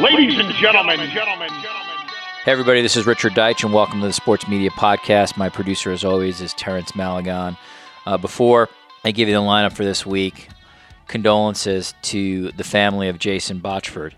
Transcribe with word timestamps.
Ladies 0.00 0.38
and 0.38 0.52
gentlemen, 0.54 0.98
gentlemen, 1.10 1.48
Hey, 2.44 2.52
everybody, 2.52 2.82
this 2.82 2.96
is 2.96 3.04
Richard 3.04 3.32
Deitsch, 3.32 3.64
and 3.64 3.74
welcome 3.74 4.00
to 4.00 4.06
the 4.06 4.12
Sports 4.12 4.46
Media 4.46 4.70
Podcast. 4.70 5.36
My 5.36 5.48
producer, 5.48 5.90
as 5.90 6.04
always, 6.04 6.40
is 6.40 6.54
Terrence 6.54 6.94
Malagon. 6.94 7.56
Uh, 8.06 8.16
before 8.16 8.68
I 9.04 9.10
give 9.10 9.28
you 9.28 9.34
the 9.34 9.40
lineup 9.40 9.72
for 9.72 9.84
this 9.84 10.06
week, 10.06 10.50
condolences 11.08 11.94
to 12.02 12.52
the 12.52 12.62
family 12.62 13.08
of 13.08 13.18
Jason 13.18 13.58
Botchford, 13.60 14.12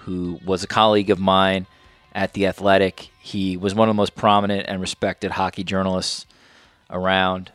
who 0.00 0.38
was 0.44 0.62
a 0.62 0.66
colleague 0.66 1.08
of 1.08 1.18
mine 1.18 1.66
at 2.14 2.34
The 2.34 2.46
Athletic. 2.46 3.08
He 3.18 3.56
was 3.56 3.74
one 3.74 3.88
of 3.88 3.94
the 3.94 4.00
most 4.00 4.14
prominent 4.14 4.66
and 4.68 4.82
respected 4.82 5.30
hockey 5.30 5.64
journalists 5.64 6.26
around, 6.90 7.50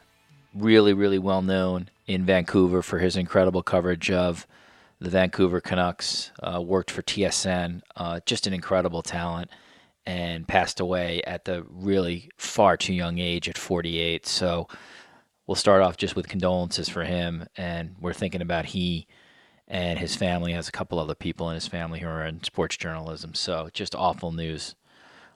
really, 0.56 0.94
really 0.94 1.20
well 1.20 1.44
known 1.44 1.90
in 2.08 2.26
Vancouver 2.26 2.82
for 2.82 2.98
his 2.98 3.16
incredible 3.16 3.62
coverage 3.62 4.10
of 4.10 4.48
the 5.00 5.10
Vancouver 5.10 5.62
Canucks, 5.62 6.32
uh, 6.42 6.62
worked 6.62 6.90
for 6.90 7.02
TSN, 7.02 7.82
uh, 7.96 8.20
just 8.26 8.48
an 8.48 8.54
incredible 8.54 9.02
talent, 9.02 9.50
and 10.06 10.48
passed 10.48 10.80
away 10.80 11.22
at 11.28 11.46
the 11.46 11.66
really 11.70 12.30
far 12.38 12.78
too 12.78 12.94
young 12.94 13.20
age 13.20 13.48
at 13.50 13.58
48. 13.58 14.26
So 14.26 14.68
we'll 15.46 15.56
start 15.56 15.82
off 15.82 15.98
just 15.98 16.16
with 16.16 16.28
condolences 16.28 16.90
for 16.90 17.04
him, 17.04 17.48
and 17.56 17.96
we're 18.00 18.14
thinking 18.14 18.42
about 18.42 18.66
he 18.68 19.08
and 19.68 20.00
his 20.00 20.16
family 20.16 20.54
has 20.54 20.68
a 20.68 20.72
couple 20.72 20.98
other 20.98 21.16
people 21.16 21.50
in 21.50 21.56
his 21.56 21.68
family 21.68 22.00
who 22.00 22.08
are 22.08 22.26
in 22.26 22.44
sports 22.44 22.78
journalism. 22.78 23.34
So 23.34 23.70
just 23.74 23.96
awful 23.96 24.32
news 24.32 24.76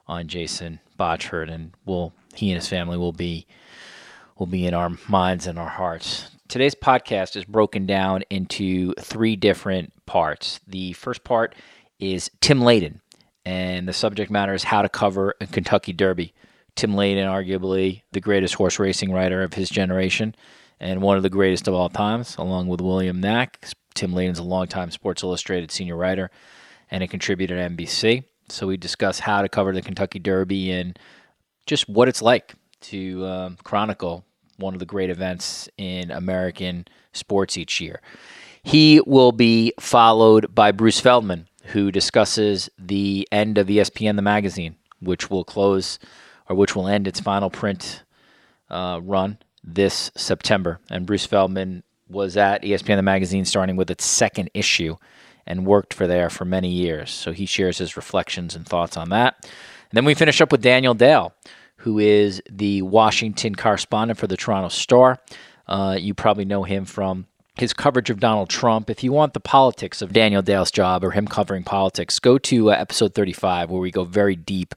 on 0.06 0.26
Jason 0.26 0.80
Botchford, 0.98 1.50
and 1.50 1.72
we'll 1.84 2.12
he 2.34 2.50
and 2.50 2.56
his 2.56 2.68
family 2.68 2.96
will 2.96 3.12
be 3.12 3.46
will 4.38 4.46
be 4.46 4.66
in 4.66 4.74
our 4.74 4.90
minds 5.08 5.46
and 5.46 5.58
our 5.58 5.68
hearts. 5.68 6.30
Today's 6.52 6.74
podcast 6.74 7.34
is 7.34 7.46
broken 7.46 7.86
down 7.86 8.24
into 8.28 8.92
three 9.00 9.36
different 9.36 9.90
parts. 10.04 10.60
The 10.66 10.92
first 10.92 11.24
part 11.24 11.54
is 11.98 12.30
Tim 12.42 12.60
Layden, 12.60 13.00
and 13.46 13.88
the 13.88 13.94
subject 13.94 14.30
matter 14.30 14.52
is 14.52 14.62
how 14.62 14.82
to 14.82 14.90
cover 14.90 15.34
a 15.40 15.46
Kentucky 15.46 15.94
Derby. 15.94 16.34
Tim 16.76 16.92
Layden, 16.92 17.24
arguably 17.24 18.02
the 18.12 18.20
greatest 18.20 18.52
horse 18.52 18.78
racing 18.78 19.12
writer 19.12 19.42
of 19.42 19.54
his 19.54 19.70
generation, 19.70 20.34
and 20.78 21.00
one 21.00 21.16
of 21.16 21.22
the 21.22 21.30
greatest 21.30 21.68
of 21.68 21.74
all 21.74 21.88
times, 21.88 22.36
along 22.36 22.68
with 22.68 22.82
William 22.82 23.18
Nack. 23.18 23.66
Tim 23.94 24.12
Layden's 24.12 24.38
a 24.38 24.42
longtime 24.42 24.90
Sports 24.90 25.22
Illustrated 25.22 25.70
senior 25.70 25.96
writer 25.96 26.30
and 26.90 27.02
a 27.02 27.08
contributor 27.08 27.56
to 27.56 27.74
NBC. 27.74 28.24
So 28.50 28.66
we 28.66 28.76
discuss 28.76 29.18
how 29.18 29.40
to 29.40 29.48
cover 29.48 29.72
the 29.72 29.80
Kentucky 29.80 30.18
Derby 30.18 30.70
and 30.70 30.98
just 31.64 31.88
what 31.88 32.08
it's 32.08 32.20
like 32.20 32.52
to 32.82 33.24
um, 33.24 33.56
chronicle 33.64 34.26
one 34.62 34.74
of 34.74 34.80
the 34.80 34.86
great 34.86 35.10
events 35.10 35.68
in 35.76 36.10
American 36.10 36.86
sports 37.12 37.58
each 37.58 37.80
year. 37.80 38.00
He 38.62 39.02
will 39.06 39.32
be 39.32 39.74
followed 39.78 40.54
by 40.54 40.72
Bruce 40.72 41.00
Feldman, 41.00 41.48
who 41.66 41.90
discusses 41.90 42.70
the 42.78 43.28
end 43.30 43.58
of 43.58 43.66
ESPN 43.66 44.16
the 44.16 44.22
magazine, 44.22 44.76
which 45.00 45.30
will 45.30 45.44
close 45.44 45.98
or 46.48 46.56
which 46.56 46.74
will 46.74 46.88
end 46.88 47.06
its 47.06 47.20
final 47.20 47.50
print 47.50 48.02
uh, 48.70 49.00
run 49.02 49.38
this 49.62 50.10
September. 50.16 50.80
And 50.90 51.06
Bruce 51.06 51.26
Feldman 51.26 51.82
was 52.08 52.36
at 52.36 52.62
ESPN 52.62 52.96
the 52.96 53.02
magazine 53.02 53.44
starting 53.44 53.76
with 53.76 53.90
its 53.90 54.04
second 54.04 54.50
issue 54.54 54.96
and 55.46 55.66
worked 55.66 55.92
for 55.92 56.06
there 56.06 56.30
for 56.30 56.44
many 56.44 56.68
years. 56.68 57.10
So 57.10 57.32
he 57.32 57.46
shares 57.46 57.78
his 57.78 57.96
reflections 57.96 58.54
and 58.54 58.66
thoughts 58.66 58.96
on 58.96 59.08
that. 59.10 59.36
And 59.42 59.96
then 59.96 60.04
we 60.04 60.14
finish 60.14 60.40
up 60.40 60.52
with 60.52 60.62
Daniel 60.62 60.94
Dale, 60.94 61.34
who 61.82 61.98
is 61.98 62.40
the 62.48 62.80
Washington 62.82 63.56
correspondent 63.56 64.18
for 64.18 64.28
the 64.28 64.36
Toronto 64.36 64.68
Star. 64.68 65.18
Uh, 65.66 65.96
you 65.98 66.14
probably 66.14 66.44
know 66.44 66.62
him 66.62 66.84
from 66.84 67.26
his 67.56 67.72
coverage 67.72 68.08
of 68.08 68.20
Donald 68.20 68.48
Trump. 68.48 68.88
If 68.88 69.02
you 69.02 69.10
want 69.10 69.34
the 69.34 69.40
politics 69.40 70.00
of 70.00 70.12
Daniel 70.12 70.42
Dale's 70.42 70.70
job 70.70 71.02
or 71.02 71.10
him 71.10 71.26
covering 71.26 71.64
politics, 71.64 72.20
go 72.20 72.38
to 72.38 72.70
uh, 72.70 72.74
episode 72.74 73.14
35, 73.14 73.70
where 73.70 73.80
we 73.80 73.90
go 73.90 74.04
very 74.04 74.36
deep 74.36 74.76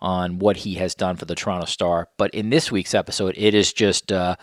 on 0.00 0.38
what 0.38 0.58
he 0.58 0.74
has 0.74 0.94
done 0.94 1.16
for 1.16 1.26
the 1.26 1.34
Toronto 1.34 1.66
Star. 1.66 2.08
But 2.16 2.30
in 2.34 2.48
this 2.48 2.72
week's 2.72 2.94
episode, 2.94 3.34
it 3.36 3.54
is 3.54 3.70
just 3.72 4.10
uh, 4.10 4.36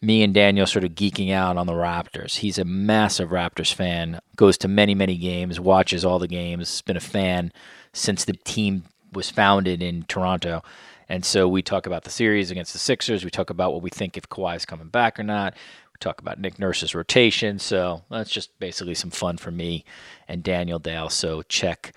me 0.00 0.22
and 0.22 0.32
Daniel 0.32 0.66
sort 0.66 0.84
of 0.84 0.92
geeking 0.92 1.32
out 1.32 1.56
on 1.56 1.66
the 1.66 1.72
Raptors. 1.72 2.36
He's 2.36 2.58
a 2.58 2.64
massive 2.64 3.30
Raptors 3.30 3.74
fan, 3.74 4.20
goes 4.36 4.56
to 4.58 4.68
many, 4.68 4.94
many 4.94 5.16
games, 5.16 5.58
watches 5.58 6.04
all 6.04 6.20
the 6.20 6.28
games, 6.28 6.80
been 6.82 6.96
a 6.96 7.00
fan 7.00 7.52
since 7.92 8.24
the 8.24 8.34
team 8.34 8.84
was 9.12 9.30
founded 9.30 9.82
in 9.82 10.04
Toronto. 10.04 10.62
And 11.08 11.24
so 11.24 11.48
we 11.48 11.62
talk 11.62 11.86
about 11.86 12.04
the 12.04 12.10
series 12.10 12.50
against 12.50 12.72
the 12.72 12.78
Sixers. 12.78 13.24
We 13.24 13.30
talk 13.30 13.50
about 13.50 13.72
what 13.72 13.82
we 13.82 13.90
think 13.90 14.16
if 14.16 14.28
Kawhi's 14.28 14.64
coming 14.64 14.88
back 14.88 15.18
or 15.18 15.22
not. 15.22 15.54
We 15.54 15.98
talk 16.00 16.20
about 16.20 16.38
Nick 16.38 16.58
Nurse's 16.58 16.94
rotation. 16.94 17.58
So 17.58 18.02
that's 18.10 18.30
just 18.30 18.58
basically 18.58 18.94
some 18.94 19.10
fun 19.10 19.38
for 19.38 19.50
me 19.50 19.84
and 20.28 20.42
Daniel 20.42 20.78
Dale. 20.78 21.08
So 21.08 21.42
check 21.42 21.92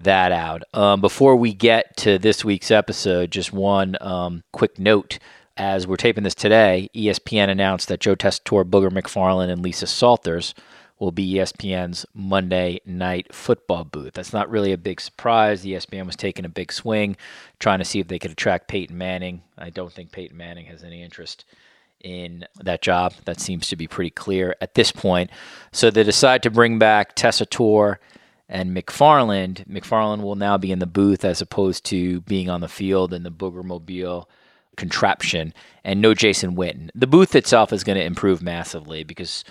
that 0.00 0.32
out. 0.32 0.62
Um, 0.74 1.00
before 1.00 1.36
we 1.36 1.52
get 1.52 1.96
to 1.98 2.18
this 2.18 2.44
week's 2.44 2.70
episode, 2.70 3.30
just 3.30 3.52
one 3.52 3.96
um, 4.00 4.42
quick 4.52 4.78
note. 4.78 5.18
As 5.56 5.86
we're 5.86 5.96
taping 5.96 6.24
this 6.24 6.34
today, 6.34 6.88
ESPN 6.94 7.50
announced 7.50 7.88
that 7.88 8.00
Joe 8.00 8.16
Tessitore, 8.16 8.64
Booger 8.64 8.90
McFarland, 8.90 9.50
and 9.50 9.62
Lisa 9.62 9.86
Salters 9.86 10.54
will 11.00 11.10
be 11.10 11.34
ESPN's 11.34 12.06
Monday 12.14 12.80
Night 12.84 13.34
Football 13.34 13.84
booth. 13.84 14.12
That's 14.12 14.32
not 14.32 14.50
really 14.50 14.72
a 14.72 14.78
big 14.78 15.00
surprise. 15.00 15.64
ESPN 15.64 16.06
was 16.06 16.14
taking 16.14 16.44
a 16.44 16.50
big 16.50 16.70
swing, 16.72 17.16
trying 17.58 17.80
to 17.80 17.84
see 17.84 17.98
if 17.98 18.06
they 18.06 18.18
could 18.18 18.30
attract 18.30 18.68
Peyton 18.68 18.96
Manning. 18.96 19.42
I 19.58 19.70
don't 19.70 19.92
think 19.92 20.12
Peyton 20.12 20.36
Manning 20.36 20.66
has 20.66 20.84
any 20.84 21.02
interest 21.02 21.44
in 22.00 22.46
that 22.62 22.82
job. 22.82 23.14
That 23.24 23.40
seems 23.40 23.68
to 23.68 23.76
be 23.76 23.86
pretty 23.88 24.10
clear 24.10 24.54
at 24.60 24.74
this 24.74 24.92
point. 24.92 25.30
So 25.72 25.90
they 25.90 26.04
decide 26.04 26.42
to 26.44 26.50
bring 26.50 26.78
back 26.78 27.16
Tessa 27.16 27.46
Tessitore 27.46 27.96
and 28.48 28.76
McFarland. 28.76 29.66
McFarland 29.66 30.22
will 30.22 30.36
now 30.36 30.58
be 30.58 30.70
in 30.70 30.80
the 30.80 30.86
booth 30.86 31.24
as 31.24 31.40
opposed 31.40 31.84
to 31.86 32.20
being 32.22 32.50
on 32.50 32.60
the 32.60 32.68
field 32.68 33.14
in 33.14 33.22
the 33.22 33.30
Booger 33.30 33.64
Mobile 33.64 34.28
contraption, 34.76 35.52
and 35.84 36.00
no 36.00 36.14
Jason 36.14 36.56
Witten. 36.56 36.88
The 36.94 37.06
booth 37.06 37.34
itself 37.34 37.72
is 37.72 37.84
going 37.84 37.98
to 37.98 38.04
improve 38.04 38.42
massively 38.42 39.04
because 39.04 39.44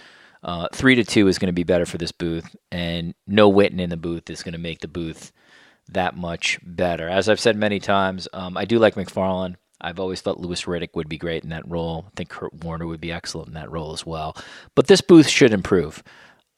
uh, 0.43 0.67
three 0.73 0.95
to 0.95 1.03
two 1.03 1.27
is 1.27 1.37
going 1.37 1.47
to 1.47 1.53
be 1.53 1.63
better 1.63 1.85
for 1.85 1.97
this 1.97 2.11
booth, 2.11 2.55
and 2.71 3.13
no 3.27 3.51
Witten 3.51 3.79
in 3.79 3.89
the 3.89 3.97
booth 3.97 4.29
is 4.29 4.43
going 4.43 4.53
to 4.53 4.59
make 4.59 4.79
the 4.79 4.87
booth 4.87 5.31
that 5.89 6.15
much 6.15 6.59
better. 6.63 7.09
As 7.09 7.27
I've 7.27 7.39
said 7.39 7.57
many 7.57 7.79
times, 7.79 8.27
um, 8.33 8.57
I 8.57 8.65
do 8.65 8.79
like 8.79 8.95
McFarland. 8.95 9.55
I've 9.81 9.99
always 9.99 10.21
thought 10.21 10.39
Louis 10.39 10.63
Riddick 10.63 10.89
would 10.95 11.09
be 11.09 11.17
great 11.17 11.43
in 11.43 11.49
that 11.49 11.69
role. 11.69 12.05
I 12.07 12.11
think 12.15 12.29
Kurt 12.29 12.53
Warner 12.53 12.85
would 12.85 13.01
be 13.01 13.11
excellent 13.11 13.47
in 13.47 13.53
that 13.53 13.71
role 13.71 13.93
as 13.93 14.05
well. 14.05 14.35
But 14.75 14.87
this 14.87 15.01
booth 15.01 15.27
should 15.27 15.53
improve. 15.53 16.03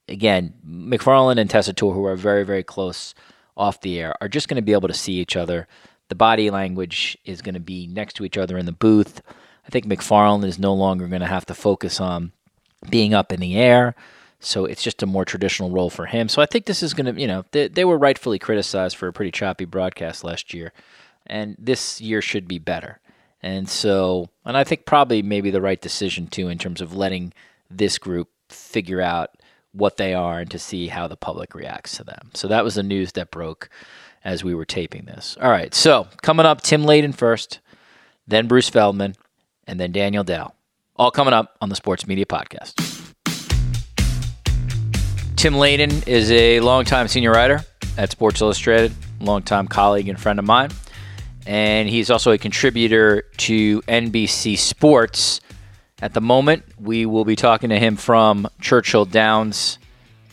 Again, 0.08 0.56
McFarland 0.68 1.40
and 1.40 1.50
Tessitore, 1.50 1.94
who 1.94 2.06
are 2.06 2.16
very, 2.16 2.44
very 2.44 2.63
close 2.63 3.13
off 3.56 3.81
the 3.81 4.00
air, 4.00 4.16
are 4.22 4.28
just 4.28 4.48
going 4.48 4.56
to 4.56 4.62
be 4.62 4.74
able 4.74 4.88
to 4.88 4.94
see 4.94 5.13
each 5.13 5.36
other. 5.36 5.68
The 6.09 6.16
body 6.16 6.50
language 6.50 7.18
is 7.24 7.42
going 7.42 7.53
to 7.53 7.62
be 7.62 7.88
next 7.88 8.16
to 8.16 8.25
each 8.25 8.38
other 8.38 8.58
in 8.58 8.66
the 8.66 8.72
booth. 8.72 9.22
I 9.66 9.69
think 9.69 9.86
McFarland 9.86 10.44
is 10.44 10.58
no 10.59 10.74
longer 10.74 11.08
going 11.08 11.22
to 11.22 11.28
have 11.28 11.46
to 11.46 11.53
focus 11.53 12.02
on 12.02 12.34
being 12.90 13.14
up 13.14 13.31
in 13.31 13.40
the 13.40 13.56
air. 13.56 13.96
So 14.40 14.66
it's 14.66 14.81
just 14.81 15.03
a 15.03 15.06
more 15.06 15.24
traditional 15.24 15.69
role 15.69 15.92
for 15.92 16.08
him. 16.08 16.28
So 16.28 16.42
I 16.42 16.47
think 16.47 16.66
this 16.66 16.81
is 16.81 16.96
going 16.96 17.14
to, 17.14 17.22
you 17.22 17.28
know, 17.28 17.46
they, 17.52 17.68
they 17.68 17.86
were 17.86 17.97
rightfully 17.97 18.40
criticized 18.40 18.97
for 18.97 19.08
a 19.08 19.14
pretty 19.14 19.31
choppy 19.31 19.66
broadcast 19.66 20.24
last 20.24 20.53
year. 20.53 20.74
And 21.28 21.56
this 21.59 22.02
year 22.02 22.22
should 22.22 22.47
be 22.47 22.58
better. 22.58 23.00
And 23.44 23.69
so, 23.69 24.30
and 24.44 24.58
I 24.58 24.64
think 24.64 24.86
probably 24.86 25.22
maybe 25.22 25.52
the 25.52 25.62
right 25.62 25.80
decision 25.80 26.28
too 26.28 26.47
in 26.47 26.58
terms 26.58 26.81
of 26.81 26.96
letting 26.96 27.34
this 27.69 27.97
group 27.97 28.30
figure 28.50 29.02
out 29.02 29.31
what 29.74 29.98
they 29.98 30.13
are 30.13 30.40
and 30.40 30.52
to 30.52 30.59
see 30.59 30.88
how 30.88 31.08
the 31.08 31.16
public 31.16 31.56
reacts 31.56 31.98
to 31.98 32.03
them. 32.03 32.31
So 32.34 32.48
that 32.48 32.63
was 32.63 32.75
the 32.75 32.84
news 32.84 33.13
that 33.13 33.31
broke 33.31 33.69
as 34.24 34.44
we 34.44 34.53
were 34.53 34.66
taping 34.66 35.06
this. 35.06 35.38
All 35.42 35.50
right, 35.50 35.74
so 35.74 36.08
coming 36.22 36.46
up, 36.46 36.62
Tim 36.62 36.84
Layden 36.84 37.16
first, 37.16 37.59
then 38.28 38.48
Bruce 38.48 38.69
Feldman, 38.69 39.16
and 39.66 39.80
then 39.80 39.92
Daniel 39.92 40.24
Dale. 40.24 40.53
All 40.96 41.12
coming 41.12 41.34
up 41.34 41.56
on 41.62 41.69
the 41.69 41.75
Sports 41.75 42.06
Media 42.07 42.25
Podcast. 42.25 42.74
Tim 45.35 45.53
Layden 45.56 46.07
is 46.07 46.31
a 46.31 46.60
longtime 46.60 47.07
senior 47.07 47.31
writer 47.31 47.62
at 47.98 48.12
Sports 48.12 48.42
Illustrated, 48.42 48.94
longtime 49.19 49.68
colleague 49.68 50.07
and 50.10 50.19
friend 50.19 50.38
of 50.38 50.45
mine. 50.45 50.69
And 51.48 51.89
he's 51.89 52.12
also 52.12 52.31
a 52.31 52.38
contributor 52.38 53.24
to 53.38 53.81
NBC 53.83 54.57
Sports. 54.57 55.42
At 56.01 56.13
the 56.13 56.21
moment, 56.21 56.63
we 56.80 57.06
will 57.06 57.25
be 57.25 57.36
talking 57.36 57.69
to 57.69 57.80
him 57.80 57.95
from 57.95 58.48
Churchill 58.60 59.06
Downs 59.06 59.80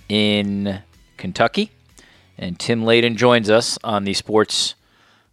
in 0.09 0.81
Kentucky. 1.17 1.71
And 2.37 2.59
Tim 2.59 2.82
Layden 2.82 3.17
joins 3.17 3.49
us 3.49 3.79
on 3.82 4.05
the 4.05 4.12
Sports 4.12 4.75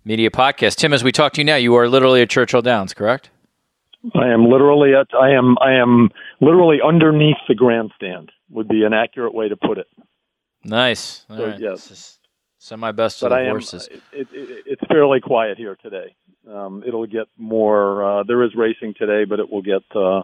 Media 0.05 0.29
Podcast. 0.29 0.75
Tim, 0.75 0.93
as 0.93 1.03
we 1.03 1.11
talk 1.11 1.33
to 1.33 1.41
you 1.41 1.45
now, 1.45 1.55
you 1.55 1.75
are 1.75 1.89
literally 1.89 2.21
at 2.21 2.29
Churchill 2.29 2.61
Downs, 2.61 2.93
correct? 2.93 3.29
I 4.13 4.27
am 4.29 4.49
literally 4.49 4.93
at 4.93 5.07
I 5.19 5.31
am 5.31 5.57
I 5.61 5.73
am 5.73 6.09
literally 6.41 6.79
underneath 6.85 7.37
the 7.47 7.55
grandstand 7.55 8.31
would 8.49 8.67
be 8.67 8.83
an 8.83 8.93
accurate 8.93 9.33
way 9.33 9.49
to 9.49 9.55
put 9.57 9.77
it. 9.77 9.87
Nice. 10.63 11.25
All 11.29 11.37
So, 11.37 11.45
right. 11.47 11.59
yes. 11.59 11.87
This 11.87 11.91
is- 11.91 12.19
Send 12.57 12.81
my 12.81 12.91
best 12.91 13.21
But 13.21 13.29
the 13.29 13.35
I 13.35 13.41
am 13.41 13.51
horses. 13.51 13.87
it, 13.87 14.01
it, 14.11 14.27
it's 14.65 14.81
fairly 14.87 15.19
quiet 15.19 15.55
here 15.59 15.77
today. 15.83 16.15
Um, 16.51 16.83
it'll 16.87 17.05
get 17.05 17.27
more. 17.37 18.03
Uh, 18.03 18.23
there 18.23 18.41
is 18.41 18.55
racing 18.55 18.95
today, 18.97 19.23
but 19.23 19.39
it 19.39 19.51
will 19.51 19.61
get 19.61 19.83
uh, 19.95 20.23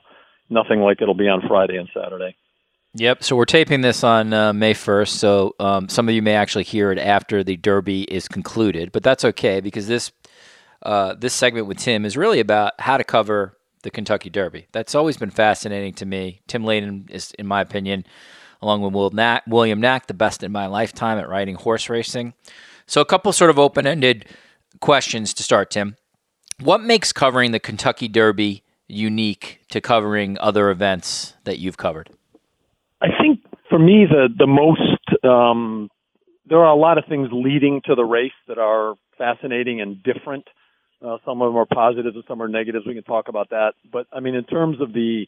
nothing 0.50 0.80
like 0.80 1.04
it'll 1.04 1.14
be 1.14 1.28
on 1.28 1.44
Friday 1.48 1.78
and 1.78 1.88
Saturday. 1.94 2.36
Yep. 2.96 3.24
So 3.24 3.36
we're 3.36 3.46
taping 3.46 3.82
this 3.82 4.04
on 4.04 4.34
uh, 4.34 4.54
May 4.54 4.74
1st. 4.74 5.10
So 5.10 5.54
um, 5.60 5.88
some 5.88 6.10
of 6.10 6.16
you 6.16 6.24
may 6.24 6.34
actually 6.34 6.64
hear 6.64 6.92
it 6.92 6.98
after 6.98 7.44
the 7.44 7.58
Derby 7.58 8.04
is 8.06 8.28
concluded, 8.28 8.92
but 8.92 9.04
that's 9.04 9.24
okay 9.24 9.60
because 9.60 9.88
this 9.88 10.12
uh, 10.82 11.14
this 11.14 11.36
segment 11.36 11.68
with 11.68 11.78
Tim 11.78 12.06
is 12.06 12.18
really 12.18 12.40
about 12.40 12.74
how 12.80 12.98
to 12.98 13.04
cover 13.04 13.56
the 13.82 13.92
Kentucky 13.92 14.30
Derby. 14.30 14.68
That's 14.72 14.96
always 14.96 15.18
been 15.18 15.30
fascinating 15.30 15.94
to 15.96 16.06
me. 16.06 16.42
Tim 16.48 16.64
Layden 16.64 17.10
is, 17.10 17.32
in 17.40 17.48
my 17.48 17.62
opinion, 17.62 18.06
along 18.62 18.82
with 18.82 18.94
William 19.48 19.82
Nack, 19.82 20.08
the 20.08 20.14
best 20.14 20.44
in 20.44 20.52
my 20.52 20.68
lifetime 20.68 21.18
at 21.18 21.30
writing 21.30 21.56
horse 21.56 21.90
racing. 21.90 22.34
So 22.86 23.02
a 23.02 23.06
couple 23.06 23.32
sort 23.34 23.50
of 23.50 23.58
open 23.58 23.88
ended 23.88 24.26
questions 24.80 25.34
to 25.36 25.44
start, 25.44 25.72
Tim. 25.72 25.96
What 26.60 26.82
makes 26.82 27.12
covering 27.12 27.52
the 27.52 27.60
Kentucky 27.60 28.08
Derby 28.08 28.64
unique 28.88 29.62
to 29.72 29.82
covering 29.82 30.38
other 30.40 30.70
events 30.70 31.36
that 31.46 31.60
you've 31.60 31.78
covered? 31.78 32.10
I 33.02 33.08
think 33.22 33.40
for 33.70 33.80
me, 33.80 34.06
the 34.06 34.28
the 34.38 34.46
most 34.46 35.24
um, 35.24 35.90
there 36.46 36.60
are 36.60 36.72
a 36.72 36.76
lot 36.76 36.98
of 36.98 37.06
things 37.06 37.30
leading 37.32 37.82
to 37.86 37.96
the 37.96 38.04
race 38.04 38.32
that 38.48 38.60
are 38.60 38.96
fascinating 39.18 39.82
and 39.82 40.04
different. 40.04 40.48
Uh, 41.04 41.18
some 41.26 41.42
of 41.42 41.50
them 41.50 41.58
are 41.58 41.66
positives 41.66 42.16
and 42.16 42.24
some 42.28 42.42
are 42.42 42.48
negatives. 42.48 42.86
We 42.86 42.94
can 42.94 43.04
talk 43.04 43.28
about 43.28 43.50
that. 43.50 43.74
But 43.92 44.08
I 44.14 44.20
mean, 44.20 44.36
in 44.36 44.44
terms 44.44 44.82
of 44.82 44.94
the 44.94 45.26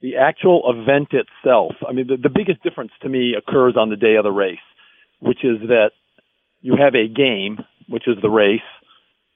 the 0.00 0.16
actual 0.16 0.62
event 0.66 1.08
itself, 1.12 1.72
I 1.88 1.92
mean, 1.92 2.06
the, 2.06 2.16
the 2.16 2.28
biggest 2.28 2.62
difference 2.62 2.92
to 3.02 3.08
me 3.08 3.34
occurs 3.36 3.74
on 3.76 3.90
the 3.90 3.96
day 3.96 4.14
of 4.14 4.22
the 4.22 4.30
race, 4.30 4.58
which 5.20 5.44
is 5.44 5.58
that 5.68 5.90
you 6.60 6.76
have 6.76 6.94
a 6.94 7.08
game, 7.08 7.58
which 7.88 8.06
is 8.06 8.16
the 8.22 8.30
race, 8.30 8.60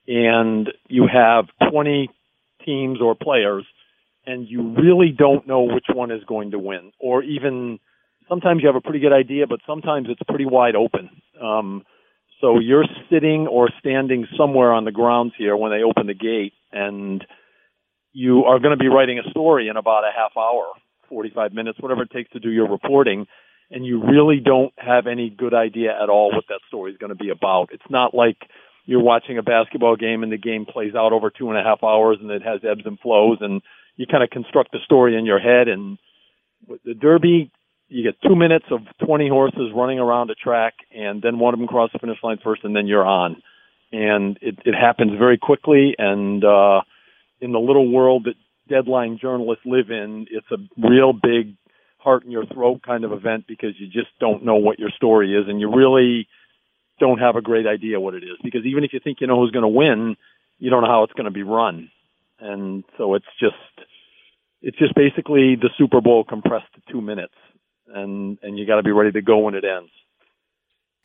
and 0.07 0.69
you 0.89 1.09
have 1.13 1.47
20 1.71 2.11
teams 2.65 3.01
or 3.01 3.17
players, 3.17 3.65
and 4.25 4.49
you 4.49 4.75
really 4.79 5.11
don't 5.11 5.49
know 5.49 5.63
which 5.63 5.87
one 5.93 6.13
is 6.13 6.23
going 6.25 6.53
to 6.53 6.61
win, 6.61 6.93
or 7.01 7.25
even 7.25 7.81
sometimes 8.29 8.63
you 8.63 8.69
have 8.69 8.77
a 8.77 8.81
pretty 8.81 9.01
good 9.01 9.13
idea, 9.13 9.49
but 9.49 9.61
sometimes 9.67 10.07
it's 10.09 10.23
pretty 10.29 10.47
wide 10.47 10.77
open. 10.77 11.11
Um, 11.41 11.85
so 12.43 12.59
you're 12.59 12.85
sitting 13.09 13.47
or 13.47 13.71
standing 13.79 14.27
somewhere 14.37 14.73
on 14.73 14.85
the 14.85 14.91
grounds 14.91 15.33
here 15.39 15.57
when 15.57 15.71
they 15.71 15.85
open 15.85 16.09
the 16.09 16.15
gate, 16.15 16.53
and 16.73 17.25
you 18.13 18.45
are 18.45 18.59
going 18.59 18.77
to 18.77 18.83
be 18.83 18.89
writing 18.89 19.21
a 19.21 19.31
story 19.31 19.69
in 19.69 19.77
about 19.77 20.03
a 20.03 20.11
half 20.15 20.33
hour, 20.37 20.67
45 21.09 21.53
minutes, 21.53 21.79
whatever 21.81 22.03
it 22.03 22.11
takes 22.11 22.31
to 22.33 22.41
do 22.41 22.51
your 22.51 22.69
reporting, 22.69 23.27
and 23.71 23.87
you 23.87 24.03
really 24.03 24.41
don't 24.45 24.73
have 24.77 25.07
any 25.07 25.31
good 25.31 25.55
idea 25.55 25.91
at 25.91 26.11
all 26.11 26.33
what 26.33 26.45
that 26.49 26.61
story 26.67 26.91
is 26.91 26.99
going 26.99 27.17
to 27.17 27.25
be 27.25 27.31
about. 27.31 27.69
It's 27.71 27.89
not 27.89 28.13
like 28.13 28.39
you're 28.87 29.03
watching 29.03 29.39
a 29.39 29.43
basketball 29.43 29.95
game 29.95 30.25
and 30.25 30.33
the 30.33 30.37
game 30.37 30.67
plays 30.67 30.95
out 30.97 31.13
over 31.13 31.31
two 31.31 31.49
and 31.49 31.59
a 31.59 31.63
half 31.63 31.85
hours 31.85 32.19
and 32.21 32.31
it 32.31 32.43
has 32.43 32.61
ebbs 32.69 32.83
and 32.85 32.99
flows 32.99 33.39
and 33.41 33.63
you 33.97 34.07
kind 34.11 34.25
of 34.25 34.31
construct 34.31 34.73
the 34.73 34.79
story 34.85 35.17
in 35.17 35.25
your 35.25 35.39
head 35.39 35.69
and 35.69 35.99
the 36.85 36.95
derby 36.95 37.53
you 37.93 38.03
get 38.03 38.21
two 38.27 38.35
minutes 38.35 38.67
of 38.71 38.81
20 39.07 39.29
horses 39.29 39.71
running 39.75 39.99
around 39.99 40.31
a 40.31 40.35
track 40.35 40.75
and 40.91 41.23
then 41.23 41.39
one 41.39 41.55
of 41.55 41.61
them 41.61 41.69
cross 41.69 41.91
the 41.93 41.99
finish 41.99 42.19
line 42.23 42.39
first 42.43 42.65
and 42.65 42.75
then 42.75 42.87
you're 42.87 43.05
on. 43.05 43.43
And 43.93 44.39
it, 44.41 44.59
it 44.65 44.75
happens 44.75 45.13
very 45.19 45.39
quickly 45.39 45.95
and 45.99 46.45
uh 46.45 46.81
in 47.41 47.53
the 47.53 47.59
little 47.59 47.91
world 47.91 48.25
that 48.25 48.35
deadline 48.69 49.19
journalists 49.21 49.65
live 49.67 49.91
in 49.91 50.27
it's 50.31 50.47
a 50.53 50.89
real 50.89 51.13
big 51.13 51.57
heart 51.99 52.25
in 52.25 52.31
your 52.31 52.47
throat 52.47 52.81
kind 52.85 53.05
of 53.05 53.13
event 53.13 53.45
because 53.47 53.75
you 53.79 53.87
just 53.87 54.09
don't 54.19 54.45
know 54.45 54.57
what 54.57 54.79
your 54.79 54.91
story 54.91 55.35
is 55.35 55.49
and 55.49 55.61
you 55.61 55.73
really 55.75 56.27
don't 56.99 57.19
have 57.19 57.37
a 57.37 57.43
great 57.43 57.67
idea 57.67 58.01
what 58.01 58.15
it 58.15 58.23
is. 58.23 58.39
Because 58.43 58.63
even 58.65 58.85
if 58.85 58.93
you 58.93 59.01
think 59.03 59.19
you 59.21 59.27
know 59.27 59.41
who's 59.41 59.51
going 59.51 59.63
to 59.63 59.69
win, 59.69 60.17
you 60.59 60.71
don't 60.71 60.83
know 60.83 60.89
how 60.89 61.03
it's 61.05 61.13
going 61.13 61.25
to 61.25 61.31
be 61.31 61.43
run. 61.43 61.91
And 62.41 62.85
so 62.99 63.15
it's 63.15 63.27
just 63.41 63.57
it's 64.63 64.79
just 64.79 64.95
basically 64.95 65.57
the 65.57 65.71
Super 65.77 66.01
Bowl 66.01 66.25
compressed 66.25 66.73
to 66.75 66.93
2 66.93 67.01
minutes 67.01 67.35
and 67.89 68.39
and 68.43 68.59
you 68.59 68.67
got 68.67 68.77
to 68.77 68.83
be 68.83 68.93
ready 68.93 69.13
to 69.13 69.23
go 69.23 69.39
when 69.39 69.55
it 69.55 69.65
ends. 69.65 69.91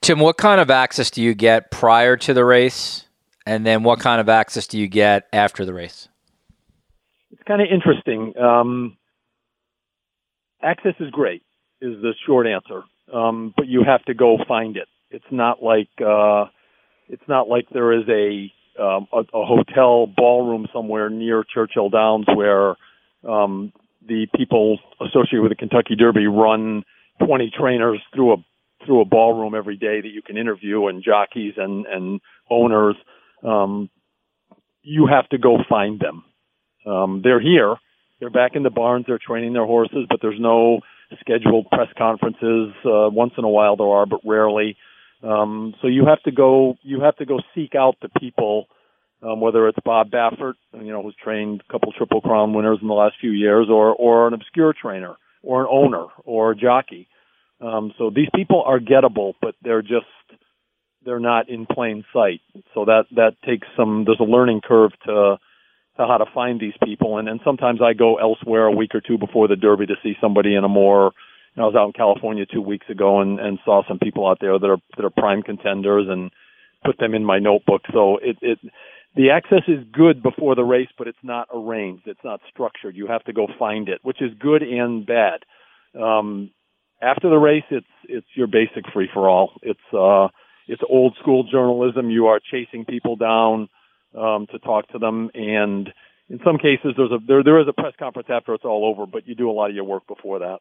Tim, 0.02 0.20
what 0.20 0.38
kind 0.38 0.62
of 0.62 0.70
access 0.70 1.10
do 1.10 1.22
you 1.22 1.34
get 1.34 1.72
prior 1.72 2.16
to 2.18 2.34
the 2.34 2.46
race 2.46 3.08
and 3.48 3.66
then 3.66 3.84
what 3.84 4.00
kind 4.00 4.20
of 4.20 4.28
access 4.28 4.68
do 4.68 4.78
you 4.78 4.88
get 4.88 5.28
after 5.32 5.64
the 5.64 5.74
race? 5.74 6.10
It's 7.32 7.42
kind 7.48 7.62
of 7.62 7.68
interesting. 7.72 8.38
Um, 8.38 8.98
access 10.62 10.96
is 11.00 11.10
great, 11.12 11.44
is 11.82 12.02
the 12.02 12.14
short 12.26 12.46
answer, 12.46 12.84
um, 13.14 13.54
but 13.56 13.68
you 13.68 13.84
have 13.86 14.04
to 14.06 14.14
go 14.14 14.38
find 14.48 14.76
it. 14.76 14.88
It's 15.12 15.26
not 15.32 15.64
like 15.64 15.88
uh, 16.06 16.46
it's 17.08 17.24
not 17.30 17.48
like 17.48 17.68
there 17.72 17.94
is 17.94 18.04
a 18.10 18.52
um, 18.82 19.08
a, 19.14 19.20
a 19.20 19.46
hotel 19.46 20.08
ballroom 20.08 20.68
somewhere 20.74 21.10
near 21.10 21.44
Churchill 21.44 21.90
Downs 21.90 22.26
where 22.36 22.76
um, 23.28 23.72
the 24.08 24.28
people 24.36 24.80
associated 25.02 25.42
with 25.42 25.52
the 25.52 25.56
Kentucky 25.56 25.96
Derby 25.96 26.28
run 26.28 26.84
20 27.26 27.52
trainers 27.58 28.00
through 28.14 28.34
a 28.34 28.38
through 28.86 29.02
a 29.02 29.06
ballroom 29.06 29.56
every 29.56 29.76
day 29.76 30.02
that 30.02 30.10
you 30.10 30.22
can 30.22 30.38
interview 30.38 30.88
and 30.88 31.04
jockeys 31.04 31.54
and 31.58 31.86
and 31.86 32.22
owners. 32.50 32.96
Um, 33.44 33.90
you 34.82 35.08
have 35.08 35.28
to 35.30 35.38
go 35.38 35.58
find 35.68 36.00
them. 36.00 36.24
Um, 36.86 37.22
they're 37.24 37.42
here. 37.42 37.76
They're 38.20 38.30
back 38.30 38.52
in 38.56 38.64
the 38.64 38.70
barns. 38.70 39.06
They're 39.08 39.20
training 39.20 39.54
their 39.54 39.66
horses, 39.66 40.06
but 40.10 40.20
there's 40.22 40.40
no 40.40 40.80
scheduled 41.20 41.70
press 41.70 41.90
conferences. 41.98 42.74
Uh, 42.86 43.10
once 43.10 43.34
in 43.38 43.44
a 43.44 43.50
while 43.50 43.76
there 43.76 43.88
are, 43.88 44.06
but 44.06 44.22
rarely. 44.26 44.78
Um, 45.24 45.74
so 45.82 45.88
you 45.88 46.06
have 46.06 46.22
to 46.24 46.32
go, 46.32 46.78
you 46.84 47.02
have 47.02 47.16
to 47.18 47.26
go 47.26 47.40
seek 47.56 47.76
out 47.76 47.96
the 48.02 48.10
people, 48.20 48.68
um, 49.24 49.42
whether 49.42 49.68
it's 49.68 49.78
Bob 49.84 50.10
Baffert, 50.12 50.54
you 50.74 50.92
know, 50.92 51.02
who's 51.02 51.16
trained 51.22 51.64
a 51.68 51.72
couple 51.72 51.92
Triple 51.92 52.22
Crown 52.22 52.54
winners 52.54 52.80
in 52.82 52.88
the 52.88 52.94
last 52.94 53.16
few 53.20 53.32
years, 53.32 53.68
or 53.70 53.94
or 53.94 54.28
an 54.28 54.34
obscure 54.34 54.74
trainer, 54.80 55.16
or 55.44 55.62
an 55.62 55.68
owner, 55.70 56.06
or 56.24 56.52
a 56.52 56.56
jockey. 56.56 57.08
Um, 57.60 57.94
so 57.98 58.12
these 58.14 58.30
people 58.36 58.64
are 58.66 58.80
gettable, 58.80 59.34
but 59.42 59.56
they're 59.64 59.82
just 59.82 60.06
they're 61.04 61.20
not 61.20 61.50
in 61.50 61.66
plain 61.66 62.04
sight. 62.14 62.42
So 62.74 62.86
that 62.86 63.06
that 63.16 63.36
takes 63.46 63.68
some. 63.76 64.04
There's 64.06 64.20
a 64.20 64.24
learning 64.24 64.62
curve 64.64 64.92
to 65.06 65.38
to 65.98 66.06
how 66.06 66.18
to 66.18 66.26
find 66.34 66.60
these 66.60 66.76
people, 66.84 67.18
and 67.18 67.28
and 67.28 67.40
sometimes 67.44 67.80
I 67.82 67.94
go 67.94 68.18
elsewhere 68.18 68.66
a 68.66 68.76
week 68.76 68.94
or 68.94 69.02
two 69.02 69.18
before 69.18 69.48
the 69.48 69.56
Derby 69.56 69.88
to 69.88 69.96
see 70.04 70.14
somebody 70.22 70.56
in 70.56 70.64
a 70.64 70.70
more 70.70 71.12
I 71.58 71.66
was 71.66 71.76
out 71.76 71.88
in 71.88 71.94
California 71.94 72.46
two 72.46 72.62
weeks 72.62 72.86
ago 72.90 73.22
and, 73.22 73.40
and 73.40 73.60
saw 73.66 73.82
some 73.88 73.98
people 74.00 74.28
out 74.28 74.38
there 74.40 74.60
that 74.60 74.68
are 74.68 74.78
that 74.96 75.06
are 75.06 75.10
prime 75.10 75.42
contenders 75.42 76.06
and 76.08 76.32
put 76.86 77.00
them 77.00 77.16
in 77.16 77.26
my 77.26 77.40
notebook. 77.40 77.82
So 77.92 78.18
it 78.22 78.38
it 78.42 78.60
the 79.16 79.32
access 79.32 79.64
is 79.68 79.84
good 79.92 80.22
before 80.22 80.56
the 80.56 80.64
race, 80.64 80.90
but 80.98 81.08
it's 81.08 81.18
not 81.24 81.48
arranged. 81.54 82.04
It's 82.08 82.24
not 82.24 82.42
structured. 82.50 82.96
You 82.96 83.08
have 83.08 83.24
to 83.26 83.34
go 83.34 83.48
find 83.58 83.90
it, 83.90 84.00
which 84.04 84.22
is 84.22 84.32
good 84.40 84.62
and 84.62 85.06
bad. 85.06 85.40
Um, 86.00 86.52
after 87.02 87.30
the 87.30 87.38
race, 87.38 87.64
it's 87.70 87.88
it's 88.04 88.28
your 88.36 88.48
basic 88.48 88.92
free 88.94 89.10
for 89.14 89.30
all. 89.30 89.54
It's 89.62 89.80
uh, 89.94 90.28
it's 90.68 90.82
old 90.90 91.16
school 91.20 91.44
journalism. 91.44 92.10
You 92.10 92.28
are 92.28 92.40
chasing 92.40 92.86
people 92.86 93.16
down 93.16 93.70
um, 94.18 94.48
to 94.52 94.60
talk 94.60 94.88
to 94.90 95.00
them, 95.00 95.30
and 95.34 95.90
in 96.30 96.40
some 96.44 96.58
cases, 96.58 96.94
there's 96.98 97.12
a 97.12 97.20
there 97.26 97.44
there 97.44 97.60
is 97.60 97.68
a 97.68 97.74
press 97.74 97.94
conference 97.98 98.30
after 98.32 98.54
it's 98.54 98.66
all 98.66 98.86
over, 98.86 99.06
but 99.06 99.28
you 99.28 99.36
do 99.36 99.50
a 99.50 99.54
lot 99.54 99.70
of 99.70 99.76
your 99.76 99.86
work 99.86 100.06
before 100.08 100.40
that. 100.40 100.60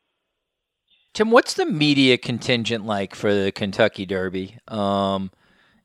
Tim, 1.13 1.31
what's 1.31 1.55
the 1.55 1.65
media 1.65 2.19
contingent 2.19 2.85
like 2.85 3.15
for 3.15 3.33
the 3.33 3.51
Kentucky 3.51 4.05
Derby? 4.05 4.59
Um, 4.69 5.31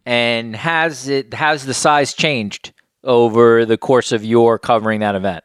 and 0.06 0.56
has 0.56 1.08
it 1.08 1.34
has 1.34 1.66
the 1.66 1.74
size 1.74 2.14
changed 2.14 2.74
over 3.04 3.66
the 3.66 3.78
course 3.78 4.12
of 4.12 4.24
your 4.24 4.60
covering 4.60 5.00
that 5.02 5.16
event? 5.16 5.44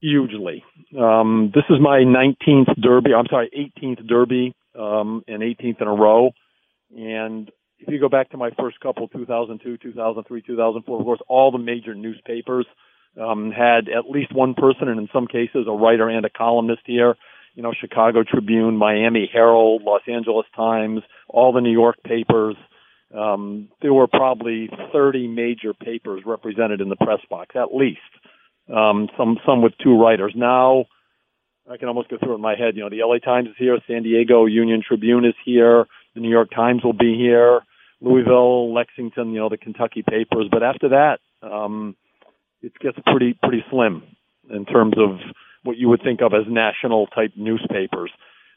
Hugely. 0.00 0.64
Um, 0.98 1.50
this 1.54 1.64
is 1.70 1.76
my 1.80 1.98
19th 1.98 2.80
Derby. 2.80 3.12
I'm 3.14 3.26
sorry, 3.28 3.50
18th 3.82 4.06
Derby 4.06 4.54
um, 4.78 5.24
and 5.26 5.42
18th 5.42 5.82
in 5.82 5.88
a 5.88 5.94
row. 5.94 6.30
And 6.96 7.50
if 7.78 7.88
you 7.88 7.98
go 7.98 8.08
back 8.08 8.30
to 8.30 8.36
my 8.36 8.50
first 8.58 8.80
couple, 8.80 9.08
2002, 9.08 9.78
2003, 9.78 10.42
2004, 10.42 10.98
of 10.98 11.04
course, 11.04 11.20
all 11.28 11.50
the 11.50 11.58
major 11.58 11.94
newspapers 11.94 12.66
um, 13.20 13.50
had 13.50 13.88
at 13.88 14.08
least 14.08 14.34
one 14.34 14.54
person, 14.54 14.88
and 14.88 15.00
in 15.00 15.08
some 15.12 15.26
cases, 15.26 15.66
a 15.66 15.72
writer 15.72 16.08
and 16.08 16.24
a 16.24 16.30
columnist 16.30 16.82
here 16.86 17.16
you 17.58 17.64
know, 17.64 17.72
Chicago 17.72 18.22
Tribune, 18.22 18.76
Miami 18.76 19.28
Herald, 19.32 19.82
Los 19.82 20.02
Angeles 20.06 20.46
Times, 20.54 21.00
all 21.28 21.52
the 21.52 21.60
New 21.60 21.72
York 21.72 21.96
papers. 22.04 22.54
Um, 23.14 23.68
there 23.80 23.94
were 23.94 24.06
probably 24.06 24.68
30 24.92 25.28
major 25.28 25.72
papers 25.72 26.22
represented 26.26 26.80
in 26.80 26.88
the 26.88 26.96
press 26.96 27.20
box, 27.30 27.56
at 27.56 27.74
least. 27.74 28.00
Um, 28.74 29.08
some 29.16 29.38
some 29.46 29.62
with 29.62 29.72
two 29.82 29.98
writers. 29.98 30.34
Now, 30.36 30.84
I 31.70 31.78
can 31.78 31.88
almost 31.88 32.10
go 32.10 32.18
through 32.18 32.32
it 32.32 32.36
in 32.36 32.42
my 32.42 32.54
head. 32.54 32.76
You 32.76 32.82
know, 32.82 32.90
the 32.90 33.02
LA 33.02 33.18
Times 33.18 33.48
is 33.48 33.54
here, 33.58 33.78
San 33.86 34.02
Diego 34.02 34.44
Union 34.44 34.82
Tribune 34.86 35.24
is 35.24 35.34
here, 35.44 35.86
the 36.14 36.20
New 36.20 36.30
York 36.30 36.50
Times 36.54 36.84
will 36.84 36.92
be 36.92 37.16
here, 37.16 37.60
Louisville, 38.00 38.74
Lexington, 38.74 39.32
you 39.32 39.40
know, 39.40 39.48
the 39.48 39.56
Kentucky 39.56 40.02
papers. 40.02 40.48
But 40.50 40.62
after 40.62 40.90
that, 40.90 41.18
um, 41.42 41.96
it 42.62 42.72
gets 42.78 42.98
pretty 43.06 43.38
pretty 43.42 43.64
slim 43.70 44.02
in 44.50 44.66
terms 44.66 44.94
of 44.98 45.18
what 45.62 45.76
you 45.76 45.88
would 45.88 46.02
think 46.02 46.20
of 46.20 46.32
as 46.34 46.46
national 46.48 47.06
type 47.08 47.32
newspapers. 47.36 48.10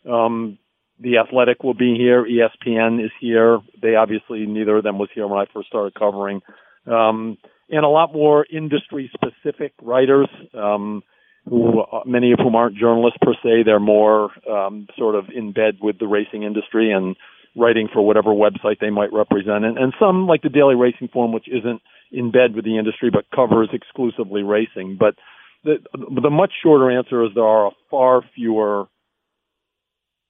Um, 0.10 0.58
the 1.02 1.18
Athletic 1.18 1.64
will 1.64 1.74
be 1.74 1.96
here. 1.98 2.24
ESPN 2.24 3.04
is 3.04 3.12
here. 3.20 3.60
They 3.82 3.96
obviously 3.96 4.46
neither 4.46 4.78
of 4.78 4.84
them 4.84 5.00
was 5.00 5.10
here 5.14 5.28
when 5.28 5.40
I 5.40 5.46
first 5.54 5.68
started 5.68 5.96
covering. 5.96 6.42
Um, 6.86 7.38
and 7.70 7.86
a 7.86 7.90
lot 7.90 8.14
more 8.14 8.46
industry 8.52 9.10
specific 9.14 9.74
writers. 9.82 10.28
Um, 10.54 11.04
who 11.50 11.82
uh, 11.82 12.02
many 12.06 12.32
of 12.32 12.40
whom 12.40 12.56
aren't 12.56 12.78
journalists 12.78 13.18
per 13.22 13.34
se. 13.34 13.64
They're 13.66 13.80
more 13.80 14.30
um, 14.50 14.88
sort 14.98 15.16
of 15.16 15.26
in 15.34 15.54
bed 15.54 15.78
with 15.82 16.00
the 16.00 16.08
racing 16.08 16.44
industry 16.44 16.92
and 16.92 17.16
writing 17.56 17.90
for 17.92 18.06
whatever 18.06 18.30
website 18.30 18.80
they 18.80 18.90
might 18.90 19.12
represent. 19.12 19.66
And, 19.66 19.78
and 19.78 19.94
some, 20.00 20.28
like 20.28 20.42
the 20.42 20.50
Daily 20.50 20.76
Racing 20.76 21.10
Form, 21.12 21.34
which 21.34 21.48
isn't 21.48 21.82
in 22.12 22.32
bed 22.32 22.56
with 22.56 22.66
the 22.66 22.78
industry 22.78 23.10
but 23.12 23.26
covers 23.36 23.70
exclusively 23.74 24.44
racing. 24.44 24.98
But 25.00 25.16
the, 25.64 25.78
the 25.94 26.30
much 26.30 26.52
shorter 26.64 26.92
answer 26.92 27.24
is 27.24 27.32
there 27.36 27.44
are 27.44 27.72
far 27.90 28.22
fewer 28.36 28.86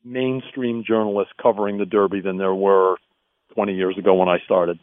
mainstream 0.03 0.83
journalists 0.85 1.33
covering 1.41 1.77
the 1.77 1.85
Derby 1.85 2.21
than 2.21 2.37
there 2.37 2.55
were 2.55 2.97
20 3.53 3.73
years 3.73 3.97
ago 3.97 4.13
when 4.15 4.29
I 4.29 4.39
started. 4.45 4.79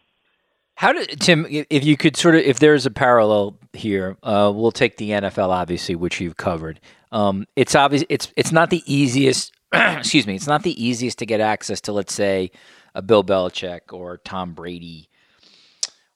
How 0.79 0.93
did 0.93 1.21
Tim? 1.21 1.45
If 1.49 1.85
you 1.85 1.97
could 1.97 2.17
sort 2.17 2.37
of, 2.37 2.43
if 2.43 2.61
there's 2.61 2.87
a 2.87 2.91
parallel 2.91 3.59
here, 3.73 4.17
uh, 4.23 4.53
we'll 4.55 4.71
take 4.71 4.97
the 4.97 5.11
NFL, 5.11 5.49
obviously, 5.49 5.97
which 5.97 6.21
you've 6.21 6.37
covered. 6.37 6.79
Um, 7.11 7.47
it's 7.57 7.75
obvious. 7.75 8.05
It's 8.09 8.33
it's 8.37 8.53
not 8.53 8.71
the 8.71 8.85
easiest. 8.87 9.53
excuse 9.73 10.25
me. 10.25 10.37
It's 10.37 10.47
not 10.47 10.63
the 10.63 10.81
easiest 10.83 11.19
to 11.19 11.27
get 11.27 11.41
access 11.41 11.81
to, 11.83 11.93
let's 11.93 12.15
say, 12.15 12.53
a 12.95 13.03
Bill 13.03 13.25
Belichick 13.25 13.93
or 13.93 14.19
Tom 14.19 14.55
Brady, 14.55 15.09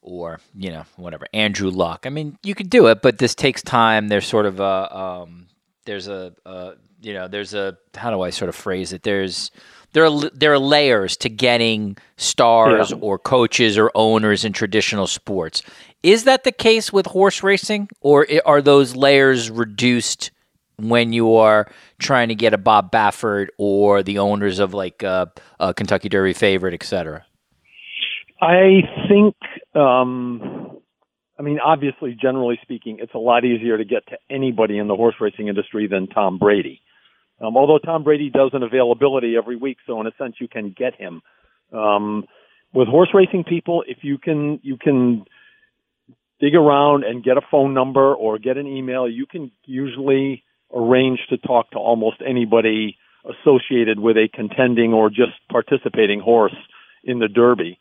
or 0.01 0.39
you 0.55 0.71
know, 0.71 0.85
whatever 0.95 1.27
Andrew 1.35 1.69
Luck. 1.69 2.05
I 2.07 2.11
mean, 2.11 2.39
you 2.45 2.55
could 2.55 2.71
do 2.71 2.87
it, 2.87 3.03
but 3.03 3.19
this 3.19 3.35
takes 3.35 3.63
time. 3.63 4.07
There's 4.07 4.29
sort 4.29 4.47
of 4.47 4.61
a 4.61 4.97
um, 4.97 5.49
there's 5.85 6.09
a, 6.09 6.33
a 6.45 6.75
you 7.01 7.13
know, 7.13 7.29
there's 7.29 7.55
a 7.55 7.77
how 7.95 8.11
do 8.11 8.21
I 8.21 8.31
sort 8.31 8.49
of 8.49 8.55
phrase 8.55 8.93
it? 8.93 9.03
There's 9.03 9.51
there 9.93 10.05
are 10.05 10.31
there 10.31 10.53
are 10.53 10.59
layers 10.59 11.17
to 11.19 11.29
getting 11.29 11.97
stars 12.17 12.91
yeah. 12.91 12.99
or 13.01 13.19
coaches 13.19 13.77
or 13.77 13.91
owners 13.95 14.45
in 14.45 14.53
traditional 14.53 15.07
sports. 15.07 15.63
Is 16.03 16.25
that 16.25 16.45
the 16.45 16.53
case 16.53 16.93
with 16.93 17.07
horse 17.07 17.43
racing, 17.43 17.89
or 18.01 18.27
are 18.45 18.63
those 18.63 18.97
layers 18.97 19.51
reduced 19.51 20.31
when 20.77 21.13
you 21.13 21.35
are 21.35 21.71
trying 21.99 22.29
to 22.29 22.35
get 22.35 22.55
a 22.55 22.59
Bob 22.59 22.91
Baffert 22.91 23.49
or 23.59 24.03
the 24.03 24.19
owners 24.19 24.59
of 24.59 24.75
like 24.75 25.05
uh, 25.05 25.27
a 25.61 25.73
Kentucky 25.73 26.09
Derby 26.09 26.33
favorite, 26.33 26.75
et 26.75 26.83
cetera? 26.83 27.25
I 28.41 28.83
think, 29.09 29.37
um, 29.77 30.62
I 31.43 31.45
mean, 31.45 31.59
obviously, 31.59 32.17
generally 32.21 32.57
speaking, 32.63 32.99
it's 33.01 33.15
a 33.15 33.19
lot 33.19 33.45
easier 33.45 33.77
to 33.77 33.85
get 33.85 34.07
to 34.11 34.17
anybody 34.31 34.79
in 34.79 34.87
the 34.87 34.95
horse 34.95 35.17
racing 35.21 35.49
industry 35.49 35.89
than 35.89 36.07
Tom 36.07 36.39
Brady. 36.39 36.81
Um, 37.41 37.57
although 37.57 37.79
Tom 37.79 38.05
Brady 38.05 38.31
does 38.31 38.51
an 38.53 38.63
availability 38.63 39.35
every 39.37 39.57
week, 39.57 39.79
so 39.85 40.01
in 40.01 40.07
a 40.07 40.13
sense 40.17 40.37
you 40.39 40.47
can 40.47 40.73
get 40.79 40.95
him. 40.95 41.21
Um, 41.73 42.27
with 42.73 42.87
horse 42.87 43.09
racing 43.13 43.43
people, 43.43 43.83
if 43.89 43.99
you 44.03 44.19
can, 44.19 44.61
you 44.63 44.77
can 44.77 45.25
dig 46.39 46.55
around 46.55 47.03
and 47.03 47.25
get 47.25 47.37
a 47.37 47.43
phone 47.51 47.75
number 47.75 48.15
or 48.15 48.39
get 48.39 48.57
an 48.57 48.69
email. 48.69 49.09
You 49.09 49.27
can 49.27 49.51
usually 49.65 50.45
arrange 50.73 51.19
to 51.31 51.39
talk 51.39 51.73
to 51.73 51.79
almost 51.79 52.19
anybody 52.25 52.99
associated 53.25 53.99
with 53.99 54.17
a 54.17 54.29
contending 54.33 54.93
or 54.93 55.09
just 55.11 55.33
participating 55.51 56.21
horse 56.21 56.55
in 57.03 57.19
the 57.19 57.27
Derby. 57.27 57.81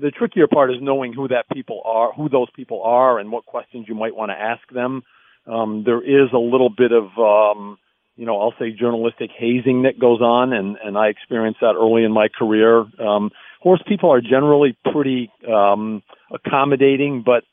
The 0.00 0.10
trickier 0.10 0.46
part 0.46 0.70
is 0.70 0.76
knowing 0.80 1.12
who 1.12 1.28
that 1.28 1.46
people 1.52 1.82
are, 1.84 2.12
who 2.12 2.28
those 2.28 2.48
people 2.54 2.82
are, 2.82 3.18
and 3.18 3.32
what 3.32 3.46
questions 3.46 3.86
you 3.88 3.94
might 3.94 4.16
want 4.16 4.30
to 4.30 4.40
ask 4.40 4.62
them. 4.72 5.02
Um, 5.46 5.82
there 5.84 6.00
is 6.00 6.32
a 6.32 6.38
little 6.38 6.70
bit 6.70 6.92
of 6.92 7.06
um, 7.18 7.78
you 8.16 8.26
know, 8.26 8.40
I'll 8.40 8.54
say 8.58 8.70
journalistic 8.70 9.30
hazing 9.36 9.82
that 9.82 9.98
goes 9.98 10.20
on, 10.20 10.52
and 10.52 10.76
and 10.82 10.98
I 10.98 11.08
experienced 11.08 11.60
that 11.60 11.74
early 11.74 12.04
in 12.04 12.12
my 12.12 12.28
career. 12.28 12.84
Um, 13.00 13.30
horse 13.60 13.82
people 13.86 14.12
are 14.12 14.20
generally 14.20 14.76
pretty 14.92 15.30
um, 15.50 16.02
accommodating, 16.32 17.22
but 17.24 17.44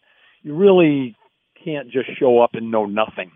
you 0.41 0.55
really 0.55 1.15
can't 1.63 1.89
just 1.89 2.07
show 2.19 2.39
up 2.39 2.51
and 2.53 2.71
know 2.71 2.86
nothing. 2.86 3.31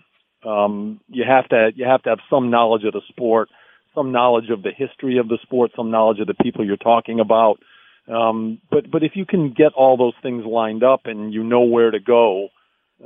Um, 0.45 0.99
you 1.07 1.23
have 1.27 1.47
to 1.49 1.71
you 1.75 1.85
have 1.85 2.03
to 2.03 2.09
have 2.09 2.19
some 2.29 2.49
knowledge 2.49 2.83
of 2.83 2.93
the 2.93 3.01
sport, 3.07 3.49
some 3.95 4.11
knowledge 4.11 4.49
of 4.49 4.61
the 4.61 4.71
history 4.75 5.17
of 5.17 5.29
the 5.29 5.37
sport, 5.43 5.71
some 5.75 5.91
knowledge 5.91 6.19
of 6.19 6.27
the 6.27 6.33
people 6.33 6.65
you're 6.65 6.77
talking 6.77 7.19
about. 7.21 7.59
Um, 8.07 8.59
but 8.69 8.89
but 8.91 9.03
if 9.03 9.13
you 9.15 9.25
can 9.25 9.53
get 9.53 9.73
all 9.75 9.97
those 9.97 10.13
things 10.21 10.45
lined 10.45 10.83
up 10.83 11.01
and 11.05 11.33
you 11.33 11.43
know 11.43 11.61
where 11.61 11.91
to 11.91 11.99
go, 11.99 12.49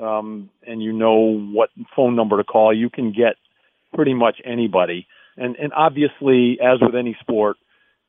um, 0.02 0.50
and 0.66 0.82
you 0.82 0.92
know 0.94 1.38
what 1.38 1.70
phone 1.96 2.16
number 2.16 2.38
to 2.38 2.44
call, 2.44 2.76
you 2.76 2.90
can 2.90 3.12
get 3.12 3.36
pretty 3.94 4.14
much 4.14 4.38
anybody. 4.44 5.08
And 5.36 5.56
and 5.58 5.72
obviously, 5.74 6.58
as 6.62 6.80
with 6.82 6.96
any 6.96 7.16
sport, 7.22 7.58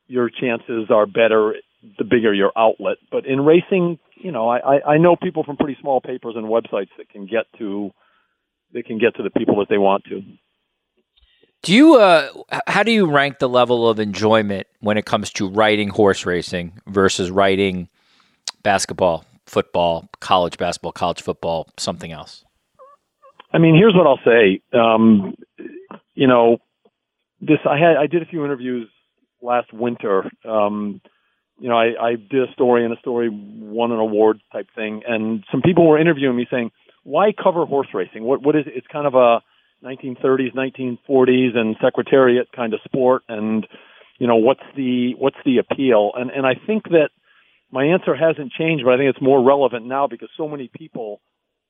your 0.07 0.29
chances 0.29 0.89
are 0.89 1.05
better 1.05 1.55
the 1.97 2.03
bigger 2.03 2.33
your 2.33 2.51
outlet. 2.57 2.97
But 3.11 3.25
in 3.25 3.41
racing, 3.41 3.99
you 4.15 4.31
know, 4.31 4.49
I, 4.49 4.79
I 4.85 4.97
know 4.97 5.15
people 5.15 5.43
from 5.43 5.57
pretty 5.57 5.77
small 5.79 6.01
papers 6.01 6.33
and 6.35 6.45
websites 6.45 6.89
that 6.97 7.09
can 7.09 7.25
get 7.25 7.45
to 7.59 7.91
they 8.73 8.81
can 8.81 8.99
get 8.99 9.15
to 9.15 9.23
the 9.23 9.31
people 9.31 9.57
that 9.59 9.67
they 9.69 9.77
want 9.77 10.03
to. 10.05 10.21
Do 11.61 11.73
you 11.73 11.95
uh 11.95 12.29
how 12.67 12.83
do 12.83 12.91
you 12.91 13.05
rank 13.05 13.39
the 13.39 13.49
level 13.49 13.89
of 13.89 13.99
enjoyment 13.99 14.67
when 14.79 14.97
it 14.97 15.05
comes 15.05 15.31
to 15.33 15.49
riding 15.49 15.89
horse 15.89 16.25
racing 16.25 16.79
versus 16.87 17.29
riding 17.29 17.89
basketball, 18.63 19.25
football, 19.45 20.09
college 20.21 20.57
basketball, 20.57 20.93
college 20.93 21.21
football, 21.21 21.67
something 21.77 22.11
else? 22.11 22.45
I 23.51 23.57
mean, 23.57 23.75
here's 23.75 23.93
what 23.95 24.07
I'll 24.07 24.19
say. 24.23 24.61
Um, 24.77 25.35
you 26.13 26.27
know, 26.27 26.59
this 27.41 27.59
I 27.69 27.77
had 27.77 27.97
I 27.97 28.07
did 28.07 28.21
a 28.21 28.25
few 28.25 28.45
interviews 28.45 28.89
last 29.41 29.73
winter. 29.73 30.29
Um, 30.45 31.01
you 31.59 31.67
know, 31.67 31.77
I, 31.77 32.11
I 32.11 32.15
did 32.15 32.47
a 32.47 32.53
story 32.53 32.85
and 32.85 32.93
a 32.93 32.99
story 32.99 33.29
won 33.29 33.91
an 33.91 33.99
award 33.99 34.39
type 34.53 34.67
thing, 34.75 35.01
and 35.05 35.43
some 35.51 35.61
people 35.61 35.87
were 35.87 35.99
interviewing 35.99 36.37
me 36.37 36.47
saying, 36.49 36.71
"Why 37.03 37.33
cover 37.33 37.65
horse 37.65 37.89
racing? 37.93 38.23
What 38.23 38.41
what 38.41 38.55
is 38.55 38.65
it? 38.65 38.73
It's 38.75 38.87
kind 38.87 39.07
of 39.07 39.15
a 39.15 39.41
1930s, 39.83 40.53
1940s, 40.55 41.55
and 41.55 41.75
secretariat 41.81 42.51
kind 42.55 42.73
of 42.73 42.79
sport, 42.85 43.23
and 43.27 43.65
you 44.19 44.27
know, 44.27 44.35
what's 44.35 44.63
the 44.75 45.13
what's 45.17 45.37
the 45.45 45.57
appeal?" 45.57 46.11
And 46.15 46.29
and 46.31 46.45
I 46.45 46.55
think 46.67 46.83
that 46.89 47.09
my 47.71 47.85
answer 47.85 48.15
hasn't 48.15 48.51
changed, 48.51 48.83
but 48.83 48.93
I 48.93 48.97
think 48.97 49.09
it's 49.09 49.21
more 49.21 49.43
relevant 49.43 49.85
now 49.85 50.07
because 50.07 50.29
so 50.35 50.47
many 50.47 50.69
people 50.75 51.21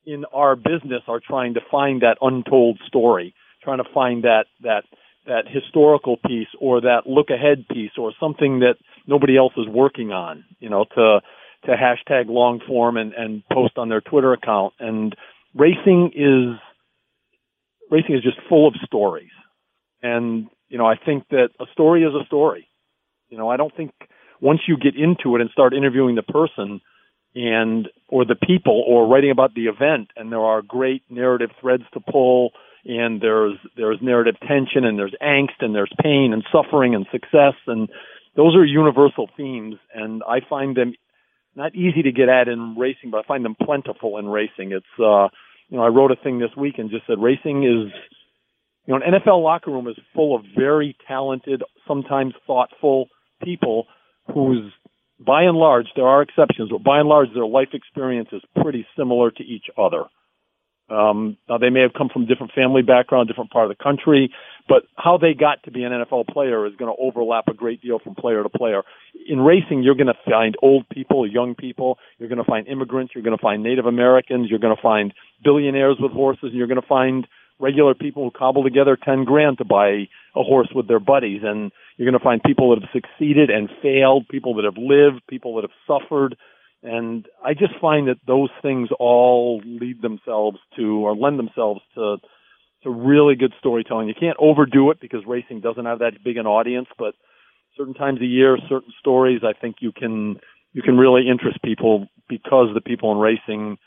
in 0.05 0.25
our 0.33 0.55
business 0.55 1.03
are 1.07 1.19
trying 1.19 1.55
to 1.55 1.61
find 1.69 2.01
that 2.01 2.17
untold 2.21 2.79
story 2.87 3.35
trying 3.61 3.77
to 3.79 3.89
find 3.93 4.23
that 4.23 4.45
that 4.61 4.83
that 5.25 5.43
historical 5.47 6.17
piece 6.17 6.47
or 6.59 6.81
that 6.81 7.01
look 7.05 7.29
ahead 7.29 7.67
piece 7.67 7.91
or 7.97 8.13
something 8.19 8.59
that 8.59 8.75
nobody 9.05 9.37
else 9.37 9.53
is 9.57 9.67
working 9.67 10.11
on, 10.11 10.43
you 10.59 10.69
know, 10.69 10.85
to 10.95 11.19
to 11.65 11.71
hashtag 11.75 12.27
long 12.27 12.61
form 12.65 12.97
and, 12.97 13.13
and 13.13 13.43
post 13.51 13.77
on 13.77 13.89
their 13.89 14.01
Twitter 14.01 14.33
account. 14.33 14.73
And 14.79 15.15
racing 15.53 16.11
is 16.15 16.57
racing 17.89 18.15
is 18.15 18.24
just 18.24 18.38
full 18.48 18.67
of 18.67 18.75
stories. 18.86 19.31
And, 20.01 20.48
you 20.69 20.77
know, 20.77 20.86
I 20.86 20.96
think 20.96 21.27
that 21.29 21.50
a 21.60 21.65
story 21.74 22.03
is 22.03 22.13
a 22.13 22.25
story. 22.25 22.67
You 23.29 23.38
know, 23.38 23.50
I 23.50 23.58
don't 23.58 23.75
think 23.75 23.91
once 24.41 24.62
you 24.67 24.77
get 24.77 24.96
into 24.96 25.36
it 25.36 25.41
and 25.41 25.50
start 25.51 25.74
interviewing 25.74 26.15
the 26.15 26.24
person 26.24 26.81
and 27.36 27.88
or 28.08 28.25
the 28.25 28.36
people 28.36 28.84
or 28.88 29.08
writing 29.08 29.31
about 29.31 29.53
the 29.53 29.65
event 29.65 30.10
and 30.15 30.31
there 30.31 30.41
are 30.41 30.62
great 30.62 31.03
narrative 31.10 31.51
threads 31.62 31.84
to 31.93 32.00
pull 32.00 32.51
and 32.86 33.22
there's 33.22 33.58
there's 33.77 34.00
narrative 34.01 34.36
tension 34.48 34.84
and 34.84 34.98
there's 34.98 35.13
angst 35.22 35.60
and 35.60 35.75
there's 35.75 35.91
pain 36.01 36.31
and 36.34 36.43
suffering 36.51 36.96
and 36.96 37.05
success 37.12 37.53
and 37.67 37.88
those 38.36 38.55
are 38.55 38.65
universal 38.65 39.29
themes 39.38 39.75
and 39.93 40.24
I 40.27 40.39
find 40.50 40.75
them 40.75 40.93
not 41.55 41.75
easy 41.75 42.03
to 42.03 42.12
get 42.12 42.29
at 42.29 42.48
in 42.48 42.75
racing, 42.77 43.12
but 43.12 43.19
I 43.19 43.27
find 43.27 43.43
them 43.43 43.55
plentiful 43.62 44.17
in 44.17 44.27
racing. 44.27 44.72
It's 44.72 44.86
uh 45.00 45.27
you 45.69 45.77
know, 45.77 45.83
I 45.83 45.88
wrote 45.88 46.11
a 46.11 46.15
thing 46.15 46.39
this 46.39 46.55
week 46.57 46.75
and 46.77 46.89
just 46.89 47.07
said 47.07 47.17
racing 47.19 47.63
is 47.63 47.93
you 48.85 48.93
know, 48.97 49.01
an 49.05 49.13
NFL 49.13 49.43
locker 49.43 49.71
room 49.71 49.88
is 49.88 49.95
full 50.15 50.35
of 50.35 50.43
very 50.57 50.95
talented, 51.07 51.63
sometimes 51.88 52.33
thoughtful 52.47 53.07
people 53.43 53.85
whose 54.33 54.71
by 55.25 55.43
and 55.43 55.57
large 55.57 55.88
there 55.95 56.07
are 56.07 56.21
exceptions, 56.21 56.69
but 56.71 56.83
by 56.83 56.99
and 56.99 57.09
large 57.09 57.27
their 57.33 57.45
life 57.45 57.69
experience 57.73 58.29
is 58.31 58.41
pretty 58.61 58.88
similar 58.97 59.31
to 59.31 59.43
each 59.43 59.65
other. 59.77 60.05
Um, 60.89 61.38
now 61.48 61.58
they 61.58 61.69
may 61.69 61.81
have 61.81 61.93
come 61.93 62.10
from 62.12 62.25
different 62.25 62.53
family 62.53 62.81
background, 62.81 63.27
different 63.27 63.51
part 63.51 63.69
of 63.69 63.77
the 63.77 63.84
country, 63.84 64.34
but 64.67 64.84
how 64.96 65.17
they 65.17 65.34
got 65.34 65.63
to 65.63 65.72
be 65.72 65.84
an 65.84 65.91
NFL 65.91 66.27
player 66.27 66.65
is 66.65 66.74
going 66.75 66.93
to 66.93 67.01
overlap 67.01 67.48
a 67.48 67.53
great 67.53 67.81
deal 67.81 68.00
from 68.00 68.15
player 68.15 68.41
to 68.41 68.50
player. 68.50 68.84
In 69.27 69.39
racing, 69.39 69.84
you're 69.84 69.96
going 69.96 70.08
to 70.08 70.17
find 70.29 70.55
old 70.62 70.88
people, 70.89 71.29
young 71.29 71.55
people. 71.55 71.98
You're 72.17 72.29
going 72.29 72.43
to 72.43 72.50
find 72.50 72.67
immigrants. 72.67 73.13
You're 73.13 73.24
going 73.24 73.38
to 73.38 73.41
find 73.41 73.63
Native 73.63 73.86
Americans. 73.86 74.48
You're 74.50 74.60
going 74.60 74.75
to 74.75 74.81
find 74.81 75.13
billionaires 75.43 75.98
with 76.00 76.12
horses, 76.12 76.50
and 76.50 76.53
you're 76.53 76.67
going 76.67 76.81
to 76.81 76.88
find 76.88 77.27
regular 77.60 77.93
people 77.93 78.24
who 78.24 78.31
cobble 78.31 78.63
together 78.63 78.98
10 79.03 79.25
grand 79.25 79.58
to 79.58 79.65
buy 79.65 80.08
a 80.36 80.43
horse 80.43 80.69
with 80.74 80.88
their 80.88 81.00
buddies. 81.00 81.41
And 81.43 81.72
you're 81.98 82.10
going 82.10 82.19
to 82.19 82.24
find 82.24 82.41
people 82.41 82.74
that 82.74 82.81
have 82.81 82.89
succeeded 82.93 83.50
and 83.50 83.69
failed, 83.81 84.27
people 84.29 84.55
that 84.55 84.65
have 84.65 84.77
lived, 84.77 85.22
people 85.27 85.55
that 85.55 85.69
have 85.69 85.77
suffered, 85.86 86.36
and 86.83 87.25
I 87.43 87.53
just 87.53 87.74
find 87.81 88.07
that 88.07 88.17
those 88.25 88.50
things 88.62 88.89
all 89.00 89.62
lead 89.65 90.01
themselves 90.01 90.59
to 90.77 91.05
or 91.05 91.15
lend 91.15 91.39
themselves 91.39 91.81
to 91.95 92.17
to 92.83 92.89
really 92.89 93.36
good 93.36 93.53
storytelling. 93.59 94.07
You 94.07 94.13
can't 94.17 94.38
overdo 94.39 94.89
it 94.91 95.01
because 95.01 95.25
racing 95.27 95.59
doesn't 95.59 95.86
have 95.86 96.00
that 96.00 96.24
big 96.24 96.38
an 96.38 96.48
audience, 96.48 96.88
but 96.98 97.13
certain 97.75 97.93
times 97.93 98.21
a 98.21 98.25
year, 98.25 98.57
certain 98.69 98.93
stories, 99.00 99.41
I 99.43 99.51
think 99.51 99.77
you 99.81 99.91
can 99.91 100.39
you 100.74 100.81
can 100.81 100.98
really 100.98 101.27
interest 101.27 101.62
people 101.63 102.07
because 102.29 102.69
the 102.74 102.81
people 102.81 103.12
in 103.12 103.17
racing 103.17 103.77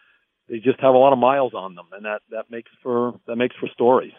they 0.49 0.59
just 0.59 0.81
have 0.81 0.95
a 0.95 0.99
lot 0.99 1.13
of 1.13 1.19
miles 1.19 1.55
on 1.55 1.75
them, 1.75 1.87
and 1.93 2.05
that 2.05 2.21
that 2.31 2.51
makes 2.51 2.71
for 2.83 3.15
that 3.27 3.37
makes 3.37 3.57
for 3.57 3.69
stories. 3.73 4.13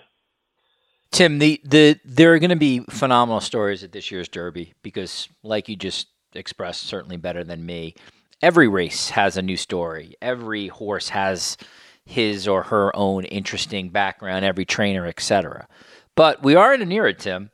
Tim, 1.12 1.38
the, 1.38 1.62
the 1.64 2.00
there 2.04 2.34
are 2.34 2.40
going 2.40 2.50
to 2.50 2.56
be 2.56 2.80
phenomenal 2.90 3.40
stories 3.40 3.84
at 3.84 3.92
this 3.92 4.10
year's 4.10 4.28
Derby 4.28 4.74
because, 4.82 5.30
like 5.44 5.70
you 5.70 5.76
just 5.76 6.08
expressed, 6.34 6.84
certainly 6.84 7.18
better 7.18 7.44
than 7.44 7.64
me. 7.66 7.94
Every 8.44 8.68
race 8.68 9.12
has 9.12 9.38
a 9.38 9.42
new 9.42 9.56
story. 9.56 10.16
Every 10.22 10.68
horse 10.68 11.10
has 11.10 11.58
his 12.06 12.48
or 12.48 12.64
her 12.64 12.94
own 12.96 13.24
interesting 13.24 13.88
background. 13.88 14.44
Every 14.44 14.66
trainer, 14.66 15.08
etc. 15.08 15.68
But 16.16 16.44
we 16.44 16.54
are 16.54 16.74
in 16.74 16.82
an 16.82 16.92
era, 16.92 17.14
Tim, 17.14 17.52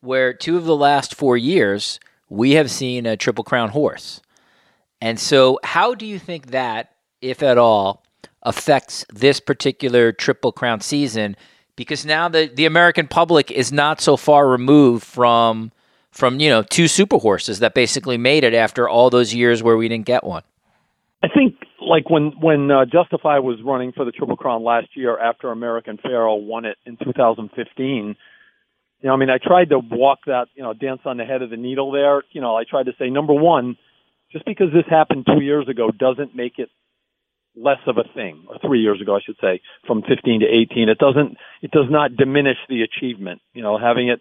where 0.00 0.34
two 0.34 0.56
of 0.56 0.64
the 0.64 0.76
last 0.76 1.14
four 1.14 1.36
years 1.36 2.00
we 2.28 2.52
have 2.52 2.70
seen 2.70 3.06
a 3.06 3.16
Triple 3.16 3.44
Crown 3.44 3.68
horse. 3.68 4.20
And 5.00 5.20
so, 5.20 5.60
how 5.62 5.94
do 5.94 6.04
you 6.04 6.18
think 6.18 6.48
that, 6.48 6.90
if 7.20 7.42
at 7.42 7.56
all, 7.56 8.04
affects 8.42 9.06
this 9.12 9.38
particular 9.38 10.10
Triple 10.10 10.50
Crown 10.50 10.80
season? 10.80 11.36
because 11.76 12.04
now 12.04 12.28
the 12.28 12.50
the 12.52 12.66
American 12.66 13.08
public 13.08 13.50
is 13.50 13.72
not 13.72 14.00
so 14.00 14.16
far 14.16 14.48
removed 14.48 15.04
from 15.04 15.72
from 16.12 16.38
you 16.38 16.48
know 16.48 16.62
two 16.62 16.86
super 16.86 17.18
horses 17.18 17.58
that 17.58 17.74
basically 17.74 18.16
made 18.16 18.44
it 18.44 18.54
after 18.54 18.88
all 18.88 19.10
those 19.10 19.34
years 19.34 19.62
where 19.62 19.76
we 19.76 19.88
didn't 19.88 20.06
get 20.06 20.22
one. 20.22 20.42
I 21.22 21.28
think 21.28 21.56
like 21.80 22.08
when 22.08 22.32
when 22.40 22.70
uh, 22.70 22.84
Justify 22.84 23.38
was 23.38 23.58
running 23.64 23.92
for 23.92 24.04
the 24.04 24.12
Triple 24.12 24.36
Crown 24.36 24.62
last 24.62 24.88
year 24.94 25.18
after 25.18 25.50
American 25.50 25.98
Pharoah 25.98 26.36
won 26.36 26.64
it 26.64 26.76
in 26.86 26.96
2015. 26.96 28.16
You 29.00 29.08
know, 29.08 29.14
I 29.14 29.16
mean, 29.16 29.30
I 29.30 29.38
tried 29.38 29.70
to 29.70 29.80
walk 29.80 30.20
that, 30.26 30.46
you 30.54 30.62
know, 30.62 30.74
dance 30.74 31.00
on 31.04 31.16
the 31.16 31.24
head 31.24 31.42
of 31.42 31.50
the 31.50 31.56
needle 31.56 31.90
there. 31.90 32.22
You 32.30 32.40
know, 32.40 32.56
I 32.56 32.62
tried 32.62 32.84
to 32.84 32.92
say, 33.00 33.10
number 33.10 33.34
one, 33.34 33.76
just 34.30 34.44
because 34.44 34.68
this 34.72 34.84
happened 34.88 35.26
two 35.26 35.42
years 35.42 35.68
ago 35.68 35.90
doesn't 35.90 36.36
make 36.36 36.58
it 36.58 36.68
less 37.56 37.80
of 37.86 37.98
a 37.98 38.04
thing, 38.14 38.44
or 38.48 38.58
three 38.64 38.80
years 38.80 39.00
ago, 39.00 39.16
I 39.16 39.20
should 39.24 39.36
say, 39.40 39.60
from 39.86 40.02
15 40.02 40.40
to 40.40 40.46
18. 40.46 40.88
It 40.88 40.98
doesn't, 40.98 41.36
it 41.60 41.70
does 41.72 41.86
not 41.90 42.16
diminish 42.16 42.56
the 42.68 42.82
achievement. 42.82 43.42
You 43.52 43.62
know, 43.62 43.76
having 43.76 44.08
it, 44.08 44.20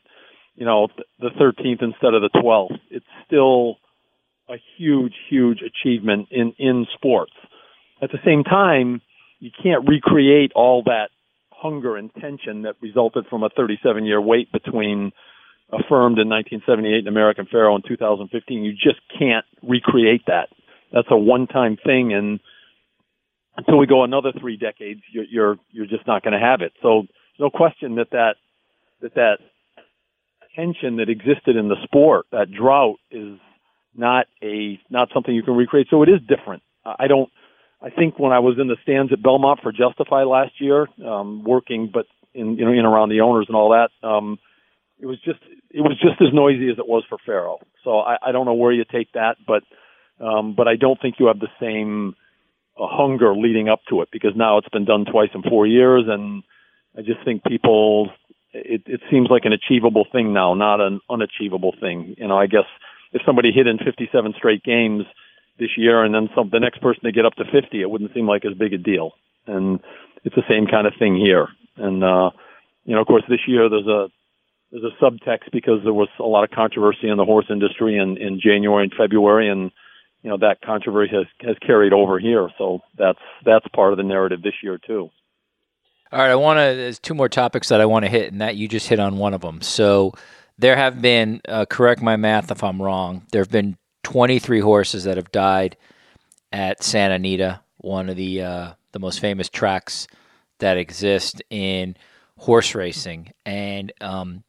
you 0.55 0.65
know, 0.65 0.87
the 1.19 1.29
13th 1.29 1.81
instead 1.81 2.13
of 2.13 2.21
the 2.21 2.29
12th, 2.35 2.77
it's 2.89 3.05
still 3.25 3.77
a 4.49 4.55
huge, 4.77 5.13
huge 5.29 5.59
achievement 5.61 6.27
in 6.31 6.53
in 6.59 6.85
sports. 6.93 7.33
At 8.01 8.11
the 8.11 8.19
same 8.25 8.43
time, 8.43 9.01
you 9.39 9.51
can't 9.63 9.87
recreate 9.87 10.51
all 10.55 10.83
that 10.83 11.09
hunger 11.51 11.95
and 11.95 12.13
tension 12.15 12.63
that 12.63 12.75
resulted 12.81 13.27
from 13.29 13.43
a 13.43 13.49
37 13.49 14.05
year 14.05 14.19
wait 14.19 14.51
between 14.51 15.11
affirmed 15.71 16.19
in 16.19 16.27
1978 16.27 16.99
and 16.99 17.07
American 17.07 17.45
Pharoah 17.49 17.77
in 17.77 17.81
2015. 17.87 18.63
You 18.63 18.73
just 18.73 18.99
can't 19.17 19.45
recreate 19.63 20.23
that. 20.27 20.49
That's 20.91 21.07
a 21.09 21.17
one 21.17 21.47
time 21.47 21.77
thing 21.77 22.13
and 22.13 22.39
until 23.57 23.77
we 23.77 23.85
go 23.85 24.03
another 24.03 24.31
three 24.39 24.57
decades, 24.57 25.01
you're 25.11 25.25
you're, 25.25 25.55
you're 25.71 25.85
just 25.85 26.07
not 26.07 26.23
going 26.23 26.33
to 26.33 26.39
have 26.39 26.61
it. 26.61 26.73
So 26.81 27.03
no 27.39 27.49
question 27.49 27.95
that 27.95 28.11
that 28.11 28.35
that 29.01 29.15
that 29.15 29.37
tension 30.55 30.97
that 30.97 31.09
existed 31.09 31.55
in 31.55 31.67
the 31.67 31.75
sport, 31.83 32.25
that 32.31 32.51
drought, 32.51 32.99
is 33.09 33.37
not 33.95 34.27
a 34.43 34.79
not 34.89 35.09
something 35.13 35.33
you 35.33 35.43
can 35.43 35.55
recreate. 35.55 35.87
So 35.89 36.03
it 36.03 36.09
is 36.09 36.19
different. 36.27 36.63
I 36.85 37.07
don't. 37.07 37.29
I 37.81 37.89
think 37.89 38.19
when 38.19 38.31
I 38.31 38.39
was 38.39 38.57
in 38.59 38.67
the 38.67 38.77
stands 38.83 39.11
at 39.11 39.23
Belmont 39.23 39.59
for 39.63 39.71
Justify 39.71 40.23
last 40.23 40.53
year, 40.59 40.87
um, 41.05 41.43
working, 41.43 41.89
but 41.91 42.05
in 42.33 42.57
you 42.57 42.65
know 42.65 42.71
in 42.71 42.85
around 42.85 43.09
the 43.09 43.21
owners 43.21 43.45
and 43.47 43.55
all 43.55 43.71
that, 43.71 44.07
um, 44.07 44.39
it 44.99 45.05
was 45.05 45.19
just 45.23 45.39
it 45.69 45.81
was 45.81 45.99
just 46.01 46.21
as 46.21 46.33
noisy 46.33 46.69
as 46.69 46.77
it 46.77 46.87
was 46.87 47.03
for 47.09 47.17
Pharoah. 47.25 47.57
So 47.83 47.99
I, 47.99 48.17
I 48.27 48.31
don't 48.31 48.45
know 48.45 48.53
where 48.53 48.71
you 48.71 48.85
take 48.89 49.11
that, 49.13 49.37
but 49.45 49.63
um, 50.23 50.55
but 50.55 50.67
I 50.67 50.75
don't 50.75 51.01
think 51.01 51.15
you 51.19 51.27
have 51.27 51.39
the 51.39 51.49
same 51.59 52.15
a 52.79 52.87
hunger 52.87 53.35
leading 53.35 53.69
up 53.69 53.81
to 53.89 54.01
it 54.01 54.09
because 54.11 54.31
now 54.35 54.57
it's 54.57 54.69
been 54.69 54.85
done 54.85 55.05
twice 55.05 55.29
in 55.33 55.43
four 55.43 55.67
years, 55.67 56.05
and 56.07 56.43
I 56.97 57.01
just 57.01 57.23
think 57.25 57.43
people 57.43 58.09
it, 58.53 58.83
it 58.85 59.01
seems 59.09 59.29
like 59.29 59.45
an 59.45 59.53
achievable 59.53 60.05
thing 60.11 60.33
now, 60.33 60.53
not 60.53 60.81
an 60.81 60.99
unachievable 61.09 61.73
thing. 61.79 62.15
You 62.17 62.27
know, 62.27 62.37
I 62.37 62.47
guess 62.47 62.65
if 63.13 63.21
somebody 63.25 63.51
hit 63.51 63.67
in 63.67 63.77
57 63.77 64.33
straight 64.37 64.63
games 64.63 65.03
this 65.59 65.77
year, 65.77 66.03
and 66.03 66.13
then 66.13 66.29
some 66.35 66.49
the 66.51 66.59
next 66.59 66.81
person 66.81 67.03
to 67.03 67.11
get 67.11 67.25
up 67.25 67.35
to 67.35 67.45
50, 67.45 67.81
it 67.81 67.89
wouldn't 67.89 68.13
seem 68.13 68.27
like 68.27 68.45
as 68.45 68.57
big 68.57 68.73
a 68.73 68.77
deal. 68.77 69.11
And 69.47 69.79
it's 70.23 70.35
the 70.35 70.43
same 70.49 70.67
kind 70.67 70.87
of 70.87 70.93
thing 70.97 71.15
here. 71.15 71.47
And 71.77 72.03
uh, 72.03 72.31
you 72.85 72.95
know, 72.95 73.01
of 73.01 73.07
course, 73.07 73.23
this 73.29 73.47
year 73.47 73.69
there's 73.69 73.87
a 73.87 74.07
there's 74.71 74.83
a 74.83 75.03
subtext 75.03 75.51
because 75.51 75.79
there 75.83 75.93
was 75.93 76.09
a 76.19 76.23
lot 76.23 76.43
of 76.43 76.51
controversy 76.51 77.09
in 77.09 77.17
the 77.17 77.25
horse 77.25 77.47
industry 77.49 77.97
in, 77.97 78.17
in 78.17 78.39
January 78.39 78.83
and 78.83 78.93
February, 78.97 79.49
and 79.49 79.71
you 80.21 80.29
know 80.29 80.37
that 80.37 80.61
controversy 80.61 81.11
has 81.13 81.25
has 81.41 81.55
carried 81.65 81.93
over 81.93 82.19
here. 82.19 82.49
So 82.57 82.79
that's 82.97 83.19
that's 83.45 83.67
part 83.75 83.93
of 83.93 83.97
the 83.97 84.03
narrative 84.03 84.41
this 84.41 84.53
year 84.63 84.77
too. 84.77 85.09
All 86.11 86.19
right, 86.19 86.31
I 86.31 86.35
want 86.35 86.57
to. 86.57 86.75
There's 86.75 86.99
two 86.99 87.13
more 87.13 87.29
topics 87.29 87.69
that 87.69 87.79
I 87.79 87.85
want 87.85 88.03
to 88.03 88.11
hit, 88.11 88.33
and 88.33 88.41
that 88.41 88.57
you 88.57 88.67
just 88.67 88.89
hit 88.89 88.99
on 88.99 89.17
one 89.17 89.33
of 89.33 89.39
them. 89.41 89.61
So 89.61 90.13
there 90.57 90.75
have 90.75 91.01
been, 91.01 91.39
uh, 91.47 91.65
correct 91.65 92.01
my 92.01 92.17
math 92.17 92.51
if 92.51 92.65
I'm 92.65 92.81
wrong. 92.81 93.25
There 93.31 93.41
have 93.41 93.49
been 93.49 93.77
23 94.03 94.59
horses 94.59 95.05
that 95.05 95.15
have 95.15 95.31
died 95.31 95.77
at 96.51 96.83
Santa 96.83 97.15
Anita, 97.15 97.61
one 97.77 98.09
of 98.09 98.17
the 98.17 98.41
uh, 98.41 98.71
the 98.91 98.99
most 98.99 99.21
famous 99.21 99.47
tracks 99.47 100.07
that 100.59 100.77
exist 100.77 101.41
in 101.49 101.95
horse 102.37 102.75
racing, 102.75 103.31
and 103.45 103.93
um, 104.01 104.43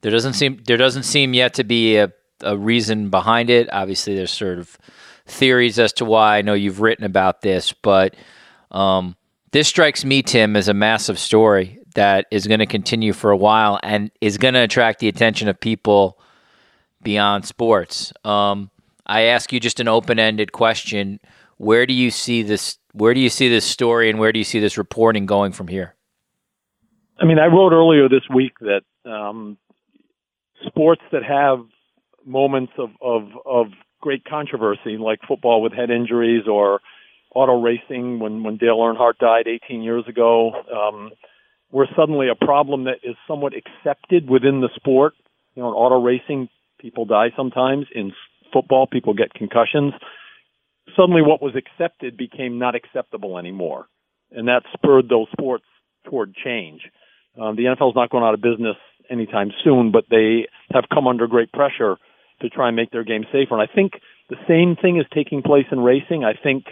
there 0.00 0.12
doesn't 0.12 0.32
seem 0.32 0.62
there 0.66 0.78
doesn't 0.78 1.02
seem 1.02 1.34
yet 1.34 1.52
to 1.54 1.64
be 1.64 1.98
a, 1.98 2.10
a 2.40 2.56
reason 2.56 3.10
behind 3.10 3.50
it. 3.50 3.68
Obviously, 3.70 4.14
there's 4.14 4.30
sort 4.30 4.58
of 4.58 4.78
theories 5.26 5.78
as 5.78 5.92
to 5.94 6.06
why. 6.06 6.38
I 6.38 6.42
know 6.42 6.54
you've 6.54 6.80
written 6.80 7.04
about 7.04 7.42
this, 7.42 7.74
but 7.74 8.16
um, 8.70 9.14
this 9.52 9.68
strikes 9.68 10.04
me, 10.04 10.22
Tim, 10.22 10.56
as 10.56 10.68
a 10.68 10.74
massive 10.74 11.18
story 11.18 11.78
that 11.94 12.26
is 12.30 12.46
going 12.46 12.60
to 12.60 12.66
continue 12.66 13.12
for 13.12 13.30
a 13.30 13.36
while 13.36 13.78
and 13.82 14.10
is 14.20 14.38
going 14.38 14.54
to 14.54 14.60
attract 14.60 14.98
the 14.98 15.08
attention 15.08 15.48
of 15.48 15.60
people 15.60 16.18
beyond 17.02 17.44
sports. 17.44 18.12
Um, 18.24 18.70
I 19.06 19.22
ask 19.22 19.52
you 19.52 19.60
just 19.60 19.80
an 19.80 19.88
open-ended 19.88 20.52
question: 20.52 21.20
Where 21.58 21.86
do 21.86 21.92
you 21.92 22.10
see 22.10 22.42
this? 22.42 22.78
Where 22.92 23.14
do 23.14 23.20
you 23.20 23.30
see 23.30 23.48
this 23.48 23.64
story, 23.64 24.10
and 24.10 24.18
where 24.18 24.32
do 24.32 24.38
you 24.38 24.44
see 24.44 24.60
this 24.60 24.78
reporting 24.78 25.26
going 25.26 25.52
from 25.52 25.68
here? 25.68 25.94
I 27.18 27.24
mean, 27.24 27.38
I 27.38 27.46
wrote 27.46 27.72
earlier 27.72 28.08
this 28.08 28.22
week 28.34 28.52
that 28.60 28.82
um, 29.08 29.56
sports 30.66 31.02
that 31.12 31.22
have 31.24 31.60
moments 32.24 32.72
of, 32.78 32.90
of, 33.00 33.28
of 33.46 33.66
great 34.00 34.24
controversy, 34.24 34.96
like 34.98 35.20
football 35.26 35.62
with 35.62 35.72
head 35.72 35.90
injuries 35.90 36.44
or 36.50 36.80
auto 37.34 37.60
racing 37.60 38.18
when 38.18 38.42
when 38.42 38.56
Dale 38.56 38.78
Earnhardt 38.78 39.18
died 39.18 39.46
18 39.46 39.82
years 39.82 40.04
ago. 40.08 40.52
Um, 40.70 41.10
we're 41.70 41.86
suddenly 41.96 42.28
a 42.28 42.44
problem 42.44 42.84
that 42.84 42.98
is 43.02 43.16
somewhat 43.26 43.54
accepted 43.54 44.28
within 44.28 44.60
the 44.60 44.68
sport. 44.76 45.14
You 45.54 45.62
know, 45.62 45.68
in 45.68 45.74
auto 45.74 46.00
racing, 46.02 46.48
people 46.78 47.06
die 47.06 47.28
sometimes. 47.36 47.86
In 47.94 48.12
football, 48.52 48.86
people 48.86 49.14
get 49.14 49.32
concussions. 49.32 49.94
Suddenly, 50.96 51.22
what 51.22 51.40
was 51.40 51.54
accepted 51.56 52.16
became 52.16 52.58
not 52.58 52.74
acceptable 52.74 53.38
anymore, 53.38 53.86
and 54.30 54.48
that 54.48 54.62
spurred 54.74 55.08
those 55.08 55.28
sports 55.32 55.64
toward 56.08 56.34
change. 56.34 56.82
Um, 57.40 57.56
the 57.56 57.64
NFL 57.64 57.90
is 57.90 57.96
not 57.96 58.10
going 58.10 58.24
out 58.24 58.34
of 58.34 58.42
business 58.42 58.76
anytime 59.10 59.50
soon, 59.64 59.90
but 59.92 60.04
they 60.10 60.48
have 60.72 60.84
come 60.92 61.06
under 61.06 61.26
great 61.26 61.52
pressure 61.52 61.96
to 62.42 62.48
try 62.50 62.68
and 62.68 62.76
make 62.76 62.90
their 62.90 63.04
game 63.04 63.24
safer. 63.32 63.54
And 63.58 63.62
I 63.62 63.72
think 63.72 63.92
the 64.28 64.36
same 64.48 64.76
thing 64.76 64.98
is 64.98 65.06
taking 65.14 65.42
place 65.42 65.66
in 65.70 65.80
racing. 65.80 66.24
I 66.24 66.34
think 66.34 66.64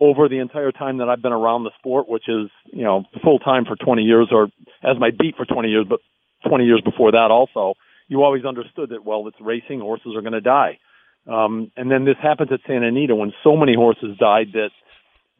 over 0.00 0.28
the 0.28 0.38
entire 0.38 0.72
time 0.72 0.98
that 0.98 1.08
I've 1.08 1.22
been 1.22 1.32
around 1.32 1.64
the 1.64 1.70
sport, 1.78 2.08
which 2.08 2.28
is, 2.28 2.50
you 2.72 2.84
know, 2.84 3.04
full 3.22 3.38
time 3.38 3.64
for 3.64 3.76
20 3.76 4.02
years 4.02 4.28
or 4.32 4.48
as 4.82 4.98
my 4.98 5.10
beat 5.10 5.36
for 5.36 5.44
20 5.44 5.68
years, 5.68 5.86
but 5.88 6.00
20 6.48 6.64
years 6.64 6.82
before 6.84 7.12
that 7.12 7.30
also, 7.30 7.74
you 8.08 8.22
always 8.22 8.44
understood 8.44 8.90
that, 8.90 9.04
well, 9.04 9.26
it's 9.28 9.36
racing, 9.40 9.80
horses 9.80 10.12
are 10.16 10.22
going 10.22 10.32
to 10.32 10.40
die. 10.40 10.78
Um, 11.26 11.70
and 11.76 11.90
then 11.90 12.04
this 12.04 12.16
happens 12.20 12.50
at 12.52 12.60
Santa 12.66 12.88
Anita 12.88 13.14
when 13.14 13.32
so 13.44 13.56
many 13.56 13.74
horses 13.74 14.16
died 14.18 14.48
that, 14.54 14.70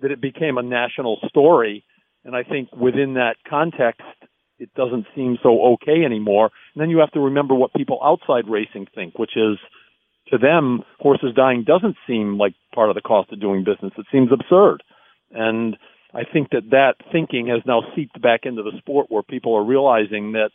that 0.01 0.11
it 0.11 0.21
became 0.21 0.59
a 0.59 0.62
national 0.62 1.19
story. 1.29 1.85
And 2.25 2.37
I 2.37 2.45
think 2.45 2.71
within 2.73 3.15
that 3.15 3.37
context, 3.49 4.03
it 4.59 4.73
doesn't 4.75 5.07
seem 5.17 5.38
so 5.43 5.75
okay 5.75 6.05
anymore. 6.05 6.51
And 6.75 6.83
then 6.83 6.91
you 6.91 6.99
have 6.99 7.11
to 7.12 7.21
remember 7.21 7.55
what 7.55 7.75
people 7.75 7.99
outside 8.03 8.49
racing 8.49 8.87
think, 8.95 9.19
which 9.19 9.37
is 9.37 9.59
to 10.29 10.39
them, 10.39 10.83
horses 10.99 11.35
dying 11.35 11.65
doesn't 11.65 11.97
seem 12.07 12.39
like 12.39 12.55
part 12.75 12.89
of 12.89 12.95
the 12.95 13.01
cost 13.01 13.33
of 13.33 13.41
doing 13.41 13.65
business. 13.65 13.93
It 13.99 14.07
seems 14.11 14.31
absurd. 14.33 14.83
And 15.31 15.77
I 16.15 16.25
think 16.25 16.51
that 16.51 16.71
that 16.71 16.95
thinking 17.11 17.49
has 17.49 17.63
now 17.67 17.83
seeped 17.97 18.21
back 18.21 18.41
into 18.45 18.63
the 18.63 18.77
sport 18.79 19.07
where 19.09 19.23
people 19.23 19.55
are 19.55 19.65
realizing 19.65 20.33
that 20.33 20.51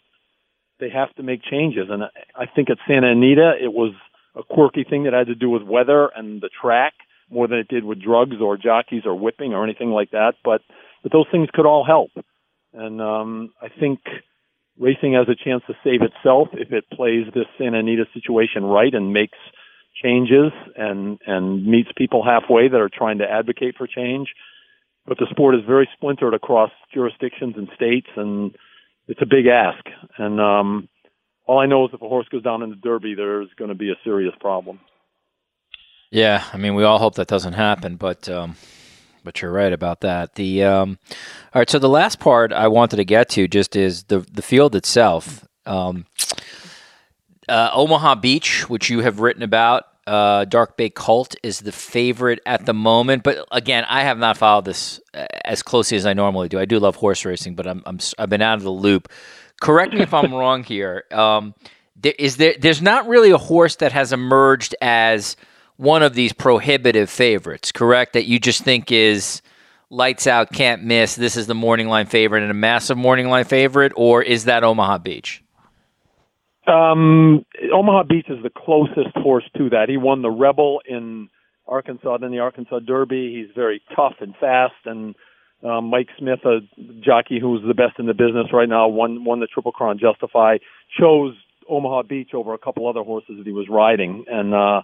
they 0.80 0.90
have 0.90 1.14
to 1.16 1.24
make 1.24 1.42
changes. 1.44 1.88
And 1.90 2.04
I 2.36 2.46
think 2.46 2.70
at 2.70 2.78
Santa 2.88 3.12
Anita, 3.12 3.54
it 3.60 3.74
was 3.74 3.94
a 4.36 4.44
quirky 4.44 4.84
thing 4.84 5.04
that 5.04 5.14
had 5.14 5.28
to 5.28 5.36
do 5.36 5.50
with 5.50 5.64
weather 5.64 6.10
and 6.16 6.42
the 6.42 6.50
track 6.62 6.94
more 7.30 7.48
than 7.48 7.58
it 7.58 7.68
did 7.68 7.84
with 7.84 8.02
drugs 8.02 8.36
or 8.42 8.58
jockeys 8.58 9.04
or 9.06 9.16
whipping 9.16 9.54
or 9.54 9.64
anything 9.64 9.90
like 9.90 10.12
that. 10.12 10.34
But, 10.44 10.62
but 11.02 11.12
those 11.12 11.26
things 11.32 11.50
could 11.54 11.66
all 11.66 11.84
help. 11.84 12.12
And 12.74 13.02
um, 13.02 13.54
I 13.62 13.70
think 13.70 14.00
racing 14.80 15.14
has 15.14 15.28
a 15.28 15.36
chance 15.36 15.64
to 15.68 15.74
save 15.84 16.02
itself 16.04 16.50
if 16.54 16.72
it 16.72 16.86
plays 16.92 17.26
this 17.34 17.46
Santa 17.58 17.80
Anita 17.80 18.06
situation 18.14 18.64
right 18.64 18.94
and 18.94 19.12
makes 19.12 19.38
changes 20.04 20.52
and 20.76 21.20
and 21.26 21.66
meets 21.66 21.90
people 21.98 22.24
halfway 22.24 22.68
that 22.68 22.80
are 22.80 22.90
trying 22.90 23.18
to 23.20 23.26
advocate 23.30 23.76
for 23.78 23.88
change. 23.88 24.30
but 25.08 25.18
the 25.18 25.28
sport 25.30 25.56
is 25.56 25.62
very 25.66 25.88
splintered 25.96 26.34
across 26.34 26.72
jurisdictions 26.94 27.56
and 27.58 27.70
states, 27.76 28.08
and 28.16 28.56
it's 29.08 29.22
a 29.22 29.26
big 29.26 29.48
ask. 29.48 29.84
And 30.18 30.40
um, 30.40 30.90
all 31.46 31.60
I 31.60 31.66
know 31.66 31.86
is 31.86 31.92
if 31.94 32.02
a 32.02 32.10
horse 32.10 32.28
goes 32.28 32.44
down 32.44 32.62
in 32.62 32.70
the 32.70 32.76
Derby, 32.76 33.16
there's 33.16 33.48
going 33.58 33.70
to 33.70 33.76
be 33.76 33.90
a 33.90 33.96
serious 34.04 34.34
problem. 34.40 34.80
Yeah, 36.12 36.44
I 36.54 36.58
mean, 36.58 36.76
we 36.76 36.84
all 36.84 37.00
hope 37.00 37.16
that 37.16 37.28
doesn't 37.28 37.54
happen, 37.54 37.96
but 37.96 38.30
um, 38.30 38.56
but 39.24 39.42
you're 39.42 39.52
right 39.52 39.74
about 39.74 40.02
that. 40.02 40.36
The 40.36 40.64
um, 40.64 41.00
all 41.54 41.60
right, 41.62 41.70
so 41.70 41.80
the 41.80 41.90
last 41.90 42.20
part 42.20 42.54
I 42.54 42.68
wanted 42.68 42.98
to 42.98 43.06
get 43.06 43.30
to 43.30 43.48
just 43.48 43.76
is 43.76 44.04
the 44.04 44.20
the 44.20 44.42
field 44.42 44.76
itself. 44.76 45.46
Um, 45.66 46.06
uh, 47.50 47.72
Omaha 47.74 48.16
Beach, 48.16 48.70
which 48.70 48.90
you 48.90 49.00
have 49.00 49.20
written 49.20 49.44
about, 49.44 49.86
uh, 50.08 50.46
Dark 50.46 50.78
Bay 50.78 50.90
Colt 50.90 51.36
is 51.44 51.60
the 51.60 51.72
favorite 51.72 52.40
at 52.46 52.66
the 52.66 52.74
moment. 52.74 53.24
But 53.24 53.46
again, 53.52 53.84
I 53.88 54.04
have 54.04 54.18
not 54.18 54.38
followed 54.38 54.66
this 54.66 55.02
uh, 55.14 55.26
as 55.44 55.62
closely 55.62 55.98
as 55.98 56.06
I 56.06 56.14
normally 56.14 56.48
do. 56.48 56.60
I 56.60 56.66
do 56.66 56.80
love 56.80 56.96
horse 56.96 57.26
racing, 57.26 57.56
but 57.56 57.68
I'm, 57.68 57.84
I'm 57.86 58.00
I've 58.18 58.30
been 58.30 58.42
out 58.42 58.58
of 58.58 58.64
the 58.64 58.72
loop. 58.72 59.10
Correct 59.62 59.94
me 59.94 60.02
if 60.02 60.14
I'm 60.14 60.34
wrong 60.34 60.64
here. 60.64 61.04
Um, 61.12 61.54
there, 61.98 62.14
is 62.18 62.38
there? 62.38 62.56
There's 62.58 62.82
not 62.82 63.08
really 63.08 63.32
a 63.32 63.38
horse 63.38 63.76
that 63.78 63.92
has 63.92 64.14
emerged 64.14 64.76
as 64.82 65.36
one 65.76 66.04
of 66.04 66.14
these 66.14 66.32
prohibitive 66.32 67.10
favorites, 67.10 67.74
correct? 67.74 68.14
That 68.14 68.26
you 68.26 68.40
just 68.40 68.64
think 68.64 68.92
is 68.92 69.42
lights 69.90 70.26
out, 70.26 70.54
can't 70.54 70.84
miss. 70.84 71.16
This 71.16 71.36
is 71.36 71.48
the 71.48 71.56
morning 71.56 71.90
line 71.90 72.06
favorite 72.06 72.44
and 72.44 72.52
a 72.52 72.56
massive 72.56 72.98
morning 72.98 73.30
line 73.30 73.46
favorite, 73.46 73.92
or 73.96 74.22
is 74.22 74.46
that 74.46 74.64
Omaha 74.64 75.00
Beach? 75.00 75.44
Um, 76.68 77.46
Omaha 77.74 78.04
Beach 78.04 78.28
is 78.30 78.44
the 78.44 78.50
closest 78.50 79.16
horse 79.16 79.46
to 79.58 79.70
that. 79.70 79.88
He 79.88 79.98
won 79.98 80.22
the 80.22 80.30
Rebel 80.30 80.82
in 80.86 81.30
Arkansas, 81.68 82.18
then 82.18 82.32
the 82.32 82.40
Arkansas 82.40 82.80
Derby. 82.80 83.34
He's 83.34 83.56
very 83.56 83.82
tough 83.96 84.16
and 84.20 84.36
fast, 84.40 84.76
and 84.86 85.16
um, 85.64 85.86
Mike 85.90 86.10
Smith, 86.20 86.40
a 86.46 86.60
jockey 87.04 87.40
who's 87.40 87.62
the 87.66 87.74
best 87.74 88.00
in 88.00 88.06
the 88.06 88.14
business 88.14 88.48
right 88.54 88.70
now, 88.70 88.88
won 88.88 89.24
won 89.24 89.40
the 89.40 89.48
Triple 89.48 89.72
Crown 89.72 89.98
Justify. 89.98 90.58
Chose 91.00 91.36
Omaha 91.70 92.04
Beach 92.04 92.32
over 92.34 92.54
a 92.54 92.58
couple 92.58 92.88
other 92.88 93.04
horses 93.04 93.36
that 93.38 93.48
he 93.48 93.54
was 93.54 93.68
riding, 93.70 94.26
and 94.28 94.54
uh, 94.54 94.82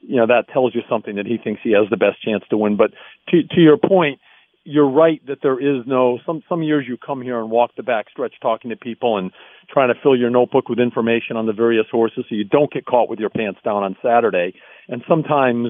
you 0.00 0.16
know 0.16 0.26
that 0.26 0.48
tells 0.52 0.74
you 0.74 0.82
something 0.90 1.16
that 1.16 1.26
he 1.26 1.38
thinks 1.42 1.60
he 1.62 1.72
has 1.72 1.88
the 1.90 1.96
best 1.96 2.22
chance 2.22 2.44
to 2.50 2.56
win. 2.56 2.76
But 2.76 2.90
to 3.28 3.42
to 3.42 3.60
your 3.60 3.78
point, 3.78 4.20
you're 4.64 4.90
right 4.90 5.24
that 5.26 5.38
there 5.42 5.58
is 5.58 5.84
no 5.86 6.18
some 6.26 6.42
some 6.48 6.62
years 6.62 6.84
you 6.86 6.96
come 6.96 7.22
here 7.22 7.40
and 7.40 7.50
walk 7.50 7.70
the 7.76 7.82
back 7.82 8.06
stretch 8.10 8.34
talking 8.42 8.70
to 8.70 8.76
people 8.76 9.16
and 9.16 9.30
trying 9.70 9.88
to 9.88 10.00
fill 10.02 10.16
your 10.16 10.30
notebook 10.30 10.68
with 10.68 10.78
information 10.78 11.36
on 11.36 11.46
the 11.46 11.52
various 11.52 11.86
horses 11.90 12.24
so 12.28 12.34
you 12.34 12.44
don't 12.44 12.72
get 12.72 12.84
caught 12.84 13.08
with 13.08 13.18
your 13.18 13.30
pants 13.30 13.60
down 13.64 13.82
on 13.82 13.96
Saturday. 14.02 14.52
And 14.88 15.02
sometimes 15.08 15.68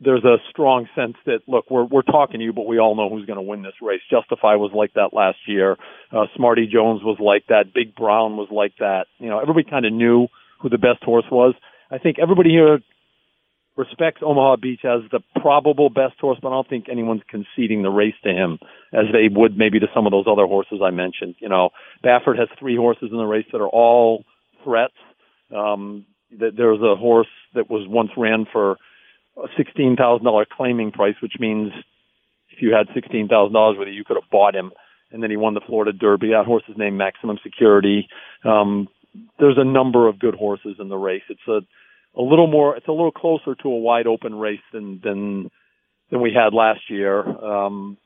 there's 0.00 0.24
a 0.24 0.36
strong 0.48 0.88
sense 0.94 1.16
that 1.26 1.40
look, 1.48 1.70
we're 1.70 1.84
we're 1.84 2.02
talking 2.02 2.38
to 2.38 2.44
you, 2.44 2.52
but 2.52 2.66
we 2.66 2.78
all 2.78 2.94
know 2.94 3.10
who's 3.10 3.26
going 3.26 3.38
to 3.38 3.42
win 3.42 3.62
this 3.62 3.74
race. 3.82 4.00
Justify 4.10 4.54
was 4.54 4.70
like 4.74 4.94
that 4.94 5.10
last 5.12 5.38
year. 5.46 5.76
Uh, 6.12 6.26
Smarty 6.36 6.68
Jones 6.72 7.02
was 7.02 7.18
like 7.18 7.46
that. 7.48 7.74
Big 7.74 7.94
Brown 7.96 8.36
was 8.36 8.48
like 8.50 8.74
that. 8.78 9.06
You 9.18 9.28
know, 9.28 9.40
everybody 9.40 9.68
kind 9.68 9.86
of 9.86 9.92
knew 9.92 10.28
who 10.62 10.68
the 10.68 10.78
best 10.78 11.02
horse 11.02 11.26
was. 11.30 11.54
I 11.90 11.98
think 11.98 12.18
everybody 12.20 12.50
here 12.50 12.78
respects 13.78 14.20
Omaha 14.22 14.56
Beach 14.56 14.84
as 14.84 15.08
the 15.12 15.20
probable 15.40 15.88
best 15.88 16.18
horse, 16.20 16.38
but 16.42 16.48
I 16.48 16.50
don't 16.50 16.68
think 16.68 16.88
anyone's 16.90 17.22
conceding 17.30 17.82
the 17.82 17.90
race 17.90 18.16
to 18.24 18.30
him 18.30 18.58
as 18.92 19.06
they 19.12 19.28
would 19.30 19.56
maybe 19.56 19.78
to 19.78 19.86
some 19.94 20.04
of 20.04 20.10
those 20.10 20.26
other 20.26 20.46
horses 20.46 20.80
I 20.84 20.90
mentioned. 20.90 21.36
You 21.38 21.48
know, 21.48 21.70
Baffert 22.04 22.38
has 22.38 22.48
three 22.58 22.76
horses 22.76 23.10
in 23.12 23.16
the 23.16 23.24
race 23.24 23.46
that 23.52 23.60
are 23.60 23.68
all 23.68 24.24
threats. 24.64 24.98
Um, 25.54 26.04
that 26.38 26.56
there's 26.56 26.80
a 26.82 26.96
horse 26.96 27.28
that 27.54 27.70
was 27.70 27.86
once 27.88 28.10
ran 28.16 28.46
for 28.52 28.72
a 29.42 29.48
sixteen 29.56 29.96
thousand 29.96 30.26
dollar 30.26 30.44
claiming 30.44 30.92
price, 30.92 31.14
which 31.22 31.34
means 31.38 31.72
if 32.50 32.60
you 32.60 32.74
had 32.74 32.92
sixteen 32.92 33.28
thousand 33.28 33.54
dollars 33.54 33.76
with 33.78 33.88
it, 33.88 33.94
you 33.94 34.04
could 34.04 34.18
have 34.20 34.30
bought 34.30 34.54
him. 34.54 34.72
And 35.10 35.22
then 35.22 35.30
he 35.30 35.38
won 35.38 35.54
the 35.54 35.62
Florida 35.66 35.92
Derby. 35.92 36.30
That 36.30 36.44
horse 36.44 36.64
is 36.68 36.76
named 36.76 36.98
Maximum 36.98 37.38
Security. 37.42 38.08
Um, 38.44 38.88
there's 39.38 39.56
a 39.56 39.64
number 39.64 40.06
of 40.06 40.18
good 40.18 40.34
horses 40.34 40.76
in 40.78 40.90
the 40.90 40.98
race. 40.98 41.22
It's 41.30 41.48
a 41.48 41.60
a 42.18 42.22
little 42.22 42.48
more. 42.48 42.76
It's 42.76 42.88
a 42.88 42.92
little 42.92 43.12
closer 43.12 43.54
to 43.54 43.68
a 43.68 43.78
wide 43.78 44.06
open 44.06 44.34
race 44.34 44.60
than 44.72 45.00
than 45.02 45.50
than 46.10 46.20
we 46.20 46.32
had 46.34 46.52
last 46.52 46.80
year. 46.90 47.20
Um, 47.22 47.96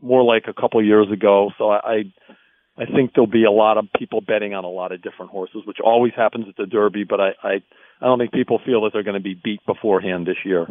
more 0.00 0.22
like 0.22 0.44
a 0.46 0.58
couple 0.58 0.84
years 0.84 1.10
ago. 1.10 1.50
So 1.58 1.70
I, 1.70 2.04
I 2.76 2.84
think 2.84 3.12
there'll 3.14 3.26
be 3.26 3.44
a 3.44 3.50
lot 3.50 3.78
of 3.78 3.86
people 3.98 4.20
betting 4.20 4.54
on 4.54 4.64
a 4.64 4.68
lot 4.68 4.92
of 4.92 5.02
different 5.02 5.30
horses, 5.30 5.62
which 5.64 5.78
always 5.82 6.12
happens 6.14 6.46
at 6.48 6.56
the 6.56 6.66
Derby. 6.66 7.04
But 7.04 7.20
I 7.20 7.28
I, 7.42 7.52
I 8.00 8.06
don't 8.06 8.18
think 8.18 8.32
people 8.32 8.60
feel 8.64 8.82
that 8.82 8.92
they're 8.92 9.02
going 9.02 9.14
to 9.14 9.20
be 9.20 9.34
beat 9.34 9.60
beforehand 9.66 10.26
this 10.26 10.38
year. 10.44 10.66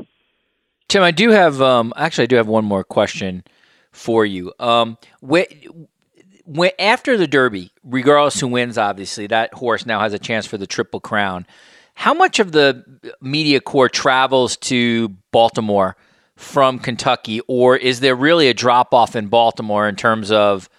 Tim, 0.88 1.04
I 1.04 1.12
do 1.12 1.30
have 1.30 1.62
um, 1.62 1.94
actually 1.96 2.24
I 2.24 2.28
do 2.28 2.36
have 2.38 2.48
one 2.48 2.66
more 2.66 2.84
question 2.84 3.44
for 3.92 4.26
you. 4.26 4.54
Um, 4.60 4.98
after 6.80 7.18
the 7.18 7.28
Derby, 7.28 7.72
regardless 7.84 8.40
who 8.40 8.48
wins, 8.48 8.78
obviously 8.78 9.28
that 9.28 9.54
horse 9.54 9.86
now 9.86 10.00
has 10.00 10.14
a 10.14 10.20
chance 10.20 10.46
for 10.46 10.58
the 10.58 10.66
Triple 10.66 11.00
Crown. 11.00 11.46
How 12.00 12.14
much 12.14 12.40
of 12.40 12.54
the 12.54 12.86
media 13.20 13.60
corps 13.60 13.90
travels 13.90 14.56
to 14.56 15.10
Baltimore 15.34 15.98
from 16.38 16.80
Kentucky, 16.80 17.42
or 17.46 17.76
is 17.76 18.00
there 18.00 18.16
really 18.16 18.48
a 18.48 18.54
drop 18.54 18.94
off 18.94 19.18
in 19.18 19.28
Baltimore 19.28 19.86
in 19.86 19.98
terms 19.98 20.32
of 20.32 20.70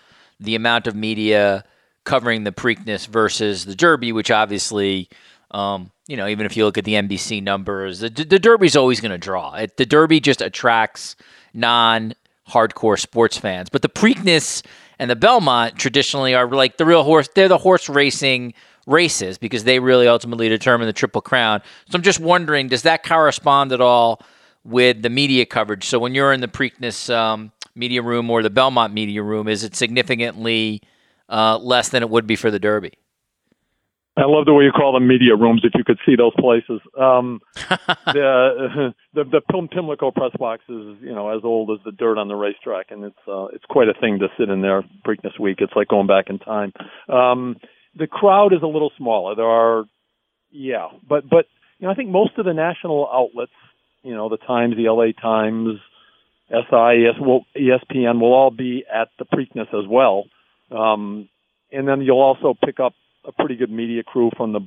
the 0.40 0.54
amount 0.54 0.86
of 0.86 0.94
media 0.94 1.62
covering 2.04 2.44
the 2.44 2.52
Preakness 2.52 3.06
versus 3.06 3.66
the 3.66 3.74
Derby, 3.74 4.12
which 4.12 4.30
obviously, 4.30 5.10
um, 5.50 5.90
you 6.08 6.16
know, 6.16 6.26
even 6.26 6.46
if 6.46 6.56
you 6.56 6.64
look 6.64 6.78
at 6.78 6.86
the 6.86 6.94
NBC 6.94 7.42
numbers, 7.42 8.00
the, 8.00 8.08
the 8.08 8.38
Derby's 8.38 8.74
always 8.74 9.02
going 9.02 9.12
to 9.12 9.18
draw. 9.18 9.52
It, 9.56 9.76
the 9.76 9.84
Derby 9.84 10.20
just 10.20 10.40
attracts 10.40 11.16
non 11.52 12.14
hardcore 12.48 12.98
sports 12.98 13.36
fans, 13.36 13.68
but 13.68 13.82
the 13.82 13.90
Preakness 13.90 14.64
and 14.98 15.10
the 15.10 15.16
Belmont 15.16 15.76
traditionally 15.76 16.34
are 16.34 16.48
like 16.48 16.78
the 16.78 16.86
real 16.86 17.04
horse. 17.04 17.28
They're 17.34 17.46
the 17.46 17.58
horse 17.58 17.90
racing 17.90 18.54
races 18.90 19.38
because 19.38 19.64
they 19.64 19.78
really 19.78 20.08
ultimately 20.08 20.48
determine 20.48 20.86
the 20.86 20.92
Triple 20.92 21.22
Crown. 21.22 21.62
So 21.88 21.96
I'm 21.96 22.02
just 22.02 22.20
wondering, 22.20 22.68
does 22.68 22.82
that 22.82 23.02
correspond 23.04 23.72
at 23.72 23.80
all 23.80 24.20
with 24.64 25.02
the 25.02 25.10
media 25.10 25.46
coverage? 25.46 25.84
So 25.86 25.98
when 25.98 26.14
you're 26.14 26.32
in 26.32 26.40
the 26.40 26.48
Preakness 26.48 27.14
um, 27.14 27.52
media 27.74 28.02
room 28.02 28.30
or 28.30 28.42
the 28.42 28.50
Belmont 28.50 28.92
media 28.92 29.22
room, 29.22 29.48
is 29.48 29.64
it 29.64 29.74
significantly 29.76 30.82
uh, 31.28 31.58
less 31.58 31.88
than 31.88 32.02
it 32.02 32.10
would 32.10 32.26
be 32.26 32.36
for 32.36 32.50
the 32.50 32.58
Derby? 32.58 32.92
I 34.16 34.24
love 34.26 34.44
the 34.44 34.52
way 34.52 34.64
you 34.64 34.72
call 34.72 34.92
them 34.92 35.06
media 35.06 35.34
rooms. 35.36 35.62
If 35.64 35.72
you 35.74 35.84
could 35.84 35.98
see 36.04 36.16
those 36.16 36.34
places, 36.38 36.80
um, 37.00 37.40
the, 38.06 38.92
the 39.14 39.24
the 39.24 39.40
Pimlico 39.72 40.10
press 40.10 40.32
box 40.38 40.62
is 40.68 40.96
you 41.00 41.14
know 41.14 41.30
as 41.30 41.42
old 41.44 41.70
as 41.70 41.78
the 41.84 41.92
dirt 41.92 42.18
on 42.18 42.28
the 42.28 42.34
racetrack, 42.34 42.90
and 42.90 43.04
it's 43.04 43.18
uh, 43.28 43.46
it's 43.46 43.64
quite 43.70 43.88
a 43.88 43.94
thing 44.00 44.18
to 44.18 44.28
sit 44.38 44.50
in 44.50 44.60
there 44.60 44.82
Preakness 45.06 45.38
week. 45.38 45.58
It's 45.60 45.72
like 45.76 45.88
going 45.88 46.08
back 46.08 46.28
in 46.28 46.38
time. 46.38 46.72
Um, 47.08 47.56
the 47.96 48.06
crowd 48.06 48.52
is 48.52 48.62
a 48.62 48.66
little 48.66 48.92
smaller. 48.96 49.34
There 49.34 49.46
are, 49.46 49.84
yeah, 50.50 50.88
but 51.08 51.28
but 51.28 51.46
you 51.78 51.86
know 51.86 51.92
I 51.92 51.94
think 51.94 52.10
most 52.10 52.38
of 52.38 52.44
the 52.44 52.54
national 52.54 53.08
outlets, 53.12 53.52
you 54.02 54.14
know, 54.14 54.28
the 54.28 54.36
Times, 54.36 54.76
the 54.76 54.88
LA 54.90 55.12
Times, 55.20 55.78
SI, 56.50 57.06
ESPN 57.56 58.20
will 58.20 58.32
all 58.34 58.50
be 58.50 58.84
at 58.92 59.08
the 59.18 59.24
Preakness 59.24 59.68
as 59.74 59.88
well. 59.88 60.24
Um, 60.70 61.28
and 61.72 61.86
then 61.86 62.02
you'll 62.02 62.20
also 62.20 62.54
pick 62.64 62.80
up 62.80 62.94
a 63.24 63.32
pretty 63.32 63.56
good 63.56 63.70
media 63.70 64.02
crew 64.02 64.30
from 64.36 64.52
the 64.52 64.60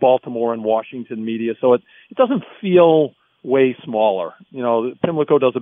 Baltimore 0.00 0.52
and 0.52 0.64
Washington 0.64 1.24
media. 1.24 1.52
So 1.60 1.74
it 1.74 1.82
it 2.10 2.16
doesn't 2.16 2.44
feel 2.60 3.14
way 3.42 3.76
smaller. 3.84 4.32
You 4.50 4.62
know, 4.62 4.92
Pimlico 5.04 5.38
does 5.38 5.56
a. 5.56 5.60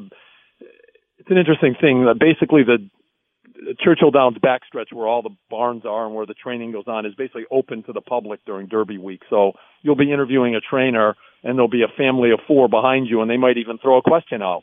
It's 1.18 1.31
an 1.31 1.38
interesting 1.38 1.74
thing 1.81 2.07
that 2.07 2.18
basically 2.18 2.62
the 2.62 2.78
Churchill 3.81 4.11
Downs 4.11 4.37
backstretch 4.38 4.92
where 4.92 5.07
all 5.07 5.23
the 5.23 5.35
barns 5.51 5.85
are 5.85 6.07
and 6.07 6.14
where 6.14 6.27
the 6.27 6.35
training 6.35 6.73
goes 6.73 6.85
on 6.87 7.07
is 7.07 7.14
basically 7.14 7.44
open 7.51 7.83
to 7.85 7.92
the 7.92 8.01
public 8.01 8.44
during 8.44 8.66
Derby 8.66 8.99
week. 8.99 9.23
So 9.31 9.53
you'll 9.83 9.97
be 9.97 10.12
interviewing 10.12 10.55
a 10.55 10.61
trainer 10.61 11.16
and 11.42 11.57
there'll 11.57 11.68
be 11.68 11.83
a 11.83 11.97
family 11.97 12.31
of 12.31 12.40
four 12.47 12.68
behind 12.68 13.09
you 13.09 13.21
and 13.21 13.31
they 13.31 13.37
might 13.37 13.59
even 13.59 13.79
throw 13.79 13.99
a 13.99 14.03
question 14.03 14.42
out. 14.42 14.62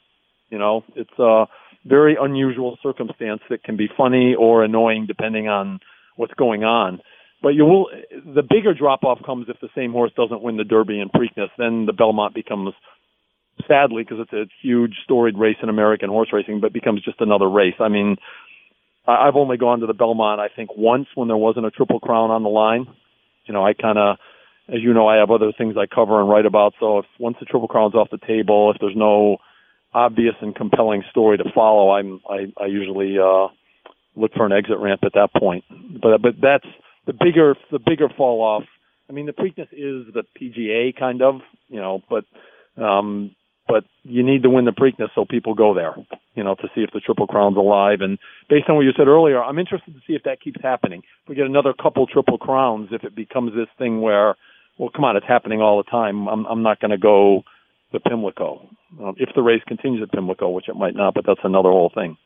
You 0.49 0.60
know, 0.60 0.84
it's 0.95 1.17
a 1.19 1.45
very 1.86 2.17
unusual 2.19 2.77
circumstance 2.81 3.41
that 3.49 3.63
can 3.63 3.77
be 3.77 3.89
funny 3.97 4.36
or 4.38 4.63
annoying 4.63 5.05
depending 5.08 5.47
on 5.47 5.79
what's 6.15 6.34
going 6.34 6.63
on. 6.63 7.01
But 7.41 7.49
you 7.49 7.65
will, 7.65 7.88
the 8.12 8.43
bigger 8.43 8.73
drop 8.73 9.03
off 9.03 9.19
comes 9.25 9.47
if 9.49 9.60
the 9.62 9.69
same 9.75 9.91
horse 9.91 10.12
doesn't 10.15 10.41
win 10.41 10.58
the 10.58 10.63
Derby 10.63 10.99
and 10.99 11.12
Preakness. 11.12 11.49
Then 11.58 11.86
the 11.86 11.93
Belmont 11.93 12.34
becomes 12.34 12.73
sadly, 13.67 14.03
because 14.03 14.19
it's 14.19 14.34
a 14.34 14.45
huge 14.62 14.93
storied 15.03 15.38
race 15.38 15.58
in 15.62 15.69
American 15.69 16.10
horse 16.10 16.29
racing, 16.31 16.60
but 16.60 16.73
becomes 16.73 17.01
just 17.03 17.21
another 17.21 17.49
race. 17.49 17.75
I 17.79 17.88
mean, 17.88 18.17
I've 19.07 19.35
only 19.35 19.57
gone 19.57 19.81
to 19.81 19.87
the 19.87 19.93
Belmont, 19.93 20.39
I 20.41 20.47
think, 20.53 20.71
once 20.75 21.07
when 21.15 21.27
there 21.27 21.37
wasn't 21.37 21.65
a 21.65 21.71
Triple 21.71 21.99
Crown 21.99 22.31
on 22.31 22.43
the 22.43 22.49
line. 22.49 22.87
You 23.45 23.53
know, 23.53 23.65
I 23.65 23.73
kind 23.73 23.97
of, 23.97 24.17
as 24.67 24.81
you 24.81 24.93
know, 24.93 25.07
I 25.07 25.17
have 25.17 25.29
other 25.29 25.51
things 25.55 25.75
I 25.77 25.85
cover 25.85 26.19
and 26.19 26.29
write 26.29 26.45
about. 26.45 26.73
So 26.79 26.99
if 26.99 27.05
once 27.19 27.37
the 27.39 27.45
Triple 27.45 27.67
Crown's 27.67 27.93
off 27.93 28.09
the 28.11 28.17
table, 28.17 28.71
if 28.73 28.77
there's 28.79 28.95
no 28.95 29.37
obvious 29.93 30.35
and 30.41 30.55
compelling 30.55 31.03
story 31.11 31.37
to 31.37 31.43
follow, 31.53 31.91
I'm 31.91 32.19
I, 32.29 32.51
I 32.61 32.65
usually 32.65 33.17
uh, 33.19 33.47
look 34.15 34.33
for 34.33 34.45
an 34.45 34.51
exit 34.51 34.79
ramp 34.79 35.01
at 35.03 35.13
that 35.13 35.29
point. 35.37 35.63
But 35.69 36.21
but 36.21 36.35
that's 36.41 36.67
the 37.05 37.13
bigger 37.13 37.55
the 37.71 37.79
bigger 37.79 38.09
fall 38.17 38.41
off. 38.41 38.63
I 39.09 39.13
mean, 39.13 39.27
the 39.27 39.33
Preakness 39.33 39.71
is 39.71 40.11
the 40.13 40.23
PGA 40.39 40.97
kind 40.97 41.21
of, 41.21 41.41
you 41.67 41.79
know, 41.79 42.01
but 42.09 42.25
um, 42.81 43.35
but 43.67 43.84
you 44.04 44.23
need 44.23 44.43
to 44.43 44.49
win 44.49 44.65
the 44.65 44.71
Preakness 44.71 45.10
so 45.15 45.25
people 45.25 45.54
go 45.54 45.73
there. 45.73 45.95
you 46.36 46.43
know, 46.43 46.56
to 46.56 46.67
see 46.75 46.82
if 46.82 46.91
the 46.91 46.99
Triple 46.99 47.28
Crown's 47.28 47.58
alive. 47.58 48.01
And 48.01 48.19
based 48.49 48.69
on 48.69 48.75
what 48.75 48.82
you 48.82 48.91
said 48.95 49.08
earlier, 49.08 49.41
I'm 49.43 49.58
interested 49.58 49.93
to 49.93 50.01
see 50.06 50.13
if 50.13 50.23
that 50.23 50.41
keeps 50.41 50.62
happening. 50.62 51.01
If 51.23 51.30
we 51.30 51.36
get 51.36 51.45
another 51.45 51.73
couple 51.73 52.06
Triple 52.06 52.38
Crowns, 52.38 52.89
if 52.91 53.04
it 53.04 53.15
becomes 53.15 53.54
this 53.56 53.67
thing 53.78 54.01
where, 54.01 54.36
well, 54.78 54.89
come 54.93 55.06
on, 55.06 55.15
it's 55.15 55.25
happening 55.25 55.62
all 55.62 55.78
the 55.78 55.89
time. 55.89 56.28
I'm, 56.28 56.45
I'm 56.45 56.62
not 56.62 56.80
going 56.80 56.91
to 56.91 56.97
go 56.97 57.43
the 57.93 57.99
Pimlico. 57.99 58.67
Um, 59.01 59.15
if 59.17 59.30
the 59.34 59.41
race 59.41 59.62
continues 59.67 60.04
at 60.04 60.12
Pimlico, 60.12 60.49
which 60.49 60.69
it 60.69 60.75
might 60.75 60.95
not, 60.95 61.13
but 61.13 61.25
that's 61.25 61.39
another 61.43 61.69
whole 61.69 61.91
thing. 61.93 62.17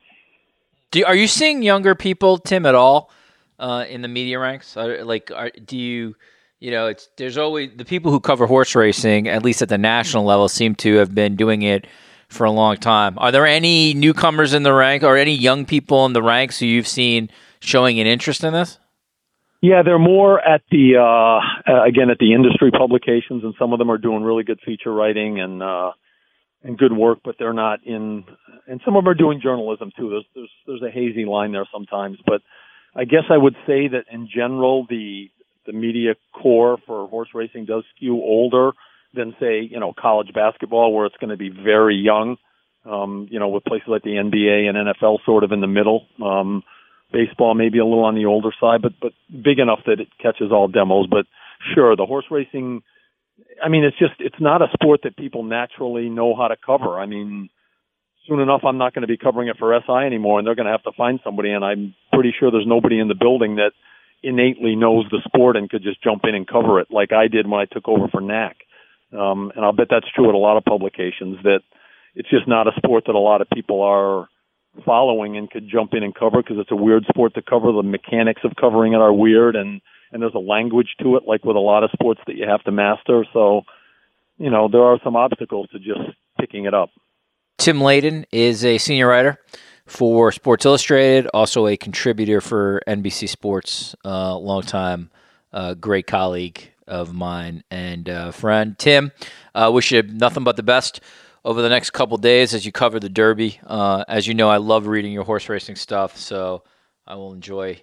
Do, 0.92 1.06
are 1.06 1.16
you 1.16 1.28
seeing 1.28 1.62
younger 1.62 1.94
people, 1.94 2.40
Tim, 2.40 2.66
at 2.66 2.74
all 2.74 3.12
uh, 3.60 3.86
in 3.88 4.02
the 4.02 4.08
media 4.08 4.40
ranks? 4.40 4.76
Are, 4.76 5.04
like, 5.04 5.30
are, 5.32 5.52
do 5.52 5.78
you, 5.78 6.16
you 6.60 6.72
know, 6.72 6.88
it's 6.88 7.10
there's 7.18 7.38
always 7.38 7.72
the 7.76 7.86
people 7.86 8.12
who 8.12 8.20
cover 8.20 8.46
horse 8.46 8.76
racing, 8.76 9.28
at 9.28 9.44
least 9.44 9.62
at 9.62 9.70
the 9.70 9.78
national 9.78 10.26
level, 10.26 10.50
seem 10.50 10.76
to 10.76 10.96
have 10.96 11.16
been 11.16 11.36
doing 11.36 11.62
it 11.62 11.88
for 12.28 12.44
a 12.46 12.52
long 12.52 12.78
time. 12.78 13.18
Are 13.18 13.32
there 13.32 13.46
any 13.46 13.94
newcomers 13.94 14.54
in 14.54 14.64
the 14.64 14.74
rank 14.74 15.04
or 15.04 15.18
any 15.18 15.34
young 15.34 15.66
people 15.66 16.06
in 16.06 16.14
the 16.14 16.22
ranks 16.22 16.60
who 16.60 16.66
you've 16.66 16.88
seen 16.88 17.30
showing 17.60 18.00
an 18.00 18.08
interest 18.08 18.44
in 18.44 18.54
this? 18.54 18.78
Yeah, 19.62 19.82
they're 19.84 20.00
more 20.00 20.40
at 20.40 20.62
the 20.72 20.96
uh, 20.98 21.72
uh, 21.72 21.84
again 21.84 22.10
at 22.10 22.18
the 22.18 22.34
industry 22.34 22.72
publications, 22.72 23.44
and 23.44 23.54
some 23.60 23.74
of 23.74 23.80
them 23.80 23.90
are 23.90 23.98
doing 23.98 24.24
really 24.24 24.44
good 24.44 24.60
feature 24.66 24.94
writing 24.94 25.40
and 25.40 25.64
uh, 25.64 25.92
and 26.64 26.78
good 26.78 26.94
work, 26.94 27.20
but 27.24 27.36
they're 27.40 27.54
not 27.54 27.80
in. 27.86 28.26
And 28.68 28.82
some 28.86 28.96
of 28.96 29.04
them 29.04 29.10
are 29.10 29.16
doing 29.16 29.42
journalism 29.42 29.92
too. 29.98 30.10
There's 30.10 30.26
there's 30.36 30.52
there's 30.66 30.82
a 30.82 30.92
hazy 30.92 31.26
line 31.26 31.52
there 31.52 31.68
sometimes, 31.74 32.18
but 32.26 32.42
I 32.96 33.06
guess 33.06 33.24
I 33.30 33.38
would 33.38 33.56
say 33.68 33.88
that 33.88 34.06
in 34.12 34.30
general 34.34 34.86
the 34.90 35.30
the 35.70 35.78
media 35.78 36.16
corps 36.34 36.80
for 36.88 37.08
horse 37.08 37.30
racing 37.36 37.66
does 37.66 37.84
skew 37.96 38.16
older 38.16 38.72
than 39.14 39.36
say 39.40 39.62
you 39.62 39.80
know 39.80 39.94
college 39.94 40.34
basketball, 40.34 40.94
where 40.94 41.06
it's 41.06 41.18
going 41.18 41.30
to 41.30 41.38
be 41.38 41.50
very 41.50 41.96
young. 41.96 42.38
Um, 42.90 43.28
you 43.30 43.40
know, 43.40 43.50
with 43.50 43.66
places 43.66 43.88
like 43.88 44.02
the 44.04 44.18
NBA 44.18 44.68
and 44.68 44.76
NFL 44.76 45.20
sort 45.26 45.44
of 45.44 45.52
in 45.52 45.62
the 45.62 45.68
middle. 45.68 46.08
Um, 46.24 46.64
baseball 47.12 47.54
maybe 47.54 47.78
a 47.80 47.86
little 47.86 48.06
on 48.06 48.16
the 48.16 48.26
older 48.26 48.50
side, 48.60 48.82
but 48.82 48.94
but 49.00 49.14
big 49.30 49.60
enough 49.60 49.80
that 49.86 50.00
it 50.00 50.08
catches 50.22 50.52
all 50.52 50.68
demos. 50.68 51.08
But 51.08 51.26
sure, 51.76 51.96
the 51.96 52.06
horse 52.06 52.26
racing. 52.32 52.82
I 53.64 53.70
mean, 53.70 53.84
it's 53.84 53.98
just 54.00 54.16
it's 54.20 54.40
not 54.40 54.62
a 54.62 54.68
sport 54.74 55.02
that 55.04 55.18
people 55.18 55.44
naturally 55.44 56.10
know 56.10 56.36
how 56.36 56.48
to 56.48 56.56
cover. 56.58 57.00
I 57.00 57.06
mean, 57.06 57.50
soon 58.28 58.40
enough, 58.40 58.62
I'm 58.66 58.78
not 58.78 58.94
going 58.94 59.04
to 59.04 59.08
be 59.08 59.18
covering 59.18 59.50
it 59.50 59.58
for 59.60 59.78
SI 59.86 60.06
anymore, 60.06 60.40
and 60.40 60.48
they're 60.48 60.56
going 60.56 60.66
to 60.66 60.72
have 60.72 60.84
to 60.84 60.98
find 60.98 61.20
somebody. 61.24 61.52
And 61.52 61.64
I'm 61.64 61.96
pretty 62.14 62.34
sure 62.38 62.52
there's 62.52 62.68
nobody 62.68 63.00
in 63.00 63.08
the 63.08 63.16
building 63.16 63.56
that 63.58 63.72
innately 64.24 64.76
knows 64.76 65.06
the 65.12 65.22
sport 65.26 65.56
and 65.56 65.70
could 65.70 65.84
just 65.84 66.04
jump 66.04 66.24
in 66.26 66.36
and 66.36 66.48
cover 66.48 66.80
it 66.80 66.88
like 66.92 67.12
I 67.12 67.28
did 67.28 67.48
when 67.48 67.62
I 67.62 67.66
took 67.66 67.88
over 67.88 68.08
for 68.08 68.22
Nack. 68.22 68.58
Um, 69.12 69.52
and 69.56 69.66
I'll 69.66 69.74
bet 69.74 69.88
that's 69.90 70.12
true 70.14 70.30
at 70.30 70.36
a 70.36 70.38
lot 70.38 70.58
of 70.58 70.66
publications 70.66 71.38
that 71.44 71.62
it's 72.16 72.30
just 72.30 72.48
not 72.48 72.68
a 72.68 72.72
sport 72.78 73.06
that 73.08 73.16
a 73.16 73.20
lot 73.20 73.42
of 73.42 73.50
people 73.50 73.82
are 73.82 74.28
following 74.86 75.38
and 75.38 75.50
could 75.50 75.68
jump 75.70 75.94
in 75.94 76.04
and 76.04 76.14
cover 76.14 76.42
because 76.42 76.58
it's 76.60 76.72
a 76.72 76.76
weird 76.76 77.06
sport 77.10 77.34
to 77.36 77.42
cover. 77.42 77.72
The 77.72 77.84
mechanics 77.84 78.42
of 78.44 78.52
covering 78.60 78.94
it 78.94 78.98
are 78.98 79.14
weird, 79.14 79.56
and 79.56 79.82
and 80.12 80.22
there's 80.22 80.36
a 80.36 80.40
language 80.40 80.96
to 81.02 81.16
it, 81.16 81.24
like 81.28 81.44
with 81.44 81.56
a 81.56 81.60
lot 81.60 81.84
of 81.84 81.92
sports 81.92 82.22
that 82.28 82.36
you 82.36 82.48
have 82.48 82.64
to 82.64 82.72
master. 82.72 83.26
So, 83.32 83.62
you 84.38 84.50
know, 84.50 84.68
there 84.68 84.84
are 84.84 85.00
some 85.04 85.16
obstacles 85.16 85.70
to 85.70 85.80
just 85.80 86.00
picking 86.40 86.66
it 86.66 86.74
up. 86.74 86.90
Tim 87.58 87.80
Layden 87.80 88.26
is 88.32 88.66
a 88.66 88.78
senior 88.78 89.08
writer 89.08 89.38
for 89.90 90.32
Sports 90.32 90.66
Illustrated, 90.66 91.28
also 91.34 91.68
a 91.68 91.76
contributor 91.76 92.42
for 92.42 92.82
NBC 92.88 93.28
Sports, 93.28 93.96
uh, 94.06 94.38
long 94.38 94.62
time 94.62 95.10
uh, 95.52 95.74
great 95.74 96.08
colleague 96.08 96.72
of 96.88 97.14
mine 97.14 97.64
and 97.70 98.10
uh, 98.10 98.32
friend. 98.32 98.78
Tim, 98.78 99.12
uh, 99.54 99.70
wish 99.74 99.92
you 99.92 100.02
nothing 100.04 100.44
but 100.44 100.56
the 100.56 100.64
best 100.64 101.02
over 101.46 101.62
the 101.62 101.70
next 101.70 101.92
couple 101.92 102.18
days 102.18 102.54
as 102.54 102.66
you 102.66 102.72
cover 102.72 103.00
the 103.00 103.10
Derby. 103.10 103.60
Uh, 103.66 104.04
as 104.08 104.28
you 104.28 104.34
know, 104.34 104.50
I 104.50 104.58
love 104.58 104.88
reading 104.88 105.12
your 105.12 105.24
horse 105.24 105.50
racing 105.50 105.76
stuff, 105.76 106.18
so 106.18 106.64
I 107.08 107.16
will 107.16 107.34
enjoy 107.34 107.82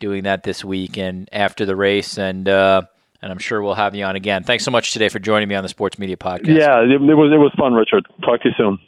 doing 0.00 0.24
that 0.24 0.42
this 0.42 0.64
week 0.64 0.96
and 0.96 1.28
after 1.32 1.64
the 1.66 1.76
race, 1.76 2.18
and 2.18 2.48
uh, 2.48 2.82
and 3.20 3.32
I'm 3.32 3.38
sure 3.38 3.60
we'll 3.62 3.74
have 3.74 3.94
you 3.94 4.04
on 4.04 4.14
again. 4.16 4.44
Thanks 4.44 4.64
so 4.64 4.70
much 4.70 4.92
today 4.92 5.08
for 5.08 5.18
joining 5.18 5.48
me 5.48 5.54
on 5.54 5.62
the 5.62 5.68
Sports 5.68 5.98
Media 5.98 6.16
Podcast. 6.16 6.56
Yeah, 6.56 6.80
it, 6.82 6.90
it 6.90 7.14
was 7.14 7.32
it 7.32 7.38
was 7.38 7.52
fun, 7.58 7.74
Richard. 7.74 8.06
Talk 8.24 8.42
to 8.42 8.48
you 8.48 8.54
soon. 8.56 8.78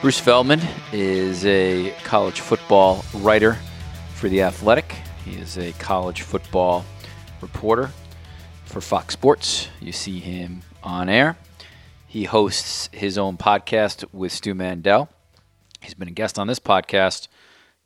Bruce 0.00 0.18
Feldman 0.18 0.62
is 0.94 1.44
a 1.44 1.94
college 2.04 2.40
football 2.40 3.04
writer 3.16 3.58
for 4.14 4.30
The 4.30 4.40
Athletic. 4.40 4.96
He 5.26 5.32
is 5.32 5.58
a 5.58 5.72
college 5.72 6.22
football 6.22 6.86
reporter 7.42 7.90
for 8.64 8.80
Fox 8.80 9.12
Sports. 9.12 9.68
You 9.78 9.92
see 9.92 10.18
him 10.18 10.62
on 10.82 11.10
air. 11.10 11.36
He 12.06 12.24
hosts 12.24 12.88
his 12.92 13.18
own 13.18 13.36
podcast 13.36 14.06
with 14.10 14.32
Stu 14.32 14.54
Mandel. 14.54 15.10
He's 15.82 15.92
been 15.92 16.08
a 16.08 16.12
guest 16.12 16.38
on 16.38 16.46
this 16.46 16.60
podcast. 16.60 17.28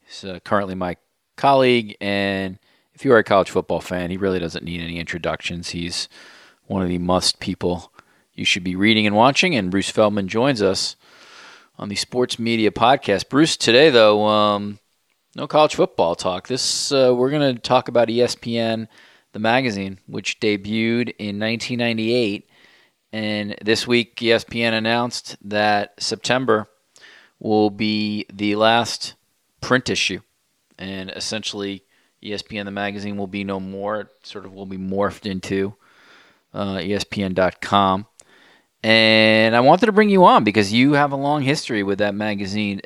He's 0.06 0.24
uh, 0.24 0.38
currently 0.44 0.76
my 0.76 0.96
colleague, 1.34 1.96
and 2.00 2.60
if 2.94 3.04
you 3.04 3.12
are 3.12 3.18
a 3.18 3.24
college 3.24 3.50
football 3.50 3.80
fan, 3.80 4.12
he 4.12 4.16
really 4.16 4.38
doesn't 4.38 4.64
need 4.64 4.80
any 4.80 5.00
introductions. 5.00 5.70
He's 5.70 6.08
one 6.66 6.80
of 6.80 6.88
the 6.88 6.98
must 6.98 7.40
people 7.40 7.92
you 8.34 8.44
should 8.44 8.62
be 8.62 8.76
reading 8.76 9.04
and 9.04 9.16
watching. 9.16 9.56
And 9.56 9.68
Bruce 9.68 9.90
Feldman 9.90 10.28
joins 10.28 10.62
us 10.62 10.94
on 11.78 11.88
the 11.88 11.96
Sports 11.96 12.38
Media 12.38 12.70
Podcast. 12.70 13.28
Bruce, 13.28 13.56
today 13.56 13.90
though, 13.90 14.24
um, 14.26 14.78
no 15.34 15.46
college 15.46 15.74
football 15.74 16.14
talk. 16.14 16.48
This 16.48 16.92
uh, 16.92 17.12
we're 17.14 17.30
going 17.30 17.54
to 17.54 17.60
talk 17.60 17.88
about 17.88 18.08
ESPN 18.08 18.88
the 19.32 19.38
magazine, 19.38 19.98
which 20.06 20.40
debuted 20.40 21.14
in 21.18 21.38
1998. 21.40 22.48
And 23.12 23.56
this 23.62 23.86
week, 23.86 24.16
ESPN 24.16 24.72
announced 24.72 25.36
that 25.42 25.94
September 25.98 26.66
will 27.38 27.70
be 27.70 28.26
the 28.32 28.56
last 28.56 29.14
print 29.60 29.90
issue. 29.90 30.20
And 30.78 31.10
essentially, 31.10 31.84
ESPN 32.22 32.64
the 32.64 32.70
magazine 32.70 33.16
will 33.16 33.26
be 33.26 33.44
no 33.44 33.60
more. 33.60 34.02
It 34.02 34.08
sort 34.22 34.46
of 34.46 34.52
will 34.52 34.66
be 34.66 34.78
morphed 34.78 35.30
into 35.30 35.74
uh, 36.52 36.76
ESPN.com. 36.76 38.06
And 38.84 39.56
I 39.56 39.60
wanted 39.60 39.86
to 39.86 39.92
bring 39.92 40.10
you 40.10 40.24
on 40.24 40.44
because 40.44 40.72
you 40.72 40.92
have 40.92 41.10
a 41.10 41.16
long 41.16 41.42
history 41.42 41.82
with 41.82 41.98
that 41.98 42.14
magazine 42.14 42.82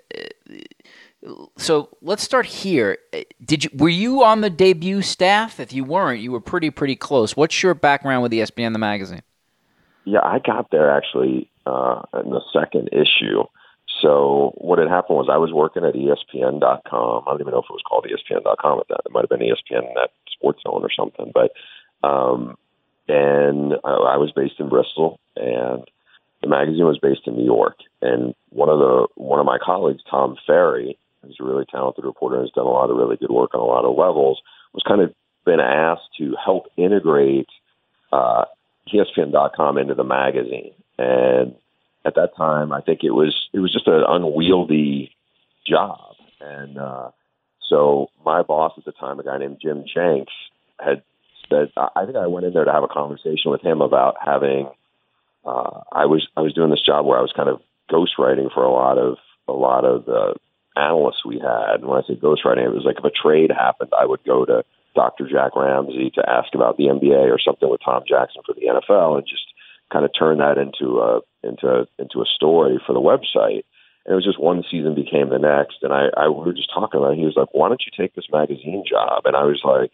so 1.56 1.88
let's 2.00 2.22
start 2.22 2.46
here. 2.46 2.98
Did 3.44 3.64
you 3.64 3.70
were 3.74 3.88
you 3.88 4.22
on 4.22 4.40
the 4.40 4.50
debut 4.50 5.02
staff? 5.02 5.60
If 5.60 5.72
you 5.72 5.84
weren't, 5.84 6.20
you 6.20 6.32
were 6.32 6.40
pretty 6.40 6.70
pretty 6.70 6.96
close. 6.96 7.36
What's 7.36 7.62
your 7.62 7.74
background 7.74 8.22
with 8.22 8.32
ESPN 8.32 8.72
the 8.72 8.78
magazine? 8.78 9.22
Yeah, 10.04 10.20
I 10.22 10.38
got 10.38 10.70
there 10.70 10.90
actually 10.90 11.50
uh, 11.66 12.02
in 12.24 12.30
the 12.30 12.40
second 12.52 12.90
issue. 12.92 13.44
So 14.00 14.52
what 14.56 14.78
had 14.78 14.88
happened 14.88 15.18
was 15.18 15.28
I 15.30 15.38
was 15.38 15.52
working 15.52 15.84
at 15.84 15.94
ESPN.com. 15.94 17.24
I 17.26 17.30
don't 17.30 17.40
even 17.40 17.52
know 17.52 17.58
if 17.58 17.64
it 17.68 17.72
was 17.72 17.82
called 17.86 18.06
ESPN.com 18.06 18.80
at 18.80 18.88
that. 18.88 19.00
It 19.04 19.12
might 19.12 19.22
have 19.22 19.28
been 19.28 19.40
ESPN 19.40 19.92
Net 19.94 20.10
Sports 20.30 20.62
Zone 20.62 20.82
or 20.82 20.90
something. 20.96 21.32
But 21.34 21.50
um, 22.08 22.56
and 23.08 23.74
I, 23.84 23.90
I 23.90 24.16
was 24.16 24.30
based 24.34 24.60
in 24.60 24.68
Bristol, 24.68 25.18
and 25.38 25.84
the 26.42 26.48
magazine 26.48 26.84
was 26.84 26.98
based 26.98 27.26
in 27.26 27.36
New 27.36 27.44
York. 27.44 27.76
And 28.02 28.34
one 28.50 28.68
of 28.68 28.78
the 28.78 29.08
one 29.16 29.40
of 29.40 29.46
my 29.46 29.58
colleagues, 29.62 30.02
Tom 30.10 30.36
Farrey, 30.48 30.96
who's 31.22 31.36
a 31.40 31.44
really 31.44 31.64
talented 31.70 32.04
reporter 32.04 32.36
and 32.36 32.44
has 32.44 32.52
done 32.52 32.66
a 32.66 32.70
lot 32.70 32.90
of 32.90 32.96
really 32.96 33.16
good 33.16 33.30
work 33.30 33.54
on 33.54 33.60
a 33.60 33.64
lot 33.64 33.84
of 33.84 33.96
levels. 33.96 34.40
Was 34.72 34.82
kind 34.86 35.00
of 35.00 35.14
been 35.44 35.60
asked 35.60 36.10
to 36.18 36.34
help 36.42 36.66
integrate 36.76 37.48
uh, 38.12 38.44
ESPN.com 38.92 39.78
into 39.78 39.94
the 39.94 40.04
magazine, 40.04 40.74
and 40.98 41.54
at 42.04 42.14
that 42.14 42.36
time, 42.36 42.72
I 42.72 42.80
think 42.80 43.00
it 43.02 43.10
was 43.10 43.48
it 43.52 43.58
was 43.58 43.72
just 43.72 43.86
an 43.86 44.04
unwieldy 44.06 45.12
job, 45.66 46.14
and 46.40 46.78
uh, 46.78 47.10
so 47.68 48.10
my 48.24 48.42
boss 48.42 48.72
at 48.76 48.84
the 48.84 48.92
time, 48.92 49.18
a 49.18 49.24
guy 49.24 49.38
named 49.38 49.58
Jim 49.60 49.84
Jenks, 49.92 50.32
had 50.78 51.02
said 51.48 51.72
I 51.76 52.04
think 52.04 52.16
I 52.16 52.26
went 52.26 52.46
in 52.46 52.52
there 52.52 52.64
to 52.64 52.72
have 52.72 52.82
a 52.82 52.88
conversation 52.88 53.50
with 53.50 53.62
him 53.62 53.80
about 53.80 54.16
having. 54.24 54.68
Uh, 55.48 55.80
I 55.92 56.04
was 56.04 56.28
I 56.36 56.42
was 56.42 56.52
doing 56.52 56.70
this 56.70 56.84
job 56.84 57.06
where 57.06 57.18
I 57.18 57.22
was 57.22 57.32
kind 57.34 57.48
of 57.48 57.62
ghostwriting 57.90 58.52
for 58.52 58.62
a 58.62 58.72
lot 58.72 58.98
of 58.98 59.16
a 59.48 59.52
lot 59.52 59.84
of 59.84 60.04
the 60.04 60.34
analysts 60.76 61.24
we 61.24 61.38
had. 61.38 61.80
And 61.80 61.86
when 61.86 61.98
I 61.98 62.06
say 62.06 62.20
ghostwriting, 62.20 62.66
it 62.66 62.74
was 62.74 62.84
like 62.84 62.98
if 62.98 63.04
a 63.04 63.10
trade 63.10 63.50
happened, 63.50 63.90
I 63.98 64.04
would 64.04 64.22
go 64.24 64.44
to 64.44 64.62
Dr. 64.94 65.26
Jack 65.28 65.56
Ramsay 65.56 66.10
to 66.14 66.28
ask 66.28 66.54
about 66.54 66.76
the 66.76 66.84
NBA 66.84 67.32
or 67.32 67.38
something 67.38 67.68
with 67.68 67.80
Tom 67.82 68.02
Jackson 68.06 68.42
for 68.44 68.54
the 68.54 68.66
NFL, 68.66 69.16
and 69.16 69.26
just 69.26 69.46
kind 69.90 70.04
of 70.04 70.10
turn 70.12 70.38
that 70.38 70.58
into 70.58 71.00
a 71.00 71.20
into 71.42 71.88
into 71.98 72.20
a 72.20 72.26
story 72.26 72.78
for 72.86 72.92
the 72.92 73.00
website. 73.00 73.64
And 74.04 74.12
it 74.12 74.14
was 74.14 74.24
just 74.24 74.40
one 74.40 74.64
season 74.70 74.94
became 74.94 75.30
the 75.30 75.38
next, 75.38 75.78
and 75.82 75.92
I, 75.92 76.08
I 76.16 76.28
we 76.28 76.44
were 76.44 76.52
just 76.52 76.72
talking 76.72 77.00
about. 77.00 77.12
It. 77.12 77.18
He 77.18 77.24
was 77.24 77.36
like, 77.36 77.52
"Why 77.52 77.68
don't 77.68 77.82
you 77.86 77.92
take 77.96 78.14
this 78.14 78.28
magazine 78.30 78.84
job?" 78.88 79.22
And 79.24 79.36
I 79.36 79.44
was 79.44 79.60
like, 79.64 79.92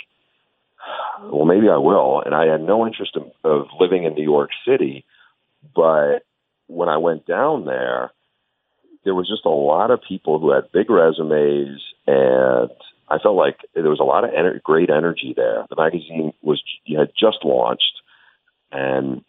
"Well, 1.31 1.47
maybe 1.47 1.69
I 1.69 1.79
will." 1.79 2.23
And 2.27 2.35
I 2.35 2.47
had 2.47 2.61
no 2.61 2.87
interest 2.87 3.14
in, 3.14 3.31
of 3.45 3.67
living 3.79 4.03
in 4.05 4.14
New 4.14 4.25
York 4.25 4.51
City, 4.67 5.05
but 5.74 6.20
when 6.66 6.88
I 6.88 6.96
went 6.96 7.27
down 7.27 7.64
there, 7.64 8.11
there 9.05 9.14
was 9.14 9.29
just 9.29 9.44
a 9.44 9.50
lot 9.50 9.90
of 9.90 10.00
people 10.03 10.38
who 10.38 10.50
had 10.50 10.72
big 10.72 10.90
resumes, 10.90 11.83
and 12.07 12.70
I 13.09 13.18
felt 13.18 13.37
like 13.37 13.59
there 13.74 13.90
was 13.90 14.00
a 14.00 14.05
lot 14.05 14.24
of 14.24 14.31
ener- 14.31 14.62
great 14.62 14.90
energy 14.90 15.35
there. 15.37 15.66
The 15.68 15.77
magazine 15.77 16.33
was 16.42 16.62
had 16.88 17.12
just 17.18 17.44
launched, 17.44 18.00
and 18.72 19.22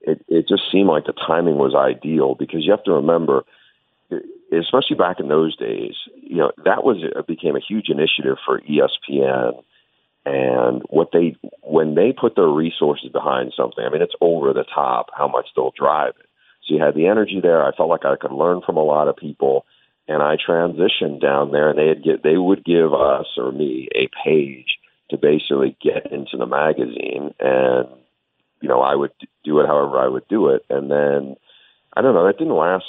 it, 0.00 0.24
it 0.28 0.48
just 0.48 0.62
seemed 0.72 0.88
like 0.88 1.04
the 1.04 1.12
timing 1.12 1.56
was 1.56 1.74
ideal 1.74 2.34
because 2.34 2.64
you 2.64 2.70
have 2.70 2.84
to 2.84 2.92
remember, 2.92 3.44
especially 4.52 4.96
back 4.96 5.20
in 5.20 5.28
those 5.28 5.56
days, 5.56 5.94
you 6.16 6.36
know, 6.36 6.52
that 6.64 6.82
was 6.82 6.98
became 7.26 7.56
a 7.56 7.60
huge 7.60 7.88
initiative 7.88 8.38
for 8.44 8.60
ESPN. 8.60 9.62
And 10.26 10.82
what 10.90 11.08
they 11.12 11.36
when 11.62 11.94
they 11.94 12.12
put 12.12 12.36
their 12.36 12.48
resources 12.48 13.10
behind 13.10 13.52
something, 13.56 13.84
I 13.84 13.90
mean, 13.90 14.02
it's 14.02 14.14
over 14.20 14.52
the 14.52 14.64
top 14.64 15.06
how 15.16 15.28
much 15.28 15.46
they'll 15.56 15.72
drive 15.76 16.14
it. 16.20 16.26
So 16.66 16.74
you 16.74 16.82
had 16.82 16.94
the 16.94 17.06
energy 17.06 17.40
there. 17.42 17.64
I 17.64 17.74
felt 17.74 17.88
like 17.88 18.04
I 18.04 18.16
could 18.16 18.32
learn 18.32 18.60
from 18.64 18.76
a 18.76 18.82
lot 18.82 19.08
of 19.08 19.16
people, 19.16 19.64
and 20.06 20.22
I 20.22 20.36
transitioned 20.36 21.22
down 21.22 21.52
there, 21.52 21.70
and 21.70 21.78
they'd 21.78 22.04
get 22.04 22.22
they 22.22 22.36
would 22.36 22.64
give 22.64 22.92
us 22.92 23.26
or 23.38 23.50
me 23.50 23.88
a 23.94 24.08
page 24.24 24.76
to 25.10 25.16
basically 25.16 25.76
get 25.82 26.12
into 26.12 26.36
the 26.36 26.46
magazine, 26.46 27.34
and 27.40 27.88
you 28.60 28.68
know, 28.68 28.80
I 28.80 28.94
would 28.94 29.12
do 29.44 29.60
it 29.60 29.66
however 29.66 29.98
I 29.98 30.08
would 30.08 30.28
do 30.28 30.48
it, 30.48 30.64
and 30.68 30.90
then 30.90 31.36
I 31.96 32.02
don't 32.02 32.14
know. 32.14 32.26
That 32.26 32.38
didn't 32.38 32.54
last 32.54 32.84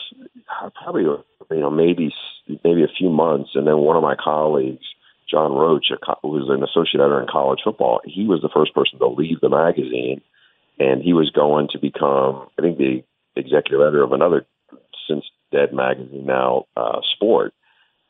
probably 0.76 1.04
you 1.04 1.60
know 1.60 1.70
maybe 1.70 2.14
maybe 2.64 2.84
a 2.84 2.98
few 2.98 3.10
months, 3.10 3.52
and 3.56 3.66
then 3.66 3.78
one 3.78 3.96
of 3.96 4.04
my 4.04 4.16
colleagues, 4.16 4.86
John 5.32 5.54
Roach, 5.54 5.88
who 6.22 6.28
was 6.28 6.50
an 6.50 6.64
associate 6.64 7.02
editor 7.02 7.22
in 7.22 7.28
college 7.28 7.62
football, 7.64 8.02
he 8.04 8.26
was 8.26 8.42
the 8.42 8.50
first 8.54 8.74
person 8.74 9.00
to 9.00 9.08
leave 9.08 9.40
the 9.40 9.50
magazine, 9.50 10.22
and 10.78 11.02
he 11.02 11.14
was 11.14 11.32
going 11.32 11.70
to 11.72 11.80
become 11.80 12.48
I 12.60 12.62
think 12.62 12.78
the 12.78 13.04
executive 13.36 13.82
editor 13.82 14.04
of 14.04 14.12
another 14.12 14.46
since 15.08 15.26
dead 15.52 15.74
magazine 15.74 16.26
now, 16.26 16.66
uh, 16.76 17.00
Sport, 17.16 17.54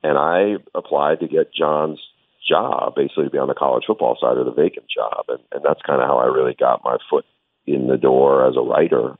and 0.04 0.18
I 0.18 0.56
applied 0.76 1.20
to 1.20 1.28
get 1.28 1.54
John's 1.54 2.00
job, 2.48 2.96
basically 2.96 3.26
to 3.26 3.30
be 3.30 3.38
on 3.38 3.48
the 3.48 3.54
college 3.54 3.84
football 3.86 4.18
side 4.20 4.38
of 4.38 4.46
the 4.46 4.52
vacant 4.52 4.88
job, 4.90 5.26
and, 5.30 5.40
and 5.52 5.64
that's 5.64 5.82
kind 5.84 6.02
of 6.02 6.08
how 6.08 6.18
I 6.18 6.26
really 6.26 6.56
got 6.58 6.84
my 6.84 6.98
foot 7.10 7.26
in 7.68 7.88
the 7.88 7.98
door 7.98 8.48
as 8.48 8.56
a 8.58 8.62
writer, 8.62 9.18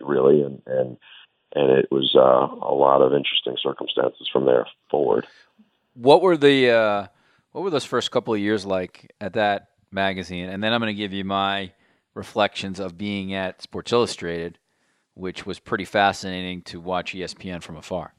really, 0.00 0.42
and 0.42 0.62
and 0.66 0.96
and 1.54 1.70
it 1.78 1.88
was 1.90 2.14
uh, 2.14 2.66
a 2.66 2.74
lot 2.74 3.00
of 3.00 3.14
interesting 3.14 3.56
circumstances 3.60 4.28
from 4.30 4.44
there 4.44 4.66
forward. 4.90 5.26
What 5.94 6.20
were 6.20 6.36
the 6.36 6.70
uh, 6.70 7.06
what 7.58 7.64
were 7.64 7.70
those 7.70 7.84
first 7.84 8.12
couple 8.12 8.32
of 8.32 8.38
years 8.38 8.64
like 8.64 9.12
at 9.20 9.32
that 9.32 9.70
magazine? 9.90 10.48
And 10.48 10.62
then 10.62 10.72
I'm 10.72 10.80
going 10.80 10.94
to 10.94 10.96
give 10.96 11.12
you 11.12 11.24
my 11.24 11.72
reflections 12.14 12.78
of 12.78 12.96
being 12.96 13.34
at 13.34 13.60
Sports 13.60 13.92
Illustrated, 13.92 14.60
which 15.14 15.44
was 15.44 15.58
pretty 15.58 15.84
fascinating 15.84 16.62
to 16.62 16.80
watch 16.80 17.14
ESPN 17.14 17.60
from 17.60 17.76
afar. 17.76 18.14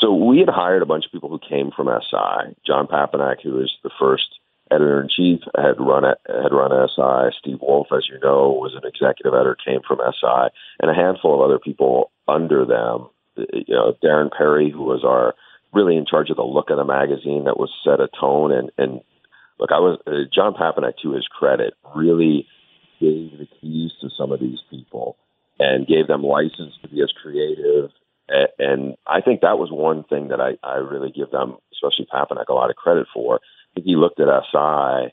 So 0.00 0.12
we 0.12 0.40
had 0.40 0.48
hired 0.48 0.82
a 0.82 0.86
bunch 0.86 1.04
of 1.06 1.12
people 1.12 1.28
who 1.28 1.38
came 1.38 1.70
from 1.70 1.86
SI. 1.86 2.56
John 2.66 2.88
Papanek, 2.88 3.42
who 3.44 3.60
is 3.60 3.70
the 3.84 3.92
first 4.00 4.26
editor 4.72 5.00
in 5.00 5.08
chief, 5.08 5.42
had 5.56 5.78
run 5.78 6.02
had 6.02 6.50
run 6.50 6.88
SI. 6.88 7.38
Steve 7.38 7.58
Wulf, 7.62 7.86
as 7.96 8.08
you 8.10 8.18
know, 8.18 8.50
was 8.60 8.74
an 8.74 8.88
executive 8.88 9.34
editor, 9.34 9.56
came 9.64 9.82
from 9.86 9.98
SI, 9.98 10.48
and 10.80 10.90
a 10.90 10.94
handful 10.94 11.36
of 11.36 11.48
other 11.48 11.60
people 11.60 12.10
under 12.26 12.66
them. 12.66 13.08
You 13.36 13.76
know, 13.76 13.94
Darren 14.02 14.30
Perry, 14.36 14.68
who 14.68 14.82
was 14.82 15.04
our 15.04 15.36
really 15.72 15.96
in 15.96 16.06
charge 16.06 16.30
of 16.30 16.36
the 16.36 16.42
look 16.42 16.70
of 16.70 16.76
the 16.76 16.84
magazine 16.84 17.44
that 17.44 17.58
was 17.58 17.70
set 17.84 18.00
a 18.00 18.08
tone 18.20 18.52
and 18.52 18.70
and 18.78 19.00
look, 19.58 19.70
I 19.72 19.78
was 19.78 19.98
uh, 20.06 20.28
John 20.32 20.54
Papanek 20.54 20.94
to 21.02 21.12
his 21.12 21.26
credit 21.26 21.74
really 21.94 22.46
gave 23.00 23.38
the 23.38 23.48
keys 23.60 23.92
to 24.00 24.08
some 24.16 24.32
of 24.32 24.40
these 24.40 24.60
people 24.70 25.16
and 25.58 25.86
gave 25.86 26.06
them 26.06 26.22
license 26.22 26.74
to 26.82 26.88
be 26.88 27.02
as 27.02 27.12
creative. 27.22 27.90
And 28.58 28.96
I 29.06 29.20
think 29.20 29.40
that 29.40 29.58
was 29.58 29.70
one 29.72 30.04
thing 30.04 30.28
that 30.28 30.40
I, 30.40 30.56
I 30.62 30.76
really 30.76 31.10
give 31.10 31.30
them, 31.30 31.56
especially 31.72 32.06
Papanek, 32.06 32.48
a 32.48 32.54
lot 32.54 32.70
of 32.70 32.76
credit 32.76 33.08
for 33.12 33.36
I 33.36 33.74
think 33.74 33.86
he 33.86 33.96
looked 33.96 34.20
at 34.20 34.28
SI, 34.52 35.12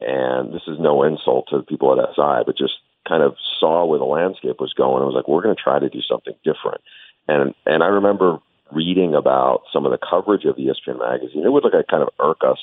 and 0.00 0.52
this 0.52 0.62
is 0.66 0.78
no 0.78 1.02
insult 1.02 1.46
to 1.50 1.58
the 1.58 1.62
people 1.62 1.92
at 1.92 2.14
SI, 2.14 2.44
but 2.44 2.58
just 2.58 2.74
kind 3.08 3.22
of 3.22 3.36
saw 3.58 3.84
where 3.84 3.98
the 3.98 4.04
landscape 4.04 4.60
was 4.60 4.72
going. 4.72 5.02
I 5.02 5.06
was 5.06 5.14
like, 5.14 5.28
we're 5.28 5.42
going 5.42 5.56
to 5.56 5.62
try 5.62 5.78
to 5.78 5.88
do 5.88 6.00
something 6.02 6.34
different. 6.44 6.82
And 7.28 7.54
and 7.64 7.82
I 7.82 7.86
remember 7.86 8.38
reading 8.72 9.14
about 9.14 9.62
some 9.72 9.86
of 9.86 9.92
the 9.92 9.98
coverage 9.98 10.44
of 10.44 10.56
ESPN 10.56 10.98
magazine. 10.98 11.44
It 11.44 11.52
would 11.52 11.64
like 11.64 11.86
kind 11.88 12.02
of 12.02 12.10
irk 12.20 12.38
us, 12.46 12.58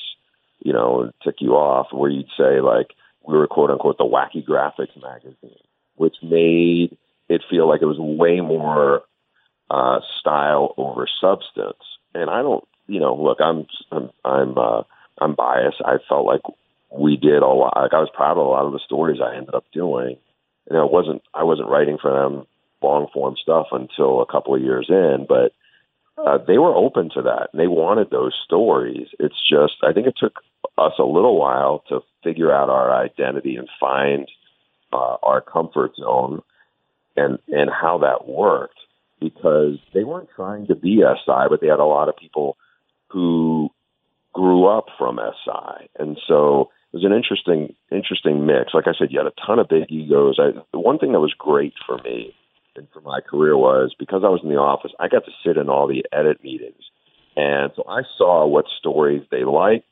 you 0.60 0.72
know, 0.72 1.02
and 1.02 1.12
tick 1.22 1.36
you 1.38 1.52
off, 1.52 1.88
where 1.92 2.10
you'd 2.10 2.28
say 2.36 2.60
like 2.60 2.88
we 3.26 3.36
were 3.36 3.46
quote 3.46 3.70
unquote 3.70 3.98
the 3.98 4.04
wacky 4.04 4.44
graphics 4.44 5.00
magazine, 5.00 5.58
which 5.96 6.16
made 6.22 6.96
it 7.28 7.42
feel 7.48 7.68
like 7.68 7.82
it 7.82 7.86
was 7.86 7.98
way 7.98 8.40
more 8.40 9.02
uh, 9.70 10.00
style 10.20 10.74
over 10.76 11.06
substance. 11.20 11.82
And 12.14 12.30
I 12.30 12.42
don't, 12.42 12.64
you 12.86 13.00
know, 13.00 13.14
look, 13.14 13.38
I'm 13.40 13.66
I'm, 13.90 14.10
I'm 14.24 14.58
uh, 14.58 14.82
I'm 15.18 15.34
biased. 15.34 15.80
I 15.84 15.96
felt 16.08 16.26
like 16.26 16.42
we 16.90 17.16
did 17.16 17.42
a 17.42 17.46
lot. 17.46 17.76
Like 17.76 17.94
I 17.94 18.00
was 18.00 18.10
proud 18.14 18.32
of 18.32 18.46
a 18.46 18.48
lot 18.48 18.66
of 18.66 18.72
the 18.72 18.80
stories 18.84 19.20
I 19.22 19.36
ended 19.36 19.54
up 19.54 19.64
doing. 19.72 20.16
You 20.70 20.76
know, 20.76 20.86
it 20.86 20.92
wasn't 20.92 21.22
I 21.32 21.44
wasn't 21.44 21.68
writing 21.68 21.98
for 22.00 22.12
them 22.12 22.46
long 22.82 23.08
form 23.12 23.34
stuff 23.40 23.68
until 23.72 24.20
a 24.20 24.26
couple 24.26 24.54
of 24.54 24.60
years 24.62 24.86
in, 24.90 25.24
but 25.26 25.52
uh, 26.16 26.38
they 26.46 26.58
were 26.58 26.74
open 26.74 27.10
to 27.14 27.22
that 27.22 27.48
they 27.54 27.66
wanted 27.66 28.10
those 28.10 28.34
stories. 28.44 29.08
It's 29.18 29.40
just 29.48 29.74
I 29.82 29.92
think 29.92 30.06
it 30.06 30.14
took 30.16 30.40
us 30.78 30.92
a 30.98 31.04
little 31.04 31.38
while 31.38 31.84
to 31.88 32.00
figure 32.22 32.52
out 32.52 32.70
our 32.70 32.94
identity 32.94 33.56
and 33.56 33.68
find 33.80 34.28
uh, 34.92 35.16
our 35.22 35.40
comfort 35.40 35.92
zone 35.96 36.42
and 37.16 37.38
and 37.48 37.70
how 37.70 37.98
that 37.98 38.28
worked 38.28 38.78
because 39.20 39.78
they 39.92 40.04
weren't 40.04 40.28
trying 40.34 40.66
to 40.66 40.74
be 40.74 40.98
SI, 40.98 41.46
but 41.48 41.60
they 41.60 41.68
had 41.68 41.80
a 41.80 41.84
lot 41.84 42.08
of 42.08 42.16
people 42.16 42.56
who 43.08 43.70
grew 44.32 44.66
up 44.66 44.86
from 44.98 45.18
SI, 45.18 45.88
and 45.98 46.18
so 46.26 46.70
it 46.92 46.96
was 46.96 47.04
an 47.04 47.12
interesting 47.12 47.74
interesting 47.90 48.46
mix. 48.46 48.72
Like 48.72 48.86
I 48.86 48.92
said, 48.96 49.08
you 49.10 49.18
had 49.18 49.26
a 49.26 49.46
ton 49.46 49.58
of 49.58 49.68
big 49.68 49.90
egos. 49.90 50.38
I, 50.38 50.52
the 50.72 50.78
one 50.78 50.98
thing 50.98 51.12
that 51.12 51.20
was 51.20 51.34
great 51.36 51.74
for 51.86 51.98
me 51.98 52.34
and 52.76 52.88
for 52.92 53.00
my 53.00 53.20
career 53.20 53.56
was 53.56 53.94
because 53.98 54.22
I 54.24 54.28
was 54.28 54.40
in 54.42 54.48
the 54.48 54.56
office, 54.56 54.92
I 54.98 55.08
got 55.08 55.24
to 55.24 55.32
sit 55.44 55.56
in 55.56 55.68
all 55.68 55.86
the 55.86 56.04
edit 56.12 56.42
meetings, 56.42 56.82
and 57.36 57.72
so 57.76 57.84
I 57.88 58.02
saw 58.16 58.46
what 58.46 58.66
stories 58.78 59.22
they 59.30 59.44
liked, 59.44 59.86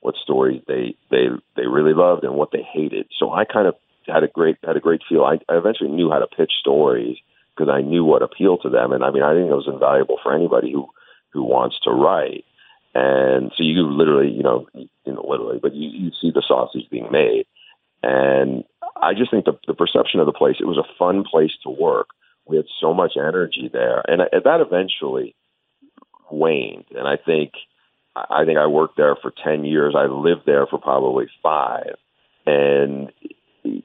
what 0.00 0.14
stories 0.22 0.62
they 0.66 0.96
they 1.10 1.26
they 1.56 1.66
really 1.66 1.94
loved, 1.94 2.24
and 2.24 2.34
what 2.34 2.50
they 2.52 2.62
hated. 2.62 3.06
So 3.18 3.32
I 3.32 3.44
kind 3.44 3.66
of 3.66 3.74
had 4.06 4.22
a 4.22 4.28
great 4.28 4.56
had 4.64 4.76
a 4.76 4.80
great 4.80 5.02
feel. 5.08 5.24
I, 5.24 5.38
I 5.48 5.56
eventually 5.56 5.90
knew 5.90 6.10
how 6.10 6.18
to 6.18 6.26
pitch 6.26 6.52
stories 6.60 7.16
because 7.56 7.70
I 7.72 7.82
knew 7.82 8.04
what 8.04 8.22
appealed 8.22 8.62
to 8.62 8.70
them, 8.70 8.92
and 8.92 9.04
I 9.04 9.10
mean 9.10 9.22
I 9.22 9.34
think 9.34 9.50
it 9.50 9.54
was 9.54 9.68
invaluable 9.72 10.18
for 10.22 10.34
anybody 10.34 10.72
who 10.72 10.88
who 11.30 11.42
wants 11.42 11.78
to 11.84 11.90
write. 11.90 12.44
And 12.94 13.52
so 13.56 13.62
you 13.62 13.86
literally, 13.86 14.30
you 14.30 14.42
know, 14.42 14.66
you 14.74 15.12
know, 15.12 15.24
literally, 15.28 15.58
but 15.60 15.74
you, 15.74 15.88
you 15.88 16.10
see 16.20 16.32
the 16.32 16.42
sausage 16.46 16.88
being 16.90 17.12
made. 17.12 17.46
And 18.02 18.64
I 19.00 19.14
just 19.14 19.30
think 19.30 19.44
the, 19.44 19.58
the 19.66 19.74
perception 19.74 20.20
of 20.20 20.26
the 20.26 20.32
place, 20.32 20.56
it 20.58 20.66
was 20.66 20.78
a 20.78 20.96
fun 20.98 21.24
place 21.24 21.52
to 21.62 21.70
work. 21.70 22.08
We 22.48 22.56
had 22.56 22.66
so 22.80 22.94
much 22.94 23.12
energy 23.16 23.70
there. 23.72 24.02
And, 24.06 24.20
that 24.20 24.60
eventually 24.60 25.34
waned. 26.30 26.86
And 26.90 27.06
I 27.06 27.16
think, 27.16 27.52
I 28.16 28.44
think 28.44 28.58
I 28.58 28.66
worked 28.66 28.96
there 28.96 29.16
for 29.20 29.32
10 29.44 29.64
years. 29.64 29.94
I 29.96 30.06
lived 30.06 30.42
there 30.46 30.66
for 30.66 30.78
probably 30.78 31.26
five. 31.42 31.96
And 32.46 33.12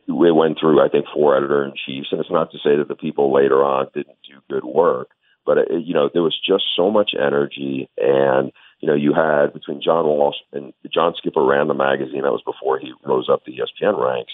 we 0.08 0.32
went 0.32 0.60
through, 0.60 0.82
I 0.82 0.90
think, 0.90 1.06
four 1.14 1.36
editor 1.36 1.66
in 1.66 1.74
chiefs. 1.86 2.08
And 2.12 2.22
it's 2.22 2.32
not 2.32 2.52
to 2.52 2.58
say 2.58 2.78
that 2.78 2.88
the 2.88 2.96
people 2.96 3.34
later 3.34 3.64
on 3.64 3.88
didn't 3.94 4.18
do 4.28 4.40
good 4.50 4.64
work, 4.64 5.10
but, 5.46 5.58
it, 5.58 5.68
you 5.84 5.94
know, 5.94 6.10
there 6.12 6.24
was 6.24 6.40
just 6.40 6.64
so 6.76 6.90
much 6.90 7.12
energy. 7.20 7.90
And 7.98 8.52
you 8.84 8.88
know, 8.88 8.96
you 8.96 9.14
had 9.14 9.54
between 9.54 9.82
John 9.82 10.04
Walsh 10.04 10.36
and 10.52 10.74
John 10.94 11.14
Skipper 11.16 11.42
ran 11.42 11.70
the 11.70 11.74
magazine. 11.74 12.24
That 12.24 12.34
was 12.34 12.44
before 12.44 12.80
he 12.80 12.92
rose 13.06 13.30
up 13.32 13.46
the 13.46 13.54
ESPN 13.54 13.98
ranks. 13.98 14.34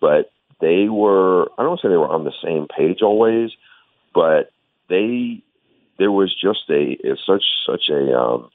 But 0.00 0.32
they 0.58 0.88
were, 0.88 1.50
I 1.52 1.62
don't 1.62 1.68
want 1.68 1.80
to 1.82 1.86
say 1.86 1.90
they 1.90 1.98
were 1.98 2.08
on 2.08 2.24
the 2.24 2.32
same 2.42 2.66
page 2.66 3.02
always, 3.02 3.50
but 4.14 4.50
they, 4.88 5.42
there 5.98 6.12
was 6.12 6.34
just 6.34 6.68
a, 6.70 6.96
such, 7.26 7.44
such 7.66 7.88
a, 7.90 8.16
um, 8.16 8.50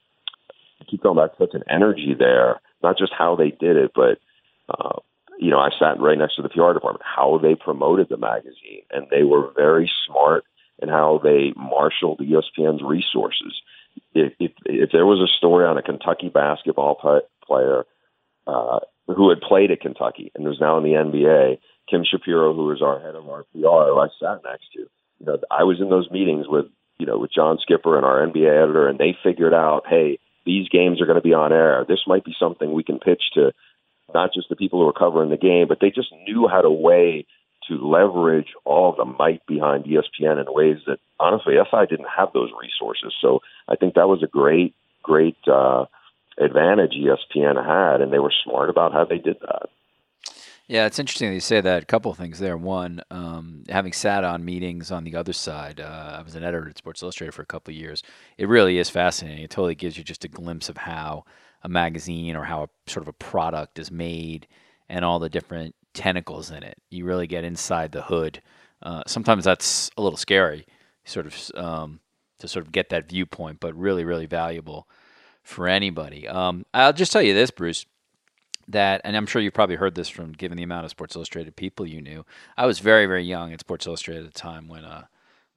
I 0.81 0.85
keep 0.85 1.03
going 1.03 1.17
back 1.17 1.37
such 1.37 1.53
an 1.53 1.63
energy 1.69 2.15
there, 2.17 2.59
not 2.83 2.97
just 2.97 3.13
how 3.17 3.35
they 3.35 3.49
did 3.49 3.77
it, 3.77 3.91
but, 3.95 4.19
uh, 4.69 4.99
you 5.37 5.51
know, 5.51 5.59
I 5.59 5.69
sat 5.77 5.99
right 5.99 6.17
next 6.17 6.37
to 6.37 6.41
the 6.41 6.49
PR 6.49 6.73
department, 6.73 7.03
how 7.03 7.39
they 7.41 7.55
promoted 7.55 8.07
the 8.09 8.17
magazine. 8.17 8.83
And 8.91 9.07
they 9.09 9.23
were 9.23 9.51
very 9.55 9.91
smart 10.07 10.45
in 10.81 10.89
how 10.89 11.19
they 11.23 11.53
marshaled 11.55 12.19
the 12.19 12.25
ESPN's 12.25 12.81
resources 12.83 13.61
if, 14.13 14.33
if, 14.39 14.51
if 14.65 14.91
there 14.91 15.05
was 15.05 15.19
a 15.19 15.37
story 15.37 15.65
on 15.65 15.77
a 15.77 15.81
Kentucky 15.81 16.29
basketball 16.29 16.95
player 17.45 17.83
uh, 18.47 18.79
who 19.07 19.29
had 19.29 19.41
played 19.41 19.71
at 19.71 19.81
Kentucky 19.81 20.31
and 20.35 20.45
was 20.45 20.59
now 20.59 20.77
in 20.77 20.83
the 20.83 20.89
NBA, 20.89 21.59
Kim 21.89 22.03
Shapiro, 22.03 22.53
who 22.53 22.65
was 22.65 22.81
our 22.81 22.99
head 22.99 23.15
of 23.15 23.29
our 23.29 23.43
PR, 23.43 23.91
who 23.91 23.99
I 23.99 24.07
sat 24.19 24.41
next 24.43 24.71
to, 24.73 24.87
you 25.19 25.25
know, 25.25 25.37
I 25.51 25.63
was 25.63 25.79
in 25.79 25.89
those 25.89 26.09
meetings 26.11 26.47
with, 26.47 26.65
you 26.97 27.05
know, 27.05 27.17
with 27.17 27.31
John 27.33 27.57
Skipper 27.61 27.97
and 27.97 28.05
our 28.05 28.25
NBA 28.25 28.63
editor, 28.63 28.87
and 28.87 28.97
they 28.97 29.17
figured 29.23 29.53
out, 29.53 29.83
hey, 29.87 30.19
these 30.45 30.69
games 30.69 31.01
are 31.01 31.05
going 31.05 31.17
to 31.17 31.21
be 31.21 31.33
on 31.33 31.51
air. 31.51 31.85
This 31.87 32.01
might 32.07 32.23
be 32.23 32.35
something 32.39 32.71
we 32.71 32.83
can 32.83 32.99
pitch 32.99 33.21
to 33.33 33.51
not 34.13 34.33
just 34.33 34.49
the 34.49 34.55
people 34.55 34.79
who 34.79 34.87
are 34.87 34.93
covering 34.93 35.29
the 35.29 35.37
game, 35.37 35.67
but 35.67 35.79
they 35.81 35.89
just 35.89 36.13
knew 36.27 36.47
how 36.47 36.61
to 36.61 36.69
weigh 36.69 37.25
to 37.67 37.75
leverage 37.75 38.49
all 38.63 38.93
the 38.95 39.05
might 39.05 39.45
behind 39.47 39.85
ESPN 39.85 40.39
in 40.39 40.45
ways 40.53 40.77
that 40.85 40.99
honestly 41.19 41.55
SI 41.55 41.85
didn't 41.89 42.07
have 42.15 42.29
those 42.33 42.51
resources. 42.61 43.13
So 43.19 43.39
I 43.67 43.75
think 43.75 43.95
that 43.95 44.07
was 44.07 44.21
a 44.21 44.27
great, 44.27 44.75
great 45.01 45.37
uh, 45.47 45.85
advantage 46.37 46.93
ESPN 46.93 47.55
had, 47.55 48.01
and 48.01 48.13
they 48.13 48.19
were 48.19 48.33
smart 48.43 48.69
about 48.69 48.93
how 48.93 49.05
they 49.05 49.17
did 49.17 49.37
that. 49.41 49.69
Yeah, 50.67 50.87
it's 50.87 50.97
interesting 50.97 51.29
that 51.29 51.35
you 51.35 51.41
say 51.41 51.61
that. 51.61 51.83
A 51.83 51.85
couple 51.85 52.11
of 52.11 52.17
things 52.17 52.39
there. 52.39 52.57
One, 52.57 53.01
um, 53.11 53.63
having 53.69 53.93
sat 53.93 54.23
on 54.23 54.43
meetings 54.43 54.91
on 54.91 55.03
the 55.03 55.15
other 55.15 55.33
side, 55.33 55.79
uh, 55.79 56.17
I 56.19 56.23
was 56.23 56.33
an 56.33 56.43
editor 56.43 56.67
at 56.67 56.77
Sports 56.77 57.03
Illustrated 57.03 57.33
for 57.33 57.43
a 57.43 57.47
couple 57.47 57.71
of 57.71 57.77
years. 57.77 58.01
It 58.37 58.47
really 58.47 58.79
is 58.79 58.89
fascinating. 58.89 59.43
It 59.43 59.51
totally 59.51 59.75
gives 59.75 59.95
you 59.95 60.03
just 60.03 60.25
a 60.25 60.27
glimpse 60.27 60.67
of 60.67 60.77
how 60.77 61.25
a 61.61 61.69
magazine 61.69 62.35
or 62.35 62.43
how 62.45 62.63
a 62.63 62.89
sort 62.89 63.03
of 63.03 63.09
a 63.09 63.13
product 63.13 63.77
is 63.77 63.91
made 63.91 64.47
and 64.89 65.05
all 65.05 65.19
the 65.19 65.29
different 65.29 65.75
tentacles 65.93 66.49
in 66.49 66.63
it. 66.63 66.79
You 66.89 67.05
really 67.05 67.27
get 67.27 67.43
inside 67.43 67.91
the 67.91 68.01
hood. 68.01 68.41
Uh, 68.81 69.03
sometimes 69.05 69.45
that's 69.45 69.91
a 69.97 70.01
little 70.01 70.17
scary, 70.17 70.65
sort 71.03 71.27
of 71.27 71.51
um, 71.55 71.99
to 72.39 72.47
sort 72.47 72.65
of 72.65 72.71
get 72.71 72.89
that 72.89 73.07
viewpoint, 73.07 73.59
but 73.59 73.75
really, 73.75 74.03
really 74.03 74.25
valuable 74.25 74.87
for 75.43 75.67
anybody. 75.67 76.27
Um, 76.27 76.65
I'll 76.73 76.91
just 76.91 77.11
tell 77.11 77.21
you 77.21 77.35
this, 77.35 77.51
Bruce 77.51 77.85
that, 78.67 79.01
and 79.03 79.15
I'm 79.15 79.25
sure 79.25 79.41
you've 79.41 79.53
probably 79.53 79.75
heard 79.75 79.95
this 79.95 80.09
from 80.09 80.31
given 80.31 80.57
the 80.57 80.63
amount 80.63 80.85
of 80.85 80.91
Sports 80.91 81.15
Illustrated 81.15 81.55
people 81.55 81.85
you 81.85 82.01
knew. 82.01 82.25
I 82.57 82.65
was 82.65 82.79
very, 82.79 83.05
very 83.05 83.23
young 83.23 83.53
at 83.53 83.59
Sports 83.59 83.85
Illustrated 83.85 84.25
at 84.25 84.33
the 84.33 84.39
time 84.39 84.67
when 84.67 84.83
uh, 84.83 85.05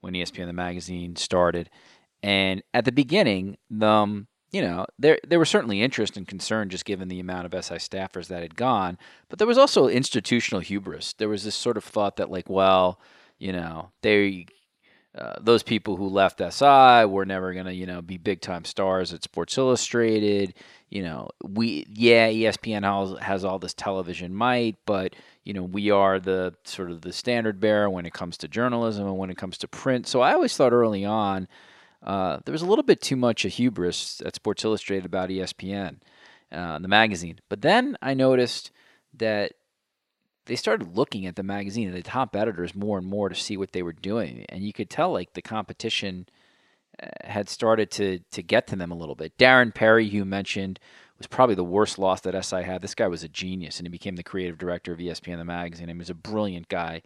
when 0.00 0.14
ESPN 0.14 0.46
the 0.46 0.52
magazine 0.52 1.16
started, 1.16 1.70
and 2.22 2.62
at 2.74 2.84
the 2.84 2.92
beginning, 2.92 3.56
um, 3.80 4.26
you 4.52 4.62
know 4.62 4.86
there 4.98 5.18
there 5.26 5.38
was 5.38 5.48
certainly 5.48 5.82
interest 5.82 6.16
and 6.16 6.26
concern 6.26 6.68
just 6.68 6.84
given 6.84 7.08
the 7.08 7.20
amount 7.20 7.46
of 7.46 7.64
SI 7.64 7.76
staffers 7.76 8.28
that 8.28 8.42
had 8.42 8.56
gone, 8.56 8.98
but 9.28 9.38
there 9.38 9.48
was 9.48 9.58
also 9.58 9.88
institutional 9.88 10.60
hubris. 10.60 11.14
There 11.14 11.28
was 11.28 11.44
this 11.44 11.54
sort 11.56 11.76
of 11.76 11.84
thought 11.84 12.16
that 12.16 12.30
like, 12.30 12.48
well, 12.48 13.00
you 13.38 13.52
know, 13.52 13.90
they 14.02 14.46
uh, 15.18 15.34
those 15.40 15.62
people 15.62 15.96
who 15.96 16.08
left 16.08 16.40
SI 16.40 17.04
were 17.06 17.24
never 17.26 17.52
going 17.52 17.66
to, 17.66 17.74
you 17.74 17.86
know, 17.86 18.00
be 18.00 18.18
big 18.18 18.40
time 18.40 18.64
stars 18.64 19.12
at 19.12 19.24
Sports 19.24 19.58
Illustrated. 19.58 20.54
You 20.90 21.02
know, 21.02 21.30
we, 21.42 21.86
yeah, 21.92 22.28
ESPN 22.28 22.84
has, 22.84 23.18
has 23.20 23.44
all 23.44 23.58
this 23.58 23.74
television 23.74 24.34
might, 24.34 24.76
but, 24.86 25.16
you 25.44 25.52
know, 25.52 25.64
we 25.64 25.90
are 25.90 26.20
the 26.20 26.54
sort 26.64 26.90
of 26.90 27.02
the 27.02 27.12
standard 27.12 27.58
bearer 27.58 27.90
when 27.90 28.06
it 28.06 28.12
comes 28.12 28.36
to 28.38 28.48
journalism 28.48 29.06
and 29.06 29.18
when 29.18 29.30
it 29.30 29.36
comes 29.36 29.58
to 29.58 29.68
print. 29.68 30.06
So 30.06 30.20
I 30.20 30.34
always 30.34 30.56
thought 30.56 30.72
early 30.72 31.04
on 31.04 31.48
uh, 32.02 32.38
there 32.44 32.52
was 32.52 32.62
a 32.62 32.66
little 32.66 32.84
bit 32.84 33.00
too 33.00 33.16
much 33.16 33.44
of 33.44 33.52
hubris 33.52 34.22
at 34.24 34.36
Sports 34.36 34.64
Illustrated 34.64 35.04
about 35.04 35.30
ESPN, 35.30 35.98
uh, 36.52 36.78
the 36.78 36.88
magazine. 36.88 37.40
But 37.48 37.62
then 37.62 37.96
I 38.00 38.14
noticed 38.14 38.70
that 39.14 39.52
they 40.48 40.56
started 40.56 40.96
looking 40.96 41.26
at 41.26 41.36
the 41.36 41.42
magazine 41.42 41.88
and 41.88 41.96
the 41.96 42.02
top 42.02 42.34
editors 42.34 42.74
more 42.74 42.98
and 42.98 43.06
more 43.06 43.28
to 43.28 43.34
see 43.34 43.56
what 43.56 43.72
they 43.72 43.82
were 43.82 43.92
doing, 43.92 44.44
and 44.48 44.64
you 44.64 44.72
could 44.72 44.90
tell 44.90 45.12
like 45.12 45.34
the 45.34 45.42
competition 45.42 46.26
uh, 47.00 47.06
had 47.22 47.48
started 47.48 47.90
to 47.92 48.20
to 48.32 48.42
get 48.42 48.66
to 48.66 48.76
them 48.76 48.90
a 48.90 48.96
little 48.96 49.14
bit. 49.14 49.38
Darren 49.38 49.72
Perry, 49.72 50.08
who 50.08 50.18
you 50.18 50.24
mentioned, 50.24 50.80
was 51.18 51.26
probably 51.26 51.54
the 51.54 51.62
worst 51.62 51.98
loss 51.98 52.22
that 52.22 52.44
SI 52.44 52.62
had. 52.62 52.80
This 52.80 52.94
guy 52.94 53.06
was 53.06 53.22
a 53.22 53.28
genius, 53.28 53.78
and 53.78 53.86
he 53.86 53.90
became 53.90 54.16
the 54.16 54.22
creative 54.22 54.58
director 54.58 54.92
of 54.92 54.98
ESPN 54.98 55.36
the 55.36 55.44
magazine. 55.44 55.88
He 55.88 55.94
was 55.94 56.10
a 56.10 56.14
brilliant 56.14 56.68
guy 56.68 57.02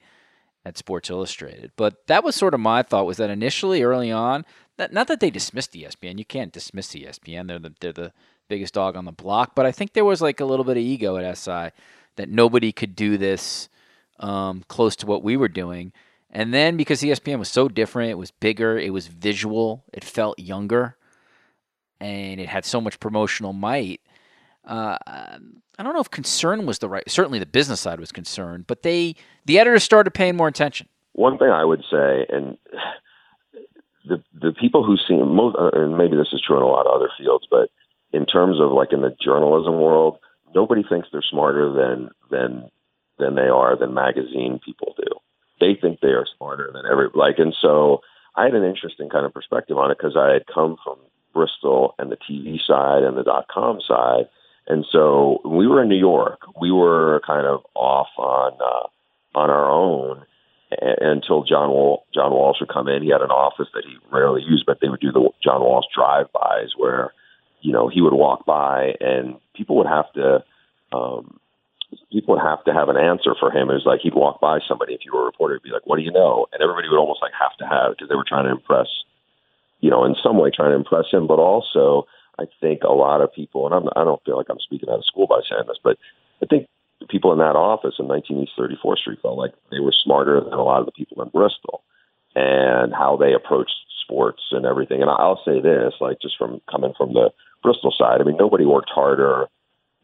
at 0.65 0.79
Sports 0.79 1.11
Illustrated. 1.11 1.73
But 1.77 2.07
that 2.07 2.23
was 2.23 2.37
sort 2.37 2.55
of 2.55 2.61
my 2.61 2.83
thought 2.83 3.07
was 3.07 3.17
that 3.17 3.31
initially, 3.31 3.83
early 3.83 4.13
on, 4.13 4.45
that, 4.77 4.93
not 4.93 5.09
that 5.09 5.21
they 5.21 5.31
dismissed 5.31 5.73
ESPN. 5.73 6.19
You 6.19 6.25
can't 6.25 6.53
dismiss 6.53 6.95
ESPN. 6.95 7.49
They're 7.49 7.59
the 7.59 7.75
they're 7.81 7.93
the 7.93 8.13
biggest 8.49 8.75
dog 8.75 8.97
on 8.97 9.05
the 9.05 9.13
block. 9.13 9.55
But 9.55 9.67
I 9.67 9.73
think 9.73 9.93
there 9.93 10.05
was 10.05 10.23
like 10.23 10.41
a 10.41 10.45
little 10.45 10.65
bit 10.65 10.77
of 10.77 10.83
ego 10.83 11.17
at 11.17 11.39
SI 11.39 11.71
that 12.17 12.29
nobody 12.29 12.73
could 12.73 12.95
do 12.95 13.17
this 13.17 13.69
um, 14.21 14.65
close 14.69 14.97
to 14.97 15.07
what 15.07 15.23
we 15.23 15.37
were 15.37 15.49
doing. 15.49 15.93
And 16.31 16.55
then 16.55 16.77
because 16.77 17.03
ESPN 17.03 17.39
was 17.39 17.51
so 17.51 17.69
different, 17.69 18.11
it 18.11 18.19
was 18.19 18.31
bigger, 18.31 18.79
it 18.79 18.91
was 18.91 19.07
visual, 19.07 19.85
it 19.93 20.03
felt 20.03 20.39
younger, 20.39 20.97
and 22.01 22.41
it 22.41 22.49
had 22.49 22.65
so 22.65 22.81
much 22.81 22.99
promotional 23.01 23.53
might. 23.53 24.01
Uh, 24.65 24.97
I 25.79 25.83
don't 25.83 25.95
know 25.95 26.01
if 26.01 26.11
concern 26.11 26.67
was 26.67 26.79
the 26.79 26.89
right. 26.89 27.09
Certainly, 27.11 27.41
the 27.41 27.47
business 27.47 27.81
side 27.81 27.99
was 27.99 28.13
concerned, 28.13 28.67
but 28.67 28.83
they, 28.83 29.17
the 29.45 29.59
editors, 29.59 29.83
started 29.83 30.13
paying 30.13 30.37
more 30.37 30.49
attention. 30.49 30.87
One 31.13 31.37
thing 31.37 31.49
I 31.49 31.65
would 31.65 31.83
say, 31.91 32.27
and 32.29 32.57
the 34.07 34.23
the 34.33 34.53
people 34.53 34.85
who 34.85 34.97
see 34.97 35.15
most, 35.15 35.57
uh, 35.59 35.71
and 35.75 35.99
maybe 35.99 36.17
this 36.17 36.29
is 36.33 36.43
true 36.47 36.57
in 36.57 36.63
a 36.63 36.67
lot 36.67 36.87
of 36.87 36.95
other 36.95 37.11
fields, 37.19 37.47
but 37.51 37.71
in 38.13 38.27
terms 38.27 38.61
of 38.61 38.71
like 38.71 38.93
in 38.93 39.03
the 39.03 39.15
journalism 39.23 39.81
world, 39.81 40.19
nobody 40.55 40.83
thinks 40.89 41.09
they're 41.13 41.23
smarter 41.23 41.73
than 41.73 42.11
than 42.31 42.71
than 43.19 43.35
they 43.35 43.49
are 43.49 43.77
than 43.77 43.95
magazine 43.95 44.61
people 44.65 44.95
do. 44.97 45.09
They 45.61 45.79
think 45.81 46.01
they 46.01 46.09
are 46.09 46.27
smarter 46.37 46.71
than 46.73 46.85
every 46.91 47.09
like, 47.15 47.39
and 47.39 47.55
so 47.61 48.01
I 48.37 48.45
had 48.45 48.55
an 48.55 48.65
interesting 48.65 49.09
kind 49.09 49.27
of 49.27 49.35
perspective 49.35 49.79
on 49.79 49.91
it 49.91 49.99
because 49.99 50.17
I 50.17 50.33
had 50.33 50.47
come 50.53 50.77
from 50.83 50.97
Bristol 51.33 51.95
and 51.99 52.11
the 52.11 52.17
TV 52.17 52.59
side 52.67 53.03
and 53.03 53.17
the 53.17 53.23
dot 53.23 53.47
com 53.53 53.81
side, 53.87 54.29
and 54.67 54.85
so 54.91 55.41
we 55.45 55.67
were 55.67 55.83
in 55.83 55.89
New 55.89 55.99
York, 55.99 56.41
we 56.61 56.71
were 56.71 57.21
kind 57.27 57.47
of 57.47 57.61
off 57.75 58.09
on 58.19 58.53
uh, 58.61 59.39
on 59.39 59.51
our 59.51 59.71
own 59.71 60.25
until 60.81 61.45
John 61.45 61.69
Wal- 61.71 62.07
John 62.15 62.33
Walsh 62.33 62.59
would 62.61 62.73
come 62.73 62.89
in. 62.89 63.03
He 63.03 63.11
had 63.11 63.21
an 63.21 63.31
office 63.31 63.69
that 63.75 63.85
he 63.85 63.97
rarely 64.11 64.43
used, 64.43 64.65
but 64.67 64.79
they 64.81 64.89
would 64.89 65.01
do 65.01 65.13
the 65.13 65.29
John 65.45 65.61
Walsh 65.61 65.85
drive-bys 65.95 66.71
where 66.79 67.13
you 67.63 67.73
know, 67.73 67.89
he 67.89 68.03
would 68.03 68.13
walk 68.13 68.45
by 68.45 68.95
and 69.01 69.37
people 69.55 69.77
would 69.77 69.87
have 69.87 70.13
to, 70.15 70.45
um, 70.93 71.39
people 72.11 72.35
would 72.35 72.45
have 72.45 72.65
to 72.65 72.73
have 72.73 72.89
an 72.89 72.97
answer 72.97 73.35
for 73.39 73.51
him. 73.51 73.71
It 73.71 73.75
was 73.75 73.87
like 73.87 74.01
he'd 74.01 74.15
walk 74.15 74.41
by 74.41 74.61
somebody. 74.67 74.95
If 74.95 75.05
you 75.05 75.13
were 75.13 75.23
a 75.23 75.27
reporter, 75.27 75.55
he'd 75.55 75.69
be 75.69 75.75
like, 75.75 75.87
"What 75.87 75.97
do 75.97 76.03
you 76.03 76.13
know?" 76.13 76.47
And 76.53 76.63
everybody 76.63 76.89
would 76.89 76.99
almost 76.99 77.23
like 77.23 77.33
have 77.39 77.57
to 77.59 77.67
have 77.67 77.93
because 77.93 78.09
they 78.09 78.17
were 78.17 78.25
trying 78.27 78.45
to 78.45 78.53
impress, 78.53 78.89
you 79.81 79.91
know, 79.91 80.05
in 80.05 80.15
some 80.23 80.39
way 80.39 80.51
trying 80.51 80.71
to 80.71 80.77
impress 80.77 81.11
him. 81.11 81.27
But 81.27 81.39
also, 81.39 82.07
I 82.39 82.45
think 82.61 82.83
a 82.83 82.93
lot 82.93 83.21
of 83.21 83.33
people, 83.33 83.67
and 83.67 83.75
I'm, 83.75 83.89
I 83.97 84.05
don't 84.05 84.23
feel 84.25 84.37
like 84.37 84.49
I'm 84.49 84.61
speaking 84.61 84.89
out 84.89 84.99
of 84.99 85.05
school 85.05 85.27
by 85.27 85.41
saying 85.49 85.65
this, 85.69 85.79
but 85.83 85.99
I 86.43 86.47
think 86.47 86.69
the 87.01 87.07
people 87.07 87.33
in 87.33 87.39
that 87.39 87.57
office 87.57 87.97
in 87.99 88.07
19 88.09 88.39
East 88.39 88.53
34th 88.59 88.99
Street 88.99 89.21
felt 89.21 89.37
like 89.37 89.53
they 89.71 89.81
were 89.81 89.93
smarter 89.93 90.41
than 90.41 90.55
a 90.55 90.63
lot 90.63 90.81
of 90.81 90.87
the 90.87 90.93
people 90.93 91.23
in 91.23 91.29
Bristol, 91.29 91.83
and 92.35 92.95
how 92.95 93.17
they 93.17 93.35
approached 93.35 93.75
sports 94.13 94.43
and 94.53 94.67
everything. 94.67 95.01
And 95.01 95.11
I'll 95.11 95.41
say 95.45 95.61
this, 95.61 95.95
like 96.01 96.21
just 96.21 96.37
from 96.37 96.61
coming 96.71 96.93
from 96.97 97.15
the 97.15 97.31
Bristol 97.63 97.93
side, 97.97 98.21
I 98.21 98.25
mean, 98.25 98.37
nobody 98.39 98.65
worked 98.65 98.91
harder 98.91 99.47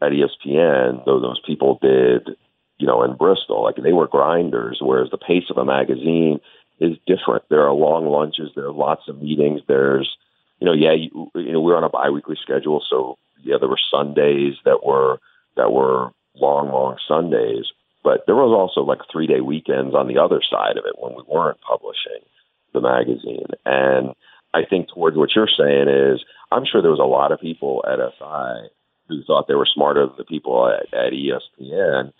at 0.00 0.12
ESPN, 0.12 1.04
though 1.04 1.20
those 1.20 1.40
people 1.46 1.78
did, 1.82 2.36
you 2.78 2.86
know, 2.86 3.02
in 3.02 3.16
Bristol. 3.16 3.62
Like 3.62 3.76
they 3.76 3.92
were 3.92 4.06
grinders, 4.06 4.78
whereas 4.80 5.10
the 5.10 5.18
pace 5.18 5.44
of 5.50 5.58
a 5.58 5.64
magazine 5.64 6.40
is 6.80 6.96
different. 7.06 7.44
There 7.50 7.66
are 7.66 7.72
long 7.72 8.06
lunches, 8.06 8.52
there 8.54 8.66
are 8.66 8.72
lots 8.72 9.02
of 9.08 9.20
meetings. 9.20 9.60
There's, 9.66 10.16
you 10.60 10.66
know, 10.66 10.74
yeah, 10.74 10.94
you, 10.94 11.30
you 11.34 11.52
know, 11.52 11.60
we're 11.60 11.76
on 11.76 11.84
a 11.84 11.88
biweekly 11.88 12.36
schedule, 12.40 12.82
so 12.88 13.18
yeah, 13.42 13.56
there 13.60 13.68
were 13.68 13.78
Sundays 13.90 14.54
that 14.64 14.84
were 14.84 15.18
that 15.56 15.72
were 15.72 16.10
long, 16.34 16.68
long 16.68 16.96
Sundays. 17.06 17.66
But 18.04 18.24
there 18.26 18.36
was 18.36 18.54
also 18.54 18.86
like 18.86 19.00
three 19.10 19.26
day 19.26 19.40
weekends 19.40 19.94
on 19.94 20.06
the 20.06 20.18
other 20.18 20.40
side 20.48 20.76
of 20.78 20.84
it 20.86 20.94
when 20.98 21.14
we 21.14 21.22
weren't 21.26 21.60
publishing 21.60 22.22
the 22.72 22.80
magazine. 22.80 23.46
And 23.64 24.14
I 24.54 24.64
think 24.68 24.88
towards 24.88 25.16
what 25.16 25.30
you're 25.34 25.48
saying 25.48 25.88
is 25.88 26.24
I'm 26.50 26.64
sure 26.64 26.80
there 26.80 26.90
was 26.90 27.00
a 27.00 27.04
lot 27.04 27.32
of 27.32 27.40
people 27.40 27.84
at 27.86 27.98
SI 27.98 28.68
who 29.08 29.22
thought 29.24 29.48
they 29.48 29.54
were 29.54 29.68
smarter 29.72 30.06
than 30.06 30.16
the 30.16 30.24
people 30.24 30.68
at, 30.68 30.92
at 30.94 31.12
ESPN 31.12 32.12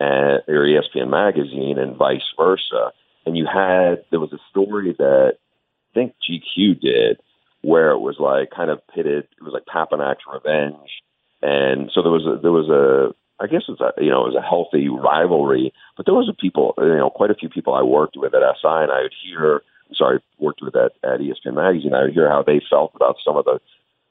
and 0.00 0.42
or 0.48 0.66
ESPN 0.66 1.08
magazine 1.08 1.78
and 1.78 1.96
vice 1.96 2.28
versa. 2.36 2.92
And 3.26 3.36
you 3.36 3.46
had 3.46 4.04
there 4.10 4.20
was 4.20 4.32
a 4.32 4.42
story 4.50 4.94
that 4.98 5.34
I 5.34 5.94
think 5.94 6.14
GQ 6.28 6.80
did 6.80 7.20
where 7.62 7.92
it 7.92 8.00
was 8.00 8.16
like 8.18 8.50
kind 8.50 8.70
of 8.70 8.80
pitted. 8.94 9.28
It 9.38 9.42
was 9.42 9.54
like 9.54 9.64
Papanek's 9.64 10.24
revenge, 10.32 10.90
and 11.40 11.90
so 11.94 12.02
there 12.02 12.10
was 12.10 12.26
a, 12.26 12.40
there 12.42 12.50
was 12.50 12.68
a 12.68 13.14
I 13.42 13.46
guess 13.46 13.62
it's 13.68 13.80
a 13.80 13.92
you 14.02 14.10
know 14.10 14.26
it 14.26 14.34
was 14.34 14.38
a 14.38 14.46
healthy 14.46 14.88
rivalry. 14.88 15.72
But 15.96 16.06
there 16.06 16.14
was 16.14 16.28
a 16.28 16.34
people 16.34 16.74
you 16.78 16.96
know 16.96 17.10
quite 17.10 17.30
a 17.30 17.36
few 17.36 17.48
people 17.48 17.74
I 17.74 17.82
worked 17.82 18.16
with 18.16 18.34
at 18.34 18.42
SI, 18.60 18.66
and 18.66 18.90
I 18.90 19.02
would 19.02 19.14
hear 19.22 19.62
sorry, 19.94 20.20
worked 20.38 20.60
with 20.62 20.76
at, 20.76 20.92
at 21.02 21.20
ESPN 21.20 21.54
Magazine, 21.54 21.94
I 21.94 22.10
hear 22.10 22.28
how 22.28 22.42
they 22.42 22.60
felt 22.68 22.92
about 22.94 23.16
some 23.24 23.36
of 23.36 23.44
the 23.44 23.60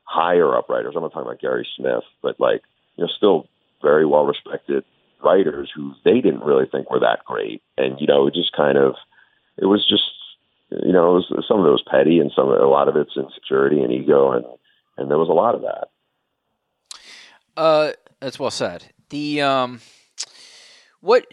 higher 0.04 0.56
up 0.56 0.70
writers. 0.70 0.94
I'm 0.96 1.02
not 1.02 1.14
talking 1.14 1.28
about 1.28 1.42
Gary 1.42 1.68
Smith, 1.76 2.04
but 2.22 2.40
like, 2.40 2.62
you 2.96 3.04
know, 3.04 3.10
still 3.16 3.48
very 3.82 4.06
well 4.06 4.26
respected 4.26 4.84
writers 5.24 5.72
who 5.74 5.94
they 6.04 6.22
didn't 6.22 6.44
really 6.44 6.66
think 6.66 6.90
were 6.90 7.00
that 7.00 7.24
great. 7.26 7.62
And, 7.78 8.00
you 8.00 8.08
know, 8.08 8.28
it 8.28 8.34
just 8.34 8.52
kind 8.54 8.78
of, 8.78 8.96
it 9.58 9.66
was 9.66 9.88
just, 9.88 10.04
you 10.70 10.92
know, 10.92 11.12
it 11.12 11.14
was, 11.30 11.46
some 11.48 11.60
of 11.60 11.66
it 11.66 11.70
was 11.70 11.84
petty 11.90 12.20
and 12.20 12.32
some, 12.36 12.50
a 12.50 12.68
lot 12.68 12.88
of 12.88 12.96
it's 12.96 13.16
insecurity 13.16 13.82
and 13.82 13.92
ego. 13.92 14.32
And, 14.32 14.46
and 14.98 15.10
there 15.10 15.18
was 15.18 15.30
a 15.30 15.34
lot 15.34 15.56
of 15.56 15.62
that. 15.62 15.90
Uh, 17.56 17.92
that's 18.20 18.40
well 18.40 18.52
said. 18.52 18.86
The, 19.10 19.42
um, 19.42 19.82
what 21.02 21.26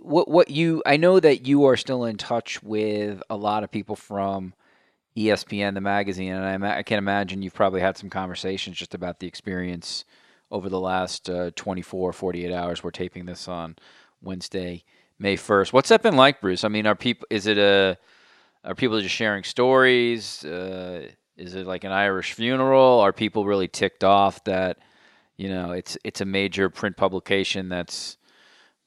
what 0.00 0.28
what 0.28 0.50
you 0.50 0.82
I 0.86 0.96
know 0.96 1.18
that 1.18 1.46
you 1.46 1.64
are 1.64 1.76
still 1.76 2.04
in 2.04 2.16
touch 2.16 2.62
with 2.62 3.22
a 3.28 3.36
lot 3.36 3.64
of 3.64 3.70
people 3.70 3.96
from 3.96 4.54
ESPN 5.16 5.74
the 5.74 5.80
magazine 5.80 6.32
and 6.32 6.64
I, 6.64 6.78
I 6.78 6.82
can 6.82 6.98
imagine 6.98 7.42
you've 7.42 7.54
probably 7.54 7.80
had 7.80 7.96
some 7.96 8.10
conversations 8.10 8.76
just 8.76 8.94
about 8.94 9.18
the 9.18 9.26
experience 9.26 10.04
over 10.50 10.68
the 10.68 10.80
last 10.80 11.28
uh, 11.28 11.50
24 11.56 12.12
48 12.12 12.52
hours. 12.52 12.84
We're 12.84 12.90
taping 12.90 13.26
this 13.26 13.48
on 13.48 13.76
Wednesday 14.22 14.84
May 15.18 15.36
1st 15.36 15.72
what's 15.72 15.88
that 15.88 16.02
been 16.02 16.16
like 16.16 16.40
Bruce? 16.40 16.62
I 16.62 16.68
mean 16.68 16.86
are 16.86 16.94
people 16.94 17.26
is 17.30 17.46
it 17.46 17.58
a 17.58 17.98
are 18.64 18.74
people 18.74 19.00
just 19.00 19.14
sharing 19.14 19.44
stories? 19.44 20.44
Uh, 20.44 21.08
is 21.36 21.54
it 21.54 21.66
like 21.66 21.84
an 21.84 21.92
Irish 21.92 22.32
funeral? 22.32 23.00
Are 23.00 23.12
people 23.12 23.46
really 23.46 23.68
ticked 23.68 24.04
off 24.04 24.44
that 24.44 24.78
you 25.36 25.48
know 25.48 25.72
it's 25.72 25.96
it's 26.04 26.20
a 26.20 26.26
major 26.26 26.68
print 26.68 26.96
publication 26.96 27.68
that's 27.68 28.18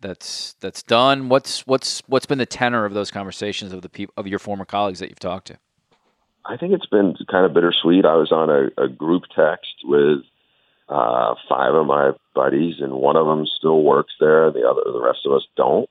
that's 0.01 0.55
that's 0.59 0.83
done? 0.83 1.29
What's 1.29 1.65
what's 1.67 2.01
what's 2.07 2.25
been 2.25 2.37
the 2.37 2.45
tenor 2.45 2.85
of 2.85 2.93
those 2.93 3.11
conversations 3.11 3.73
of 3.73 3.81
the 3.81 3.89
people 3.89 4.13
of 4.17 4.27
your 4.27 4.39
former 4.39 4.65
colleagues 4.65 4.99
that 4.99 5.09
you've 5.09 5.19
talked 5.19 5.47
to? 5.47 5.57
I 6.45 6.57
think 6.57 6.73
it's 6.73 6.87
been 6.87 7.15
kind 7.29 7.45
of 7.45 7.53
bittersweet. 7.53 8.05
I 8.05 8.15
was 8.15 8.31
on 8.31 8.49
a, 8.49 8.83
a 8.83 8.87
group 8.87 9.23
text 9.35 9.75
with 9.83 10.19
uh, 10.89 11.35
five 11.47 11.73
of 11.73 11.85
my 11.85 12.11
buddies, 12.33 12.75
and 12.79 12.93
one 12.93 13.15
of 13.15 13.27
them 13.27 13.45
still 13.45 13.83
works 13.83 14.13
there. 14.19 14.51
The 14.51 14.67
other, 14.67 14.81
the 14.91 15.01
rest 15.01 15.19
of 15.25 15.33
us 15.33 15.47
don't. 15.55 15.89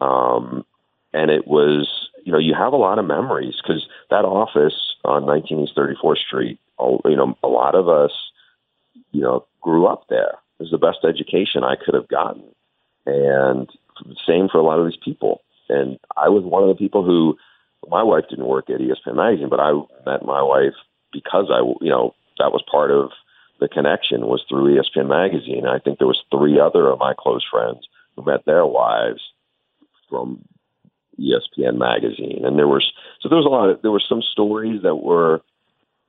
Um, 0.00 0.64
and 1.12 1.30
it 1.30 1.46
was, 1.46 2.08
you 2.24 2.32
know, 2.32 2.38
you 2.38 2.54
have 2.54 2.72
a 2.72 2.76
lot 2.76 2.98
of 2.98 3.04
memories 3.04 3.56
because 3.60 3.86
that 4.10 4.24
office 4.24 4.94
on 5.04 5.26
19 5.26 5.60
East 5.60 5.76
34th 5.76 6.18
Street, 6.18 6.58
you 6.78 7.16
know, 7.16 7.36
a 7.42 7.48
lot 7.48 7.74
of 7.74 7.88
us, 7.88 8.12
you 9.12 9.20
know, 9.20 9.44
grew 9.60 9.86
up 9.86 10.04
there. 10.08 10.38
It 10.58 10.64
was 10.64 10.70
the 10.70 10.78
best 10.78 10.98
education 11.04 11.64
I 11.64 11.76
could 11.76 11.94
have 11.94 12.08
gotten, 12.08 12.44
and 13.06 13.68
same 14.26 14.48
for 14.50 14.58
a 14.58 14.62
lot 14.62 14.78
of 14.78 14.86
these 14.86 15.00
people. 15.02 15.42
And 15.68 15.98
I 16.16 16.28
was 16.28 16.44
one 16.44 16.62
of 16.62 16.68
the 16.68 16.74
people 16.74 17.04
who, 17.04 17.36
my 17.88 18.02
wife 18.02 18.24
didn't 18.28 18.46
work 18.46 18.68
at 18.70 18.80
ESPN 18.80 19.16
magazine, 19.16 19.48
but 19.48 19.60
I 19.60 19.72
met 20.04 20.24
my 20.24 20.42
wife 20.42 20.74
because 21.12 21.50
I, 21.50 21.60
you 21.80 21.90
know, 21.90 22.14
that 22.38 22.52
was 22.52 22.62
part 22.70 22.90
of 22.90 23.10
the 23.60 23.68
connection 23.68 24.26
was 24.26 24.44
through 24.48 24.74
ESPN 24.74 25.08
magazine. 25.08 25.66
I 25.66 25.78
think 25.78 25.98
there 25.98 26.06
was 26.06 26.22
three 26.30 26.58
other 26.58 26.88
of 26.88 26.98
my 26.98 27.14
close 27.16 27.44
friends 27.48 27.86
who 28.16 28.24
met 28.24 28.44
their 28.46 28.66
wives 28.66 29.20
from 30.08 30.42
ESPN 31.20 31.78
magazine, 31.78 32.42
and 32.44 32.58
there 32.58 32.66
was 32.66 32.90
so 33.20 33.28
there 33.28 33.36
was 33.36 33.46
a 33.46 33.50
lot 33.50 33.68
of 33.68 33.82
there 33.82 33.90
were 33.90 34.02
some 34.06 34.22
stories 34.22 34.82
that 34.82 34.96
were, 34.96 35.42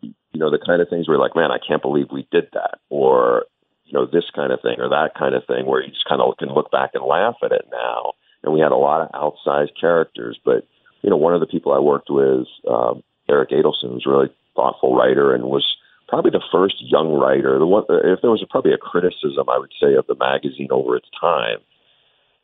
you 0.02 0.14
know, 0.34 0.50
the 0.50 0.64
kind 0.66 0.82
of 0.82 0.90
things 0.90 1.08
where 1.08 1.18
like, 1.18 1.36
man, 1.36 1.52
I 1.52 1.58
can't 1.66 1.82
believe 1.82 2.08
we 2.12 2.28
did 2.32 2.48
that, 2.54 2.80
or 2.90 3.46
you 3.92 4.00
know, 4.00 4.06
this 4.06 4.30
kind 4.34 4.52
of 4.54 4.62
thing 4.62 4.80
or 4.80 4.90
that 4.90 5.16
kind 5.18 5.36
of 5.36 5.46
thing, 5.46 5.66
where 5.66 5.84
you 5.84 5.92
just 5.92 6.08
kind 6.08 6.22
of 6.22 6.38
can 6.38 6.54
look 6.54 6.72
back 6.72 6.92
and 6.94 7.04
laugh 7.04 7.36
at 7.44 7.52
it 7.52 7.68
now. 7.72 8.14
And 8.44 8.54
we 8.54 8.60
had 8.60 8.72
a 8.72 8.78
lot 8.78 9.02
of 9.02 9.12
outsized 9.12 9.80
characters, 9.80 10.40
but 10.44 10.66
you 11.02 11.10
know, 11.10 11.18
one 11.18 11.34
of 11.34 11.42
the 11.42 11.48
people 11.48 11.74
I 11.74 11.80
worked 11.80 12.10
with, 12.10 12.48
um, 12.70 13.04
Eric 13.30 13.50
Adelson, 13.50 13.94
was 13.94 14.06
a 14.06 14.10
really 14.10 14.30
thoughtful 14.56 14.96
writer 14.96 15.34
and 15.34 15.44
was 15.44 15.66
probably 16.08 16.32
the 16.32 16.44
first 16.52 16.76
young 16.80 17.14
writer. 17.14 17.58
The 17.60 17.66
one, 17.66 17.84
if 17.90 18.22
there 18.22 18.32
was 18.32 18.42
a, 18.42 18.48
probably 18.48 18.74
a 18.74 18.78
criticism, 18.78 19.50
I 19.50 19.58
would 19.58 19.74
say, 19.82 19.96
of 19.96 20.08
the 20.08 20.16
magazine 20.16 20.70
over 20.72 20.96
its 20.96 21.10
time. 21.20 21.58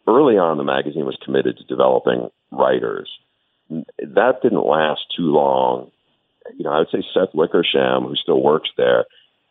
Early 0.07 0.37
on, 0.37 0.57
the 0.57 0.63
magazine 0.63 1.05
was 1.05 1.17
committed 1.23 1.57
to 1.57 1.63
developing 1.65 2.29
writers. 2.51 3.09
That 3.69 4.41
didn't 4.41 4.65
last 4.65 5.01
too 5.15 5.31
long. 5.31 5.91
You 6.57 6.63
know, 6.63 6.71
I 6.71 6.79
would 6.79 6.89
say 6.91 7.03
Seth 7.13 7.33
Wickersham, 7.33 8.03
who 8.03 8.15
still 8.15 8.41
works 8.41 8.69
there, 8.77 9.05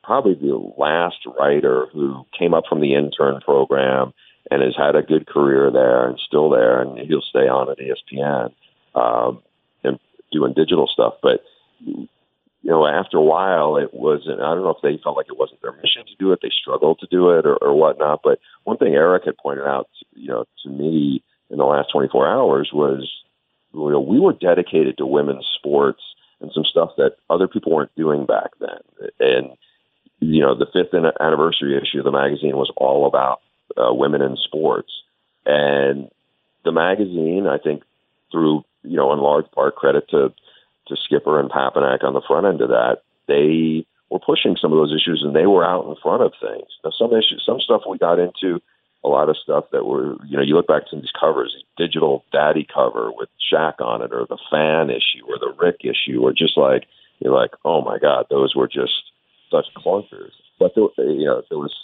probably 0.07 0.35
the 0.35 0.73
last 0.79 1.17
writer 1.39 1.87
who 1.93 2.25
came 2.39 2.55
up 2.55 2.65
from 2.69 2.81
the 2.81 2.95
intern 2.95 3.41
program 3.41 4.15
and 4.51 4.63
has 4.63 4.77
had 4.77 4.95
a 4.95 5.03
good 5.03 5.27
career 5.27 5.71
there 5.73 6.09
and 6.09 6.19
still 6.25 6.49
there, 6.49 6.81
and 6.81 6.97
he'll 6.99 7.21
stay 7.21 7.49
on 7.49 7.69
at 7.69 7.79
ESPN 7.79 8.53
um, 8.95 9.43
and 9.83 9.99
doing 10.31 10.55
digital 10.55 10.87
stuff. 10.87 11.15
But 11.21 11.43
you 11.81 12.09
know, 12.63 12.87
after 12.87 13.19
a 13.19 13.23
while, 13.23 13.77
it 13.77 13.93
wasn't. 13.93 14.41
I 14.41 14.55
don't 14.55 14.63
know 14.63 14.71
if 14.71 14.83
they 14.83 15.03
felt 15.03 15.17
like 15.17 15.27
it 15.29 15.39
wasn't 15.39 15.63
their 15.63 15.73
mission 15.73 16.07
to 16.07 16.17
do 16.19 16.33
it. 16.33 16.39
They 16.41 16.51
struggled 16.51 17.01
to 17.01 17.09
do 17.11 17.31
it, 17.31 17.45
or, 17.45 17.57
or 17.57 17.75
whatnot. 17.75 18.21
But 18.23 18.39
one 18.63 18.77
thing 18.77 18.95
Eric 18.95 19.25
had 19.25 19.37
pointed 19.37 19.67
out, 19.67 19.89
you 20.13 20.29
know, 20.29 20.45
to 20.63 20.71
me 20.71 21.25
in 21.51 21.59
the 21.59 21.65
last 21.65 21.91
24 21.93 22.29
hours 22.29 22.71
was, 22.73 23.11
you 23.75 23.91
know, 23.91 24.01
we 24.01 24.21
were 24.21 24.33
dedicated 24.33 24.99
to 24.99 25.07
women's 25.07 25.47
sports 25.59 26.03
and 26.41 26.51
some 26.55 26.65
stuff 26.65 26.91
that 26.97 27.17
other 27.29 27.49
people 27.49 27.73
weren't 27.73 27.95
doing 27.97 28.27
back 28.27 28.51
then. 28.61 29.11
And 29.21 29.57
you 30.21 30.41
know, 30.41 30.55
the 30.55 30.67
fifth 30.73 30.95
anniversary 31.21 31.77
issue 31.77 31.99
of 31.99 32.05
the 32.05 32.11
magazine 32.11 32.57
was 32.57 32.73
all 32.77 33.07
about 33.07 33.41
uh, 33.77 33.93
women 33.93 34.23
in 34.23 34.37
sports, 34.37 34.91
and 35.45 36.11
the 36.65 36.73
magazine, 36.73 37.47
I 37.47 37.59
think, 37.59 37.83
through 38.33 38.65
you 38.87 38.97
know, 38.97 39.13
in 39.13 39.19
large 39.19 39.51
part 39.51 39.77
credit 39.77 40.09
to 40.11 40.33
to 40.89 40.97
Skipper 41.05 41.41
and 41.41 41.51
Papanek 41.51 42.05
on 42.05 42.15
the 42.15 42.23
front 42.27 42.47
end 42.47 42.61
of 42.61 42.69
that, 42.69 42.99
they 43.27 43.85
were 44.09 44.21
pushing 44.21 44.57
some 44.61 44.73
of 44.73 44.79
those 44.79 44.95
issues 44.95 45.23
and 45.25 45.35
they 45.35 45.47
were 45.47 45.67
out 45.67 45.85
in 45.89 45.97
front 46.01 46.23
of 46.23 46.33
things. 46.41 46.69
Now, 46.85 46.91
some 46.97 47.13
issues, 47.13 47.43
some 47.45 47.59
stuff 47.59 47.83
we 47.91 47.99
got 47.99 48.21
into, 48.21 48.63
a 49.03 49.09
lot 49.09 49.29
of 49.29 49.37
stuff 49.37 49.65
that 49.73 49.85
were, 49.85 50.15
you 50.27 50.37
know, 50.37 50.45
you 50.45 50.55
look 50.55 50.69
back 50.69 50.89
to 50.91 50.97
these 50.97 51.11
covers, 51.19 51.57
digital 51.77 52.25
daddy 52.33 52.65
cover 52.73 53.11
with 53.11 53.29
Shaq 53.53 53.81
on 53.81 54.01
it, 54.01 54.13
or 54.13 54.27
the 54.29 54.39
fan 54.49 54.91
issue, 54.91 55.27
or 55.27 55.39
the 55.41 55.53
Rick 55.59 55.81
issue, 55.81 56.23
or 56.23 56.33
just 56.33 56.57
like 56.57 56.87
you're 57.19 57.35
like, 57.35 57.51
oh 57.65 57.83
my 57.83 57.99
god, 57.99 58.27
those 58.31 58.55
were 58.55 58.69
just 58.69 59.11
such 59.51 59.67
clunkers. 59.77 60.33
But 60.59 60.75
there, 60.75 61.07
you 61.11 61.27
know, 61.27 61.43
there 61.49 61.59
was, 61.59 61.75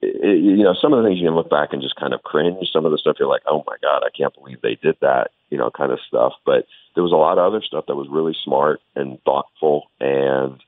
it, 0.00 0.42
you 0.42 0.64
know, 0.64 0.74
some 0.80 0.92
of 0.92 1.02
the 1.02 1.08
things 1.08 1.20
you 1.20 1.26
can 1.26 1.36
look 1.36 1.50
back 1.50 1.72
and 1.72 1.82
just 1.82 1.96
kind 1.96 2.14
of 2.14 2.22
cringe. 2.22 2.68
Some 2.72 2.84
of 2.84 2.92
the 2.92 2.98
stuff 2.98 3.16
you're 3.18 3.28
like, 3.28 3.42
oh 3.46 3.62
my 3.66 3.76
god, 3.82 4.02
I 4.04 4.10
can't 4.16 4.34
believe 4.34 4.60
they 4.62 4.76
did 4.76 4.96
that, 5.00 5.30
you 5.50 5.58
know, 5.58 5.70
kind 5.70 5.92
of 5.92 6.00
stuff. 6.06 6.32
But 6.44 6.66
there 6.94 7.02
was 7.02 7.12
a 7.12 7.16
lot 7.16 7.38
of 7.38 7.44
other 7.44 7.62
stuff 7.62 7.86
that 7.86 7.96
was 7.96 8.08
really 8.10 8.36
smart 8.44 8.80
and 8.94 9.22
thoughtful 9.24 9.90
and 10.00 10.60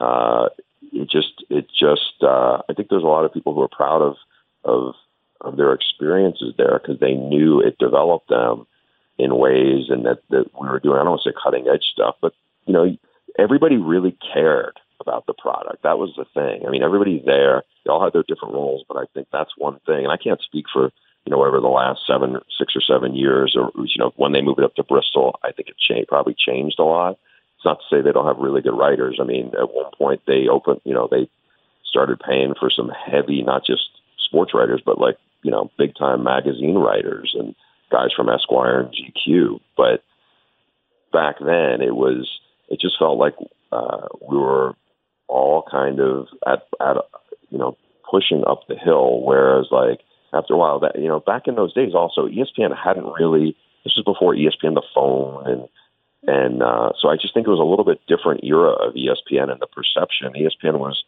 uh 0.00 0.48
it 0.92 1.08
just 1.10 1.44
it 1.50 1.66
just 1.68 2.22
uh 2.22 2.62
I 2.68 2.74
think 2.74 2.88
there's 2.88 3.02
a 3.02 3.06
lot 3.06 3.24
of 3.24 3.32
people 3.32 3.54
who 3.54 3.62
are 3.62 3.68
proud 3.68 4.02
of 4.02 4.16
of 4.64 4.94
of 5.40 5.56
their 5.56 5.72
experiences 5.72 6.54
there 6.56 6.80
because 6.80 7.00
they 7.00 7.14
knew 7.14 7.60
it 7.60 7.78
developed 7.78 8.28
them 8.28 8.66
in 9.18 9.36
ways 9.36 9.86
and 9.88 10.04
that 10.06 10.18
that 10.30 10.46
we 10.60 10.68
were 10.68 10.80
doing 10.80 10.96
I 10.96 11.00
don't 11.00 11.10
want 11.10 11.22
to 11.24 11.30
say 11.30 11.36
cutting 11.42 11.66
edge 11.68 11.84
stuff 11.92 12.16
but 12.20 12.34
you 12.66 12.72
know 12.72 12.96
everybody 13.38 13.76
really 13.76 14.16
cared 14.32 14.78
about 15.06 15.26
the 15.26 15.34
product 15.34 15.82
that 15.82 15.98
was 15.98 16.12
the 16.16 16.26
thing 16.34 16.66
I 16.66 16.70
mean 16.70 16.82
everybody 16.82 17.22
there 17.24 17.62
they 17.84 17.90
all 17.90 18.02
had 18.02 18.12
their 18.12 18.24
different 18.26 18.54
roles 18.54 18.84
but 18.88 18.96
I 18.96 19.04
think 19.14 19.28
that's 19.32 19.56
one 19.56 19.78
thing 19.86 20.04
and 20.04 20.12
I 20.12 20.16
can't 20.16 20.40
speak 20.42 20.66
for 20.72 20.90
you 21.26 21.34
know, 21.34 21.44
over 21.44 21.60
the 21.60 21.66
last 21.66 22.00
seven, 22.06 22.38
six 22.56 22.74
or 22.76 22.80
seven 22.80 23.16
years, 23.16 23.56
or 23.58 23.72
you 23.74 23.98
know, 23.98 24.12
when 24.16 24.32
they 24.32 24.40
moved 24.40 24.60
it 24.60 24.64
up 24.64 24.76
to 24.76 24.84
Bristol, 24.84 25.38
I 25.42 25.50
think 25.50 25.68
it 25.68 25.76
changed, 25.76 26.08
probably 26.08 26.36
changed 26.38 26.78
a 26.78 26.84
lot. 26.84 27.18
It's 27.56 27.64
not 27.64 27.80
to 27.80 27.84
say 27.90 28.00
they 28.00 28.12
don't 28.12 28.28
have 28.28 28.38
really 28.38 28.62
good 28.62 28.78
writers. 28.78 29.18
I 29.20 29.24
mean, 29.24 29.48
at 29.60 29.74
one 29.74 29.90
point 29.98 30.22
they 30.26 30.46
opened, 30.46 30.82
you 30.84 30.94
know, 30.94 31.08
they 31.10 31.28
started 31.84 32.20
paying 32.20 32.54
for 32.58 32.70
some 32.70 32.90
heavy, 32.90 33.42
not 33.42 33.66
just 33.66 33.82
sports 34.18 34.54
writers, 34.54 34.82
but 34.86 35.00
like 35.00 35.16
you 35.42 35.50
know, 35.50 35.70
big 35.76 35.96
time 35.96 36.22
magazine 36.22 36.76
writers 36.76 37.34
and 37.36 37.56
guys 37.90 38.12
from 38.16 38.28
Esquire 38.28 38.80
and 38.80 38.94
GQ. 38.94 39.60
But 39.76 40.04
back 41.12 41.36
then, 41.40 41.82
it 41.82 41.94
was, 41.94 42.28
it 42.68 42.80
just 42.80 42.98
felt 42.98 43.18
like 43.18 43.34
uh, 43.72 44.08
we 44.28 44.36
were 44.36 44.74
all 45.28 45.64
kind 45.70 46.00
of 46.00 46.28
at, 46.46 46.62
at, 46.80 46.96
you 47.50 47.58
know, 47.58 47.76
pushing 48.08 48.44
up 48.46 48.66
the 48.68 48.76
hill, 48.76 49.20
whereas 49.22 49.66
like 49.70 50.00
after 50.32 50.54
a 50.54 50.56
while. 50.56 50.80
That 50.80 50.96
you 50.96 51.08
know, 51.08 51.20
back 51.20 51.42
in 51.46 51.54
those 51.54 51.74
days, 51.74 51.94
also 51.94 52.28
ESPN 52.28 52.76
hadn't 52.76 53.06
really. 53.18 53.56
This 53.84 53.94
was 53.96 54.04
before 54.04 54.34
ESPN, 54.34 54.74
the 54.74 54.82
phone, 54.94 55.46
and 55.46 55.68
and 56.26 56.62
uh, 56.62 56.92
so 57.00 57.08
I 57.08 57.16
just 57.16 57.34
think 57.34 57.46
it 57.46 57.50
was 57.50 57.60
a 57.60 57.68
little 57.68 57.84
bit 57.84 58.00
different 58.08 58.44
era 58.44 58.70
of 58.70 58.94
ESPN 58.94 59.50
and 59.50 59.60
the 59.60 59.66
perception. 59.66 60.32
ESPN 60.34 60.78
was 60.78 61.04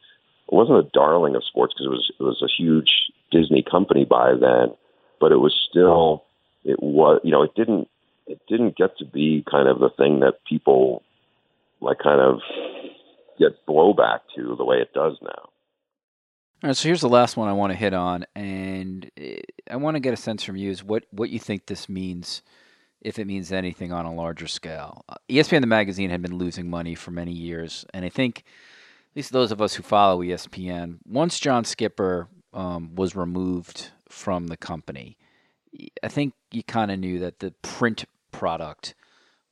wasn't 0.48 0.78
a 0.78 0.90
darling 0.92 1.34
of 1.34 1.44
sports 1.44 1.74
because 1.74 1.86
it 1.86 1.90
was 1.90 2.12
it 2.20 2.22
was 2.22 2.42
a 2.42 2.62
huge 2.62 2.90
Disney 3.30 3.62
company 3.68 4.04
by 4.04 4.32
then, 4.32 4.74
but 5.20 5.32
it 5.32 5.38
was 5.38 5.54
still 5.68 6.24
it 6.64 6.80
was 6.82 7.20
you 7.24 7.32
know 7.32 7.42
it 7.42 7.54
didn't 7.54 7.88
it 8.26 8.40
didn't 8.48 8.76
get 8.76 8.96
to 8.98 9.04
be 9.04 9.44
kind 9.50 9.68
of 9.68 9.80
the 9.80 9.90
thing 9.90 10.20
that 10.20 10.44
people 10.48 11.02
like 11.80 11.98
kind 11.98 12.20
of 12.20 12.40
get 13.38 13.66
blowback 13.66 14.20
to 14.36 14.54
the 14.56 14.64
way 14.64 14.76
it 14.78 14.92
does 14.92 15.16
now. 15.22 15.50
All 16.60 16.68
right, 16.68 16.76
so 16.76 16.88
here's 16.88 17.00
the 17.00 17.08
last 17.08 17.36
one 17.36 17.48
I 17.48 17.52
want 17.52 17.70
to 17.72 17.78
hit 17.78 17.94
on, 17.94 18.26
and 18.34 19.08
eh, 19.16 19.40
I 19.70 19.76
want 19.76 19.94
to 19.94 20.00
get 20.00 20.12
a 20.12 20.16
sense 20.16 20.42
from 20.42 20.56
you 20.56 20.70
is 20.70 20.82
what 20.82 21.04
what 21.10 21.30
you 21.30 21.38
think 21.38 21.66
this 21.66 21.88
means, 21.88 22.42
if 23.00 23.18
it 23.20 23.26
means 23.26 23.52
anything 23.52 23.92
on 23.92 24.06
a 24.06 24.12
larger 24.12 24.48
scale. 24.48 25.04
Uh, 25.08 25.14
ESPN 25.28 25.60
the 25.60 25.68
magazine 25.68 26.10
had 26.10 26.20
been 26.20 26.36
losing 26.36 26.68
money 26.68 26.96
for 26.96 27.12
many 27.12 27.32
years, 27.32 27.86
and 27.94 28.04
I 28.04 28.08
think, 28.08 28.38
at 28.38 29.16
least 29.16 29.30
those 29.30 29.52
of 29.52 29.62
us 29.62 29.74
who 29.74 29.84
follow 29.84 30.20
ESPN, 30.20 30.98
once 31.06 31.38
John 31.38 31.64
Skipper 31.64 32.26
um, 32.52 32.96
was 32.96 33.14
removed 33.14 33.90
from 34.08 34.48
the 34.48 34.56
company, 34.56 35.16
I 36.02 36.08
think 36.08 36.34
you 36.50 36.64
kind 36.64 36.90
of 36.90 36.98
knew 36.98 37.20
that 37.20 37.38
the 37.38 37.52
print 37.62 38.04
product 38.32 38.96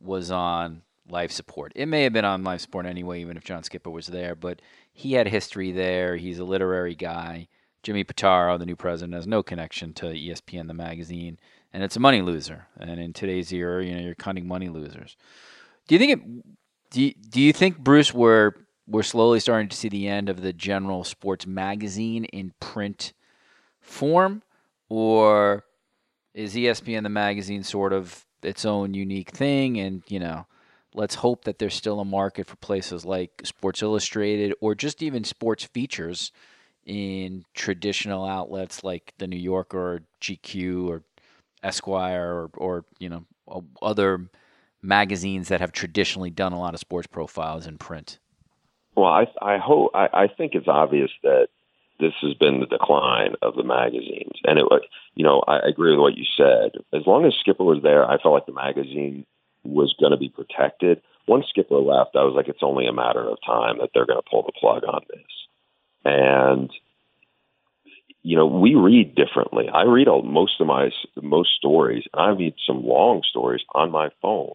was 0.00 0.32
on 0.32 0.82
life 1.08 1.30
support. 1.30 1.72
It 1.74 1.86
may 1.86 2.02
have 2.04 2.12
been 2.12 2.24
on 2.24 2.44
life 2.44 2.62
support 2.62 2.86
anyway, 2.86 3.20
even 3.20 3.36
if 3.36 3.44
John 3.44 3.62
Skipper 3.62 3.90
was 3.90 4.06
there, 4.08 4.34
but 4.34 4.60
he 4.92 5.12
had 5.12 5.28
history 5.28 5.72
there. 5.72 6.16
He's 6.16 6.38
a 6.38 6.44
literary 6.44 6.94
guy. 6.94 7.48
Jimmy 7.82 8.04
Pitaro, 8.04 8.58
the 8.58 8.66
new 8.66 8.76
president, 8.76 9.14
has 9.14 9.26
no 9.26 9.42
connection 9.42 9.92
to 9.94 10.06
ESPN, 10.06 10.66
the 10.66 10.74
magazine, 10.74 11.38
and 11.72 11.84
it's 11.84 11.94
a 11.94 12.00
money 12.00 12.20
loser. 12.20 12.66
And 12.78 12.98
in 13.00 13.12
today's 13.12 13.52
era, 13.52 13.84
you 13.84 13.94
know, 13.94 14.00
you're 14.00 14.14
cutting 14.14 14.48
money 14.48 14.68
losers. 14.68 15.16
Do 15.86 15.94
you 15.94 15.98
think 15.98 16.12
it? 16.12 16.90
Do 16.90 17.02
you, 17.02 17.14
do 17.30 17.40
you 17.40 17.52
think 17.52 17.78
Bruce 17.78 18.12
we're 18.12 18.52
we're 18.88 19.02
slowly 19.02 19.40
starting 19.40 19.68
to 19.68 19.76
see 19.76 19.88
the 19.88 20.08
end 20.08 20.28
of 20.28 20.42
the 20.42 20.52
general 20.52 21.04
sports 21.04 21.46
magazine 21.46 22.24
in 22.26 22.54
print 22.60 23.12
form, 23.80 24.42
or 24.88 25.64
is 26.34 26.54
ESPN 26.54 27.02
the 27.02 27.08
magazine 27.08 27.62
sort 27.62 27.92
of 27.92 28.24
its 28.42 28.64
own 28.64 28.94
unique 28.94 29.30
thing? 29.30 29.78
And 29.78 30.02
you 30.08 30.18
know, 30.18 30.46
let's 30.96 31.14
hope 31.16 31.44
that 31.44 31.58
there's 31.58 31.74
still 31.74 32.00
a 32.00 32.04
market 32.04 32.46
for 32.46 32.56
places 32.56 33.04
like 33.04 33.42
Sports 33.44 33.82
Illustrated 33.82 34.54
or 34.60 34.74
just 34.74 35.02
even 35.02 35.22
sports 35.22 35.62
features 35.62 36.32
in 36.84 37.44
traditional 37.54 38.24
outlets 38.24 38.82
like 38.82 39.12
the 39.18 39.26
New 39.26 39.36
Yorker 39.38 39.78
or 39.78 40.00
GQ 40.20 40.88
or 40.88 41.02
Esquire 41.62 42.32
or, 42.32 42.50
or 42.56 42.84
you 42.98 43.08
know 43.08 43.24
other 43.82 44.28
magazines 44.82 45.48
that 45.48 45.60
have 45.60 45.72
traditionally 45.72 46.30
done 46.30 46.52
a 46.52 46.58
lot 46.58 46.74
of 46.74 46.80
sports 46.80 47.06
profiles 47.06 47.66
in 47.66 47.76
print? 47.78 48.18
Well, 48.94 49.06
I 49.06 49.26
I 49.42 49.58
hope 49.58 49.90
I, 49.94 50.08
I 50.12 50.28
think 50.28 50.54
it's 50.54 50.68
obvious 50.68 51.10
that 51.22 51.48
this 51.98 52.12
has 52.22 52.34
been 52.34 52.60
the 52.60 52.66
decline 52.66 53.34
of 53.42 53.56
the 53.56 53.64
magazines, 53.64 54.38
and 54.44 54.58
it 54.58 54.64
you 55.14 55.24
know 55.24 55.42
I 55.46 55.58
agree 55.58 55.90
with 55.90 56.00
what 56.00 56.16
you 56.16 56.24
said. 56.36 56.80
As 56.92 57.06
long 57.06 57.26
as 57.26 57.34
Skipper 57.40 57.64
was 57.64 57.82
there, 57.82 58.08
I 58.08 58.18
felt 58.18 58.34
like 58.34 58.46
the 58.46 58.52
magazine 58.52 59.26
was 59.68 59.94
going 59.98 60.12
to 60.12 60.18
be 60.18 60.28
protected. 60.28 61.02
Once 61.26 61.46
Skipper 61.50 61.76
left, 61.76 62.16
I 62.16 62.22
was 62.22 62.34
like, 62.36 62.48
it's 62.48 62.62
only 62.62 62.86
a 62.86 62.92
matter 62.92 63.28
of 63.28 63.38
time 63.44 63.78
that 63.80 63.90
they're 63.92 64.06
going 64.06 64.20
to 64.20 64.30
pull 64.30 64.42
the 64.42 64.52
plug 64.52 64.84
on 64.84 65.02
this. 65.08 65.26
And 66.04 66.70
you 68.26 68.36
know, 68.36 68.46
we 68.46 68.74
read 68.74 69.14
differently. 69.14 69.66
I 69.72 69.84
read 69.84 70.08
all, 70.08 70.20
most 70.22 70.60
of 70.60 70.66
my 70.66 70.90
most 71.22 71.50
stories, 71.56 72.02
and 72.12 72.20
I 72.20 72.30
read 72.30 72.54
some 72.66 72.84
long 72.84 73.22
stories 73.22 73.62
on 73.72 73.92
my 73.92 74.08
phone. 74.20 74.54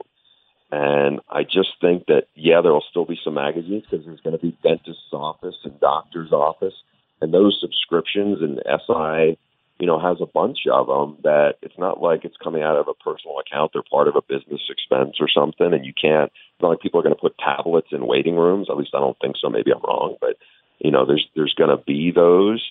And 0.74 1.22
I 1.30 1.44
just 1.44 1.70
think 1.80 2.08
that 2.08 2.24
yeah, 2.36 2.60
there 2.62 2.74
will 2.74 2.84
still 2.90 3.06
be 3.06 3.18
some 3.24 3.36
magazines 3.36 3.84
because 3.90 4.06
there's 4.06 4.20
going 4.20 4.38
to 4.38 4.42
be 4.42 4.58
dentist's 4.62 5.14
office 5.14 5.56
and 5.64 5.80
doctor's 5.80 6.34
office, 6.34 6.74
and 7.22 7.34
those 7.34 7.60
subscriptions 7.62 8.40
and 8.42 8.60
SI, 8.66 9.38
you 9.82 9.88
know, 9.88 10.00
has 10.00 10.22
a 10.22 10.28
bunch 10.28 10.60
of 10.72 10.86
them 10.86 11.18
that 11.24 11.56
it's 11.64 11.78
not 11.80 12.00
like 12.00 12.24
it's 12.24 12.38
coming 12.38 12.62
out 12.62 12.78
of 12.78 12.88
a 12.88 12.94
personal 12.94 13.40
account. 13.40 13.72
They're 13.74 13.82
part 13.82 14.08
of 14.08 14.16
a 14.16 14.22
business 14.22 14.62
expense 14.70 15.18
or 15.20 15.28
something, 15.28 15.74
and 15.74 15.84
you 15.84 15.92
can't. 16.00 16.32
It's 16.32 16.62
not 16.62 16.70
like 16.70 16.82
people 16.82 17.00
are 17.00 17.04
going 17.04 17.16
to 17.16 17.20
put 17.20 17.36
tablets 17.40 17.88
in 17.92 18.06
waiting 18.06 18.36
rooms. 18.36 18.68
At 18.70 18.78
least 18.78 18.92
I 18.94 19.00
don't 19.00 19.18
think 19.20 19.38
so. 19.42 19.50
Maybe 19.50 19.72
I'm 19.72 19.82
wrong, 19.82 20.18
but 20.22 20.38
you 20.78 20.92
know, 20.92 21.08
there's 21.08 21.28
there's 21.36 21.56
going 21.56 21.76
to 21.76 21.84
be 21.84 22.12
those. 22.12 22.64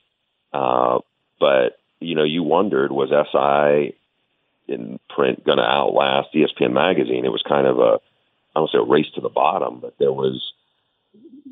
Uh, 0.52 1.00
but 1.40 1.80
you 1.98 2.14
know, 2.14 2.22
you 2.22 2.44
wondered 2.44 2.92
was 2.92 3.10
SI 3.10 3.96
in 4.72 5.00
print 5.08 5.44
going 5.44 5.58
to 5.58 5.64
outlast 5.64 6.28
ESPN 6.32 6.72
magazine. 6.72 7.24
It 7.24 7.32
was 7.32 7.42
kind 7.42 7.66
of 7.66 7.80
a, 7.80 7.98
I 8.54 8.60
don't 8.60 8.70
say 8.70 8.78
a 8.78 8.82
race 8.82 9.10
to 9.16 9.20
the 9.20 9.28
bottom, 9.28 9.80
but 9.80 9.94
there 9.98 10.12
was, 10.12 10.52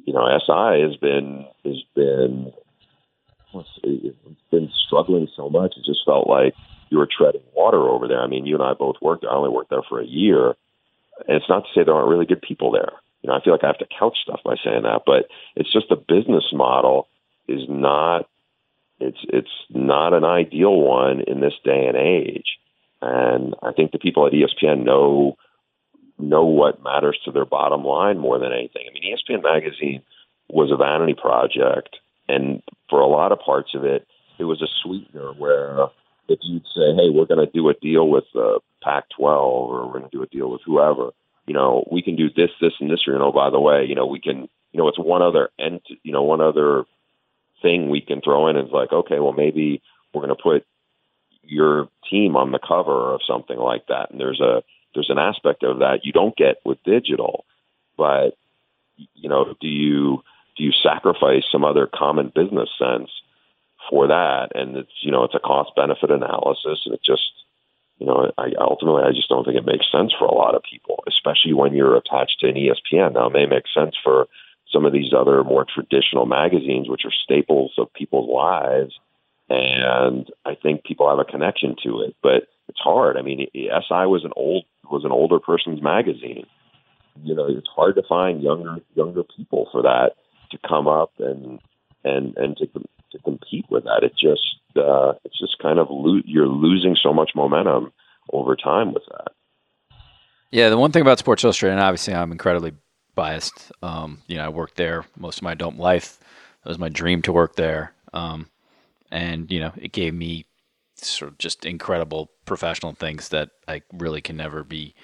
you 0.04 0.12
know, 0.12 0.24
SI 0.38 0.82
has 0.82 0.96
been 0.96 1.46
has 1.64 1.82
been 1.96 2.52
it's 3.55 4.40
been 4.51 4.70
struggling 4.86 5.28
so 5.36 5.49
much. 5.49 5.74
It 5.76 5.84
just 5.84 6.05
felt 6.05 6.28
like 6.28 6.55
you 6.90 6.99
were 6.99 7.09
treading 7.09 7.42
water 7.55 7.88
over 7.88 8.09
there. 8.09 8.20
I 8.20 8.26
mean, 8.26 8.46
you 8.46 8.55
and 8.55 8.64
I 8.64 8.74
both 8.74 8.96
worked. 9.01 9.24
I 9.24 9.34
only 9.34 9.51
worked 9.51 9.70
there 9.70 9.82
for 9.88 10.01
a 10.01 10.07
year, 10.07 10.55
and 11.26 11.36
it's 11.36 11.49
not 11.49 11.64
to 11.64 11.68
say 11.74 11.84
there 11.84 11.94
aren't 11.94 12.09
really 12.09 12.26
good 12.26 12.42
people 12.42 12.70
there. 12.72 12.92
You 13.22 13.28
know, 13.28 13.36
I 13.36 13.42
feel 13.42 13.53
like 13.53 13.64
I 13.64 13.68
have 13.68 13.78
to 13.78 13.86
couch 13.99 14.16
stuff 14.22 14.40
by 14.44 14.57
saying 14.64 14.82
that, 14.82 15.03
but 15.05 15.28
it's 15.57 15.72
just 15.72 15.88
the 15.88 15.96
business 15.96 16.44
model 16.53 17.09
is 17.49 17.62
not 17.68 18.28
it's 19.01 19.18
it's 19.28 19.51
not 19.70 20.12
an 20.12 20.24
ideal 20.24 20.80
one 20.80 21.22
in 21.26 21.40
this 21.40 21.55
day 21.64 21.86
and 21.86 21.96
age. 21.96 22.59
And 23.01 23.55
I 23.62 23.72
think 23.72 23.92
the 23.92 23.99
people 23.99 24.26
at 24.26 24.32
ESPN 24.32 24.84
know 24.84 25.36
know 26.18 26.44
what 26.44 26.82
matters 26.82 27.18
to 27.24 27.32
their 27.32 27.44
bottom 27.44 27.84
line 27.84 28.18
more 28.18 28.38
than 28.38 28.53
anything. 28.53 28.82
I 28.88 28.92
mean, 28.92 29.14
ESPN 29.14 29.42
magazine 29.42 30.03
was 30.49 30.72
a 30.72 30.76
vanity 30.76 31.14
project, 31.14 31.96
and 32.29 32.62
for 32.91 33.01
a 33.01 33.07
lot 33.07 33.33
of 33.33 33.41
parts 33.41 33.74
of 33.74 33.85
it, 33.85 34.07
it 34.39 34.45
was 34.45 34.62
a 34.62 34.68
sweetener 34.83 35.33
where 35.33 35.89
if 36.29 36.39
you'd 36.43 36.66
say, 36.74 36.95
"Hey, 36.95 37.11
we're 37.11 37.26
going 37.26 37.45
to 37.45 37.53
do 37.53 37.68
a 37.68 37.74
deal 37.74 38.09
with 38.09 38.24
uh, 38.35 38.59
the 38.59 38.61
Pac-12, 38.83 39.20
or 39.20 39.87
we're 39.87 39.99
going 39.99 40.11
to 40.11 40.16
do 40.16 40.22
a 40.22 40.26
deal 40.26 40.51
with 40.51 40.61
whoever," 40.64 41.11
you 41.47 41.55
know, 41.55 41.87
we 41.91 42.03
can 42.03 42.16
do 42.16 42.29
this, 42.29 42.51
this, 42.61 42.74
and 42.81 42.91
this. 42.91 43.01
You 43.07 43.14
know, 43.14 43.33
by 43.33 43.51
the 43.51 43.61
way, 43.61 43.85
you 43.89 43.95
know, 43.95 44.07
we 44.07 44.20
can, 44.20 44.49
you 44.72 44.79
know, 44.79 44.89
it's 44.89 44.99
one 44.99 45.22
other 45.22 45.49
ent, 45.59 45.83
you 46.03 46.12
know, 46.12 46.22
one 46.22 46.41
other 46.41 46.85
thing 47.62 47.89
we 47.89 48.01
can 48.01 48.20
throw 48.20 48.49
in. 48.49 48.57
Is 48.57 48.70
like, 48.70 48.93
okay, 48.93 49.18
well, 49.18 49.33
maybe 49.33 49.83
we're 50.12 50.22
going 50.22 50.37
to 50.37 50.43
put 50.43 50.66
your 51.43 51.89
team 52.11 52.37
on 52.37 52.53
the 52.53 52.59
cover 52.59 53.14
of 53.14 53.20
something 53.26 53.57
like 53.57 53.87
that. 53.89 54.11
And 54.11 54.20
there's 54.20 54.41
a 54.41 54.62
there's 54.95 55.11
an 55.11 55.18
aspect 55.18 55.62
of 55.62 55.79
that 55.79 56.01
you 56.05 56.12
don't 56.12 56.37
get 56.37 56.57
with 56.64 56.83
digital. 56.85 57.45
But 57.97 58.37
you 59.14 59.29
know, 59.29 59.55
do 59.61 59.68
you 59.68 60.22
do 60.59 60.64
you 60.64 60.72
sacrifice 60.72 61.44
some 61.50 61.64
other 61.64 61.88
common 61.92 62.32
business 62.34 62.68
sense 62.78 63.11
for 63.88 64.09
that? 64.09 64.48
And 64.54 64.76
it's 64.76 64.92
you 65.00 65.11
know, 65.11 65.24
it's 65.24 65.34
a 65.34 65.40
cost 65.40 65.70
benefit 65.76 66.11
analysis, 66.11 66.82
and 66.84 66.94
it 66.94 67.00
just 67.04 67.30
you 67.98 68.06
know, 68.06 68.30
I 68.36 68.52
ultimately 68.61 69.04
I 69.04 69.12
just 69.12 69.28
don't 69.28 69.44
think 69.44 69.56
it 69.56 69.64
makes 69.64 69.90
sense 69.90 70.12
for 70.18 70.26
a 70.26 70.34
lot 70.34 70.54
of 70.54 70.62
people, 70.62 71.02
especially 71.09 71.54
when 71.54 71.74
you're 71.74 71.96
attached 71.96 72.40
to 72.40 72.48
an 72.48 72.54
ESPN. 72.54 73.14
Now, 73.14 73.28
it 73.28 73.32
may 73.32 73.46
make 73.46 73.64
sense 73.72 73.96
for 74.02 74.28
some 74.70 74.84
of 74.84 74.92
these 74.92 75.14
other 75.16 75.42
more 75.42 75.64
traditional 75.64 76.26
magazines, 76.26 76.90
which 76.90 77.06
are 77.06 77.12
staples 77.24 77.72
of 77.78 77.92
people's 77.94 78.28
lives 78.28 78.98
and 79.48 80.30
I 80.44 80.54
think 80.54 80.84
people 80.84 81.09
have 81.09 81.18
a 81.18 81.24
connection 81.24 81.74
to 81.84 82.02
it. 82.02 82.14
But 82.22 82.48
it's 82.68 82.80
hard. 82.80 83.16
I 83.16 83.22
mean, 83.22 83.46
SI 83.54 84.06
was 84.06 84.24
an 84.24 84.32
old 84.36 84.64
was 84.90 85.04
an 85.04 85.12
older 85.12 85.38
person's 85.38 85.82
magazine. 85.82 86.46
You 87.22 87.34
know, 87.34 87.46
it's 87.48 87.68
hard 87.74 87.96
to 87.96 88.02
find 88.09 88.42
younger 88.42 88.76
younger 88.94 89.22
people 89.24 89.68
for 89.72 89.82
that 89.82 90.12
to 90.51 90.59
come 90.66 90.88
up 90.88 91.12
and 91.18 91.61
and 92.05 92.36
and 92.36 92.57
to 92.59 92.66
to 93.12 93.18
compete 93.24 93.66
with 93.70 93.84
that. 93.84 94.03
It 94.03 94.12
just 94.12 94.59
uh, 94.76 95.14
it's 95.24 95.38
just 95.38 95.59
kind 95.61 95.78
of 95.78 95.88
lo- 95.90 96.22
you're 96.24 96.46
losing 96.46 96.96
so 97.01 97.12
much 97.12 97.32
momentum 97.34 97.92
over 98.32 98.57
time 98.57 98.92
with 98.92 99.05
that. 99.11 99.32
Yeah, 100.51 100.70
the 100.70 100.78
one 100.78 100.92
thing 100.92 101.03
about 101.03 101.18
Sports 101.18 101.44
Illustrated, 101.44 101.74
and 101.74 101.82
obviously 101.82 102.14
I'm 102.14 102.32
incredibly 102.32 102.72
biased. 103.14 103.72
Um, 103.82 104.22
you 104.26 104.36
know, 104.36 104.44
I 104.44 104.49
worked 104.49 104.76
there 104.76 105.05
most 105.16 105.38
of 105.38 105.42
my 105.42 105.53
adult 105.53 105.76
life. 105.76 106.18
It 106.64 106.68
was 106.68 106.78
my 106.78 106.88
dream 106.88 107.22
to 107.22 107.32
work 107.32 107.57
there. 107.57 107.92
Um, 108.12 108.49
and 109.11 109.51
you 109.51 109.61
know 109.61 109.72
it 109.76 109.92
gave 109.92 110.14
me 110.14 110.46
sort 110.94 111.30
of 111.30 111.38
just 111.38 111.64
incredible 111.64 112.30
professional 112.44 112.92
things 112.92 113.28
that 113.28 113.51
I 113.66 113.82
really 113.92 114.20
can 114.20 114.36
never 114.36 114.64
be 114.64 114.94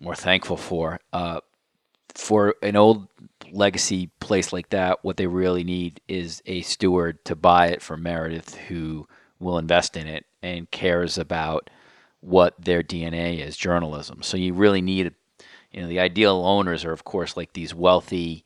more 0.00 0.14
thankful 0.14 0.56
for. 0.56 1.00
Uh, 1.12 1.40
for 2.14 2.54
an 2.62 2.76
old 2.76 3.08
legacy 3.50 4.10
place 4.20 4.52
like 4.52 4.70
that, 4.70 5.04
what 5.04 5.16
they 5.16 5.26
really 5.26 5.64
need 5.64 6.00
is 6.08 6.42
a 6.46 6.62
steward 6.62 7.24
to 7.24 7.36
buy 7.36 7.68
it 7.68 7.82
for 7.82 7.96
Meredith 7.96 8.54
who 8.54 9.06
will 9.38 9.58
invest 9.58 9.96
in 9.96 10.06
it 10.06 10.24
and 10.42 10.70
cares 10.70 11.18
about 11.18 11.68
what 12.20 12.54
their 12.58 12.82
DNA 12.82 13.44
is, 13.44 13.56
journalism. 13.56 14.22
So 14.22 14.36
you 14.36 14.54
really 14.54 14.80
need, 14.80 15.12
you 15.72 15.82
know, 15.82 15.88
the 15.88 16.00
ideal 16.00 16.42
owners 16.44 16.84
are, 16.84 16.92
of 16.92 17.04
course, 17.04 17.36
like 17.36 17.52
these 17.52 17.74
wealthy 17.74 18.44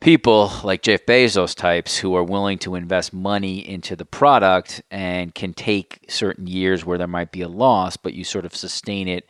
people 0.00 0.50
like 0.62 0.82
Jeff 0.82 1.06
Bezos 1.06 1.54
types 1.54 1.98
who 1.98 2.14
are 2.14 2.24
willing 2.24 2.58
to 2.58 2.74
invest 2.74 3.12
money 3.12 3.66
into 3.66 3.96
the 3.96 4.04
product 4.04 4.82
and 4.90 5.34
can 5.34 5.54
take 5.54 6.04
certain 6.08 6.46
years 6.46 6.84
where 6.84 6.98
there 6.98 7.06
might 7.06 7.32
be 7.32 7.42
a 7.42 7.48
loss, 7.48 7.96
but 7.96 8.14
you 8.14 8.24
sort 8.24 8.44
of 8.44 8.54
sustain 8.54 9.08
it 9.08 9.28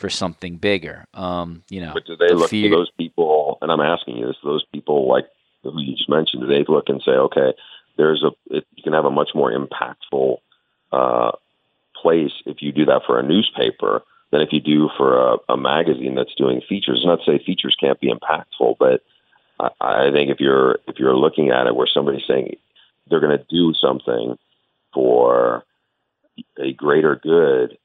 for 0.00 0.08
something 0.08 0.56
bigger. 0.56 1.04
Um, 1.14 1.62
you 1.68 1.80
know, 1.80 1.92
but 1.92 2.06
do 2.06 2.16
they 2.16 2.28
the 2.28 2.34
look 2.34 2.50
fear- 2.50 2.70
to 2.70 2.76
those 2.76 2.90
people? 2.98 3.58
And 3.60 3.70
I'm 3.70 3.80
asking 3.80 4.16
you 4.16 4.26
this: 4.26 4.36
those 4.42 4.64
people 4.72 5.06
like 5.08 5.26
who 5.62 5.78
you 5.80 5.94
just 5.94 6.08
mentioned, 6.08 6.42
do 6.42 6.48
they 6.48 6.64
look 6.66 6.88
and 6.88 7.02
say, 7.04 7.12
okay, 7.12 7.52
there's 7.96 8.24
a 8.24 8.30
it, 8.56 8.66
you 8.74 8.82
can 8.82 8.94
have 8.94 9.04
a 9.04 9.10
much 9.10 9.30
more 9.34 9.52
impactful 9.52 10.38
uh, 10.90 11.32
place 11.94 12.32
if 12.46 12.62
you 12.62 12.72
do 12.72 12.86
that 12.86 13.02
for 13.06 13.20
a 13.20 13.22
newspaper 13.22 14.02
than 14.32 14.40
if 14.40 14.52
you 14.52 14.60
do 14.60 14.88
for 14.96 15.34
a, 15.34 15.36
a 15.50 15.56
magazine 15.56 16.14
that's 16.14 16.34
doing 16.34 16.62
features. 16.66 17.02
Not 17.04 17.20
to 17.24 17.24
say 17.24 17.44
features 17.44 17.76
can't 17.78 18.00
be 18.00 18.10
impactful, 18.10 18.76
but 18.78 19.02
I 19.80 20.10
think 20.12 20.30
if 20.30 20.40
you're 20.40 20.78
if 20.88 20.98
you're 20.98 21.16
looking 21.16 21.50
at 21.50 21.66
it 21.66 21.76
where 21.76 21.88
somebody's 21.92 22.26
saying 22.26 22.56
they're 23.08 23.20
going 23.20 23.36
to 23.36 23.44
do 23.50 23.74
something 23.74 24.38
for 24.94 25.64
a 26.58 26.72
greater 26.72 27.16
good, 27.16 27.76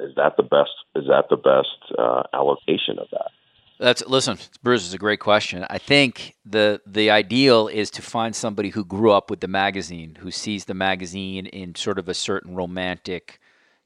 is 0.00 0.14
that 0.16 0.36
the 0.36 0.42
best? 0.42 0.70
Is 0.94 1.06
that 1.08 1.26
the 1.28 1.36
best 1.36 1.98
uh, 1.98 2.22
allocation 2.32 2.98
of 2.98 3.08
that? 3.12 3.30
That's 3.78 4.04
listen, 4.06 4.36
Bruce 4.62 4.86
is 4.86 4.92
a 4.92 4.98
great 4.98 5.20
question. 5.20 5.64
I 5.70 5.78
think 5.78 6.36
the 6.44 6.82
the 6.86 7.10
ideal 7.10 7.66
is 7.66 7.90
to 7.92 8.02
find 8.02 8.36
somebody 8.36 8.68
who 8.68 8.84
grew 8.84 9.10
up 9.10 9.30
with 9.30 9.40
the 9.40 9.48
magazine, 9.48 10.18
who 10.20 10.30
sees 10.30 10.66
the 10.66 10.74
magazine 10.74 11.46
in 11.46 11.74
sort 11.74 11.98
of 11.98 12.06
a 12.06 12.14
certain 12.14 12.54
romantic 12.54 13.40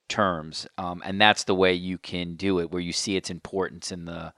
terms, 0.08 0.66
um, 0.78 1.00
and 1.04 1.20
that's 1.20 1.44
the 1.44 1.54
way 1.54 1.72
you 1.72 1.96
can 1.96 2.34
do 2.34 2.58
it, 2.58 2.72
where 2.72 2.82
you 2.82 2.92
see 2.92 3.16
its 3.16 3.30
importance 3.30 3.92
in 3.92 4.04
the 4.04 4.32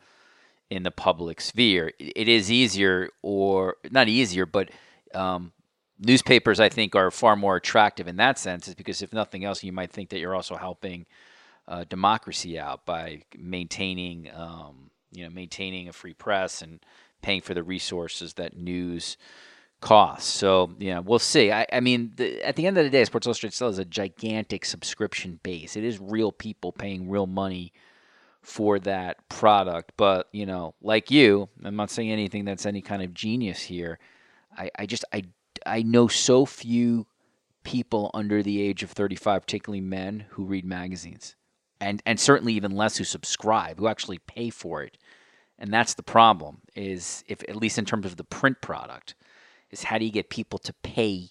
in 0.68 0.82
the 0.82 0.90
public 0.90 1.40
sphere. 1.40 1.90
It 1.98 2.28
is 2.28 2.52
easier, 2.52 3.08
or 3.22 3.76
not 3.90 4.08
easier, 4.08 4.44
but 4.44 4.70
um, 5.14 5.52
newspapers 5.98 6.60
I 6.60 6.68
think 6.68 6.94
are 6.94 7.10
far 7.10 7.34
more 7.34 7.56
attractive 7.56 8.08
in 8.08 8.16
that 8.16 8.38
sense, 8.38 8.68
is 8.68 8.74
because 8.74 9.00
if 9.00 9.14
nothing 9.14 9.42
else, 9.44 9.64
you 9.64 9.72
might 9.72 9.90
think 9.90 10.10
that 10.10 10.18
you're 10.18 10.34
also 10.34 10.56
helping 10.56 11.06
uh, 11.68 11.84
democracy 11.84 12.58
out 12.58 12.86
by 12.86 13.22
maintaining, 13.36 14.30
um, 14.34 14.90
you 15.12 15.24
know, 15.24 15.30
maintaining 15.30 15.88
a 15.88 15.92
free 15.92 16.14
press 16.14 16.62
and 16.62 16.80
paying 17.22 17.40
for 17.40 17.54
the 17.54 17.62
resources 17.62 18.34
that 18.34 18.56
news 18.56 19.16
costs. 19.80 20.32
So 20.32 20.70
yeah, 20.78 21.00
we'll 21.00 21.18
see. 21.18 21.52
I, 21.52 21.66
I 21.72 21.80
mean, 21.80 22.12
the, 22.16 22.42
at 22.42 22.56
the 22.56 22.66
end 22.66 22.78
of 22.78 22.84
the 22.84 22.90
day, 22.90 23.04
Sports 23.04 23.26
Illustrated 23.26 23.54
still 23.54 23.68
has 23.68 23.78
a 23.78 23.84
gigantic 23.84 24.64
subscription 24.64 25.40
base. 25.42 25.76
It 25.76 25.84
is 25.84 26.00
real 26.00 26.32
people 26.32 26.72
paying 26.72 27.08
real 27.08 27.26
money 27.26 27.72
for 28.42 28.78
that 28.78 29.28
product. 29.28 29.92
But, 29.96 30.28
you 30.32 30.46
know, 30.46 30.74
like 30.80 31.10
you, 31.10 31.48
I'm 31.64 31.76
not 31.76 31.90
saying 31.90 32.12
anything 32.12 32.44
that's 32.44 32.64
any 32.64 32.80
kind 32.80 33.02
of 33.02 33.12
genius 33.12 33.60
here. 33.60 33.98
I, 34.56 34.70
I 34.78 34.86
just, 34.86 35.04
I, 35.12 35.24
I 35.66 35.82
know 35.82 36.06
so 36.06 36.46
few 36.46 37.06
people 37.64 38.10
under 38.14 38.44
the 38.44 38.62
age 38.62 38.84
of 38.84 38.92
35, 38.92 39.42
particularly 39.42 39.80
men, 39.80 40.26
who 40.30 40.44
read 40.44 40.64
magazines, 40.64 41.34
and 41.80 42.02
and 42.06 42.18
certainly 42.18 42.52
even 42.54 42.72
less 42.72 42.96
who 42.96 43.04
subscribe, 43.04 43.78
who 43.78 43.88
actually 43.88 44.18
pay 44.18 44.50
for 44.50 44.82
it. 44.82 44.98
And 45.58 45.72
that's 45.72 45.94
the 45.94 46.02
problem. 46.02 46.58
Is 46.74 47.24
if 47.28 47.42
at 47.48 47.56
least 47.56 47.78
in 47.78 47.84
terms 47.84 48.06
of 48.06 48.16
the 48.16 48.24
print 48.24 48.60
product, 48.60 49.14
is 49.70 49.84
how 49.84 49.98
do 49.98 50.04
you 50.04 50.12
get 50.12 50.30
people 50.30 50.58
to 50.60 50.72
pay 50.82 51.30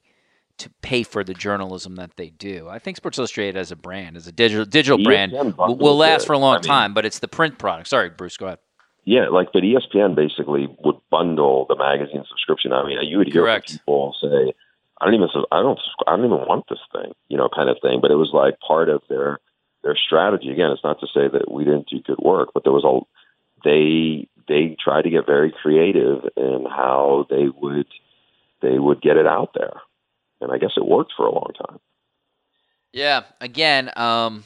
to 0.57 0.69
pay 0.81 1.03
for 1.03 1.23
the 1.23 1.33
journalism 1.33 1.95
that 1.95 2.15
they 2.15 2.29
do? 2.29 2.67
I 2.69 2.79
think 2.79 2.97
Sports 2.97 3.17
Illustrated 3.17 3.57
as 3.57 3.71
a 3.71 3.75
brand, 3.75 4.17
as 4.17 4.27
a 4.27 4.31
digital 4.31 4.65
digital 4.65 5.03
brand, 5.03 5.31
will, 5.31 5.75
will 5.75 5.97
last 5.97 6.25
for 6.25 6.33
a 6.33 6.37
long 6.37 6.55
I 6.55 6.57
mean, 6.57 6.63
time. 6.63 6.93
But 6.93 7.05
it's 7.05 7.19
the 7.19 7.27
print 7.27 7.57
product. 7.57 7.89
Sorry, 7.89 8.09
Bruce, 8.09 8.37
go 8.37 8.47
ahead. 8.47 8.59
Yeah, 9.03 9.29
like 9.29 9.49
but 9.53 9.61
ESPN 9.61 10.15
basically 10.15 10.67
would 10.83 10.97
bundle 11.11 11.67
the 11.69 11.75
magazine 11.75 12.23
subscription. 12.27 12.73
I 12.73 12.85
mean, 12.85 12.97
you 13.03 13.19
would 13.19 13.31
hear 13.31 13.61
people 13.61 14.15
say, 14.19 14.53
"I 14.99 15.05
don't 15.05 15.13
even, 15.13 15.29
I 15.51 15.61
don't, 15.61 15.79
I 16.07 16.15
don't 16.15 16.25
even 16.25 16.47
want 16.47 16.65
this 16.69 16.79
thing," 16.91 17.13
you 17.29 17.37
know, 17.37 17.47
kind 17.55 17.69
of 17.69 17.77
thing. 17.83 17.99
But 18.01 18.09
it 18.09 18.15
was 18.15 18.31
like 18.33 18.59
part 18.59 18.89
of 18.89 19.03
their 19.07 19.39
their 19.85 19.95
strategy. 19.95 20.51
Again, 20.51 20.71
it's 20.71 20.83
not 20.83 20.99
to 20.99 21.07
say 21.07 21.29
that 21.31 21.49
we 21.49 21.63
didn't 21.63 21.87
do 21.87 22.01
good 22.01 22.17
work, 22.17 22.49
but 22.53 22.63
there 22.63 22.73
was 22.73 22.83
a 22.83 23.05
they 23.63 24.27
they 24.47 24.75
tried 24.83 25.03
to 25.03 25.09
get 25.09 25.25
very 25.25 25.53
creative 25.61 26.23
in 26.35 26.65
how 26.67 27.27
they 27.29 27.47
would 27.47 27.87
they 28.61 28.77
would 28.79 29.01
get 29.01 29.15
it 29.15 29.27
out 29.27 29.51
there, 29.53 29.79
and 30.41 30.51
I 30.51 30.57
guess 30.57 30.71
it 30.75 30.85
worked 30.85 31.13
for 31.15 31.27
a 31.27 31.33
long 31.33 31.51
time. 31.67 31.79
Yeah. 32.91 33.23
Again, 33.39 33.91
um, 33.95 34.43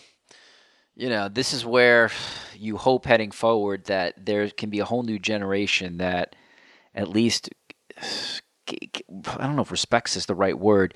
you 0.96 1.08
know, 1.08 1.30
this 1.30 1.54
is 1.54 1.66
where 1.66 2.12
you 2.56 2.76
hope 2.78 3.06
heading 3.06 3.32
forward 3.32 3.86
that 3.86 4.26
there 4.26 4.50
can 4.50 4.70
be 4.70 4.80
a 4.80 4.86
whole 4.86 5.04
new 5.04 5.20
generation 5.20 5.98
that 5.98 6.36
at 6.94 7.08
least 7.08 7.50
I 7.98 9.38
don't 9.38 9.56
know 9.56 9.62
if 9.62 9.72
respects 9.72 10.18
is 10.18 10.26
the 10.26 10.36
right 10.36 10.58
word, 10.58 10.94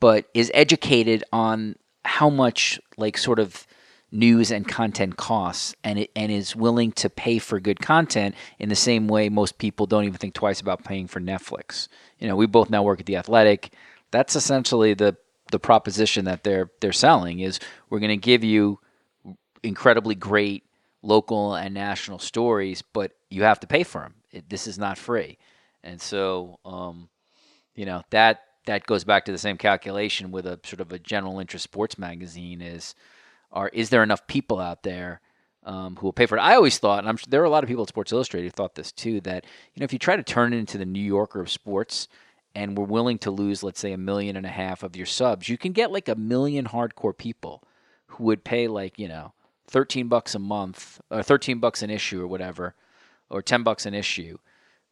but 0.00 0.28
is 0.34 0.50
educated 0.52 1.24
on 1.32 1.76
how 2.04 2.28
much 2.28 2.78
like 2.98 3.16
sort 3.16 3.38
of 3.38 3.66
news 4.12 4.50
and 4.50 4.66
content 4.66 5.16
costs 5.16 5.74
and 5.82 5.98
it, 5.98 6.10
and 6.14 6.30
is 6.30 6.54
willing 6.54 6.92
to 6.92 7.10
pay 7.10 7.38
for 7.38 7.58
good 7.58 7.80
content 7.80 8.34
in 8.58 8.68
the 8.68 8.76
same 8.76 9.08
way 9.08 9.28
most 9.28 9.58
people 9.58 9.86
don't 9.86 10.04
even 10.04 10.16
think 10.16 10.34
twice 10.34 10.60
about 10.60 10.84
paying 10.84 11.06
for 11.06 11.20
Netflix. 11.20 11.88
You 12.18 12.28
know, 12.28 12.36
we 12.36 12.46
both 12.46 12.70
now 12.70 12.82
work 12.82 13.00
at 13.00 13.06
the 13.06 13.16
Athletic. 13.16 13.72
That's 14.10 14.36
essentially 14.36 14.94
the 14.94 15.16
the 15.52 15.58
proposition 15.60 16.24
that 16.24 16.42
they're 16.42 16.70
they're 16.80 16.92
selling 16.92 17.40
is 17.40 17.60
we're 17.88 18.00
going 18.00 18.08
to 18.08 18.16
give 18.16 18.42
you 18.42 18.80
incredibly 19.62 20.14
great 20.14 20.64
local 21.02 21.54
and 21.54 21.72
national 21.74 22.18
stories, 22.18 22.82
but 22.82 23.12
you 23.30 23.42
have 23.44 23.60
to 23.60 23.66
pay 23.66 23.84
for 23.84 24.00
them. 24.00 24.14
It, 24.32 24.48
this 24.48 24.66
is 24.66 24.78
not 24.78 24.98
free, 24.98 25.38
and 25.84 26.00
so 26.00 26.58
um, 26.64 27.08
you 27.74 27.86
know 27.86 28.02
that 28.10 28.42
that 28.66 28.86
goes 28.86 29.04
back 29.04 29.24
to 29.24 29.32
the 29.32 29.38
same 29.38 29.56
calculation 29.56 30.32
with 30.32 30.46
a 30.46 30.58
sort 30.64 30.80
of 30.80 30.92
a 30.92 30.98
general 30.98 31.38
interest 31.38 31.62
sports 31.64 31.98
magazine 31.98 32.60
is 32.60 32.94
are 33.56 33.70
is 33.72 33.90
there 33.90 34.02
enough 34.02 34.26
people 34.26 34.60
out 34.60 34.82
there 34.82 35.20
um, 35.64 35.96
who 35.96 36.06
will 36.06 36.12
pay 36.12 36.26
for 36.26 36.36
it? 36.36 36.40
I 36.40 36.54
always 36.54 36.78
thought, 36.78 37.00
and 37.00 37.08
I'm 37.08 37.18
there 37.28 37.40
are 37.42 37.46
a 37.46 37.50
lot 37.50 37.64
of 37.64 37.68
people 37.68 37.82
at 37.82 37.88
Sports 37.88 38.12
Illustrated 38.12 38.46
who 38.46 38.50
thought 38.50 38.76
this 38.76 38.92
too, 38.92 39.20
that 39.22 39.44
you 39.74 39.80
know 39.80 39.84
if 39.84 39.92
you 39.92 39.98
try 39.98 40.14
to 40.14 40.22
turn 40.22 40.52
it 40.52 40.58
into 40.58 40.78
the 40.78 40.84
New 40.84 41.02
Yorker 41.02 41.40
of 41.40 41.50
sports, 41.50 42.06
and 42.54 42.76
we're 42.76 42.84
willing 42.84 43.18
to 43.18 43.30
lose, 43.30 43.62
let's 43.62 43.80
say, 43.80 43.92
a 43.92 43.98
million 43.98 44.36
and 44.36 44.46
a 44.46 44.50
half 44.50 44.82
of 44.82 44.94
your 44.94 45.06
subs, 45.06 45.48
you 45.48 45.58
can 45.58 45.72
get 45.72 45.90
like 45.90 46.08
a 46.08 46.14
million 46.14 46.66
hardcore 46.66 47.16
people 47.16 47.62
who 48.06 48.24
would 48.24 48.44
pay 48.44 48.68
like 48.68 48.98
you 48.98 49.08
know 49.08 49.32
13 49.68 50.06
bucks 50.08 50.34
a 50.34 50.38
month 50.38 51.00
or 51.10 51.22
13 51.22 51.58
bucks 51.58 51.82
an 51.82 51.90
issue 51.90 52.22
or 52.22 52.26
whatever 52.26 52.74
or 53.30 53.42
10 53.42 53.62
bucks 53.62 53.86
an 53.86 53.94
issue 53.94 54.38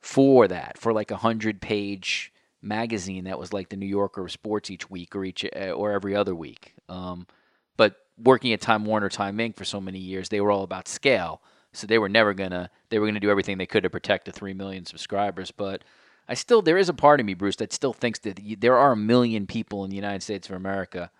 for 0.00 0.48
that 0.48 0.76
for 0.78 0.92
like 0.92 1.10
a 1.10 1.14
100 1.14 1.60
page 1.60 2.32
magazine 2.60 3.24
that 3.24 3.38
was 3.38 3.52
like 3.52 3.68
the 3.68 3.76
New 3.76 3.86
Yorker 3.86 4.24
of 4.24 4.32
sports 4.32 4.70
each 4.70 4.90
week 4.90 5.14
or 5.14 5.24
each 5.24 5.44
uh, 5.44 5.70
or 5.70 5.92
every 5.92 6.16
other 6.16 6.34
week 6.34 6.74
um, 6.88 7.26
but 7.76 8.03
working 8.16 8.52
at 8.52 8.60
Time 8.60 8.84
Warner 8.84 9.08
Time 9.08 9.38
Inc 9.38 9.56
for 9.56 9.64
so 9.64 9.80
many 9.80 9.98
years 9.98 10.28
they 10.28 10.40
were 10.40 10.50
all 10.50 10.62
about 10.62 10.88
scale 10.88 11.42
so 11.72 11.86
they 11.86 11.98
were 11.98 12.08
never 12.08 12.34
gonna 12.34 12.70
they 12.90 12.98
were 12.98 13.06
gonna 13.06 13.20
do 13.20 13.30
everything 13.30 13.58
they 13.58 13.66
could 13.66 13.82
to 13.82 13.90
protect 13.90 14.26
the 14.26 14.32
3 14.32 14.54
million 14.54 14.86
subscribers 14.86 15.50
but 15.50 15.82
I 16.28 16.34
still 16.34 16.62
there 16.62 16.78
is 16.78 16.88
a 16.88 16.94
part 16.94 17.20
of 17.20 17.26
me 17.26 17.34
Bruce 17.34 17.56
that 17.56 17.72
still 17.72 17.92
thinks 17.92 18.18
that 18.20 18.40
there 18.60 18.76
are 18.76 18.92
a 18.92 18.96
million 18.96 19.46
people 19.46 19.84
in 19.84 19.90
the 19.90 19.96
United 19.96 20.22
States 20.22 20.48
of 20.48 20.56
America 20.56 21.10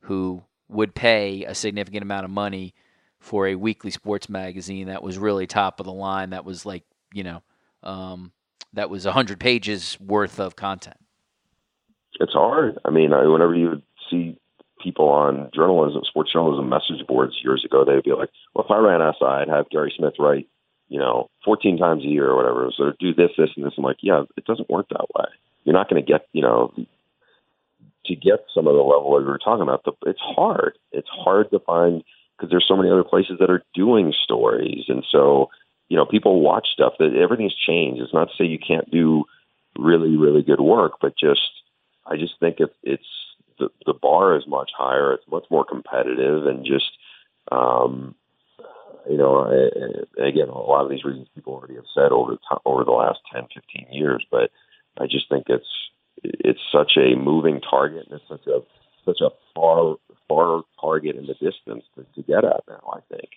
who 0.00 0.42
would 0.68 0.94
pay 0.94 1.44
a 1.44 1.54
significant 1.54 2.02
amount 2.02 2.24
of 2.24 2.30
money 2.30 2.74
for 3.18 3.46
a 3.46 3.54
weekly 3.54 3.90
sports 3.90 4.28
magazine 4.28 4.86
that 4.86 5.02
was 5.02 5.18
really 5.18 5.46
top 5.46 5.78
of 5.80 5.86
the 5.86 5.92
line. 5.92 6.30
That 6.30 6.44
was 6.44 6.64
like 6.64 6.84
you 7.12 7.24
know, 7.24 7.42
um, 7.82 8.32
that 8.72 8.90
was 8.90 9.04
hundred 9.04 9.40
pages 9.40 9.98
worth 10.00 10.38
of 10.40 10.56
content. 10.56 10.96
It's 12.18 12.32
hard. 12.32 12.78
I 12.84 12.90
mean, 12.90 13.12
I, 13.12 13.26
whenever 13.26 13.54
you 13.54 13.82
see 14.10 14.38
people 14.82 15.08
on 15.08 15.50
journalism, 15.54 16.02
sports 16.04 16.32
journalism 16.32 16.68
message 16.68 17.06
boards 17.06 17.34
years 17.42 17.64
ago, 17.64 17.84
they'd 17.84 18.02
be 18.02 18.12
like, 18.12 18.30
"Well, 18.54 18.64
if 18.64 18.70
I 18.70 18.78
ran 18.78 19.00
SI, 19.00 19.24
I'd 19.24 19.48
have 19.48 19.70
Gary 19.70 19.92
Smith 19.96 20.14
write, 20.18 20.48
you 20.88 20.98
know, 20.98 21.30
14 21.44 21.78
times 21.78 22.04
a 22.04 22.08
year 22.08 22.28
or 22.28 22.36
whatever. 22.36 22.70
So 22.76 22.92
do 22.98 23.14
this, 23.14 23.30
this, 23.36 23.50
and 23.56 23.64
this." 23.64 23.74
I'm 23.76 23.84
like, 23.84 24.02
"Yeah, 24.02 24.24
it 24.36 24.44
doesn't 24.44 24.70
work 24.70 24.88
that 24.90 25.06
way. 25.14 25.26
You're 25.64 25.74
not 25.74 25.88
going 25.88 26.04
to 26.04 26.12
get, 26.12 26.26
you 26.32 26.42
know." 26.42 26.72
To 28.06 28.16
get 28.16 28.46
some 28.52 28.66
of 28.66 28.74
the 28.74 28.82
level 28.82 29.12
that 29.12 29.20
we 29.20 29.30
were 29.30 29.38
talking 29.38 29.62
about, 29.62 29.84
it's 30.06 30.20
hard. 30.20 30.76
It's 30.90 31.08
hard 31.10 31.50
to 31.50 31.60
find 31.60 32.02
because 32.40 32.50
there's 32.50 32.66
so 32.66 32.74
many 32.74 32.90
other 32.90 33.04
places 33.04 33.36
that 33.38 33.50
are 33.50 33.62
doing 33.74 34.12
stories, 34.24 34.84
and 34.88 35.04
so 35.08 35.50
you 35.88 35.96
know 35.96 36.06
people 36.06 36.40
watch 36.40 36.68
stuff. 36.72 36.94
That 36.98 37.14
everything's 37.14 37.54
changed. 37.54 38.00
It's 38.00 38.14
not 38.14 38.30
to 38.30 38.36
say 38.36 38.46
you 38.46 38.58
can't 38.58 38.90
do 38.90 39.24
really 39.78 40.16
really 40.16 40.42
good 40.42 40.60
work, 40.60 40.94
but 41.00 41.12
just 41.16 41.50
I 42.06 42.16
just 42.16 42.40
think 42.40 42.56
if 42.58 42.70
it's 42.82 43.04
the 43.60 43.68
the 43.86 43.94
bar 43.94 44.36
is 44.36 44.44
much 44.48 44.70
higher. 44.76 45.12
It's 45.12 45.30
much 45.30 45.44
more 45.50 45.64
competitive, 45.64 46.46
and 46.46 46.64
just 46.64 46.90
um, 47.52 48.14
you 49.08 49.16
know, 49.16 49.44
again, 50.18 50.48
a 50.48 50.58
lot 50.58 50.84
of 50.84 50.90
these 50.90 51.04
reasons 51.04 51.28
people 51.34 51.54
already 51.54 51.74
have 51.74 51.84
said 51.94 52.12
over 52.12 52.32
the 52.32 52.60
over 52.64 52.84
the 52.84 52.90
last 52.90 53.20
10, 53.32 53.48
15 53.54 53.86
years, 53.92 54.24
but 54.30 54.50
I 54.98 55.06
just 55.06 55.28
think 55.28 55.46
it's 55.48 55.68
it's 56.22 56.60
such 56.72 56.92
a 56.96 57.16
moving 57.16 57.60
target 57.60 58.06
and 58.10 58.20
it's 58.20 58.28
such 58.28 58.46
a 58.46 58.60
such 59.04 59.20
a 59.20 59.30
far 59.54 59.96
far 60.28 60.62
target 60.80 61.16
in 61.16 61.26
the 61.26 61.34
distance 61.34 61.84
to, 61.94 62.04
to 62.14 62.22
get 62.22 62.44
at 62.44 62.62
now. 62.68 62.92
I 62.94 63.00
think. 63.14 63.30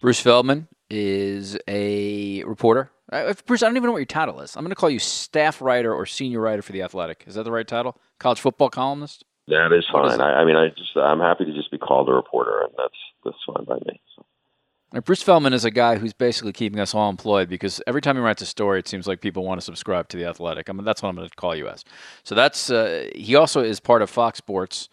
Bruce 0.00 0.20
Feldman 0.20 0.66
is 0.88 1.58
a 1.68 2.42
reporter. 2.44 2.90
Uh, 3.12 3.34
Bruce, 3.44 3.62
I 3.62 3.66
don't 3.66 3.76
even 3.76 3.88
know 3.88 3.92
what 3.92 3.98
your 3.98 4.06
title 4.06 4.40
is. 4.40 4.56
I'm 4.56 4.64
going 4.64 4.70
to 4.70 4.76
call 4.76 4.88
you 4.88 4.98
staff 4.98 5.60
writer 5.60 5.94
or 5.94 6.06
senior 6.06 6.40
writer 6.40 6.62
for 6.62 6.72
the 6.72 6.82
Athletic. 6.82 7.24
Is 7.26 7.34
that 7.34 7.42
the 7.42 7.52
right 7.52 7.68
title? 7.68 7.98
College 8.18 8.40
football 8.40 8.70
columnist. 8.70 9.24
That 9.48 9.72
is 9.76 9.84
fine. 9.92 10.12
Is 10.12 10.18
I, 10.18 10.32
I, 10.34 10.44
mean, 10.44 10.56
I 10.56 10.68
just 10.68 10.96
I'm 10.96 11.20
happy 11.20 11.44
to 11.44 11.52
just 11.52 11.70
be 11.70 11.76
called 11.76 12.08
a 12.08 12.12
reporter, 12.12 12.60
and 12.62 12.72
that's 12.78 12.94
that's 13.24 13.36
fine 13.46 13.64
by 13.64 13.74
me. 13.86 14.00
So. 14.16 15.00
Bruce 15.02 15.22
Feldman 15.22 15.52
is 15.52 15.64
a 15.64 15.70
guy 15.70 15.98
who's 15.98 16.12
basically 16.12 16.52
keeping 16.52 16.80
us 16.80 16.94
all 16.94 17.10
employed 17.10 17.48
because 17.48 17.82
every 17.86 18.00
time 18.00 18.16
he 18.16 18.22
writes 18.22 18.42
a 18.42 18.46
story, 18.46 18.78
it 18.78 18.88
seems 18.88 19.06
like 19.06 19.20
people 19.20 19.44
want 19.44 19.60
to 19.60 19.64
subscribe 19.64 20.08
to 20.08 20.16
the 20.16 20.24
Athletic. 20.24 20.70
I 20.70 20.72
mean, 20.72 20.84
that's 20.84 21.02
what 21.02 21.10
I'm 21.10 21.16
going 21.16 21.28
to 21.28 21.34
call 21.34 21.54
you 21.54 21.68
as. 21.68 21.84
So 22.22 22.34
that's 22.34 22.70
uh, 22.70 23.08
he 23.14 23.34
also 23.34 23.62
is 23.62 23.80
part 23.80 24.02
of 24.02 24.08
Fox 24.08 24.38
Sports, 24.38 24.88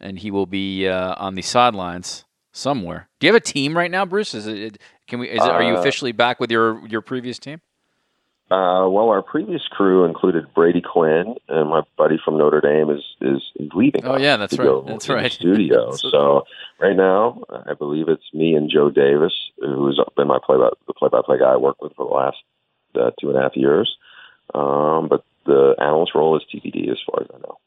and 0.00 0.18
he 0.18 0.30
will 0.30 0.46
be 0.46 0.88
uh, 0.88 1.14
on 1.18 1.34
the 1.34 1.42
sidelines 1.42 2.24
somewhere. 2.52 3.08
Do 3.20 3.26
you 3.26 3.32
have 3.32 3.40
a 3.40 3.44
team 3.44 3.76
right 3.76 3.90
now, 3.90 4.04
Bruce? 4.04 4.34
Is 4.34 4.46
it 4.46 4.78
can 5.06 5.18
we? 5.18 5.28
Is 5.28 5.42
it, 5.42 5.50
are 5.50 5.62
you 5.62 5.76
uh, 5.76 5.80
officially 5.80 6.12
back 6.12 6.40
with 6.40 6.50
your 6.50 6.86
your 6.86 7.00
previous 7.00 7.38
team? 7.38 7.60
Uh, 8.50 8.88
well, 8.88 9.10
our 9.10 9.20
previous 9.20 9.60
crew 9.70 10.06
included 10.06 10.46
Brady 10.54 10.80
Quinn, 10.80 11.34
and 11.48 11.68
my 11.68 11.82
buddy 11.98 12.18
from 12.24 12.38
Notre 12.38 12.62
Dame 12.62 12.88
is 12.90 13.04
is, 13.20 13.42
leaving. 13.74 14.06
Oh 14.06 14.16
yeah, 14.16 14.38
that's 14.38 14.58
right. 14.58 14.86
That's 14.86 15.08
right. 15.08 15.30
studio. 15.32 15.94
so 15.96 16.44
right 16.80 16.96
now, 16.96 17.42
I 17.50 17.74
believe 17.74 18.08
it's 18.08 18.32
me 18.32 18.54
and 18.54 18.70
Joe 18.70 18.90
Davis, 18.90 19.34
who's 19.58 20.00
been 20.16 20.28
my 20.28 20.38
play 20.42 20.56
by 20.56 20.70
the 20.86 20.94
play 20.94 21.10
by 21.10 21.20
play 21.22 21.38
guy 21.38 21.52
I 21.52 21.56
worked 21.56 21.82
with 21.82 21.92
for 21.94 22.06
the 22.06 22.14
last 22.14 22.38
uh, 22.94 23.10
two 23.20 23.28
and 23.28 23.38
a 23.38 23.42
half 23.42 23.54
years. 23.54 23.94
Um, 24.54 25.08
but 25.08 25.24
the 25.44 25.74
analyst 25.78 26.14
role 26.14 26.34
is 26.34 26.42
TBD 26.50 26.90
as 26.90 26.98
far 27.06 27.22
as 27.22 27.28
I 27.34 27.38
know. 27.40 27.58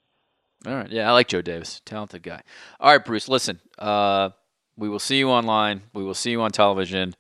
All 0.66 0.76
right. 0.76 0.90
Yeah, 0.90 1.10
I 1.10 1.14
like 1.14 1.28
Joe 1.28 1.42
Davis. 1.42 1.82
Talented 1.86 2.24
guy. 2.24 2.42
All 2.80 2.92
right, 2.92 3.04
Bruce. 3.04 3.28
Listen, 3.28 3.60
uh, 3.80 4.30
we 4.78 4.90
will 4.90 5.00
see 5.00 5.18
you 5.18 5.30
online. 5.30 5.82
We 5.94 6.04
will 6.04 6.14
see 6.14 6.32
you 6.32 6.42
on 6.42 6.52
television, 6.52 7.16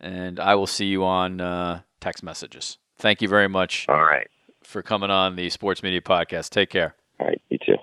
and 0.00 0.40
I 0.40 0.54
will 0.54 0.66
see 0.66 0.86
you 0.86 1.04
on 1.04 1.40
uh, 1.40 1.80
text 2.00 2.22
messages. 2.22 2.78
Thank 2.98 3.22
you 3.22 3.28
very 3.28 3.48
much. 3.48 3.86
All 3.88 4.02
right. 4.02 4.28
For 4.62 4.82
coming 4.82 5.10
on 5.10 5.36
the 5.36 5.50
Sports 5.50 5.82
Media 5.82 6.00
Podcast. 6.00 6.50
Take 6.50 6.70
care. 6.70 6.94
All 7.20 7.26
right. 7.26 7.40
You 7.50 7.58
too. 7.58 7.76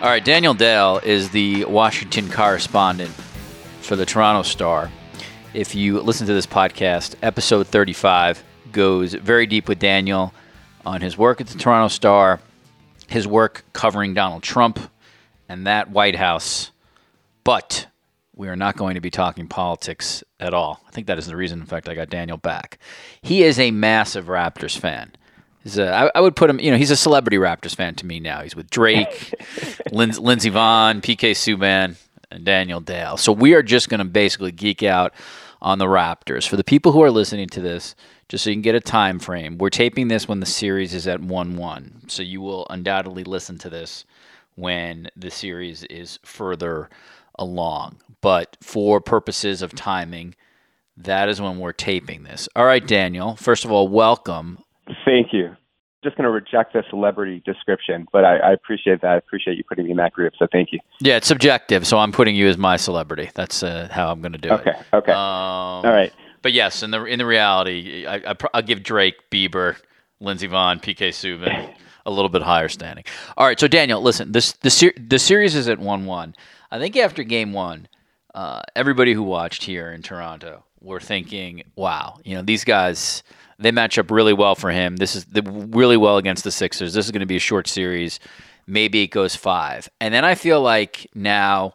All 0.00 0.10
right. 0.10 0.24
Daniel 0.24 0.54
Dale 0.54 1.00
is 1.02 1.30
the 1.30 1.64
Washington 1.64 2.30
correspondent 2.30 3.10
for 3.80 3.96
the 3.96 4.04
Toronto 4.06 4.42
Star. 4.42 4.90
If 5.54 5.74
you 5.74 6.00
listen 6.00 6.26
to 6.26 6.34
this 6.34 6.46
podcast, 6.46 7.14
episode 7.22 7.66
35 7.66 8.42
goes 8.72 9.14
very 9.14 9.46
deep 9.46 9.68
with 9.68 9.78
Daniel 9.78 10.34
on 10.84 11.00
his 11.00 11.16
work 11.16 11.40
at 11.40 11.46
the 11.46 11.58
Toronto 11.58 11.88
Star, 11.88 12.40
his 13.08 13.26
work 13.26 13.64
covering 13.72 14.14
Donald 14.14 14.42
Trump 14.42 14.78
and 15.48 15.66
that 15.66 15.90
White 15.90 16.16
House. 16.16 16.70
But 17.44 17.86
we 18.34 18.48
are 18.48 18.56
not 18.56 18.76
going 18.76 18.94
to 18.94 19.00
be 19.00 19.10
talking 19.10 19.46
politics 19.46 20.24
at 20.40 20.54
all. 20.54 20.80
I 20.88 20.90
think 20.90 21.06
that 21.06 21.18
is 21.18 21.26
the 21.26 21.36
reason, 21.36 21.60
in 21.60 21.66
fact, 21.66 21.88
I 21.88 21.94
got 21.94 22.10
Daniel 22.10 22.36
back. 22.36 22.78
He 23.22 23.42
is 23.42 23.58
a 23.58 23.70
massive 23.70 24.26
Raptors 24.26 24.76
fan. 24.76 25.12
He's 25.62 25.78
a, 25.78 25.92
I, 25.92 26.10
I 26.14 26.20
would 26.20 26.36
put 26.36 26.50
him, 26.50 26.60
you 26.60 26.70
know, 26.70 26.76
he's 26.76 26.90
a 26.90 26.96
celebrity 26.96 27.36
Raptors 27.36 27.74
fan 27.74 27.94
to 27.96 28.06
me 28.06 28.20
now. 28.20 28.42
He's 28.42 28.56
with 28.56 28.68
Drake, 28.70 29.34
Lin, 29.92 30.10
Lindsey 30.10 30.50
Vonn, 30.50 31.00
PK 31.00 31.30
Subban, 31.30 31.96
and 32.30 32.44
Daniel 32.44 32.80
Dale. 32.80 33.16
So 33.16 33.32
we 33.32 33.54
are 33.54 33.62
just 33.62 33.88
going 33.88 33.98
to 33.98 34.04
basically 34.04 34.52
geek 34.52 34.82
out 34.82 35.14
on 35.62 35.78
the 35.78 35.86
Raptors. 35.86 36.46
For 36.46 36.56
the 36.56 36.64
people 36.64 36.92
who 36.92 37.02
are 37.02 37.10
listening 37.10 37.48
to 37.48 37.60
this, 37.60 37.94
just 38.28 38.44
so 38.44 38.50
you 38.50 38.56
can 38.56 38.62
get 38.62 38.74
a 38.74 38.80
time 38.80 39.18
frame, 39.18 39.58
we're 39.58 39.70
taping 39.70 40.08
this 40.08 40.28
when 40.28 40.40
the 40.40 40.46
series 40.46 40.94
is 40.94 41.06
at 41.06 41.20
1 41.20 41.56
1. 41.56 42.02
So 42.08 42.22
you 42.22 42.40
will 42.40 42.66
undoubtedly 42.70 43.24
listen 43.24 43.58
to 43.58 43.70
this 43.70 44.04
when 44.54 45.10
the 45.16 45.30
series 45.30 45.84
is 45.84 46.18
further 46.24 46.88
along. 47.38 47.96
But 48.20 48.56
for 48.62 49.00
purposes 49.00 49.62
of 49.62 49.74
timing, 49.74 50.34
that 50.96 51.28
is 51.28 51.40
when 51.40 51.58
we're 51.58 51.72
taping 51.72 52.22
this. 52.22 52.48
All 52.54 52.64
right, 52.64 52.86
Daniel, 52.86 53.36
first 53.36 53.64
of 53.64 53.72
all, 53.72 53.88
welcome. 53.88 54.58
Thank 55.04 55.32
you. 55.32 55.56
Just 56.02 56.16
going 56.16 56.24
to 56.24 56.30
reject 56.30 56.74
the 56.74 56.84
celebrity 56.90 57.42
description, 57.46 58.06
but 58.12 58.24
I, 58.26 58.36
I, 58.36 58.52
appreciate 58.52 59.00
that. 59.00 59.10
I 59.10 59.16
appreciate 59.16 59.56
you 59.56 59.64
putting 59.64 59.86
me 59.86 59.92
in 59.92 59.96
that 59.96 60.12
group, 60.12 60.34
so 60.38 60.46
thank 60.52 60.70
you. 60.70 60.78
Yeah, 61.00 61.16
it's 61.16 61.26
subjective, 61.26 61.86
so 61.86 61.96
I'm 61.96 62.12
putting 62.12 62.36
you 62.36 62.46
as 62.46 62.58
my 62.58 62.76
celebrity. 62.76 63.30
That's 63.34 63.62
uh, 63.62 63.88
how 63.90 64.12
I'm 64.12 64.20
going 64.20 64.32
to 64.32 64.38
do 64.38 64.50
okay, 64.50 64.70
it. 64.70 64.76
Okay. 64.76 64.96
Okay. 64.96 65.12
Um, 65.12 65.18
All 65.18 65.84
right. 65.84 66.12
But 66.44 66.52
yes, 66.52 66.82
in 66.82 66.90
the 66.90 67.02
in 67.04 67.18
the 67.18 67.24
reality, 67.24 68.06
I, 68.06 68.16
I, 68.16 68.36
will 68.52 68.60
give 68.60 68.82
Drake, 68.82 69.30
Bieber, 69.30 69.76
Lindsey 70.20 70.46
Vonn, 70.46 70.78
PK 70.78 71.08
Subban 71.08 71.74
a 72.04 72.10
little 72.10 72.28
bit 72.28 72.42
higher 72.42 72.68
standing. 72.68 73.04
All 73.38 73.46
right, 73.46 73.58
so 73.58 73.66
Daniel, 73.66 74.02
listen, 74.02 74.30
this 74.32 74.52
the 74.52 74.68
ser- 74.68 74.92
the 74.94 75.18
series 75.18 75.54
is 75.54 75.68
at 75.68 75.78
one 75.78 76.04
one. 76.04 76.34
I 76.70 76.78
think 76.78 76.98
after 76.98 77.22
game 77.22 77.54
one, 77.54 77.88
uh, 78.34 78.60
everybody 78.76 79.14
who 79.14 79.22
watched 79.22 79.64
here 79.64 79.90
in 79.90 80.02
Toronto 80.02 80.64
were 80.82 81.00
thinking, 81.00 81.62
"Wow, 81.76 82.18
you 82.24 82.34
know 82.34 82.42
these 82.42 82.62
guys." 82.62 83.22
They 83.58 83.70
match 83.70 83.98
up 83.98 84.10
really 84.10 84.34
well 84.34 84.56
for 84.56 84.70
him. 84.70 84.96
This 84.96 85.14
is 85.16 85.24
the, 85.26 85.40
really 85.42 85.96
well 85.96 86.18
against 86.18 86.44
the 86.44 86.50
Sixers. 86.50 86.92
This 86.92 87.06
is 87.06 87.12
going 87.12 87.20
to 87.20 87.26
be 87.26 87.36
a 87.36 87.40
short 87.40 87.68
series. 87.68 88.18
Maybe 88.66 89.02
it 89.02 89.12
goes 89.12 89.36
five. 89.36 89.88
And 90.00 90.12
then 90.12 90.24
I 90.24 90.34
feel 90.34 90.60
like 90.60 91.08
now, 91.14 91.74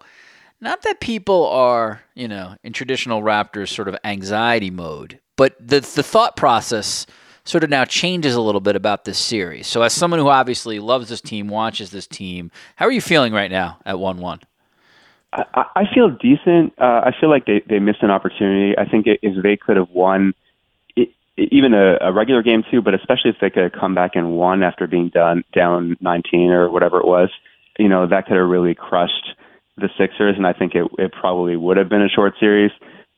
not 0.62 0.82
that 0.84 1.00
people 1.00 1.46
are, 1.48 2.02
you 2.16 2.28
know, 2.28 2.56
in 2.64 2.74
traditional 2.74 3.22
Raptors 3.22 3.70
sort 3.70 3.88
of 3.88 3.96
anxiety 4.04 4.70
mode, 4.70 5.20
but 5.36 5.56
the 5.60 5.80
the 5.80 6.04
thought 6.04 6.36
process 6.36 7.06
sort 7.46 7.64
of 7.64 7.70
now 7.70 7.86
changes 7.86 8.36
a 8.36 8.42
little 8.42 8.62
bit 8.62 8.76
about 8.76 9.06
this 9.06 9.18
series. 9.18 9.68
So, 9.68 9.82
as 9.82 9.94
someone 9.94 10.20
who 10.20 10.30
obviously 10.30 10.80
loves 10.80 11.10
this 11.10 11.22
team, 11.22 11.48
watches 11.48 11.92
this 11.92 12.08
team, 12.08 12.52
how 12.76 12.86
are 12.86 12.92
you 12.92 13.02
feeling 13.02 13.34
right 13.34 13.52
now 13.52 13.80
at 13.86 14.00
one 14.00 14.18
one? 14.18 14.40
I, 15.32 15.66
I 15.76 15.84
feel 15.94 16.10
decent. 16.10 16.74
Uh, 16.78 17.02
I 17.06 17.14
feel 17.20 17.30
like 17.30 17.46
they 17.46 17.64
they 17.68 17.80
missed 17.80 18.04
an 18.04 18.12
opportunity. 18.12 18.78
I 18.78 18.86
think 18.86 19.06
if 19.08 19.42
they 19.42 19.58
could 19.58 19.78
have 19.78 19.90
won 19.90 20.34
even 21.38 21.74
a, 21.74 21.98
a 22.02 22.12
regular 22.12 22.44
game 22.44 22.64
too, 22.70 22.82
but 22.82 22.94
especially 22.94 23.32
if 23.32 23.38
they 23.40 23.50
could 23.50 23.64
have 23.64 23.72
come 23.72 23.96
back 23.96 24.12
and 24.16 24.34
won 24.34 24.62
after 24.62 24.88
being 24.88 25.10
done 25.10 25.44
down 25.54 25.96
19 26.02 26.52
or 26.52 26.70
whatever 26.70 27.00
it 27.00 27.08
was, 27.08 27.30
you 27.78 27.88
know, 27.88 28.08
that 28.08 28.26
could 28.26 28.36
have 28.36 28.48
really 28.48 28.76
crushed 28.76 29.36
the 29.80 29.90
Sixers, 29.98 30.36
and 30.38 30.46
I 30.46 30.54
think 30.54 30.76
it, 30.76 30.90
it 30.98 31.12
probably 31.12 31.56
would 31.56 31.78
have 31.78 31.90
been 31.90 32.02
a 32.02 32.10
short 32.10 32.34
series. 32.40 32.72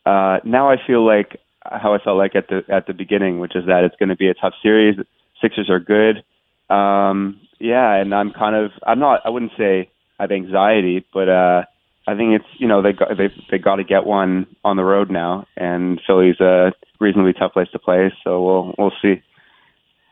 Uh, 0.06 0.40
now 0.44 0.70
I 0.70 0.78
feel 0.86 1.06
like 1.06 1.40
how 1.64 1.94
I 1.94 2.00
felt 2.00 2.18
like 2.18 2.36
at 2.36 2.48
the 2.48 2.64
at 2.70 2.88
the 2.88 2.94
beginning, 2.94 3.40
which 3.40 3.56
is 3.56 3.66
that 3.68 3.84
it's 3.84 3.96
going 3.98 4.10
to 4.10 4.16
be 4.16 4.28
a 4.28 4.34
tough 4.34 4.54
series. 4.62 4.96
Sixers 5.42 5.70
are 5.70 5.80
good, 5.80 6.24
um, 6.74 7.40
yeah, 7.60 7.96
and 7.96 8.14
I'm 8.14 8.32
kind 8.32 8.56
of 8.56 8.72
I'm 8.86 9.00
not 9.00 9.22
I 9.26 9.30
wouldn't 9.30 9.52
say 9.58 9.90
I 10.20 10.24
have 10.24 10.32
anxiety, 10.32 11.06
but 11.14 11.30
uh, 11.30 11.64
I 12.08 12.16
think 12.16 12.34
it's 12.34 12.46
you 12.58 12.68
know 12.68 12.82
they 12.82 12.94
got 12.94 13.10
they 13.18 13.30
they 13.50 13.58
got 13.58 13.76
to 13.76 13.84
get 13.84 14.06
one 14.06 14.48
on 14.64 14.78
the 14.78 14.84
road 14.84 15.12
now, 15.12 15.46
and 15.56 16.02
Philly's 16.06 16.40
a 16.40 16.74
reasonably 17.00 17.34
tough 17.34 17.54
place 17.54 17.68
to 17.74 17.80
play. 17.80 18.12
So 18.24 18.44
we'll 18.44 18.76
we'll 18.78 18.94
see. 19.02 19.22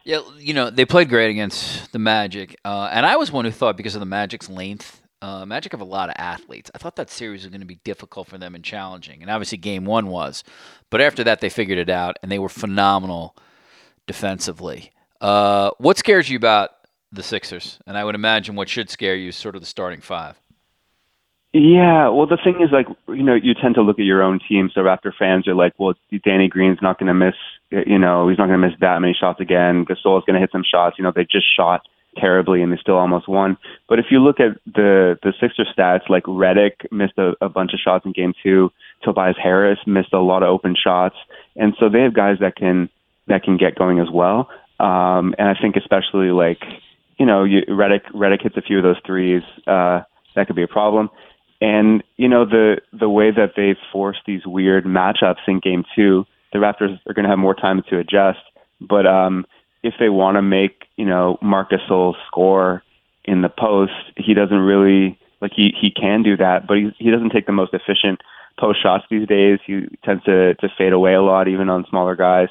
Yeah, 0.03 0.21
you 0.37 0.53
know 0.53 0.69
they 0.69 0.85
played 0.85 1.09
great 1.09 1.29
against 1.29 1.91
the 1.91 1.99
Magic, 1.99 2.59
uh, 2.63 2.89
and 2.91 3.05
I 3.05 3.15
was 3.17 3.31
one 3.31 3.45
who 3.45 3.51
thought 3.51 3.77
because 3.77 3.95
of 3.95 3.99
the 3.99 4.05
Magic's 4.05 4.49
length, 4.49 5.01
uh, 5.21 5.45
Magic 5.45 5.71
have 5.71 5.81
a 5.81 5.85
lot 5.85 6.09
of 6.09 6.15
athletes. 6.17 6.71
I 6.73 6.77
thought 6.77 6.95
that 6.95 7.09
series 7.09 7.43
was 7.43 7.49
going 7.49 7.61
to 7.61 7.67
be 7.67 7.79
difficult 7.83 8.27
for 8.27 8.37
them 8.37 8.55
and 8.55 8.63
challenging, 8.63 9.21
and 9.21 9.29
obviously 9.29 9.57
Game 9.57 9.85
One 9.85 10.07
was, 10.07 10.43
but 10.89 11.01
after 11.01 11.23
that 11.23 11.41
they 11.41 11.49
figured 11.49 11.77
it 11.77 11.89
out 11.89 12.17
and 12.21 12.31
they 12.31 12.39
were 12.39 12.49
phenomenal 12.49 13.35
defensively. 14.07 14.91
Uh, 15.21 15.71
what 15.77 15.97
scares 15.97 16.29
you 16.29 16.37
about 16.37 16.71
the 17.11 17.23
Sixers? 17.23 17.79
And 17.85 17.97
I 17.97 18.03
would 18.03 18.15
imagine 18.15 18.55
what 18.55 18.69
should 18.69 18.89
scare 18.89 19.15
you 19.15 19.29
is 19.29 19.35
sort 19.35 19.55
of 19.55 19.61
the 19.61 19.67
starting 19.67 20.01
five. 20.01 20.39
Yeah, 21.51 22.09
well, 22.09 22.27
the 22.27 22.37
thing 22.43 22.61
is, 22.61 22.69
like, 22.71 22.85
you 23.07 23.23
know, 23.23 23.33
you 23.33 23.55
tend 23.55 23.73
to 23.75 23.81
look 23.81 23.97
at 23.97 24.05
your 24.05 24.21
own 24.21 24.39
team. 24.47 24.69
So 24.71 24.81
Raptor 24.81 25.11
fans 25.17 25.47
are 25.47 25.55
like, 25.55 25.73
well, 25.79 25.95
Danny 26.23 26.47
Green's 26.47 26.77
not 26.79 26.99
going 26.99 27.07
to 27.07 27.13
miss, 27.15 27.33
you 27.71 27.97
know, 27.97 28.29
he's 28.29 28.37
not 28.37 28.47
going 28.47 28.61
to 28.61 28.67
miss 28.67 28.77
that 28.81 29.01
many 29.01 29.15
shots 29.19 29.39
again. 29.41 29.83
Gasol's 29.83 30.23
going 30.25 30.35
to 30.35 30.39
hit 30.39 30.51
some 30.51 30.63
shots. 30.63 30.97
You 30.99 31.03
know, 31.03 31.11
they 31.13 31.23
just 31.23 31.47
shot 31.55 31.87
terribly 32.17 32.61
and 32.61 32.71
they 32.71 32.77
still 32.77 32.97
almost 32.97 33.27
won. 33.27 33.57
But 33.87 33.99
if 33.99 34.05
you 34.09 34.19
look 34.19 34.39
at 34.39 34.57
the 34.65 35.17
the 35.23 35.33
Sixer 35.39 35.65
stats, 35.65 36.09
like 36.09 36.23
Redick 36.23 36.91
missed 36.91 37.17
a, 37.17 37.33
a 37.41 37.49
bunch 37.49 37.73
of 37.73 37.79
shots 37.79 38.05
in 38.05 38.11
game 38.11 38.33
two. 38.41 38.71
Tobias 39.03 39.37
Harris 39.41 39.79
missed 39.85 40.13
a 40.13 40.19
lot 40.19 40.43
of 40.43 40.49
open 40.49 40.75
shots, 40.75 41.15
and 41.55 41.73
so 41.79 41.89
they 41.89 42.01
have 42.01 42.13
guys 42.13 42.37
that 42.41 42.55
can 42.55 42.89
that 43.27 43.43
can 43.43 43.57
get 43.57 43.75
going 43.75 43.99
as 43.99 44.09
well. 44.11 44.49
Um, 44.79 45.35
and 45.37 45.47
I 45.49 45.55
think 45.59 45.75
especially 45.75 46.31
like, 46.31 46.63
you 47.17 47.25
know, 47.25 47.43
you, 47.43 47.61
Redick 47.69 48.11
Redick 48.13 48.41
hits 48.43 48.57
a 48.57 48.61
few 48.61 48.77
of 48.77 48.83
those 48.83 48.99
threes. 49.05 49.43
Uh, 49.67 50.01
that 50.35 50.47
could 50.47 50.55
be 50.55 50.63
a 50.63 50.67
problem. 50.67 51.09
And 51.61 52.03
you 52.15 52.29
know 52.29 52.45
the 52.45 52.77
the 52.93 53.09
way 53.09 53.31
that 53.31 53.53
they 53.55 53.75
force 53.91 54.17
these 54.25 54.45
weird 54.45 54.85
matchups 54.85 55.47
in 55.47 55.59
Game 55.59 55.83
Two, 55.95 56.25
the 56.53 56.59
Raptors 56.59 56.99
are 57.07 57.13
going 57.13 57.23
to 57.23 57.29
have 57.29 57.39
more 57.39 57.55
time 57.55 57.83
to 57.89 57.99
adjust. 57.99 58.39
But 58.79 59.05
um, 59.05 59.45
if 59.83 59.93
they 59.99 60.09
want 60.09 60.35
to 60.35 60.41
make 60.41 60.85
you 60.95 61.05
know 61.05 61.37
Marcus 61.41 61.81
Gasol 61.89 62.15
score 62.27 62.83
in 63.25 63.41
the 63.41 63.49
post, 63.49 63.93
he 64.17 64.33
doesn't 64.33 64.57
really 64.57 65.19
like 65.41 65.51
he 65.55 65.73
he 65.79 65.91
can 65.91 66.23
do 66.23 66.37
that, 66.37 66.67
but 66.67 66.77
he 66.77 66.91
he 66.97 67.11
doesn't 67.11 67.31
take 67.31 67.45
the 67.45 67.51
most 67.51 67.73
efficient 67.73 68.21
post 68.59 68.81
shots 68.81 69.05
these 69.09 69.27
days. 69.27 69.59
He 69.65 69.87
tends 70.03 70.23
to 70.25 70.55
to 70.55 70.69
fade 70.77 70.93
away 70.93 71.13
a 71.13 71.21
lot, 71.21 71.47
even 71.47 71.69
on 71.69 71.85
smaller 71.89 72.15
guys. 72.15 72.49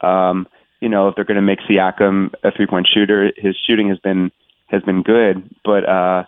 Um, 0.00 0.46
you 0.80 0.88
know, 0.88 1.08
if 1.08 1.14
they're 1.14 1.24
going 1.24 1.36
to 1.36 1.42
make 1.42 1.60
Siakam 1.60 2.32
a 2.42 2.50
three 2.50 2.66
point 2.66 2.88
shooter, 2.92 3.32
his 3.36 3.56
shooting 3.66 3.88
has 3.88 3.98
been 3.98 4.30
has 4.68 4.82
been 4.82 5.02
good, 5.02 5.48
but 5.64 5.88
uh, 5.88 6.24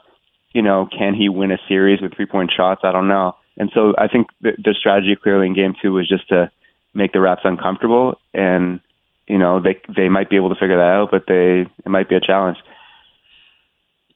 you 0.53 0.63
know, 0.63 0.87
can 0.87 1.15
he 1.15 1.29
win 1.29 1.53
a 1.53 1.59
series 1.69 2.01
with 2.01 2.15
three 2.15 2.27
point 2.27 2.53
shots? 2.55 2.83
I 2.85 2.93
don't 2.93 3.09
know. 3.09 3.37
And 3.57 3.71
so 3.75 3.95
I 3.99 4.09
think 4.09 4.29
the, 4.41 4.53
the 4.59 4.75
strategy 4.79 5.15
clearly 5.15 5.47
in 5.47 5.55
game 5.55 5.75
two 5.81 5.93
was 5.93 6.09
just 6.09 6.29
to 6.29 6.51
make 6.95 7.13
the 7.13 7.21
Raps 7.21 7.43
uncomfortable, 7.45 8.21
and 8.35 8.81
you 9.29 9.39
know 9.39 9.61
they 9.61 9.81
they 9.95 10.09
might 10.09 10.31
be 10.31 10.37
able 10.37 10.49
to 10.49 10.55
figure 10.55 10.77
that 10.77 10.83
out, 10.83 11.11
but 11.11 11.25
they 11.27 11.67
it 11.85 11.89
might 11.89 12.09
be 12.09 12.17
a 12.17 12.21
challenge. 12.21 12.59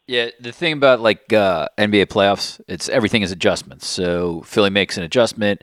Yeah, 0.06 0.30
the 0.38 0.52
thing 0.52 0.72
about 0.72 1.00
like 1.00 1.32
uh, 1.32 1.68
NBA 1.78 2.06
playoffs, 2.06 2.60
it's 2.68 2.88
everything 2.88 3.22
is 3.22 3.32
adjustments. 3.32 3.86
So 3.88 4.42
Philly 4.42 4.70
makes 4.70 4.96
an 4.96 5.02
adjustment. 5.02 5.62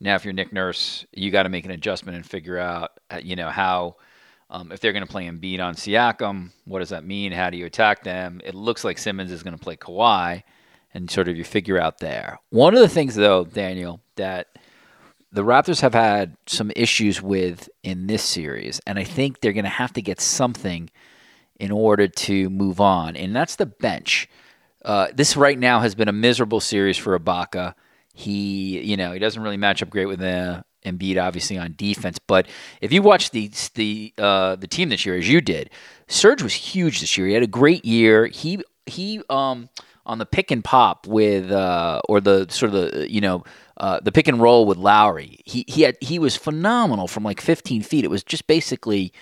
Now, 0.00 0.14
if 0.14 0.24
you're 0.24 0.32
Nick 0.32 0.52
Nurse, 0.52 1.04
you 1.12 1.30
got 1.30 1.42
to 1.42 1.48
make 1.48 1.64
an 1.64 1.72
adjustment 1.72 2.16
and 2.16 2.24
figure 2.24 2.56
out, 2.56 2.92
uh, 3.10 3.20
you 3.22 3.36
know, 3.36 3.50
how 3.50 3.96
um, 4.48 4.72
if 4.72 4.80
they're 4.80 4.92
going 4.92 5.04
to 5.04 5.10
play 5.10 5.26
Embiid 5.26 5.60
on 5.60 5.74
Siakam, 5.74 6.50
what 6.64 6.78
does 6.78 6.88
that 6.88 7.04
mean? 7.04 7.32
How 7.32 7.50
do 7.50 7.56
you 7.56 7.66
attack 7.66 8.02
them? 8.02 8.40
It 8.44 8.54
looks 8.54 8.84
like 8.84 8.96
Simmons 8.96 9.30
is 9.30 9.42
going 9.42 9.56
to 9.56 9.62
play 9.62 9.76
Kawhi, 9.76 10.42
and 10.94 11.10
sort 11.10 11.28
of 11.28 11.36
you 11.36 11.44
figure 11.44 11.78
out 11.78 11.98
there. 11.98 12.38
One 12.50 12.74
of 12.74 12.80
the 12.80 12.88
things, 12.88 13.14
though, 13.14 13.44
Daniel, 13.44 14.00
that 14.16 14.48
the 15.32 15.42
Raptors 15.42 15.80
have 15.80 15.94
had 15.94 16.36
some 16.46 16.72
issues 16.74 17.22
with 17.22 17.68
in 17.82 18.06
this 18.06 18.22
series, 18.22 18.80
and 18.86 18.98
I 18.98 19.04
think 19.04 19.40
they're 19.40 19.52
going 19.52 19.64
to 19.64 19.70
have 19.70 19.92
to 19.94 20.02
get 20.02 20.20
something 20.20 20.90
in 21.58 21.70
order 21.70 22.08
to 22.08 22.50
move 22.50 22.80
on, 22.80 23.16
and 23.16 23.34
that's 23.34 23.56
the 23.56 23.66
bench. 23.66 24.28
Uh, 24.84 25.08
this 25.14 25.36
right 25.36 25.58
now 25.58 25.80
has 25.80 25.94
been 25.94 26.08
a 26.08 26.12
miserable 26.12 26.60
series 26.60 26.96
for 26.96 27.18
Ibaka. 27.18 27.74
He, 28.14 28.80
you 28.80 28.96
know, 28.96 29.12
he 29.12 29.18
doesn't 29.18 29.42
really 29.42 29.56
match 29.56 29.82
up 29.82 29.90
great 29.90 30.06
with 30.06 30.20
the 30.20 30.64
Embiid 30.84 31.22
obviously 31.22 31.58
on 31.58 31.74
defense. 31.76 32.18
But 32.18 32.46
if 32.80 32.92
you 32.92 33.02
watch 33.02 33.30
the 33.30 33.50
the 33.74 34.14
uh, 34.18 34.56
the 34.56 34.66
team 34.66 34.88
this 34.88 35.04
year 35.04 35.16
as 35.16 35.28
you 35.28 35.40
did, 35.40 35.70
Serge 36.08 36.42
was 36.42 36.54
huge 36.54 37.00
this 37.00 37.16
year. 37.16 37.26
He 37.26 37.34
had 37.34 37.42
a 37.42 37.48
great 37.48 37.84
year. 37.84 38.26
He 38.26 38.60
he 38.86 39.20
um 39.28 39.68
on 40.06 40.18
the 40.18 40.26
pick 40.26 40.50
and 40.50 40.64
pop 40.64 41.06
with 41.06 41.50
uh, 41.50 42.00
or 42.08 42.20
the 42.20 42.46
sort 42.50 42.74
of 42.74 42.92
the 42.92 43.12
you 43.12 43.20
know 43.20 43.44
uh, 43.80 43.98
the 44.00 44.12
pick 44.12 44.28
and 44.28 44.40
roll 44.40 44.66
with 44.66 44.76
Lowry. 44.76 45.40
He 45.44 45.64
he 45.66 45.82
had 45.82 45.96
he 46.00 46.18
was 46.18 46.36
phenomenal 46.36 47.08
from 47.08 47.24
like 47.24 47.40
15 47.40 47.82
feet. 47.82 48.04
It 48.04 48.10
was 48.10 48.22
just 48.22 48.46
basically 48.46 49.12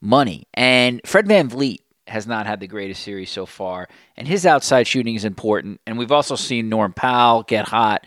money. 0.00 0.48
And 0.54 1.02
Fred 1.04 1.26
VanVleet 1.26 1.80
has 2.08 2.26
not 2.26 2.46
had 2.46 2.60
the 2.60 2.66
greatest 2.66 3.02
series 3.02 3.30
so 3.30 3.44
far, 3.44 3.88
and 4.16 4.26
his 4.26 4.46
outside 4.46 4.86
shooting 4.86 5.16
is 5.16 5.24
important. 5.24 5.82
And 5.86 5.98
we've 5.98 6.12
also 6.12 6.34
seen 6.34 6.70
Norm 6.70 6.94
Powell 6.94 7.42
get 7.42 7.68
hot 7.68 8.06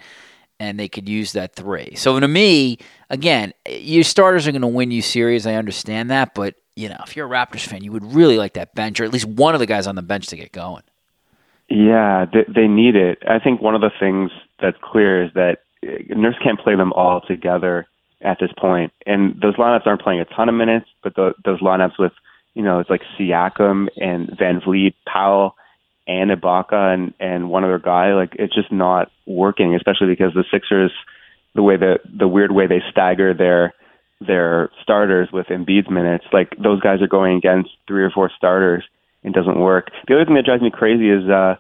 and 0.60 0.80
they 0.80 0.90
could 0.90 1.08
use 1.08 1.34
that 1.34 1.56
three. 1.56 1.96
So 1.96 2.20
to 2.20 2.28
me, 2.28 2.80
again, 3.10 3.54
your 3.70 4.04
starters 4.04 4.48
are 4.48 4.52
going 4.52 4.62
to 4.62 4.68
win 4.68 4.92
you 4.92 5.02
series. 5.02 5.48
I 5.48 5.54
understand 5.54 6.12
that, 6.12 6.34
but 6.34 6.56
you 6.76 6.90
know, 6.90 6.98
if 7.06 7.16
you're 7.16 7.28
a 7.28 7.30
Raptors 7.30 7.66
fan, 7.66 7.84
you 7.84 7.92
would 7.92 8.14
really 8.14 8.38
like 8.38 8.54
that 8.54 8.76
bench 8.76 9.00
or 9.00 9.06
at 9.06 9.14
least 9.14 9.26
one 9.26 9.54
of 9.54 9.60
the 9.60 9.66
guys 9.66 9.88
on 9.88 9.96
the 9.96 10.02
bench 10.02 10.28
to 10.28 10.36
get 10.36 10.52
going. 10.52 10.84
Yeah, 11.70 12.26
they, 12.26 12.46
they 12.48 12.68
need 12.68 12.96
it. 12.96 13.20
I 13.28 13.40
think 13.40 13.62
one 13.62 13.76
of 13.76 13.82
the 13.82 13.92
things 14.00 14.32
that's 14.60 14.78
clear 14.82 15.24
is 15.24 15.32
that 15.36 15.60
Nurse 15.84 16.36
can't 16.44 16.60
play 16.60 16.76
them 16.76 16.94
all 16.94 17.22
together 17.22 17.88
at 18.22 18.38
this 18.40 18.52
point, 18.58 18.92
and 19.06 19.40
those 19.42 19.56
lineups 19.56 19.88
aren't 19.88 20.02
playing 20.02 20.20
a 20.20 20.26
ton 20.26 20.50
of 20.50 20.56
minutes, 20.56 20.88
but 21.04 21.16
the, 21.16 21.34
those 21.46 21.62
lineups 21.62 21.98
with 21.98 22.12
you 22.54 22.64
know 22.64 22.80
it's 22.80 22.90
like 22.90 23.02
Siakam 23.18 23.88
and 23.98 24.30
VanVleet, 24.30 24.96
Powell, 25.08 25.56
and 26.08 26.32
Ibaka 26.32 26.94
and 26.94 27.14
and 27.20 27.50
one 27.50 27.64
other 27.64 27.80
guy, 27.80 28.14
like 28.14 28.36
it's 28.38 28.54
just 28.54 28.72
not 28.72 29.12
working, 29.26 29.76
especially 29.76 30.08
because 30.08 30.34
the 30.34 30.44
Sixers, 30.52 30.92
the 31.56 31.64
way 31.64 31.78
that 31.78 32.00
the 32.06 32.28
weird 32.28 32.52
way 32.52 32.68
they 32.68 32.82
stagger 32.92 33.34
their 33.34 33.74
their 34.20 34.70
starters 34.82 35.30
with 35.32 35.48
Embiid's 35.48 35.90
minutes, 35.90 36.26
like 36.34 36.54
those 36.62 36.82
guys 36.82 37.02
are 37.02 37.08
going 37.08 37.38
against 37.38 37.70
three 37.88 38.04
or 38.04 38.10
four 38.10 38.30
starters, 38.36 38.84
it 39.24 39.34
doesn't 39.34 39.60
work. 39.60 39.92
The 40.08 40.16
other 40.16 40.26
thing 40.26 40.36
that 40.36 40.46
drives 40.46 40.62
me 40.62 40.72
crazy 40.72 41.10
is 41.10 41.30
uh 41.30 41.56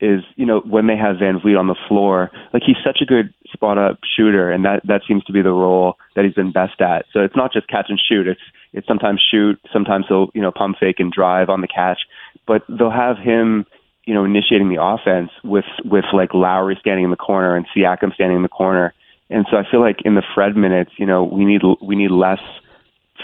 is 0.00 0.22
you 0.36 0.46
know 0.46 0.60
when 0.60 0.86
they 0.86 0.96
have 0.96 1.16
VanVleet 1.16 1.58
on 1.58 1.68
the 1.68 1.76
floor, 1.88 2.30
like 2.52 2.62
he's 2.64 2.76
such 2.84 3.00
a 3.00 3.06
good 3.06 3.32
spot 3.52 3.78
up 3.78 3.98
shooter, 4.16 4.50
and 4.50 4.64
that 4.64 4.82
that 4.86 5.02
seems 5.06 5.24
to 5.24 5.32
be 5.32 5.42
the 5.42 5.52
role 5.52 5.96
that 6.14 6.24
he's 6.24 6.34
been 6.34 6.52
best 6.52 6.80
at. 6.80 7.06
So 7.12 7.20
it's 7.20 7.36
not 7.36 7.52
just 7.52 7.68
catch 7.68 7.86
and 7.88 8.00
shoot; 8.00 8.26
it's 8.26 8.40
it's 8.72 8.86
sometimes 8.86 9.22
shoot, 9.22 9.60
sometimes 9.72 10.06
he'll 10.08 10.30
you 10.34 10.42
know 10.42 10.50
pump 10.50 10.76
fake 10.78 10.96
and 10.98 11.12
drive 11.12 11.48
on 11.48 11.60
the 11.60 11.68
catch, 11.68 12.00
but 12.46 12.62
they'll 12.68 12.90
have 12.90 13.18
him 13.18 13.66
you 14.04 14.14
know 14.14 14.24
initiating 14.24 14.68
the 14.68 14.82
offense 14.82 15.30
with 15.42 15.66
with 15.84 16.04
like 16.12 16.34
Lowry 16.34 16.76
standing 16.80 17.04
in 17.04 17.10
the 17.10 17.16
corner 17.16 17.56
and 17.56 17.66
Siakam 17.74 18.12
standing 18.14 18.36
in 18.36 18.42
the 18.42 18.48
corner, 18.48 18.92
and 19.30 19.46
so 19.50 19.56
I 19.56 19.62
feel 19.70 19.80
like 19.80 20.02
in 20.04 20.14
the 20.14 20.24
Fred 20.34 20.56
minutes, 20.56 20.92
you 20.96 21.06
know, 21.06 21.24
we 21.24 21.44
need 21.44 21.62
we 21.80 21.96
need 21.96 22.10
less 22.10 22.40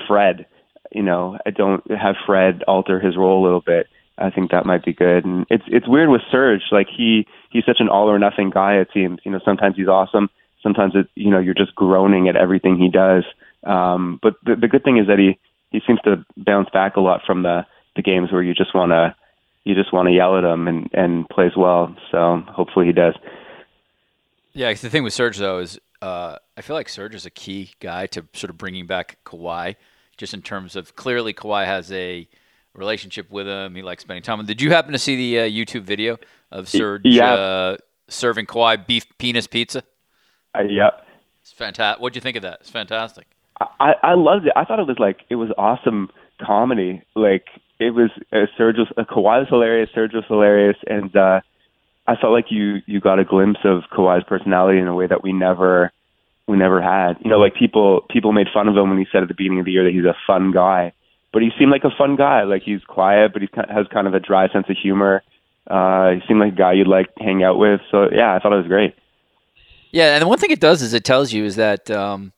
Fred. 0.07 0.47
You 0.93 1.03
know, 1.03 1.39
I 1.47 1.51
don't 1.51 1.89
have 1.91 2.17
Fred 2.27 2.65
alter 2.67 2.99
his 2.99 3.17
role 3.17 3.43
a 3.43 3.45
little 3.45 3.61
bit 3.61 3.87
I 4.21 4.31
think 4.31 4.51
that 4.51 4.67
might 4.67 4.85
be 4.85 4.93
good. 4.93 5.25
And 5.25 5.47
it's 5.51 5.65
it's 5.67 5.89
weird 5.89 6.09
with 6.09 6.23
Serge. 6.31 6.63
Like 6.71 6.89
he 6.95 7.27
he's 7.51 7.65
such 7.65 7.79
an 7.81 7.89
all 7.89 8.11
or 8.11 8.19
nothing 8.19 8.51
guy. 8.51 8.77
It 8.77 8.89
seems. 8.93 9.21
You 9.25 9.33
know, 9.33 9.41
sometimes 9.45 9.77
he's 9.77 9.89
awesome. 9.89 10.29
Sometimes 10.63 10.95
it 10.95 11.09
you 11.15 11.31
know 11.31 11.39
you're 11.39 11.55
just 11.55 11.75
groaning 11.75 12.29
at 12.29 12.37
everything 12.37 12.79
he 12.79 12.89
does. 12.89 13.25
Um, 13.65 14.19
but 14.23 14.35
the, 14.45 14.57
the 14.57 14.69
good 14.69 14.85
thing 14.85 14.99
is 14.99 15.07
that 15.07 15.19
he 15.19 15.39
he 15.71 15.81
seems 15.87 16.01
to 16.03 16.25
bounce 16.37 16.69
back 16.71 16.97
a 16.97 17.01
lot 17.01 17.23
from 17.27 17.43
the 17.43 17.67
the 17.97 18.03
games 18.03 18.31
where 18.33 18.43
you 18.43 18.55
just 18.55 18.75
want 18.75 18.93
to 18.93 19.15
you 19.65 19.75
just 19.75 19.93
want 19.93 20.09
to 20.09 20.13
yell 20.13 20.37
at 20.37 20.45
him 20.45 20.69
and 20.69 20.91
and 20.93 21.29
plays 21.29 21.53
well. 21.57 21.95
So 22.11 22.43
hopefully 22.49 22.87
he 22.87 22.93
does. 22.93 23.15
Yeah, 24.53 24.73
the 24.75 24.91
thing 24.91 25.05
with 25.05 25.13
Serge 25.13 25.39
though 25.39 25.59
is 25.59 25.79
uh, 26.03 26.37
I 26.57 26.63
feel 26.63 26.77
like 26.77 26.89
Serge 26.89 27.15
is 27.15 27.27
a 27.27 27.31
key 27.31 27.71
guy 27.81 28.07
to 28.09 28.27
sort 28.33 28.51
of 28.51 28.59
bringing 28.59 28.87
back 28.87 29.19
Kawhi, 29.25 29.77
just 30.17 30.35
in 30.35 30.43
terms 30.43 30.77
of 30.77 30.97
clearly 30.97 31.35
Kawhi 31.35 31.67
has 31.67 31.93
a 31.93 32.27
relationship 32.75 33.31
with 33.31 33.47
him. 33.47 33.75
He 33.75 33.83
likes 33.83 34.03
spending 34.03 34.23
time 34.23 34.39
with 34.39 34.45
him. 34.45 34.49
Did 34.49 34.63
you 34.63 34.71
happen 34.71 34.93
to 34.93 34.99
see 34.99 35.17
the 35.17 35.41
uh, 35.41 35.43
YouTube 35.45 35.83
video 35.83 36.19
of 36.51 36.69
Serge 36.69 37.03
yeah. 37.05 37.33
uh, 37.33 37.77
serving 38.09 38.47
Kawhi 38.47 38.87
beef 38.87 39.07
penis 39.19 39.47
pizza? 39.47 39.83
Uh, 40.55 40.63
yeah. 40.63 40.91
It's 41.43 41.53
fantastic. 41.53 42.01
What'd 42.01 42.17
you 42.17 42.21
think 42.21 42.37
of 42.37 42.43
that? 42.43 42.59
It's 42.61 42.71
fantastic. 42.71 43.27
I, 43.79 43.95
I 44.03 44.15
loved 44.15 44.47
it. 44.47 44.53
I 44.57 44.65
thought 44.65 44.79
it 44.79 44.87
was 44.87 44.99
like 44.99 45.21
it 45.29 45.37
was 45.37 45.51
awesome 45.59 46.11
comedy. 46.41 47.03
Like 47.15 47.47
it 47.79 47.91
was 47.91 48.11
uh, 48.33 48.47
Serge 48.57 48.77
was 48.79 48.89
uh, 48.97 49.05
Kawhi 49.05 49.41
was 49.41 49.49
hilarious, 49.49 49.91
Serge 49.95 50.15
was 50.15 50.25
hilarious, 50.29 50.77
and 50.87 51.15
uh, 51.15 51.41
I 52.07 52.17
felt 52.17 52.33
like 52.33 52.47
you 52.51 52.83
you 52.87 53.01
got 53.01 53.19
a 53.19 53.25
glimpse 53.25 53.61
of 53.65 53.83
Kawhi's 53.93 54.25
personality 54.25 54.79
in 54.79 54.87
a 54.87 54.95
way 54.95 55.07
that 55.07 55.23
we 55.23 55.33
never 55.33 55.93
we 56.47 56.57
never 56.57 56.81
had. 56.81 57.19
You 57.23 57.31
know, 57.31 57.39
like 57.39 57.55
people 57.55 58.05
people 58.11 58.33
made 58.33 58.49
fun 58.53 58.69
of 58.69 58.77
him 58.77 58.89
when 58.89 58.99
he 58.99 59.07
said 59.13 59.23
at 59.23 59.29
the 59.29 59.35
beginning 59.35 59.61
of 59.61 59.67
the 59.67 59.73
year 59.73 59.85
that 59.85 59.93
he's 59.93 60.05
a 60.05 60.17
fun 60.27 60.53
guy, 60.53 60.93
but 61.33 61.43
he 61.43 61.51
seemed 61.59 61.71
like 61.71 61.85
a 61.85 61.91
fun 61.97 62.17
guy. 62.17 62.43
Like 62.43 62.63
he's 62.63 62.83
quiet, 62.85 63.33
but 63.33 63.43
he 63.43 63.49
has 63.55 63.87
kind 63.93 64.07
of 64.07 64.15
a 64.15 64.21
dry 64.21 64.49
sense 64.53 64.67
of 64.69 64.77
humor. 64.77 65.23
Uh, 65.67 66.11
he 66.13 66.21
seemed 66.27 66.41
like 66.41 66.53
a 66.53 66.57
guy 66.57 66.73
you'd 66.73 66.89
like 66.89 67.15
to 67.17 67.23
hang 67.23 67.43
out 67.43 67.59
with. 67.59 67.81
So 67.91 68.09
yeah, 68.13 68.35
I 68.35 68.39
thought 68.39 68.53
it 68.53 68.57
was 68.57 68.67
great. 68.67 68.95
Yeah, 69.93 70.15
and 70.15 70.23
the 70.23 70.29
one 70.29 70.39
thing 70.39 70.51
it 70.51 70.61
does 70.61 70.83
is 70.83 70.95
it 70.95 71.05
tells 71.05 71.33
you 71.33 71.45
is 71.45 71.57
that 71.57 71.91
um, 71.91 72.33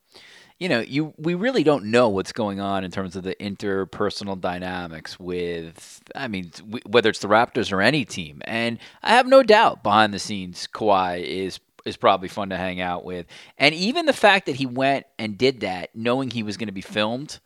you 0.59 0.69
know 0.69 0.79
you 0.81 1.13
we 1.17 1.33
really 1.33 1.63
don't 1.63 1.85
know 1.85 2.09
what's 2.09 2.31
going 2.31 2.59
on 2.59 2.83
in 2.83 2.91
terms 2.91 3.15
of 3.15 3.23
the 3.23 3.35
interpersonal 3.35 4.39
dynamics 4.39 5.19
with 5.19 6.01
I 6.15 6.27
mean 6.27 6.51
whether 6.87 7.09
it's 7.09 7.19
the 7.19 7.27
Raptors 7.27 7.71
or 7.71 7.81
any 7.81 8.05
team. 8.05 8.41
And 8.45 8.79
I 9.01 9.11
have 9.15 9.27
no 9.27 9.43
doubt 9.43 9.83
behind 9.83 10.13
the 10.13 10.19
scenes 10.19 10.67
Kawhi 10.71 11.23
is 11.23 11.59
is 11.85 11.97
probably 11.97 12.29
fun 12.29 12.49
to 12.49 12.57
hang 12.57 12.79
out 12.79 13.03
with. 13.03 13.25
And 13.57 13.75
even 13.75 14.05
the 14.05 14.13
fact 14.13 14.45
that 14.45 14.55
he 14.55 14.65
went 14.65 15.05
and 15.19 15.37
did 15.37 15.61
that 15.61 15.89
knowing 15.93 16.31
he 16.31 16.43
was 16.43 16.55
going 16.55 16.67
to 16.67 16.73
be 16.73 16.81
filmed 16.81 17.39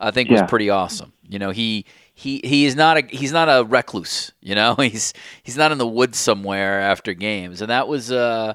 I 0.00 0.10
think 0.10 0.30
yeah. 0.30 0.40
was 0.40 0.50
pretty 0.50 0.70
awesome. 0.70 1.12
You 1.28 1.38
know, 1.38 1.50
he 1.50 1.84
he 2.14 2.40
he 2.42 2.64
is 2.64 2.74
not 2.74 2.96
a 2.96 3.06
he's 3.06 3.32
not 3.32 3.48
a 3.48 3.64
recluse. 3.64 4.32
You 4.40 4.54
know, 4.54 4.74
he's 4.78 5.12
he's 5.42 5.56
not 5.56 5.72
in 5.72 5.78
the 5.78 5.86
woods 5.86 6.18
somewhere 6.18 6.80
after 6.80 7.14
games, 7.14 7.60
and 7.60 7.70
that 7.70 7.86
was 7.86 8.10
uh, 8.10 8.54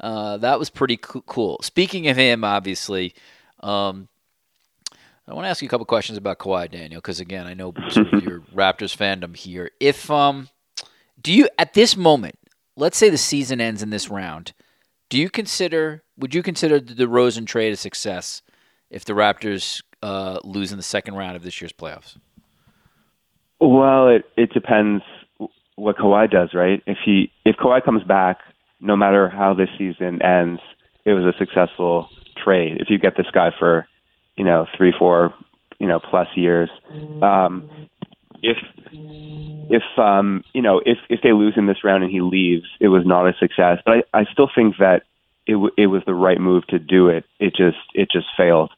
uh 0.00 0.38
that 0.38 0.58
was 0.58 0.70
pretty 0.70 0.98
cool. 1.00 1.60
Speaking 1.62 2.08
of 2.08 2.16
him, 2.16 2.42
obviously, 2.42 3.14
um, 3.60 4.08
I 5.26 5.34
want 5.34 5.44
to 5.44 5.50
ask 5.50 5.60
you 5.60 5.66
a 5.66 5.70
couple 5.70 5.86
questions 5.86 6.16
about 6.16 6.38
Kawhi 6.38 6.70
Daniel 6.70 7.00
because 7.00 7.20
again, 7.20 7.46
I 7.46 7.54
know 7.54 7.74
your 7.94 8.40
Raptors 8.54 8.96
fandom 8.96 9.36
here. 9.36 9.70
If 9.78 10.10
um, 10.10 10.48
do 11.20 11.32
you 11.32 11.48
at 11.58 11.74
this 11.74 11.96
moment, 11.96 12.38
let's 12.76 12.96
say 12.96 13.10
the 13.10 13.18
season 13.18 13.60
ends 13.60 13.82
in 13.82 13.90
this 13.90 14.08
round, 14.08 14.54
do 15.10 15.18
you 15.18 15.28
consider 15.28 16.02
would 16.16 16.34
you 16.34 16.42
consider 16.42 16.80
the 16.80 16.94
DeRozan 16.94 17.46
trade 17.46 17.72
a 17.72 17.76
success 17.76 18.42
if 18.90 19.04
the 19.04 19.12
Raptors 19.12 19.82
uh, 20.02 20.38
lose 20.44 20.72
in 20.72 20.76
the 20.76 20.82
second 20.82 21.14
round 21.14 21.36
of 21.36 21.42
this 21.42 21.60
year's 21.60 21.72
playoffs? 21.72 22.16
Well, 23.60 24.08
it 24.08 24.24
it 24.36 24.52
depends 24.52 25.02
what 25.76 25.96
Kawhi 25.96 26.30
does, 26.30 26.50
right? 26.54 26.82
If 26.86 26.98
he 27.04 27.32
if 27.44 27.56
Kawhi 27.56 27.84
comes 27.84 28.04
back, 28.04 28.38
no 28.80 28.96
matter 28.96 29.28
how 29.28 29.54
this 29.54 29.68
season 29.76 30.22
ends, 30.22 30.60
it 31.04 31.12
was 31.12 31.24
a 31.24 31.36
successful 31.38 32.08
trade. 32.42 32.78
If 32.80 32.90
you 32.90 32.98
get 32.98 33.16
this 33.16 33.26
guy 33.32 33.50
for, 33.58 33.86
you 34.36 34.44
know, 34.44 34.66
three, 34.76 34.92
four, 34.96 35.34
you 35.78 35.88
know, 35.88 35.98
plus 35.98 36.28
years, 36.36 36.70
um, 37.22 37.68
if 38.42 38.56
if 38.92 39.82
um, 39.98 40.44
you 40.52 40.62
know 40.62 40.80
if 40.84 40.98
if 41.08 41.20
they 41.22 41.32
lose 41.32 41.54
in 41.56 41.66
this 41.66 41.82
round 41.84 42.04
and 42.04 42.12
he 42.12 42.20
leaves, 42.20 42.66
it 42.80 42.88
was 42.88 43.02
not 43.04 43.26
a 43.26 43.32
success. 43.38 43.78
But 43.84 44.04
I, 44.12 44.20
I 44.20 44.24
still 44.32 44.48
think 44.54 44.76
that 44.78 45.02
it 45.46 45.52
w- 45.52 45.72
it 45.76 45.86
was 45.86 46.02
the 46.06 46.14
right 46.14 46.40
move 46.40 46.66
to 46.68 46.78
do 46.78 47.08
it. 47.08 47.24
It 47.38 47.54
just 47.56 47.78
it 47.94 48.08
just 48.10 48.26
failed. 48.36 48.70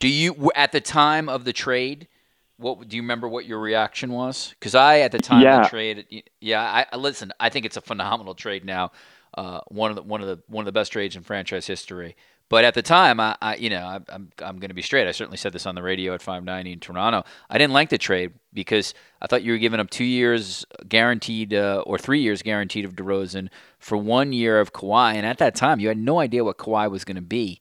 Do 0.00 0.08
you 0.08 0.50
at 0.56 0.72
the 0.72 0.80
time 0.80 1.28
of 1.28 1.44
the 1.44 1.52
trade? 1.52 2.08
What 2.56 2.88
do 2.88 2.96
you 2.96 3.02
remember? 3.02 3.28
What 3.28 3.46
your 3.46 3.60
reaction 3.60 4.12
was? 4.12 4.54
Because 4.58 4.74
I 4.74 5.00
at 5.00 5.12
the 5.12 5.18
time 5.18 5.42
yeah. 5.42 5.58
of 5.58 5.64
the 5.64 5.68
trade, 5.68 6.24
yeah, 6.40 6.84
I 6.90 6.96
listen. 6.96 7.32
I 7.38 7.50
think 7.50 7.66
it's 7.66 7.76
a 7.76 7.82
phenomenal 7.82 8.34
trade 8.34 8.64
now. 8.64 8.92
Uh, 9.32 9.60
one 9.68 9.90
of 9.90 9.96
the 9.96 10.02
one 10.02 10.22
of 10.22 10.26
the 10.26 10.42
one 10.48 10.62
of 10.62 10.66
the 10.66 10.72
best 10.72 10.92
trades 10.92 11.16
in 11.16 11.22
franchise 11.22 11.66
history. 11.66 12.16
But 12.48 12.64
at 12.64 12.74
the 12.74 12.82
time, 12.82 13.20
I, 13.20 13.36
I 13.40 13.56
you 13.56 13.70
know, 13.70 13.84
I, 13.84 14.00
I'm 14.08 14.30
I'm 14.42 14.58
going 14.58 14.70
to 14.70 14.74
be 14.74 14.82
straight. 14.82 15.06
I 15.06 15.12
certainly 15.12 15.36
said 15.36 15.52
this 15.52 15.66
on 15.66 15.74
the 15.74 15.82
radio 15.82 16.14
at 16.14 16.22
590 16.22 16.72
in 16.72 16.80
Toronto. 16.80 17.24
I 17.50 17.58
didn't 17.58 17.74
like 17.74 17.90
the 17.90 17.98
trade 17.98 18.32
because 18.54 18.94
I 19.20 19.26
thought 19.26 19.42
you 19.42 19.52
were 19.52 19.58
giving 19.58 19.80
up 19.80 19.90
two 19.90 20.04
years 20.04 20.64
guaranteed 20.88 21.52
uh, 21.52 21.84
or 21.86 21.98
three 21.98 22.20
years 22.20 22.42
guaranteed 22.42 22.86
of 22.86 22.96
DeRozan 22.96 23.50
for 23.78 23.98
one 23.98 24.32
year 24.32 24.60
of 24.60 24.72
Kawhi, 24.72 25.14
and 25.14 25.26
at 25.26 25.38
that 25.38 25.54
time, 25.54 25.78
you 25.78 25.88
had 25.88 25.98
no 25.98 26.20
idea 26.20 26.42
what 26.42 26.56
Kawhi 26.56 26.90
was 26.90 27.04
going 27.04 27.16
to 27.16 27.22
be 27.22 27.60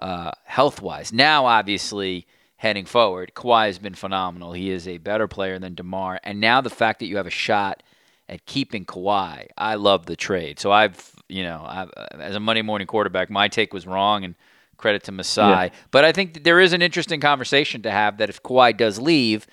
uh, 0.00 0.32
health 0.44 0.82
wise. 0.82 1.12
Now, 1.12 1.46
obviously, 1.46 2.26
heading 2.56 2.86
forward, 2.86 3.32
Kawhi 3.34 3.66
has 3.66 3.78
been 3.78 3.94
phenomenal. 3.94 4.52
He 4.52 4.70
is 4.70 4.88
a 4.88 4.98
better 4.98 5.28
player 5.28 5.58
than 5.58 5.74
DeMar. 5.74 6.20
And 6.24 6.40
now 6.40 6.60
the 6.60 6.70
fact 6.70 6.98
that 7.00 7.06
you 7.06 7.16
have 7.16 7.26
a 7.26 7.30
shot 7.30 7.82
at 8.28 8.44
keeping 8.46 8.84
Kawhi, 8.84 9.46
I 9.56 9.74
love 9.76 10.06
the 10.06 10.16
trade. 10.16 10.58
So 10.58 10.72
I've, 10.72 11.12
you 11.28 11.42
know, 11.42 11.64
I've, 11.66 11.90
as 12.12 12.34
a 12.34 12.40
Monday 12.40 12.62
morning 12.62 12.86
quarterback, 12.86 13.30
my 13.30 13.48
take 13.48 13.72
was 13.72 13.86
wrong 13.86 14.24
and 14.24 14.34
credit 14.76 15.04
to 15.04 15.12
Masai. 15.12 15.42
Yeah. 15.42 15.68
But 15.90 16.04
I 16.04 16.12
think 16.12 16.44
there 16.44 16.60
is 16.60 16.72
an 16.72 16.82
interesting 16.82 17.20
conversation 17.20 17.82
to 17.82 17.90
have 17.90 18.18
that 18.18 18.30
if 18.30 18.42
Kawhi 18.42 18.76
does 18.76 18.98
leave, 18.98 19.46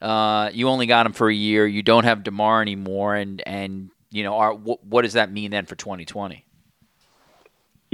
uh, 0.00 0.50
you 0.52 0.68
only 0.68 0.86
got 0.86 1.06
him 1.06 1.12
for 1.12 1.28
a 1.28 1.34
year. 1.34 1.66
You 1.66 1.82
don't 1.82 2.04
have 2.04 2.22
DeMar 2.22 2.60
anymore. 2.60 3.14
And, 3.14 3.42
and 3.46 3.90
you 4.10 4.22
know, 4.22 4.36
are, 4.36 4.54
what, 4.54 4.84
what 4.84 5.02
does 5.02 5.14
that 5.14 5.32
mean 5.32 5.50
then 5.50 5.66
for 5.66 5.76
2020? 5.76 6.44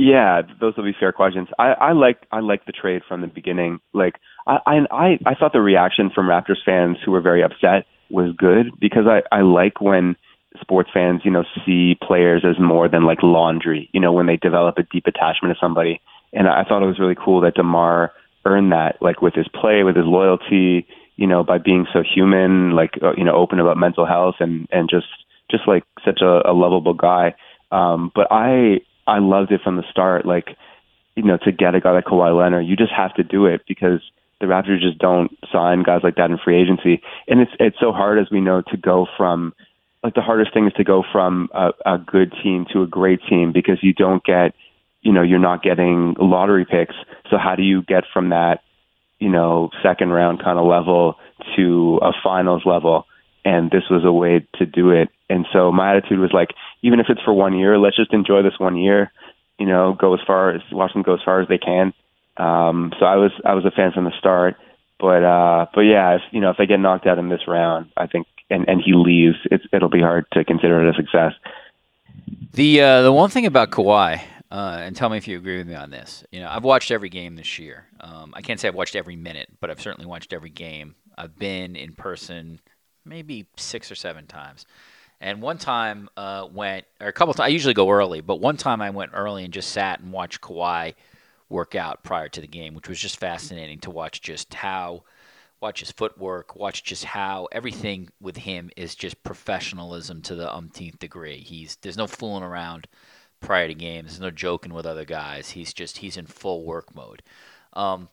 Yeah, 0.01 0.41
those 0.61 0.75
will 0.79 0.85
be 0.85 0.97
fair 0.99 1.13
questions. 1.13 1.49
I, 1.59 1.73
I 1.73 1.93
like 1.93 2.27
I 2.33 2.41
like 2.41 2.65
the 2.65 2.73
trade 2.73 3.03
from 3.07 3.21
the 3.21 3.27
beginning. 3.27 3.81
Like 3.93 4.15
I, 4.47 4.59
I 4.91 5.19
I 5.27 5.35
thought 5.35 5.53
the 5.53 5.61
reaction 5.61 6.11
from 6.15 6.27
Raptors 6.27 6.65
fans 6.65 6.97
who 7.05 7.11
were 7.11 7.21
very 7.21 7.43
upset 7.43 7.85
was 8.09 8.35
good 8.37 8.69
because 8.81 9.05
I 9.07 9.23
I 9.31 9.43
like 9.43 9.83
when 9.83 10.17
sports 10.59 10.89
fans 10.93 11.21
you 11.23 11.31
know 11.31 11.45
see 11.67 11.99
players 12.03 12.47
as 12.49 12.59
more 12.59 12.89
than 12.89 13.05
like 13.05 13.23
laundry. 13.23 13.91
You 13.93 14.01
know 14.01 14.11
when 14.11 14.25
they 14.25 14.39
develop 14.39 14.79
a 14.79 14.85
deep 14.85 15.07
attachment 15.07 15.55
to 15.55 15.61
somebody, 15.61 16.01
and 16.33 16.49
I 16.49 16.65
thought 16.65 16.83
it 16.83 16.87
was 16.87 16.99
really 16.99 17.17
cool 17.23 17.43
that 17.43 17.55
Demar 17.55 18.13
earned 18.47 18.73
that 18.73 18.97
like 19.03 19.21
with 19.21 19.35
his 19.35 19.49
play, 19.49 19.83
with 19.83 19.97
his 19.97 20.07
loyalty, 20.07 20.87
you 21.17 21.27
know, 21.27 21.45
by 21.45 21.59
being 21.59 21.87
so 21.93 22.03
human, 22.03 22.71
like 22.71 22.95
uh, 23.03 23.13
you 23.19 23.25
know, 23.25 23.35
open 23.37 23.61
about 23.61 23.77
mental 23.77 24.07
health 24.07 24.37
and 24.41 24.67
and 24.73 24.89
just 24.89 25.09
just 25.51 25.69
like 25.69 25.85
such 26.07 26.21
a, 26.23 26.49
a 26.49 26.55
lovable 26.55 26.95
guy. 26.95 27.35
Um, 27.71 28.11
but 28.15 28.29
I 28.31 28.81
I 29.11 29.19
loved 29.19 29.51
it 29.51 29.61
from 29.63 29.77
the 29.77 29.85
start. 29.91 30.25
Like, 30.25 30.57
you 31.17 31.25
know, 31.25 31.37
to 31.45 31.53
get 31.53 31.75
a 31.75 31.81
guy 31.81 31.91
like 31.91 32.05
Kawhi 32.05 32.37
Leonard, 32.37 32.67
you 32.67 32.77
just 32.77 32.93
have 32.93 33.15
to 33.15 33.25
do 33.25 33.47
it 33.47 33.63
because 33.67 34.01
the 34.41 34.47
Raptors 34.47 34.81
just 34.81 34.99
don't 34.99 35.37
sign 35.53 35.83
guys 35.83 36.01
like 36.03 36.15
that 36.17 36.31
in 36.31 36.39
free 36.39 36.61
agency. 36.61 37.03
And 37.29 37.41
it's 37.41 37.53
it's 37.59 37.77
so 37.81 37.93
hard, 37.93 38.19
as 38.19 38.31
we 38.31 38.41
know, 38.41 38.63
to 38.63 38.77
go 38.77 39.07
from 39.17 39.53
like 40.03 40.15
the 40.15 40.23
hardest 40.23 40.55
thing 40.55 40.67
is 40.67 40.73
to 40.75 40.85
go 40.85 41.05
from 41.13 41.51
a, 41.53 41.71
a 41.85 41.99
good 41.99 42.33
team 42.43 42.67
to 42.73 42.83
a 42.83 42.87
great 42.87 43.21
team 43.29 43.53
because 43.53 43.79
you 43.83 43.93
don't 43.93 44.25
get, 44.25 44.55
you 45.03 45.13
know, 45.13 45.23
you're 45.23 45.39
not 45.39 45.63
getting 45.63 46.15
lottery 46.19 46.65
picks. 46.65 46.95
So 47.31 47.37
how 47.37 47.55
do 47.55 47.63
you 47.63 47.83
get 47.83 48.05
from 48.13 48.31
that, 48.31 48.63
you 49.19 49.29
know, 49.29 49.71
second 49.83 50.11
round 50.11 50.43
kind 50.43 50.59
of 50.59 50.67
level 50.67 51.17
to 51.57 51.99
a 52.01 52.13
finals 52.23 52.63
level? 52.65 53.07
And 53.45 53.71
this 53.71 53.85
was 53.91 54.05
a 54.05 54.13
way 54.13 54.47
to 54.55 54.67
do 54.67 54.91
it. 54.91 55.09
And 55.29 55.47
so 55.53 55.71
my 55.73 55.97
attitude 55.97 56.19
was 56.19 56.33
like, 56.33 56.51
even 56.83 57.01
if 57.01 57.07
it's 57.09 57.22
for 57.22 57.33
one 57.33 57.59
year, 57.59 57.78
let's 57.78 57.97
just 57.97 58.12
enjoy 58.12 58.43
this 58.43 58.59
one 58.59 58.76
year. 58.76 59.12
You 59.59 59.66
know, 59.66 59.93
go 59.93 60.14
as 60.14 60.20
far 60.26 60.51
as 60.51 60.62
watch 60.72 60.93
them 60.93 61.03
go 61.03 61.14
as 61.14 61.20
far 61.24 61.41
as 61.41 61.49
they 61.49 61.59
can. 61.59 61.93
Um, 62.37 62.93
so 62.99 63.05
I 63.05 63.16
was 63.16 63.33
I 63.45 63.55
was 63.55 63.64
a 63.64 63.70
fan 63.70 63.93
from 63.93 64.05
the 64.05 64.18
start. 64.18 64.57
But 64.99 65.24
uh, 65.24 65.66
but 65.74 65.83
yeah, 65.83 66.16
if 66.16 66.22
you 66.31 66.41
know 66.41 66.51
if 66.51 66.57
they 66.57 66.66
get 66.66 66.81
knocked 66.81 67.07
out 67.07 67.18
in 67.18 67.28
this 67.28 67.47
round, 67.47 67.91
I 67.97 68.07
think 68.07 68.26
and 68.51 68.68
and 68.68 68.83
he 68.85 68.93
leaves, 68.95 69.37
it's, 69.51 69.64
it'll 69.72 69.89
be 69.89 70.01
hard 70.01 70.26
to 70.33 70.45
consider 70.45 70.87
it 70.87 70.95
a 70.95 70.97
success. 70.97 71.33
The 72.53 72.81
uh, 72.81 73.03
the 73.03 73.12
one 73.12 73.31
thing 73.31 73.47
about 73.47 73.70
Kawhi, 73.70 74.22
uh, 74.51 74.78
and 74.81 74.95
tell 74.95 75.09
me 75.09 75.16
if 75.16 75.26
you 75.26 75.39
agree 75.39 75.59
with 75.59 75.68
me 75.68 75.74
on 75.74 75.91
this. 75.91 76.24
You 76.31 76.41
know, 76.41 76.49
I've 76.51 76.64
watched 76.64 76.91
every 76.91 77.09
game 77.09 77.37
this 77.37 77.59
year. 77.59 77.87
Um, 78.01 78.35
I 78.37 78.43
can't 78.43 78.61
say 78.61 78.68
I've 78.68 78.74
watched 78.74 78.97
every 78.97 79.16
minute, 79.16 79.49
but 79.61 79.70
I've 79.70 79.81
certainly 79.81 80.07
watched 80.07 80.33
every 80.33 80.51
game. 80.51 80.97
I've 81.16 81.39
been 81.39 81.76
in 81.76 81.95
person 81.95 82.61
maybe 83.05 83.47
six 83.57 83.91
or 83.91 83.95
seven 83.95 84.26
times. 84.26 84.66
And 85.21 85.43
one 85.43 85.59
time 85.59 86.09
uh, 86.16 86.49
went, 86.51 86.87
or 87.01 87.09
a 87.09 87.12
couple 87.12 87.35
times, 87.35 87.47
I 87.47 87.49
usually 87.49 87.75
go 87.75 87.91
early, 87.91 88.21
but 88.21 88.41
one 88.41 88.57
time 88.57 88.81
I 88.81 88.91
went 88.91 89.12
early 89.14 89.45
and 89.45 89.53
just 89.53 89.71
sat 89.71 90.01
and 90.01 90.12
watched 90.12 90.41
Kawhi 90.41 90.95
work 91.49 91.75
out 91.75 92.03
prior 92.03 92.29
to 92.29 92.41
the 92.41 92.47
game, 92.47 92.75
which 92.75 92.89
was 92.89 92.99
just 92.99 93.18
fascinating 93.18 93.81
to 93.81 93.91
watch 93.91 94.21
just 94.23 94.55
how– 94.55 95.05
watch 95.61 95.81
his 95.81 95.93
footwork, 95.93 96.57
watch 96.57 96.83
just 96.83 97.05
how 97.05 97.49
everything 97.53 98.09
with 98.21 98.39
him 98.39 98.71
is 98.77 98.95
just 98.95 99.23
professionalism 99.23 100.23
to 100.23 100.35
the 100.35 100.53
umpteenth 100.53 100.99
degree. 100.99 101.39
He's 101.39 101.77
there's 101.83 101.97
no 101.97 102.07
fooling 102.07 102.43
around 102.43 102.89
prior 103.41 103.68
to 103.68 103.75
games. 103.75 104.12
There's 104.12 104.21
no 104.21 104.31
joking 104.31 104.73
with 104.73 104.87
other 104.87 105.05
guys. 105.05 105.51
He's 105.51 105.73
just 105.73 105.99
he's 105.99 106.16
in 106.16 106.27
full 106.27 106.64
work 106.64 106.95
mode. 106.95 107.23
Um, 107.75 108.09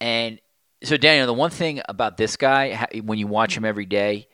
and 0.00 0.40
so 0.84 0.96
Daniel, 0.96 1.26
the 1.26 1.32
one 1.32 1.50
thing 1.50 1.80
about 1.88 2.16
this 2.16 2.36
guy, 2.36 2.86
when 3.02 3.18
you 3.18 3.26
watch 3.26 3.56
him 3.56 3.64
every 3.64 3.86
day, 3.86 4.28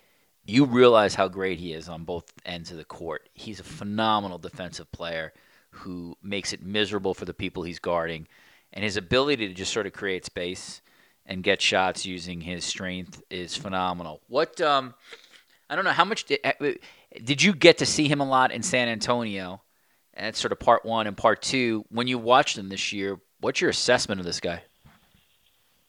you 0.47 0.65
realize 0.67 1.15
how 1.15 1.29
great 1.29 1.59
he 1.59 1.73
is 1.73 1.89
on 1.89 2.05
both 2.05 2.33
ends 2.45 2.71
of 2.71 2.77
the 2.77 2.85
court. 2.85 3.29
He's 3.33 3.61
a 3.61 3.65
phenomenal 3.65 4.39
defensive 4.39 4.91
player 4.93 5.33
who 5.71 6.17
makes 6.23 6.53
it 6.53 6.63
miserable 6.63 7.15
for 7.15 7.25
the 7.25 7.35
people 7.35 7.63
he's 7.63 7.79
guarding, 7.79 8.29
and 8.73 8.85
his 8.85 8.97
ability 8.97 9.49
to 9.49 9.55
just 9.55 9.73
sort 9.73 9.87
of 9.87 9.93
create 9.93 10.25
space 10.25 10.81
and 11.27 11.43
get 11.43 11.61
shots 11.61 12.05
using 12.05 12.41
his 12.43 12.65
strength 12.65 13.23
is 13.31 13.57
phenomenal. 13.57 14.21
What 14.29 14.61
um, 14.61 14.95
I 15.71 15.77
don't 15.77 15.85
know 15.85 15.93
how 15.93 16.05
much 16.05 16.25
did, 16.25 16.41
did 17.25 17.43
you 17.43 17.55
get 17.55 17.79
to 17.79 17.87
see 17.87 18.09
him 18.09 18.21
a 18.21 18.29
lot 18.29 18.53
in 18.53 18.63
San 18.63 18.89
Antonio? 18.89 19.63
And 20.13 20.27
that's 20.27 20.39
sort 20.39 20.53
of 20.53 20.61
part 20.61 20.85
one 20.85 21.07
and 21.07 21.17
part 21.17 21.43
two. 21.43 21.85
When 21.89 22.07
you 22.07 22.19
watched 22.19 22.57
him 22.57 22.69
this 22.69 22.93
year, 22.93 23.19
what's 23.41 23.61
your 23.61 23.71
assessment 23.71 24.21
of 24.21 24.27
this 24.27 24.39
guy? 24.39 24.63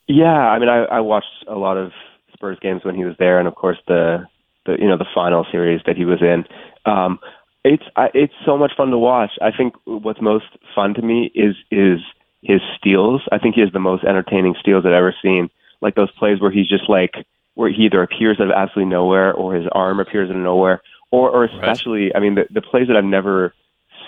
Yeah, 0.08 0.34
I 0.34 0.58
mean, 0.60 0.70
I, 0.70 0.86
I 0.86 1.00
watched 1.02 1.46
a 1.48 1.56
lot 1.56 1.78
of 1.78 1.92
Spurs 2.34 2.58
games 2.62 2.84
when 2.84 2.96
he 2.96 3.06
was 3.06 3.16
there, 3.20 3.40
and 3.40 3.48
of 3.48 3.56
course 3.56 3.78
the 3.88 4.26
the 4.66 4.78
you 4.80 4.88
know 4.88 4.98
the 4.98 5.06
final 5.14 5.46
series 5.52 5.82
that 5.86 5.98
he 5.98 6.06
was 6.06 6.22
in. 6.22 6.46
Um, 6.86 7.20
it's 7.64 7.84
I, 7.96 8.10
it's 8.14 8.34
so 8.46 8.58
much 8.58 8.74
fun 8.78 8.92
to 8.92 8.98
watch. 8.98 9.32
I 9.42 9.52
think 9.52 9.74
what's 9.86 10.22
most 10.22 10.46
fun 10.74 10.94
to 10.94 11.02
me 11.02 11.32
is 11.34 11.56
is 11.72 12.00
his 12.42 12.62
steals. 12.78 13.22
I 13.32 13.40
think 13.40 13.56
he 13.56 13.62
has 13.62 13.72
the 13.74 13.80
most 13.80 14.04
entertaining 14.04 14.56
steals 14.60 14.86
I've 14.86 14.94
ever 14.94 15.16
seen. 15.22 15.50
Like 15.82 15.96
those 15.96 16.12
plays 16.12 16.40
where 16.40 16.52
he's 16.52 16.70
just 16.70 16.90
like 16.90 17.16
where 17.56 17.72
he 17.72 17.84
either 17.84 18.04
appears 18.04 18.40
out 18.40 18.48
of 18.48 18.54
absolutely 18.54 18.92
nowhere 18.92 19.34
or 19.34 19.56
his 19.56 19.66
arm 19.72 20.00
appears 20.00 20.30
out 20.30 20.36
of 20.36 20.42
nowhere, 20.42 20.82
or 21.12 21.30
or 21.30 21.44
especially 21.46 22.06
right. 22.06 22.16
I 22.16 22.20
mean 22.20 22.36
the 22.36 22.46
the 22.52 22.62
plays 22.62 22.88
that 22.88 22.98
I've 22.98 23.04
never 23.04 23.54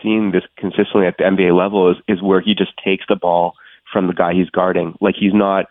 seen 0.04 0.32
this 0.32 0.44
consistently 0.58 1.08
at 1.08 1.18
the 1.18 1.24
NBA 1.24 1.58
level 1.58 1.92
is 1.92 1.98
is 2.08 2.22
where 2.22 2.42
he 2.42 2.54
just 2.54 2.74
takes 2.84 3.06
the 3.10 3.16
ball 3.16 3.54
from 3.92 4.08
the 4.08 4.14
guy 4.14 4.34
he's 4.34 4.50
guarding. 4.50 4.96
Like 5.02 5.16
he's 5.20 5.34
not 5.34 5.66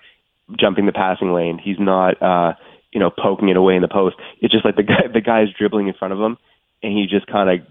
jumping 0.59 0.87
the 0.87 0.93
passing 0.93 1.33
lane. 1.33 1.59
He's 1.59 1.79
not 1.79 2.21
uh 2.21 2.55
you 2.93 3.01
know 3.01 3.11
poking 3.11 3.49
it 3.49 3.57
away 3.57 3.77
in 3.77 3.83
the 3.83 3.89
post. 3.89 4.17
It's 4.41 4.53
just 4.53 4.65
like 4.65 4.77
the 4.77 4.83
guy 4.93 5.07
the 5.13 5.21
guy 5.21 5.43
is 5.43 5.49
dribbling 5.57 5.89
in 5.89 5.95
front 5.95 6.13
of 6.13 6.21
him 6.21 6.39
and 6.83 6.97
he 6.97 7.07
just 7.07 7.27
kind 7.27 7.51
of 7.51 7.67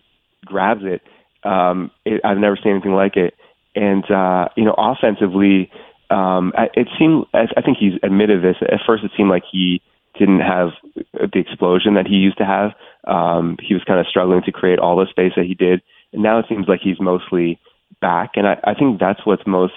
grabs 0.46 0.84
it. 0.84 1.02
Um, 1.48 1.92
it, 2.06 2.22
I've 2.24 2.38
never 2.38 2.58
seen 2.62 2.74
anything 2.74 2.94
like 2.94 3.16
it. 3.18 3.36
And 3.76 4.10
uh, 4.10 4.50
you 4.56 4.64
know, 4.64 4.76
offensively, 4.78 5.70
um, 6.10 6.54
it 6.76 6.88
seemed. 6.98 7.26
I 7.34 7.62
think 7.62 7.78
he's 7.78 7.94
admitted 8.04 8.44
this. 8.44 8.56
At 8.62 8.80
first, 8.86 9.04
it 9.04 9.12
seemed 9.18 9.30
like 9.30 9.44
he 9.52 9.82
didn't 10.18 10.40
have 10.40 10.70
the 10.94 11.40
explosion 11.40 11.96
that 11.96 12.08
he 12.08 12.16
used 12.16 12.38
to 12.38 12.46
have. 12.46 12.72
Um, 13.06 13.58
he 13.62 13.74
was 13.74 13.84
kind 13.84 14.00
of 14.00 14.08
struggling 14.08 14.42
to 14.44 14.52
create 14.52 14.80
all 14.80 14.96
the 14.96 15.08
space 15.10 15.34
that 15.36 15.46
he 15.46 15.56
did, 15.56 15.82
and 16.14 16.24
now 16.24 16.40
it 16.40 16.46
seems 16.48 16.68
like 16.68 16.80
he's 16.82 17.00
mostly 17.02 17.60
back. 18.02 18.32
And 18.36 18.48
I, 18.48 18.58
I 18.64 18.74
think 18.74 19.00
that's 19.00 19.26
what's 19.26 19.46
most 19.46 19.74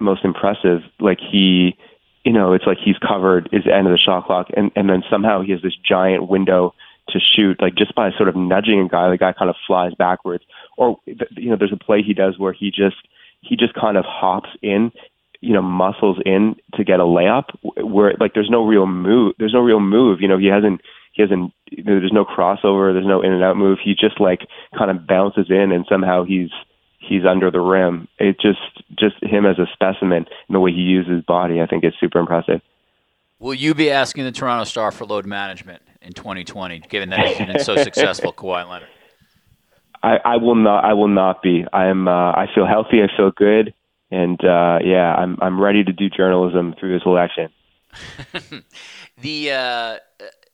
most 0.00 0.24
impressive. 0.24 0.80
Like 0.98 1.18
he, 1.20 1.76
you 2.24 2.32
know, 2.32 2.52
it's 2.54 2.66
like 2.66 2.78
he's 2.82 2.96
covered 2.98 3.48
his 3.52 3.66
end 3.66 3.86
of 3.86 3.92
the 3.92 3.98
shot 3.98 4.26
clock, 4.26 4.48
and 4.56 4.70
and 4.74 4.88
then 4.88 5.02
somehow 5.10 5.42
he 5.42 5.52
has 5.52 5.62
this 5.62 5.76
giant 5.76 6.28
window 6.28 6.74
to 7.10 7.20
shoot. 7.20 7.60
Like 7.60 7.74
just 7.74 7.94
by 7.94 8.10
sort 8.12 8.28
of 8.28 8.36
nudging 8.36 8.80
a 8.80 8.88
guy, 8.88 9.10
the 9.10 9.18
guy 9.18 9.32
kind 9.32 9.50
of 9.50 9.56
flies 9.66 9.92
backwards. 9.94 10.44
Or 10.76 10.98
you 11.06 11.50
know, 11.50 11.56
there's 11.56 11.72
a 11.72 11.76
play 11.76 12.02
he 12.02 12.14
does 12.14 12.38
where 12.38 12.52
he 12.52 12.70
just 12.70 12.96
he 13.40 13.56
just 13.56 13.74
kind 13.74 13.98
of 13.98 14.04
hops 14.06 14.48
in, 14.62 14.90
you 15.40 15.52
know, 15.52 15.62
muscles 15.62 16.18
in 16.24 16.56
to 16.74 16.84
get 16.84 17.00
a 17.00 17.04
layup 17.04 17.44
where 17.62 18.14
like 18.18 18.32
there's 18.34 18.50
no 18.50 18.64
real 18.64 18.86
move. 18.86 19.34
There's 19.38 19.52
no 19.52 19.60
real 19.60 19.80
move. 19.80 20.20
You 20.20 20.28
know, 20.28 20.38
he 20.38 20.46
hasn't 20.46 20.80
he 21.12 21.22
hasn't 21.22 21.52
there's 21.84 22.12
no 22.12 22.24
crossover, 22.24 22.94
there's 22.94 23.06
no 23.06 23.20
in 23.20 23.32
and 23.32 23.44
out 23.44 23.58
move. 23.58 23.78
He 23.84 23.94
just 23.94 24.18
like 24.18 24.40
kind 24.76 24.90
of 24.90 25.06
bounces 25.06 25.50
in 25.50 25.72
and 25.72 25.84
somehow 25.88 26.24
he's 26.24 26.50
he's 27.06 27.24
under 27.24 27.50
the 27.50 27.60
rim. 27.60 28.08
It 28.18 28.40
just 28.40 28.58
just 28.98 29.22
him 29.22 29.46
as 29.46 29.58
a 29.58 29.66
specimen 29.72 30.26
and 30.48 30.54
the 30.54 30.60
way 30.60 30.72
he 30.72 30.80
uses 30.80 31.12
his 31.12 31.24
body, 31.24 31.60
I 31.60 31.66
think 31.66 31.84
is 31.84 31.94
super 32.00 32.18
impressive. 32.18 32.60
Will 33.38 33.54
you 33.54 33.74
be 33.74 33.90
asking 33.90 34.24
the 34.24 34.32
Toronto 34.32 34.64
Star 34.64 34.90
for 34.90 35.04
load 35.04 35.26
management 35.26 35.82
in 36.00 36.12
2020, 36.12 36.80
given 36.88 37.10
that 37.10 37.26
he's 37.26 37.46
been 37.46 37.58
so 37.58 37.76
successful, 37.82 38.32
Kawhi 38.32 38.68
Leonard? 38.68 38.88
I, 40.02 40.18
I 40.24 40.36
will 40.36 40.54
not. 40.54 40.84
I 40.84 40.92
will 40.92 41.08
not 41.08 41.42
be. 41.42 41.64
I 41.72 41.86
am. 41.86 42.06
Uh, 42.06 42.32
I 42.32 42.46
feel 42.54 42.66
healthy. 42.66 43.02
I 43.02 43.08
feel 43.16 43.30
good, 43.30 43.72
and 44.10 44.38
uh, 44.44 44.78
yeah, 44.84 45.14
I'm. 45.14 45.38
I'm 45.40 45.60
ready 45.60 45.82
to 45.82 45.92
do 45.92 46.10
journalism 46.10 46.74
through 46.78 46.98
this 46.98 47.06
election. 47.06 47.48
the 49.20 49.50
uh, 49.50 49.98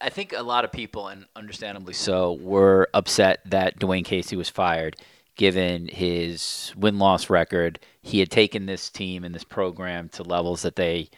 I 0.01 0.09
think 0.09 0.33
a 0.33 0.43
lot 0.43 0.65
of 0.65 0.73
people, 0.73 1.09
and 1.09 1.27
understandably 1.35 1.95
so, 1.95 2.35
were 2.35 2.89
upset 2.95 3.41
that 3.47 3.79
Dwayne 3.79 4.05
Casey 4.05 4.37
was 4.37 4.49
fired, 4.49 4.97
given 5.41 5.89
his 5.89 6.71
win 6.77 6.99
loss 6.99 7.31
record. 7.31 7.81
He 8.03 8.19
had 8.19 8.31
taken 8.31 8.67
this 8.67 8.91
team 8.91 9.25
and 9.25 9.35
this 9.35 9.43
program 9.43 10.11
to 10.11 10.23
levels 10.23 10.61
that 10.63 10.77
they 10.77 11.09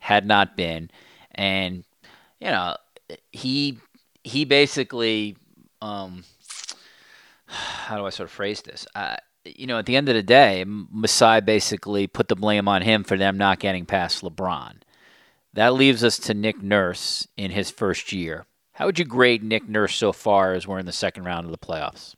had 0.00 0.26
not 0.26 0.54
been, 0.54 0.90
and 1.34 1.84
you 2.40 2.48
know, 2.48 2.76
he 3.32 3.78
he 4.22 4.44
basically. 4.44 5.36
Um, 5.80 6.24
how 7.46 7.96
do 7.96 8.04
I 8.04 8.10
sort 8.10 8.28
of 8.28 8.32
phrase 8.32 8.60
this? 8.60 8.86
Uh, 8.94 9.16
you 9.46 9.66
know, 9.66 9.78
at 9.78 9.86
the 9.86 9.96
end 9.96 10.10
of 10.10 10.14
the 10.14 10.22
day, 10.22 10.62
Masai 10.66 11.40
basically 11.40 12.06
put 12.06 12.28
the 12.28 12.36
blame 12.36 12.68
on 12.68 12.82
him 12.82 13.02
for 13.02 13.16
them 13.16 13.38
not 13.38 13.60
getting 13.60 13.86
past 13.86 14.22
LeBron. 14.22 14.82
That 15.54 15.72
leaves 15.72 16.04
us 16.04 16.18
to 16.18 16.34
Nick 16.34 16.62
Nurse 16.62 17.26
in 17.38 17.50
his 17.50 17.70
first 17.70 18.12
year. 18.12 18.44
How 18.72 18.84
would 18.84 18.98
you 18.98 19.06
grade 19.06 19.42
Nick 19.42 19.66
Nurse 19.66 19.96
so 19.96 20.12
far 20.12 20.52
as 20.52 20.66
we're 20.66 20.78
in 20.78 20.84
the 20.84 20.92
second 20.92 21.24
round 21.24 21.46
of 21.46 21.50
the 21.50 21.58
playoffs? 21.58 22.14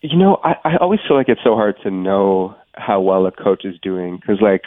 You 0.00 0.16
know, 0.16 0.38
I, 0.44 0.54
I 0.64 0.76
always 0.76 1.00
feel 1.06 1.16
like 1.16 1.28
it's 1.28 1.42
so 1.42 1.54
hard 1.54 1.76
to 1.82 1.90
know 1.90 2.54
how 2.74 3.00
well 3.00 3.26
a 3.26 3.32
coach 3.32 3.64
is 3.64 3.74
doing 3.82 4.16
because, 4.16 4.40
like, 4.40 4.62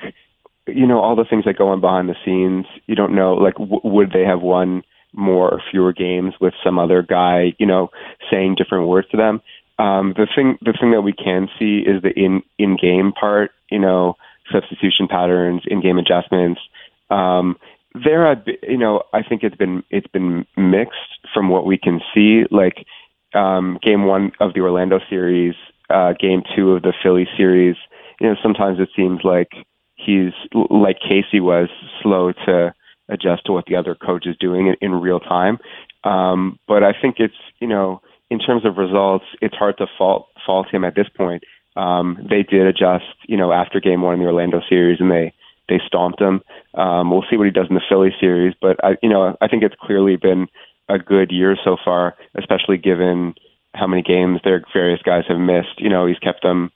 you 0.67 0.85
know, 0.85 0.99
all 0.99 1.15
the 1.15 1.25
things 1.25 1.45
that 1.45 1.57
go 1.57 1.69
on 1.69 1.81
behind 1.81 2.09
the 2.09 2.15
scenes, 2.25 2.65
you 2.85 2.95
don't 2.95 3.15
know, 3.15 3.33
like, 3.33 3.55
w- 3.55 3.81
would 3.83 4.11
they 4.11 4.23
have 4.23 4.41
won 4.41 4.83
more 5.13 5.49
or 5.49 5.61
fewer 5.71 5.93
games 5.93 6.33
with 6.39 6.53
some 6.63 6.77
other 6.77 7.01
guy, 7.01 7.53
you 7.59 7.65
know, 7.65 7.89
saying 8.29 8.55
different 8.55 8.87
words 8.87 9.07
to 9.09 9.17
them. 9.17 9.41
Um, 9.79 10.13
the 10.15 10.27
thing, 10.35 10.57
the 10.61 10.73
thing 10.79 10.91
that 10.91 11.01
we 11.01 11.13
can 11.13 11.47
see 11.57 11.79
is 11.79 12.01
the 12.01 12.11
in 12.11 12.43
in 12.59 12.77
game 12.77 13.11
part, 13.13 13.51
you 13.69 13.79
know, 13.79 14.15
substitution 14.51 15.07
patterns, 15.07 15.63
in 15.65 15.81
game 15.81 15.97
adjustments. 15.97 16.61
Um, 17.09 17.57
there, 17.93 18.27
I've, 18.27 18.43
you 18.63 18.77
know, 18.77 19.03
I 19.13 19.23
think 19.23 19.43
it's 19.43 19.55
been 19.55 19.83
it's 19.89 20.07
been 20.07 20.45
mixed 20.55 20.99
from 21.33 21.49
what 21.49 21.65
we 21.65 21.77
can 21.77 21.99
see. 22.13 22.43
Like 22.51 22.85
um, 23.33 23.79
game 23.81 24.05
one 24.05 24.31
of 24.39 24.53
the 24.53 24.61
Orlando 24.61 24.99
series, 25.09 25.55
uh, 25.89 26.13
game 26.19 26.43
two 26.55 26.73
of 26.73 26.83
the 26.83 26.93
Philly 27.03 27.27
series. 27.37 27.75
You 28.19 28.29
know, 28.29 28.35
sometimes 28.41 28.79
it 28.79 28.89
seems 28.95 29.21
like 29.23 29.49
he's 29.95 30.33
like 30.53 30.97
Casey 30.99 31.39
was 31.39 31.69
slow 32.01 32.31
to 32.45 32.73
adjust 33.09 33.45
to 33.45 33.51
what 33.51 33.65
the 33.65 33.75
other 33.75 33.95
coach 33.95 34.25
is 34.25 34.35
doing 34.39 34.67
in, 34.67 34.75
in 34.81 34.91
real 34.93 35.19
time. 35.19 35.59
Um, 36.03 36.59
but 36.67 36.83
I 36.83 36.93
think 36.99 37.15
it's 37.19 37.35
you 37.59 37.67
know 37.67 38.01
in 38.31 38.39
terms 38.39 38.65
of 38.65 38.77
results, 38.77 39.25
it's 39.41 39.55
hard 39.55 39.77
to 39.77 39.87
fault 39.97 40.27
fault 40.45 40.67
him 40.71 40.83
at 40.83 40.95
this 40.95 41.09
point. 41.15 41.43
Um, 41.75 42.17
they 42.29 42.43
did 42.43 42.65
adjust, 42.65 43.05
you 43.27 43.37
know, 43.37 43.51
after 43.51 43.79
Game 43.79 44.01
One 44.01 44.15
in 44.15 44.19
the 44.19 44.25
Orlando 44.25 44.61
series, 44.67 44.99
and 44.99 45.11
they 45.11 45.33
they 45.69 45.79
stomped 45.85 46.19
him. 46.19 46.41
Um, 46.73 47.11
we'll 47.11 47.25
see 47.29 47.37
what 47.37 47.45
he 47.45 47.51
does 47.51 47.67
in 47.69 47.75
the 47.75 47.81
Philly 47.87 48.13
series, 48.19 48.55
but 48.59 48.83
I, 48.83 48.97
you 49.03 49.09
know, 49.09 49.37
I 49.41 49.47
think 49.47 49.63
it's 49.63 49.75
clearly 49.79 50.15
been 50.15 50.47
a 50.91 50.99
good 50.99 51.31
year 51.31 51.55
so 51.63 51.77
far, 51.83 52.15
especially 52.35 52.77
given 52.77 53.35
how 53.73 53.87
many 53.87 54.01
games 54.01 54.39
their 54.43 54.63
various 54.73 55.01
guys 55.01 55.23
have 55.27 55.39
missed. 55.39 55.79
You 55.79 55.89
know, 55.89 56.05
he's 56.05 56.19
kept 56.19 56.43
them 56.43 56.71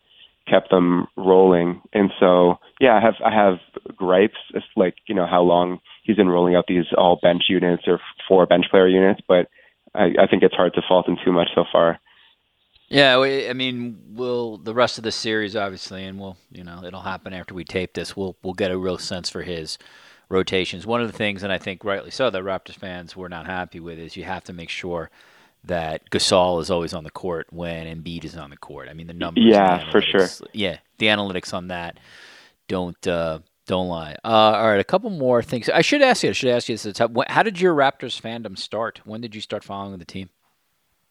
kept 0.47 0.69
them 0.69 1.07
rolling, 1.17 1.81
and 1.91 2.11
so 2.19 2.59
yeah, 2.79 2.95
I 2.95 3.01
have 3.01 3.15
I 3.25 3.33
have 3.33 3.57
gripes. 3.95 4.37
It's 4.53 4.65
like 4.75 4.95
you 5.07 5.15
know 5.15 5.25
how 5.25 5.41
long 5.41 5.79
he's 6.03 6.15
been 6.15 6.29
rolling 6.29 6.55
out 6.55 6.65
these 6.67 6.85
all 6.97 7.19
bench 7.21 7.43
units 7.49 7.83
or 7.87 7.99
four 8.27 8.45
bench 8.45 8.65
player 8.69 8.87
units, 8.87 9.21
but 9.27 9.47
I, 9.93 10.13
I 10.19 10.27
think 10.27 10.43
it's 10.43 10.55
hard 10.55 10.73
to 10.75 10.81
fault 10.87 11.07
him 11.07 11.17
too 11.23 11.31
much 11.31 11.49
so 11.55 11.65
far. 11.71 11.99
Yeah, 12.87 13.17
I 13.17 13.53
mean, 13.53 13.99
we'll 14.09 14.57
the 14.57 14.73
rest 14.73 14.97
of 14.97 15.03
the 15.03 15.11
series 15.11 15.55
obviously, 15.55 16.05
and 16.05 16.19
we'll 16.19 16.37
you 16.51 16.63
know 16.63 16.83
it'll 16.85 17.01
happen 17.01 17.33
after 17.33 17.53
we 17.53 17.63
tape 17.63 17.93
this. 17.93 18.15
We'll 18.15 18.37
we'll 18.43 18.53
get 18.53 18.71
a 18.71 18.77
real 18.77 18.97
sense 18.97 19.29
for 19.29 19.41
his 19.41 19.77
rotations. 20.29 20.85
One 20.85 21.01
of 21.01 21.11
the 21.11 21.17
things, 21.17 21.43
and 21.43 21.51
I 21.51 21.57
think 21.57 21.83
rightly 21.83 22.11
so, 22.11 22.29
that 22.29 22.43
Raptors 22.43 22.75
fans 22.75 23.15
were 23.15 23.29
not 23.29 23.45
happy 23.45 23.79
with 23.79 23.99
is 23.99 24.15
you 24.17 24.23
have 24.23 24.43
to 24.45 24.53
make 24.53 24.69
sure 24.69 25.09
that 25.63 26.09
Gasol 26.11 26.61
is 26.61 26.69
always 26.69 26.93
on 26.93 27.03
the 27.03 27.11
court 27.11 27.47
when 27.51 27.87
Embiid 27.87 28.23
is 28.23 28.37
on 28.37 28.49
the 28.49 28.57
court. 28.57 28.87
I 28.89 28.93
mean, 28.93 29.07
the 29.07 29.13
numbers. 29.13 29.43
Yeah, 29.45 29.91
for 29.91 30.01
sure. 30.01 30.27
Yeah, 30.53 30.77
the 30.99 31.07
analytics 31.07 31.53
on 31.53 31.69
that 31.69 31.99
don't 32.67 33.07
uh, 33.07 33.39
don't 33.67 33.87
lie. 33.87 34.15
Uh, 34.23 34.27
all 34.27 34.67
right, 34.67 34.79
a 34.79 34.83
couple 34.83 35.09
more 35.09 35.41
things. 35.41 35.69
I 35.69 35.81
should 35.81 36.01
ask 36.01 36.23
you. 36.23 36.29
I 36.29 36.33
should 36.33 36.49
ask 36.49 36.69
you 36.69 36.77
this. 36.77 36.97
How 37.27 37.43
did 37.43 37.59
your 37.59 37.75
Raptors 37.75 38.19
fandom 38.19 38.57
start? 38.57 39.01
When 39.05 39.21
did 39.21 39.35
you 39.35 39.41
start 39.41 39.63
following 39.63 39.97
the 39.97 40.05
team? 40.05 40.29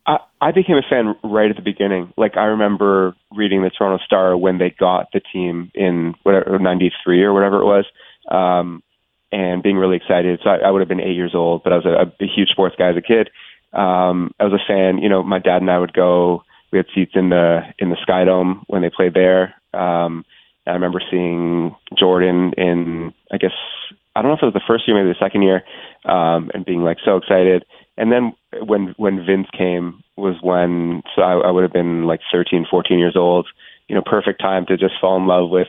I, 0.07 0.19
I 0.41 0.53
became 0.53 0.77
a 0.77 0.83
fan 0.89 1.15
right 1.25 1.51
at 1.51 1.57
the 1.57 1.63
beginning. 1.63 2.13
Like 2.17 2.37
I 2.37 2.45
remember 2.45 3.17
reading 3.35 3.63
the 3.63 3.71
Toronto 3.71 4.03
Star 4.05 4.37
when 4.37 4.59
they 4.59 4.71
got 4.71 5.09
the 5.13 5.21
team 5.33 5.71
in 5.75 6.15
whatever 6.23 6.59
'93 6.59 7.23
or 7.23 7.33
whatever 7.33 7.61
it 7.61 7.65
was. 7.65 7.85
Um, 8.31 8.83
and 9.35 9.65
being 9.65 9.77
really 9.77 9.97
excited. 9.97 10.39
So 10.45 10.51
I, 10.51 10.59
I 10.59 10.71
would 10.71 10.81
have 10.81 10.89
been 10.89 11.01
eight 11.01 11.17
years 11.17 11.35
old, 11.35 11.65
but 11.65 11.73
I 11.73 11.77
was 11.77 11.87
a, 11.87 12.25
a 12.25 12.27
huge 12.27 12.51
sports 12.51 12.77
guy 12.79 12.91
as 12.91 12.97
a 12.97 13.03
kid. 13.03 13.31
Um, 13.73 14.33
I 14.39 14.45
was 14.45 14.53
a 14.53 14.65
fan. 14.65 14.99
You 14.99 15.09
know, 15.09 15.25
my 15.25 15.41
dad 15.41 15.61
and 15.61 15.71
I 15.71 15.79
would 15.79 15.93
go. 15.93 16.45
We 16.71 16.79
had 16.79 16.87
seats 16.95 17.13
in 17.15 17.31
the 17.31 17.63
in 17.81 17.91
the 17.91 17.97
Sky 18.01 18.25
Dome 18.25 18.63
when 18.69 18.83
they 18.83 18.91
played 18.91 19.15
there. 19.15 19.55
Um, 19.73 20.25
I 20.67 20.71
remember 20.71 21.03
seeing 21.11 21.75
Jordan 21.99 22.53
in, 22.57 23.13
I 23.31 23.37
guess, 23.37 23.53
I 24.17 24.23
don't 24.23 24.31
know 24.31 24.37
if 24.37 24.43
it 24.43 24.47
was 24.47 24.55
the 24.55 24.63
first 24.67 24.87
year, 24.87 24.97
maybe 24.97 25.13
the 25.13 25.25
second 25.25 25.43
year, 25.43 25.63
um, 26.05 26.51
and 26.55 26.65
being 26.65 26.83
like 26.83 26.99
so 27.05 27.17
excited. 27.17 27.65
And 27.99 28.13
then 28.13 28.35
when 28.65 28.95
when 28.97 29.27
Vince 29.27 29.49
came 29.57 30.03
was 30.17 30.37
when 30.43 31.03
so 31.15 31.23
I, 31.23 31.49
I 31.49 31.51
would 31.51 31.65
have 31.65 31.73
been 31.73 32.05
like 32.07 32.21
13, 32.33 32.67
14 32.71 32.99
years 32.99 33.17
old. 33.17 33.49
You 33.89 33.97
know, 33.97 34.03
perfect 34.05 34.41
time 34.41 34.65
to 34.67 34.77
just 34.77 34.95
fall 35.01 35.17
in 35.17 35.27
love 35.27 35.51
with 35.51 35.69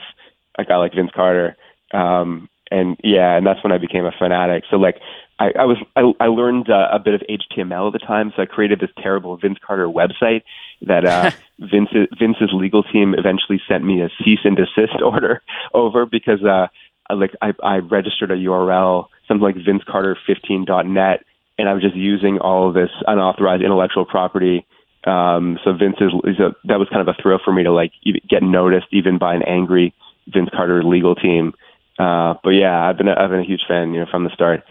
a 0.57 0.63
guy 0.63 0.77
like 0.77 0.93
Vince 0.93 1.11
Carter. 1.13 1.57
Um, 1.91 2.47
and 2.71 2.97
yeah, 3.03 3.37
and 3.37 3.45
that's 3.45 3.63
when 3.63 3.71
I 3.71 3.77
became 3.77 4.05
a 4.05 4.11
fanatic. 4.11 4.63
So 4.69 4.77
like 4.77 4.99
I, 5.39 5.51
I 5.59 5.65
was 5.65 5.77
I, 5.95 6.11
I 6.19 6.27
learned 6.27 6.69
uh, 6.69 6.89
a 6.91 6.99
bit 6.99 7.13
of 7.13 7.21
HTML 7.29 7.87
at 7.87 7.93
the 7.93 8.05
time, 8.05 8.31
so 8.35 8.41
I 8.41 8.45
created 8.45 8.79
this 8.79 8.89
terrible 9.01 9.37
Vince 9.37 9.57
Carter 9.65 9.87
website 9.87 10.43
that 10.81 11.05
uh, 11.05 11.31
Vince's 11.59 12.07
Vince's 12.17 12.51
legal 12.53 12.83
team 12.83 13.15
eventually 13.17 13.61
sent 13.67 13.83
me 13.83 14.01
a 14.01 14.09
cease 14.23 14.39
and 14.43 14.57
desist 14.57 15.01
order 15.03 15.41
over 15.73 16.05
because 16.05 16.43
uh, 16.43 16.67
like 17.13 17.35
I, 17.41 17.53
I 17.63 17.77
registered 17.77 18.31
a 18.31 18.35
URL 18.35 19.07
something 19.27 19.43
like 19.43 19.55
VinceCarter15.net, 19.55 21.25
and 21.57 21.69
I 21.69 21.73
was 21.73 21.81
just 21.81 21.95
using 21.95 22.39
all 22.39 22.69
of 22.69 22.73
this 22.73 22.89
unauthorized 23.07 23.63
intellectual 23.63 24.05
property. 24.05 24.65
Um, 25.05 25.59
so 25.63 25.73
Vince 25.73 25.97
is, 25.99 26.11
is 26.23 26.39
a, 26.39 26.55
that 26.65 26.79
was 26.79 26.87
kind 26.89 27.01
of 27.01 27.07
a 27.07 27.21
thrill 27.21 27.39
for 27.43 27.53
me 27.53 27.63
to 27.63 27.71
like 27.71 27.91
get 28.29 28.41
noticed 28.41 28.87
even 28.91 29.17
by 29.17 29.35
an 29.35 29.43
angry 29.43 29.93
Vince 30.27 30.49
Carter 30.55 30.83
legal 30.83 31.15
team. 31.15 31.53
Uh, 31.97 32.35
but 32.43 32.51
yeah, 32.51 32.87
I've 32.87 32.97
been 32.97 33.07
a, 33.07 33.15
I've 33.17 33.29
been 33.29 33.39
a 33.39 33.45
huge 33.45 33.63
fan, 33.67 33.93
you 33.93 34.01
know, 34.01 34.05
from 34.09 34.23
the 34.23 34.29
start. 34.31 34.63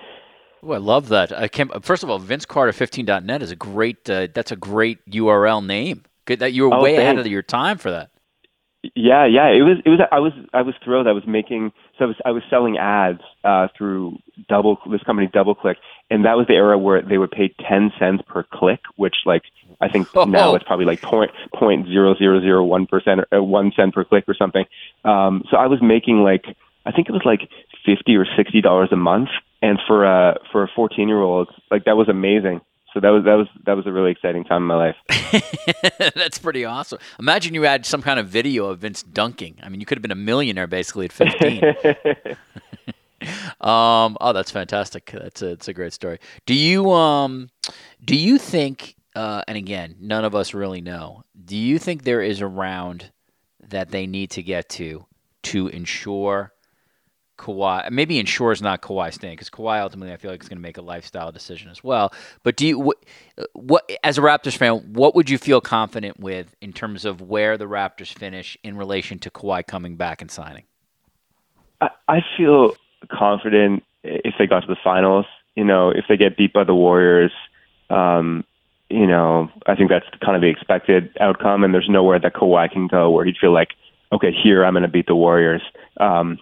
Oh, 0.62 0.72
I 0.72 0.78
love 0.78 1.08
that. 1.08 1.32
I 1.32 1.48
can 1.48 1.68
First 1.82 2.02
of 2.02 2.10
all, 2.10 2.18
vince 2.18 2.46
VinceCarter15.net 2.46 3.42
is 3.42 3.50
a 3.50 3.56
great. 3.56 4.08
Uh, 4.08 4.28
that's 4.32 4.52
a 4.52 4.56
great 4.56 5.04
URL 5.10 5.64
name. 5.64 6.04
Good 6.26 6.38
that 6.40 6.52
you 6.52 6.68
were 6.68 6.74
oh, 6.74 6.82
way 6.82 6.96
thanks. 6.96 7.02
ahead 7.02 7.18
of 7.18 7.26
your 7.26 7.42
time 7.42 7.78
for 7.78 7.90
that. 7.90 8.10
Yeah, 8.94 9.24
yeah. 9.26 9.48
It 9.48 9.62
was. 9.62 9.78
It 9.84 9.88
was. 9.88 10.00
I 10.12 10.20
was. 10.20 10.32
I 10.52 10.62
was 10.62 10.74
thrilled. 10.84 11.06
I 11.06 11.12
was 11.12 11.26
making. 11.26 11.72
So 11.98 12.04
I 12.04 12.08
was. 12.08 12.16
I 12.26 12.30
was 12.32 12.42
selling 12.50 12.76
ads 12.76 13.20
uh, 13.42 13.68
through 13.76 14.18
double 14.48 14.78
this 14.90 15.02
company 15.02 15.28
DoubleClick, 15.28 15.76
and 16.10 16.24
that 16.26 16.36
was 16.36 16.46
the 16.46 16.54
era 16.54 16.78
where 16.78 17.00
they 17.00 17.16
would 17.16 17.30
pay 17.30 17.54
ten 17.66 17.92
cents 17.98 18.22
per 18.26 18.42
click, 18.42 18.80
which 18.96 19.14
like 19.24 19.42
I 19.80 19.88
think 19.88 20.08
oh. 20.14 20.24
now 20.28 20.54
it's 20.54 20.64
probably 20.64 20.84
like 20.84 21.00
point 21.00 21.30
point 21.54 21.86
zero 21.86 22.14
zero 22.14 22.40
zero 22.40 22.62
one 22.62 22.86
percent 22.86 23.20
or 23.32 23.38
uh, 23.38 23.42
one 23.42 23.72
cent 23.74 23.94
per 23.94 24.04
click 24.04 24.24
or 24.28 24.34
something. 24.34 24.66
Um, 25.04 25.44
so 25.50 25.56
I 25.56 25.66
was 25.66 25.80
making 25.80 26.22
like 26.22 26.44
I 26.86 26.92
think 26.92 27.08
it 27.08 27.12
was 27.12 27.22
like 27.24 27.48
fifty 27.84 28.16
or 28.16 28.26
sixty 28.36 28.60
dollars 28.60 28.90
a 28.92 28.96
month, 28.96 29.30
and 29.62 29.78
for 29.86 30.04
a 30.04 30.38
for 30.52 30.62
a 30.62 30.68
fourteen 30.74 31.08
year 31.08 31.20
old, 31.20 31.48
like 31.70 31.84
that 31.84 31.96
was 31.96 32.08
amazing. 32.08 32.60
So 32.92 33.00
that 33.00 33.08
was 33.08 33.24
that 33.24 33.34
was 33.34 33.48
that 33.66 33.76
was 33.76 33.86
a 33.86 33.92
really 33.92 34.12
exciting 34.12 34.44
time 34.44 34.62
in 34.62 34.68
my 34.68 34.76
life. 34.76 34.96
That's 36.14 36.38
pretty 36.38 36.64
awesome. 36.64 37.00
Imagine 37.18 37.52
you 37.54 37.62
had 37.62 37.84
some 37.84 38.02
kind 38.02 38.20
of 38.20 38.28
video 38.28 38.66
of 38.66 38.78
Vince 38.80 39.02
dunking. 39.02 39.58
I 39.62 39.68
mean, 39.68 39.80
you 39.80 39.86
could 39.86 39.98
have 39.98 40.02
been 40.02 40.12
a 40.12 40.16
millionaire 40.16 40.68
basically 40.68 41.06
at 41.06 41.12
fifteen. 41.12 41.60
um, 43.60 44.16
oh, 44.20 44.32
that's 44.32 44.50
fantastic. 44.50 45.10
That's 45.12 45.42
a, 45.42 45.48
it's 45.48 45.68
a 45.68 45.72
great 45.72 45.92
story. 45.92 46.18
Do 46.46 46.54
you 46.54 46.92
um, 46.92 47.50
do 48.04 48.16
you 48.16 48.38
think? 48.38 48.94
Uh, 49.16 49.42
and 49.46 49.56
again, 49.56 49.96
none 50.00 50.24
of 50.24 50.34
us 50.34 50.54
really 50.54 50.80
know. 50.80 51.22
Do 51.44 51.56
you 51.56 51.78
think 51.78 52.02
there 52.02 52.22
is 52.22 52.40
a 52.40 52.48
round 52.48 53.12
that 53.68 53.90
they 53.90 54.06
need 54.06 54.30
to 54.32 54.42
get 54.42 54.68
to 54.70 55.06
to 55.44 55.68
ensure 55.68 56.52
Kawhi. 57.44 57.90
Maybe 57.90 58.18
ensures 58.18 58.62
not 58.62 58.80
Kawhi 58.80 59.12
staying 59.12 59.34
because 59.34 59.50
Kawhi 59.50 59.80
ultimately 59.80 60.12
I 60.12 60.16
feel 60.16 60.30
like 60.30 60.42
is 60.42 60.48
going 60.48 60.58
to 60.58 60.62
make 60.62 60.78
a 60.78 60.82
lifestyle 60.82 61.30
decision 61.30 61.70
as 61.70 61.84
well. 61.84 62.12
But 62.42 62.56
do 62.56 62.66
you 62.66 62.78
what, 62.78 62.96
what 63.52 63.90
as 64.02 64.16
a 64.16 64.22
Raptors 64.22 64.56
fan, 64.56 64.92
what 64.92 65.14
would 65.14 65.28
you 65.28 65.36
feel 65.36 65.60
confident 65.60 66.18
with 66.18 66.54
in 66.60 66.72
terms 66.72 67.04
of 67.04 67.20
where 67.20 67.58
the 67.58 67.66
Raptors 67.66 68.12
finish 68.12 68.56
in 68.64 68.76
relation 68.76 69.18
to 69.20 69.30
Kawhi 69.30 69.66
coming 69.66 69.96
back 69.96 70.22
and 70.22 70.30
signing? 70.30 70.64
I, 71.80 71.90
I 72.08 72.20
feel 72.36 72.76
confident 73.10 73.84
if 74.02 74.34
they 74.38 74.46
got 74.46 74.60
to 74.60 74.66
the 74.66 74.76
finals. 74.82 75.26
You 75.54 75.64
know, 75.64 75.90
if 75.90 76.06
they 76.08 76.16
get 76.16 76.36
beat 76.36 76.52
by 76.52 76.64
the 76.64 76.74
Warriors, 76.74 77.32
um, 77.90 78.44
you 78.88 79.06
know, 79.06 79.50
I 79.66 79.76
think 79.76 79.90
that's 79.90 80.06
kind 80.24 80.34
of 80.34 80.42
the 80.42 80.48
expected 80.48 81.16
outcome. 81.20 81.62
And 81.62 81.74
there's 81.74 81.88
nowhere 81.88 82.18
that 82.18 82.34
Kawhi 82.34 82.70
can 82.72 82.88
go 82.88 83.10
where 83.10 83.24
he'd 83.24 83.36
feel 83.36 83.52
like, 83.52 83.74
okay, 84.12 84.32
here 84.32 84.64
I'm 84.64 84.72
going 84.72 84.82
to 84.82 84.88
beat 84.88 85.06
the 85.06 85.14
Warriors. 85.14 85.62
Um, 85.98 86.38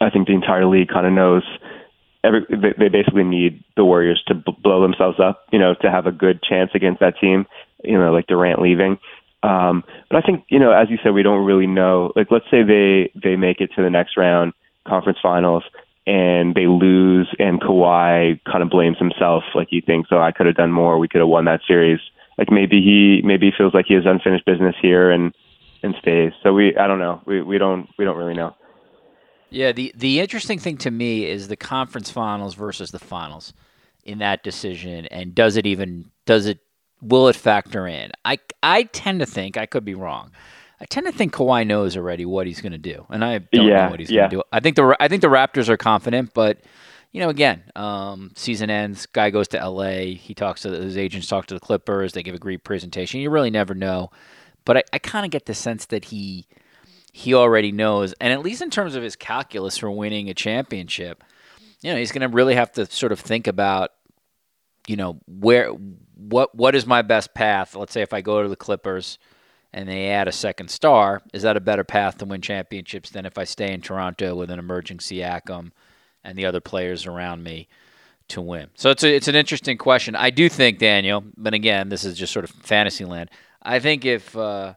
I 0.00 0.10
think 0.10 0.28
the 0.28 0.34
entire 0.34 0.66
league 0.66 0.88
kind 0.88 1.06
of 1.06 1.12
knows 1.12 1.42
every 2.24 2.46
they, 2.48 2.88
basically 2.88 3.24
need 3.24 3.62
the 3.76 3.84
Warriors 3.84 4.22
to 4.26 4.34
blow 4.34 4.82
themselves 4.82 5.18
up, 5.20 5.44
you 5.52 5.58
know, 5.58 5.74
to 5.82 5.90
have 5.90 6.06
a 6.06 6.12
good 6.12 6.42
chance 6.42 6.70
against 6.74 7.00
that 7.00 7.18
team, 7.20 7.46
you 7.84 7.98
know, 7.98 8.12
like 8.12 8.26
Durant 8.26 8.60
leaving. 8.60 8.98
Um, 9.42 9.84
but 10.10 10.22
I 10.22 10.26
think, 10.26 10.44
you 10.48 10.58
know, 10.58 10.72
as 10.72 10.90
you 10.90 10.98
said, 11.02 11.12
we 11.12 11.22
don't 11.22 11.44
really 11.44 11.66
know. 11.66 12.12
Like, 12.16 12.28
let's 12.30 12.46
say 12.50 12.62
they 12.62 13.12
they 13.20 13.36
make 13.36 13.60
it 13.60 13.70
to 13.76 13.82
the 13.82 13.90
next 13.90 14.16
round, 14.16 14.52
conference 14.86 15.18
finals, 15.22 15.62
and 16.06 16.54
they 16.54 16.66
lose, 16.66 17.28
and 17.38 17.60
Kawhi 17.60 18.40
kind 18.44 18.62
of 18.62 18.70
blames 18.70 18.98
himself, 18.98 19.44
like 19.54 19.68
he 19.70 19.80
thinks, 19.80 20.08
"Oh, 20.10 20.20
I 20.20 20.32
could 20.32 20.46
have 20.46 20.56
done 20.56 20.72
more. 20.72 20.98
We 20.98 21.08
could 21.08 21.20
have 21.20 21.28
won 21.28 21.44
that 21.44 21.60
series." 21.68 22.00
Like 22.36 22.50
maybe 22.50 22.80
he 22.80 23.20
maybe 23.24 23.46
he 23.46 23.52
feels 23.56 23.74
like 23.74 23.86
he 23.86 23.94
has 23.94 24.06
unfinished 24.06 24.44
business 24.44 24.74
here 24.80 25.10
and 25.10 25.32
and 25.82 25.94
stays. 26.00 26.32
So 26.42 26.52
we 26.52 26.76
I 26.76 26.86
don't 26.86 26.98
know. 26.98 27.20
We 27.26 27.42
we 27.42 27.58
don't 27.58 27.88
we 27.98 28.04
don't 28.04 28.16
really 28.16 28.34
know. 28.34 28.56
Yeah, 29.50 29.72
the 29.72 29.92
the 29.96 30.20
interesting 30.20 30.58
thing 30.58 30.76
to 30.78 30.90
me 30.90 31.26
is 31.26 31.48
the 31.48 31.56
conference 31.56 32.10
finals 32.10 32.54
versus 32.54 32.90
the 32.90 32.98
finals 32.98 33.52
in 34.04 34.18
that 34.18 34.42
decision, 34.42 35.06
and 35.06 35.34
does 35.34 35.56
it 35.56 35.66
even 35.66 36.10
does 36.26 36.46
it 36.46 36.58
will 37.00 37.28
it 37.28 37.36
factor 37.36 37.86
in? 37.86 38.10
I 38.24 38.38
I 38.62 38.84
tend 38.84 39.20
to 39.20 39.26
think 39.26 39.56
I 39.56 39.66
could 39.66 39.84
be 39.84 39.94
wrong. 39.94 40.32
I 40.80 40.84
tend 40.84 41.06
to 41.06 41.12
think 41.12 41.32
Kawhi 41.32 41.66
knows 41.66 41.96
already 41.96 42.24
what 42.24 42.46
he's 42.46 42.60
going 42.60 42.72
to 42.72 42.78
do, 42.78 43.06
and 43.08 43.24
I 43.24 43.38
don't 43.38 43.66
yeah, 43.66 43.84
know 43.84 43.90
what 43.90 44.00
he's 44.00 44.10
yeah. 44.10 44.22
going 44.22 44.30
to 44.30 44.36
do. 44.36 44.42
I 44.52 44.60
think 44.60 44.76
the 44.76 44.96
I 45.00 45.08
think 45.08 45.22
the 45.22 45.28
Raptors 45.28 45.68
are 45.68 45.76
confident, 45.76 46.34
but 46.34 46.58
you 47.12 47.20
know, 47.20 47.30
again, 47.30 47.62
um, 47.74 48.32
season 48.36 48.68
ends, 48.68 49.06
guy 49.06 49.30
goes 49.30 49.48
to 49.48 49.58
L.A. 49.58 50.14
He 50.14 50.34
talks 50.34 50.62
to 50.62 50.70
his 50.70 50.96
agents, 50.96 51.26
talk 51.26 51.46
to 51.46 51.54
the 51.54 51.60
Clippers. 51.60 52.12
They 52.12 52.22
give 52.22 52.34
a 52.34 52.38
great 52.38 52.64
presentation. 52.64 53.20
You 53.20 53.30
really 53.30 53.50
never 53.50 53.74
know, 53.74 54.10
but 54.64 54.76
I, 54.76 54.82
I 54.92 54.98
kind 54.98 55.24
of 55.24 55.30
get 55.30 55.46
the 55.46 55.54
sense 55.54 55.86
that 55.86 56.06
he 56.06 56.46
he 57.18 57.34
already 57.34 57.72
knows, 57.72 58.14
and 58.20 58.32
at 58.32 58.44
least 58.44 58.62
in 58.62 58.70
terms 58.70 58.94
of 58.94 59.02
his 59.02 59.16
calculus 59.16 59.76
for 59.76 59.90
winning 59.90 60.30
a 60.30 60.34
championship, 60.34 61.24
you 61.82 61.90
know, 61.90 61.98
he's 61.98 62.12
going 62.12 62.22
to 62.22 62.32
really 62.32 62.54
have 62.54 62.70
to 62.72 62.86
sort 62.86 63.10
of 63.10 63.18
think 63.18 63.48
about, 63.48 63.90
you 64.86 64.94
know, 64.94 65.18
where 65.26 65.70
what 66.14 66.54
what 66.54 66.76
is 66.76 66.86
my 66.86 67.02
best 67.02 67.34
path? 67.34 67.74
Let's 67.74 67.92
say 67.92 68.02
if 68.02 68.12
I 68.12 68.20
go 68.20 68.44
to 68.44 68.48
the 68.48 68.54
Clippers 68.54 69.18
and 69.72 69.88
they 69.88 70.10
add 70.10 70.28
a 70.28 70.32
second 70.32 70.70
star, 70.70 71.20
is 71.32 71.42
that 71.42 71.56
a 71.56 71.60
better 71.60 71.82
path 71.82 72.18
to 72.18 72.24
win 72.24 72.40
championships 72.40 73.10
than 73.10 73.26
if 73.26 73.36
I 73.36 73.42
stay 73.42 73.72
in 73.72 73.80
Toronto 73.80 74.36
with 74.36 74.48
an 74.48 74.60
emerging 74.60 74.98
Siakam 74.98 75.72
and 76.22 76.38
the 76.38 76.46
other 76.46 76.60
players 76.60 77.04
around 77.04 77.42
me 77.42 77.66
to 78.28 78.40
win? 78.40 78.68
So 78.76 78.90
it's 78.90 79.02
a, 79.02 79.12
it's 79.12 79.26
an 79.26 79.34
interesting 79.34 79.76
question. 79.76 80.14
I 80.14 80.30
do 80.30 80.48
think 80.48 80.78
Daniel, 80.78 81.24
but 81.36 81.52
again, 81.52 81.88
this 81.88 82.04
is 82.04 82.16
just 82.16 82.32
sort 82.32 82.44
of 82.44 82.50
fantasy 82.50 83.04
land. 83.04 83.28
I 83.60 83.80
think 83.80 84.04
if 84.04 84.36
uh, 84.36 84.74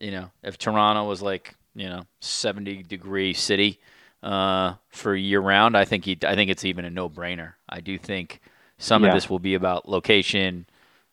you 0.00 0.10
know 0.10 0.32
if 0.42 0.58
Toronto 0.58 1.04
was 1.04 1.22
like 1.22 1.54
you 1.76 1.88
know 1.88 2.02
70 2.20 2.82
degree 2.84 3.32
city 3.34 3.78
uh, 4.22 4.74
for 4.88 5.14
year 5.14 5.40
round, 5.40 5.76
I 5.76 5.84
think 5.84 6.04
he 6.04 6.18
I 6.26 6.34
think 6.34 6.50
it's 6.50 6.64
even 6.64 6.84
a 6.84 6.90
no 6.90 7.08
brainer. 7.08 7.52
I 7.68 7.80
do 7.80 7.96
think 7.98 8.40
Some 8.78 9.02
of 9.04 9.14
this 9.14 9.30
will 9.30 9.38
be 9.38 9.54
about 9.54 9.88
location. 9.88 10.66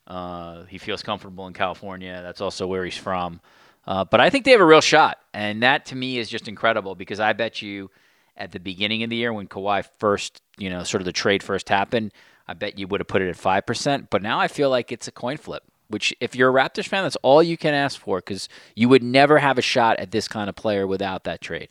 Uh, 0.06 0.64
he 0.64 0.78
feels 0.78 1.02
comfortable 1.02 1.46
in 1.46 1.54
California. 1.54 2.20
That's 2.22 2.40
also 2.40 2.66
where 2.66 2.84
he's 2.84 2.96
from. 2.96 3.40
Uh, 3.86 4.04
but 4.04 4.20
I 4.20 4.30
think 4.30 4.44
they 4.44 4.50
have 4.52 4.60
a 4.60 4.64
real 4.66 4.80
shot, 4.80 5.18
and 5.34 5.62
that 5.62 5.86
to 5.86 5.94
me 5.96 6.18
is 6.18 6.28
just 6.28 6.48
incredible 6.48 6.94
because 6.94 7.20
I 7.20 7.34
bet 7.34 7.60
you 7.62 7.90
at 8.36 8.50
the 8.50 8.58
beginning 8.58 9.02
of 9.02 9.10
the 9.10 9.16
year 9.16 9.32
when 9.32 9.46
Kawhi 9.46 9.84
first, 9.98 10.42
you 10.58 10.70
know, 10.70 10.82
sort 10.82 11.00
of 11.02 11.04
the 11.04 11.12
trade 11.12 11.42
first 11.42 11.68
happened, 11.68 12.12
I 12.48 12.54
bet 12.54 12.78
you 12.78 12.86
would 12.88 13.00
have 13.00 13.08
put 13.08 13.22
it 13.22 13.28
at 13.28 13.36
five 13.36 13.64
percent. 13.66 14.08
But 14.10 14.22
now 14.22 14.40
I 14.40 14.48
feel 14.48 14.70
like 14.70 14.90
it's 14.90 15.06
a 15.08 15.12
coin 15.12 15.36
flip. 15.36 15.62
Which, 15.88 16.14
if 16.20 16.34
you're 16.34 16.50
a 16.50 16.52
Raptors 16.52 16.88
fan, 16.88 17.04
that's 17.04 17.16
all 17.22 17.42
you 17.42 17.56
can 17.56 17.74
ask 17.74 18.00
for 18.00 18.18
because 18.18 18.48
you 18.74 18.88
would 18.88 19.02
never 19.02 19.38
have 19.38 19.58
a 19.58 19.62
shot 19.62 19.98
at 19.98 20.10
this 20.10 20.26
kind 20.28 20.48
of 20.48 20.56
player 20.56 20.86
without 20.86 21.24
that 21.24 21.40
trade. 21.40 21.68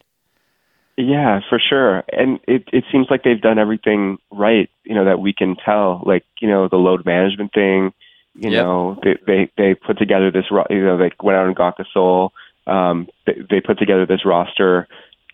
Yeah, 0.95 1.39
for 1.49 1.59
sure. 1.59 2.03
And 2.11 2.39
it 2.47 2.65
it 2.71 2.83
seems 2.91 3.07
like 3.09 3.23
they've 3.23 3.41
done 3.41 3.57
everything 3.57 4.19
right, 4.31 4.69
you 4.83 4.93
know, 4.93 5.05
that 5.05 5.19
we 5.19 5.33
can 5.33 5.55
tell. 5.55 6.03
Like, 6.05 6.23
you 6.39 6.47
know, 6.47 6.67
the 6.67 6.75
load 6.77 7.03
management 7.05 7.51
thing, 7.53 7.93
you 8.35 8.51
Yep. 8.51 8.51
know, 8.51 8.99
they, 9.03 9.17
they 9.25 9.51
they 9.57 9.73
put 9.73 9.97
together 9.97 10.29
this 10.29 10.51
ro- 10.51 10.67
you 10.69 10.83
know, 10.83 10.97
they 10.97 11.11
went 11.21 11.37
out 11.37 11.47
and 11.47 11.55
got 11.55 11.77
the 11.77 11.85
Gasol. 11.95 12.29
Um 12.67 13.07
they, 13.25 13.33
they 13.49 13.61
put 13.61 13.79
together 13.79 14.05
this 14.05 14.23
roster, 14.23 14.87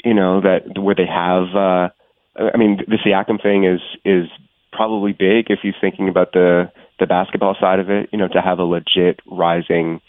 you 0.06 0.14
know, 0.14 0.40
that 0.42 0.80
where 0.82 0.96
they 0.96 1.06
have 1.06 1.54
uh 1.54 1.90
I 2.38 2.56
mean, 2.58 2.78
the 2.88 2.98
Siakam 3.06 3.42
thing 3.42 3.66
is 3.66 3.82
is 4.06 4.30
probably 4.72 5.12
big 5.12 5.48
if 5.52 5.60
he's 5.62 5.74
thinking 5.82 6.08
about 6.08 6.32
the 6.32 6.72
the 7.00 7.08
basketball 7.08 7.56
side 7.60 7.80
of 7.80 7.90
it, 7.90 8.10
you 8.12 8.18
know, 8.18 8.28
to 8.28 8.42
have 8.42 8.60
a 8.60 8.64
legit 8.64 9.20
rising 9.26 10.02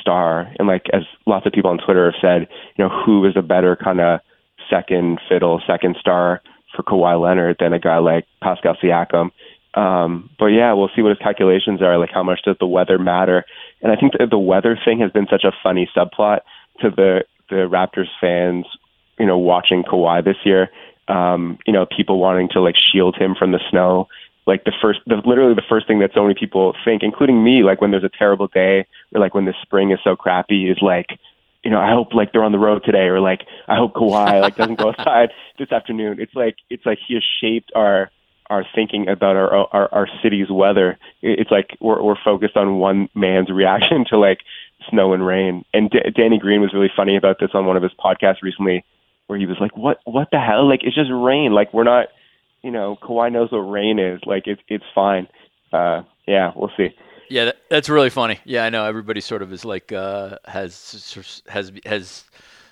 star. 0.00 0.52
And 0.58 0.68
like 0.68 0.86
as 0.92 1.02
lots 1.26 1.46
of 1.46 1.52
people 1.52 1.70
on 1.70 1.78
Twitter 1.78 2.10
have 2.10 2.20
said, 2.20 2.48
you 2.76 2.84
know, 2.84 2.90
who 2.90 3.24
is 3.26 3.36
a 3.36 3.42
better 3.42 3.76
kind 3.76 4.00
of 4.00 4.20
second 4.68 5.20
fiddle, 5.28 5.60
second 5.66 5.96
star 6.00 6.40
for 6.74 6.82
Kawhi 6.82 7.20
Leonard 7.20 7.56
than 7.58 7.72
a 7.72 7.78
guy 7.78 7.98
like 7.98 8.26
Pascal 8.42 8.76
Siakam. 8.82 9.30
Um, 9.74 10.30
but 10.38 10.46
yeah, 10.46 10.72
we'll 10.72 10.90
see 10.94 11.02
what 11.02 11.10
his 11.10 11.18
calculations 11.18 11.82
are. 11.82 11.98
Like, 11.98 12.10
how 12.12 12.22
much 12.22 12.40
does 12.44 12.56
the 12.58 12.66
weather 12.66 12.98
matter? 12.98 13.44
And 13.82 13.92
I 13.92 13.96
think 13.96 14.12
that 14.18 14.30
the 14.30 14.38
weather 14.38 14.78
thing 14.84 15.00
has 15.00 15.12
been 15.12 15.28
such 15.30 15.44
a 15.44 15.52
funny 15.62 15.88
subplot 15.96 16.40
to 16.80 16.90
the 16.90 17.24
the 17.48 17.68
Raptors 17.68 18.08
fans, 18.20 18.66
you 19.18 19.26
know, 19.26 19.38
watching 19.38 19.82
Kawhi 19.82 20.24
this 20.24 20.36
year. 20.44 20.70
Um, 21.08 21.58
you 21.66 21.72
know, 21.72 21.86
people 21.86 22.20
wanting 22.20 22.48
to 22.52 22.60
like 22.60 22.76
shield 22.76 23.16
him 23.16 23.34
from 23.36 23.50
the 23.52 23.60
snow. 23.70 24.08
Like 24.50 24.64
the 24.64 24.72
first, 24.82 24.98
the, 25.06 25.22
literally 25.24 25.54
the 25.54 25.62
first 25.68 25.86
thing 25.86 26.00
that 26.00 26.10
so 26.12 26.22
many 26.22 26.34
people 26.34 26.74
think, 26.84 27.04
including 27.04 27.44
me, 27.44 27.62
like 27.62 27.80
when 27.80 27.92
there's 27.92 28.02
a 28.02 28.10
terrible 28.10 28.48
day 28.48 28.84
or 29.14 29.20
like 29.20 29.32
when 29.32 29.44
the 29.44 29.54
spring 29.62 29.92
is 29.92 30.00
so 30.02 30.16
crappy, 30.16 30.68
is 30.68 30.78
like, 30.82 31.06
you 31.62 31.70
know, 31.70 31.78
I 31.78 31.92
hope 31.92 32.12
like 32.14 32.32
they're 32.32 32.42
on 32.42 32.50
the 32.50 32.58
road 32.58 32.82
today, 32.84 33.06
or 33.06 33.20
like 33.20 33.42
I 33.68 33.76
hope 33.76 33.94
Kawhi 33.94 34.40
like 34.40 34.56
doesn't 34.56 34.80
go 34.80 34.88
outside 34.98 35.30
this 35.56 35.70
afternoon. 35.70 36.20
It's 36.20 36.34
like 36.34 36.56
it's 36.68 36.84
like 36.84 36.98
he 37.06 37.14
has 37.14 37.22
shaped 37.40 37.70
our 37.76 38.10
our 38.48 38.66
thinking 38.74 39.08
about 39.08 39.36
our 39.36 39.54
our, 39.72 39.88
our 39.94 40.08
city's 40.20 40.50
weather. 40.50 40.98
It's 41.22 41.50
like 41.52 41.76
we're 41.80 42.02
we're 42.02 42.20
focused 42.24 42.56
on 42.56 42.78
one 42.78 43.08
man's 43.14 43.50
reaction 43.50 44.04
to 44.10 44.18
like 44.18 44.40
snow 44.90 45.12
and 45.12 45.24
rain. 45.24 45.64
And 45.72 45.90
D- 45.90 46.10
Danny 46.16 46.38
Green 46.38 46.60
was 46.60 46.74
really 46.74 46.90
funny 46.96 47.16
about 47.16 47.38
this 47.38 47.50
on 47.54 47.66
one 47.66 47.76
of 47.76 47.82
his 47.82 47.92
podcasts 47.92 48.42
recently, 48.42 48.84
where 49.28 49.38
he 49.38 49.46
was 49.46 49.58
like, 49.60 49.76
"What 49.76 50.00
what 50.04 50.28
the 50.32 50.40
hell? 50.40 50.68
Like 50.68 50.80
it's 50.82 50.96
just 50.96 51.10
rain. 51.12 51.52
Like 51.52 51.72
we're 51.72 51.84
not, 51.84 52.08
you 52.62 52.70
know, 52.70 52.96
Kawhi 53.02 53.32
knows 53.32 53.52
what 53.52 53.58
rain 53.58 53.98
is. 53.98 54.20
Like 54.26 54.46
it's 54.46 54.60
it's 54.68 54.84
fine. 54.94 55.28
Uh, 55.72 56.02
yeah, 56.26 56.52
we'll 56.54 56.70
see." 56.76 56.88
Yeah, 57.28 57.46
that, 57.46 57.58
that's 57.70 57.88
really 57.88 58.10
funny. 58.10 58.40
Yeah, 58.44 58.64
I 58.64 58.70
know 58.70 58.84
everybody 58.84 59.20
sort 59.20 59.42
of 59.42 59.52
is 59.52 59.64
like 59.64 59.92
uh, 59.92 60.38
has 60.46 61.16
has 61.48 61.72
has 61.86 62.24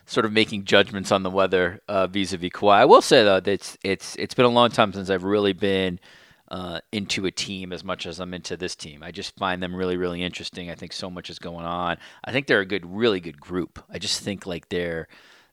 sort 0.06 0.24
of 0.26 0.32
making 0.32 0.64
judgments 0.64 1.12
on 1.12 1.22
the 1.22 1.30
weather 1.30 1.80
uh, 1.86 2.06
vis-a-vis 2.06 2.50
Kawhi. 2.50 2.74
I 2.74 2.84
will 2.86 3.02
say 3.02 3.22
though 3.22 3.40
that 3.40 3.50
it's 3.50 3.78
it's 3.84 4.16
it's 4.16 4.34
been 4.34 4.46
a 4.46 4.50
long 4.50 4.70
time 4.70 4.92
since 4.92 5.10
I've 5.10 5.22
really 5.22 5.52
been 5.52 6.00
uh, 6.50 6.80
into 6.92 7.26
a 7.26 7.30
team 7.30 7.72
as 7.72 7.84
much 7.84 8.06
as 8.06 8.18
I'm 8.18 8.34
into 8.34 8.56
this 8.56 8.74
team. 8.74 9.02
I 9.02 9.12
just 9.12 9.36
find 9.36 9.62
them 9.62 9.74
really 9.74 9.96
really 9.96 10.22
interesting. 10.22 10.70
I 10.70 10.74
think 10.74 10.92
so 10.92 11.08
much 11.08 11.30
is 11.30 11.38
going 11.38 11.66
on. 11.66 11.98
I 12.24 12.32
think 12.32 12.46
they're 12.46 12.60
a 12.60 12.66
good, 12.66 12.84
really 12.84 13.20
good 13.20 13.40
group. 13.40 13.78
I 13.88 13.98
just 13.98 14.22
think 14.22 14.44
like 14.46 14.68
they're 14.70 15.08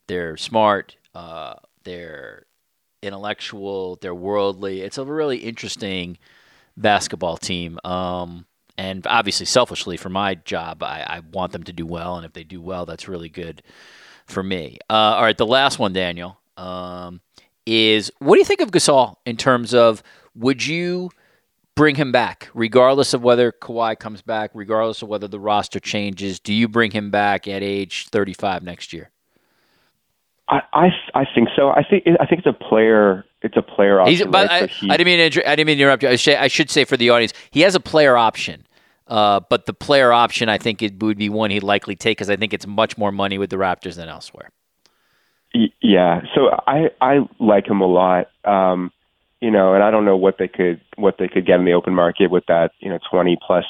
they're 0.08 0.38
smart. 0.38 0.96
Uh, 1.14 1.56
they're 1.84 2.46
intellectual. 3.06 3.98
They're 4.02 4.16
worldly. 4.16 4.82
It's 4.82 4.98
a 4.98 5.06
really 5.06 5.38
interesting 5.38 6.18
basketball 6.76 7.38
team. 7.38 7.80
Um, 7.84 8.46
and 8.78 9.06
obviously, 9.08 9.46
selfishly, 9.46 9.98
for 9.98 10.10
my 10.10 10.36
job, 10.36 10.84
I, 10.84 11.06
I 11.08 11.20
want 11.32 11.54
them 11.54 11.64
to 11.64 11.74
do 11.74 11.86
well. 11.86 12.18
And 12.18 12.26
if 12.26 12.34
they 12.34 12.44
do 12.44 12.62
well, 12.62 12.86
that's 12.86 13.08
really 13.08 13.30
good 13.30 13.62
for 14.26 14.44
me. 14.44 14.80
Uh, 14.90 14.94
all 14.94 15.22
right, 15.22 15.38
the 15.38 15.46
last 15.46 15.80
one, 15.80 15.94
Daniel, 15.94 16.38
um, 16.58 17.22
is 17.66 18.12
what 18.20 18.36
do 18.36 18.40
you 18.40 18.46
think 18.46 18.62
of 18.62 18.72
Gasol 18.72 19.16
in 19.26 19.38
terms 19.38 19.74
of 19.74 20.04
would 20.36 20.66
you 20.66 21.10
bring 21.76 21.96
him 21.96 22.12
back, 22.12 22.50
regardless 22.54 23.14
of 23.14 23.24
whether 23.24 23.52
Kawhi 23.52 23.98
comes 23.98 24.22
back, 24.22 24.52
regardless 24.54 25.02
of 25.02 25.10
whether 25.10 25.28
the 25.28 25.40
roster 25.40 25.80
changes? 25.80 26.40
Do 26.40 26.54
you 26.54 26.68
bring 26.68 26.92
him 26.92 27.12
back 27.12 27.48
at 27.48 27.64
age 27.64 28.08
35 28.10 28.64
next 28.64 28.94
year? 28.94 29.10
I, 30.48 30.62
I 30.74 30.90
I 31.14 31.26
think 31.34 31.50
so. 31.56 31.70
I 31.70 31.84
think 31.84 32.04
I 32.20 32.26
think 32.26 32.46
it's 32.46 32.48
a 32.48 32.54
player. 32.54 33.26
It's 33.42 33.58
a 33.58 33.62
player 33.62 34.00
option. 34.00 34.16
He's, 34.16 34.24
but 34.26 34.48
right? 34.48 34.52
I, 34.52 34.60
So 34.62 34.68
he- 34.68 34.90
I 34.92 34.98
didn't 34.98 35.06
mean 35.06 35.32
to, 35.32 35.50
I 35.50 35.56
didn't 35.56 35.68
mean 35.68 35.78
to 35.78 35.84
interrupt 35.84 36.04
you. 36.04 36.10
I 36.10 36.16
should, 36.16 36.36
I 36.36 36.48
should 36.48 36.70
say 36.70 36.84
for 36.86 36.98
the 36.98 37.10
audience, 37.10 37.34
he 37.52 37.62
has 37.62 37.76
a 37.76 37.80
player 37.80 38.16
option. 38.18 38.66
Uh, 39.08 39.40
but 39.50 39.68
the 39.68 39.74
player 39.74 40.12
option, 40.12 40.50
I 40.50 40.58
think 40.58 40.82
it 40.82 41.02
would 41.02 41.18
be 41.18 41.30
one 41.30 41.52
he'd 41.52 41.62
likely 41.62 41.96
take 41.96 42.18
because 42.18 42.30
I 42.32 42.36
think 42.36 42.54
it's 42.54 42.66
much 42.66 42.98
more 42.98 43.12
money 43.12 43.38
with 43.38 43.52
the 43.52 43.58
Raptors 43.58 43.96
than 43.96 44.10
elsewhere. 44.10 44.50
Y- 45.54 45.70
Yeah, 45.82 46.22
so 46.34 46.50
I 46.68 46.90
I 47.02 47.20
like 47.40 47.68
him 47.68 47.82
a 47.82 47.86
lot. 47.88 48.28
Um, 48.44 48.92
you 49.42 49.52
know, 49.52 49.74
and 49.76 49.84
I 49.84 49.92
don't 49.92 50.06
know 50.06 50.18
what 50.18 50.38
they 50.40 50.48
could 50.48 50.82
what 50.96 51.16
they 51.20 51.28
could 51.28 51.46
get 51.46 51.60
in 51.60 51.66
the 51.66 51.74
open 51.74 51.94
market 51.94 52.32
with 52.32 52.46
that 52.48 52.72
you 52.80 52.90
know 52.90 53.00
twenty 53.10 53.38
plus 53.46 53.66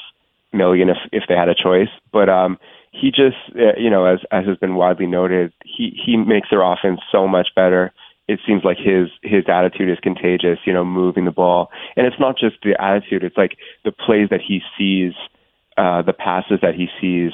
million 0.54 0.90
if 0.90 0.98
if 1.12 1.24
they 1.28 1.36
had 1.36 1.50
a 1.50 1.56
choice. 1.56 1.90
But 2.14 2.30
um, 2.30 2.58
he 3.00 3.12
just 3.12 3.38
uh, 3.56 3.78
you 3.78 3.90
know 3.90 4.06
as 4.06 4.20
as 4.32 4.46
has 4.46 4.58
been 4.58 4.76
widely 4.76 5.08
noted, 5.08 5.54
he 5.64 5.98
he 6.06 6.18
makes 6.18 6.50
their 6.50 6.62
offense 6.62 7.02
so 7.12 7.28
much 7.28 7.50
better. 7.56 7.94
It 8.28 8.40
seems 8.46 8.64
like 8.64 8.78
his 8.78 9.10
his 9.22 9.44
attitude 9.48 9.90
is 9.90 10.00
contagious. 10.02 10.60
You 10.66 10.74
know, 10.74 10.86
moving 10.86 11.26
the 11.26 11.32
ball, 11.32 11.70
and 11.96 12.08
it's 12.08 12.20
not 12.20 12.38
just 12.38 12.58
the 12.64 12.82
attitude. 12.82 13.24
It's 13.24 13.38
like 13.38 13.58
the 13.84 13.92
plays 13.92 14.30
that 14.30 14.42
he 14.42 14.62
sees, 14.78 15.14
uh, 15.78 16.02
the 16.02 16.14
passes 16.14 16.60
that 16.62 16.76
he 16.76 16.88
sees 17.00 17.34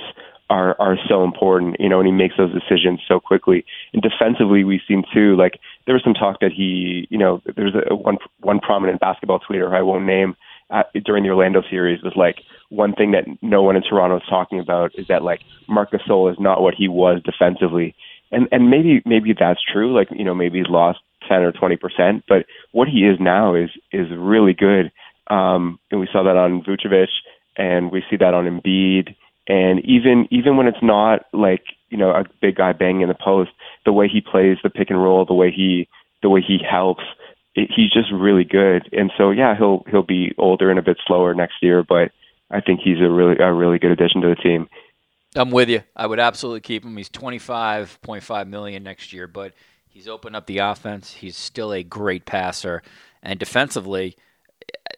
are 0.49 0.75
are 0.79 0.97
so 1.07 1.23
important, 1.23 1.77
you 1.79 1.87
know, 1.87 1.99
and 1.99 2.07
he 2.07 2.11
makes 2.11 2.35
those 2.37 2.53
decisions 2.53 2.99
so 3.07 3.19
quickly. 3.19 3.63
And 3.93 4.01
defensively, 4.01 4.63
we've 4.65 4.81
seen 4.87 5.03
too. 5.13 5.37
Like 5.37 5.59
there 5.85 5.95
was 5.95 6.03
some 6.03 6.13
talk 6.13 6.41
that 6.41 6.51
he, 6.51 7.07
you 7.09 7.17
know, 7.17 7.41
there's 7.55 7.73
a 7.89 7.95
one 7.95 8.17
one 8.41 8.59
prominent 8.59 8.99
basketball 8.99 9.39
tweeter 9.39 9.69
who 9.69 9.75
I 9.75 9.81
won't 9.81 10.05
name 10.05 10.35
uh, 10.71 10.83
during 11.05 11.23
the 11.23 11.29
Orlando 11.29 11.61
series 11.69 12.01
was 12.01 12.13
like 12.15 12.37
one 12.69 12.93
thing 12.93 13.11
that 13.11 13.25
no 13.41 13.61
one 13.61 13.75
in 13.75 13.83
Toronto 13.83 14.17
is 14.17 14.23
talking 14.29 14.59
about 14.59 14.91
is 14.95 15.07
that 15.07 15.23
like 15.23 15.41
Marc 15.67 15.91
Gasol 15.91 16.31
is 16.31 16.37
not 16.39 16.61
what 16.61 16.73
he 16.75 16.87
was 16.87 17.21
defensively, 17.23 17.95
and 18.31 18.47
and 18.51 18.69
maybe 18.69 19.01
maybe 19.05 19.33
that's 19.37 19.59
true. 19.61 19.95
Like 19.95 20.07
you 20.11 20.23
know 20.23 20.33
maybe 20.33 20.59
he's 20.59 20.69
lost 20.69 20.99
ten 21.27 21.41
or 21.41 21.51
twenty 21.51 21.75
percent, 21.75 22.23
but 22.27 22.45
what 22.71 22.87
he 22.87 22.99
is 22.99 23.17
now 23.19 23.55
is 23.55 23.69
is 23.91 24.07
really 24.15 24.53
good. 24.53 24.91
Um, 25.27 25.79
and 25.91 25.99
we 25.99 26.09
saw 26.11 26.23
that 26.23 26.37
on 26.37 26.63
Vucevic, 26.63 27.07
and 27.57 27.91
we 27.91 28.03
see 28.09 28.17
that 28.17 28.33
on 28.33 28.45
Embiid. 28.45 29.15
And 29.47 29.83
even 29.85 30.27
even 30.31 30.55
when 30.55 30.67
it's 30.67 30.81
not 30.81 31.25
like 31.33 31.63
you 31.89 31.97
know 31.97 32.11
a 32.11 32.23
big 32.41 32.55
guy 32.55 32.71
banging 32.73 33.01
in 33.01 33.09
the 33.09 33.15
post, 33.15 33.51
the 33.85 33.93
way 33.93 34.07
he 34.07 34.21
plays 34.21 34.57
the 34.63 34.69
pick 34.69 34.89
and 34.89 35.01
roll, 35.01 35.25
the 35.25 35.33
way 35.33 35.51
he 35.51 35.87
the 36.21 36.29
way 36.29 36.41
he 36.45 36.59
helps, 36.63 37.03
he's 37.53 37.91
just 37.91 38.11
really 38.11 38.43
good. 38.43 38.89
And 38.93 39.11
so 39.17 39.31
yeah, 39.31 39.55
he'll 39.57 39.83
he'll 39.89 40.03
be 40.03 40.33
older 40.37 40.69
and 40.69 40.79
a 40.79 40.83
bit 40.83 40.97
slower 41.05 41.33
next 41.33 41.55
year, 41.61 41.83
but 41.83 42.11
I 42.49 42.61
think 42.61 42.81
he's 42.81 42.99
a 42.99 43.09
really 43.09 43.37
a 43.39 43.51
really 43.53 43.79
good 43.79 43.91
addition 43.91 44.21
to 44.21 44.29
the 44.29 44.35
team. 44.35 44.69
I'm 45.35 45.51
with 45.51 45.69
you. 45.69 45.83
I 45.95 46.07
would 46.07 46.19
absolutely 46.19 46.59
keep 46.59 46.83
him. 46.83 46.97
He's 46.97 47.09
25.5 47.09 48.47
million 48.47 48.83
next 48.83 49.13
year, 49.13 49.27
but 49.27 49.53
he's 49.87 50.07
opened 50.07 50.35
up 50.35 50.45
the 50.45 50.57
offense. 50.57 51.13
He's 51.13 51.37
still 51.37 51.71
a 51.71 51.83
great 51.83 52.25
passer, 52.25 52.81
and 53.23 53.39
defensively, 53.39 54.17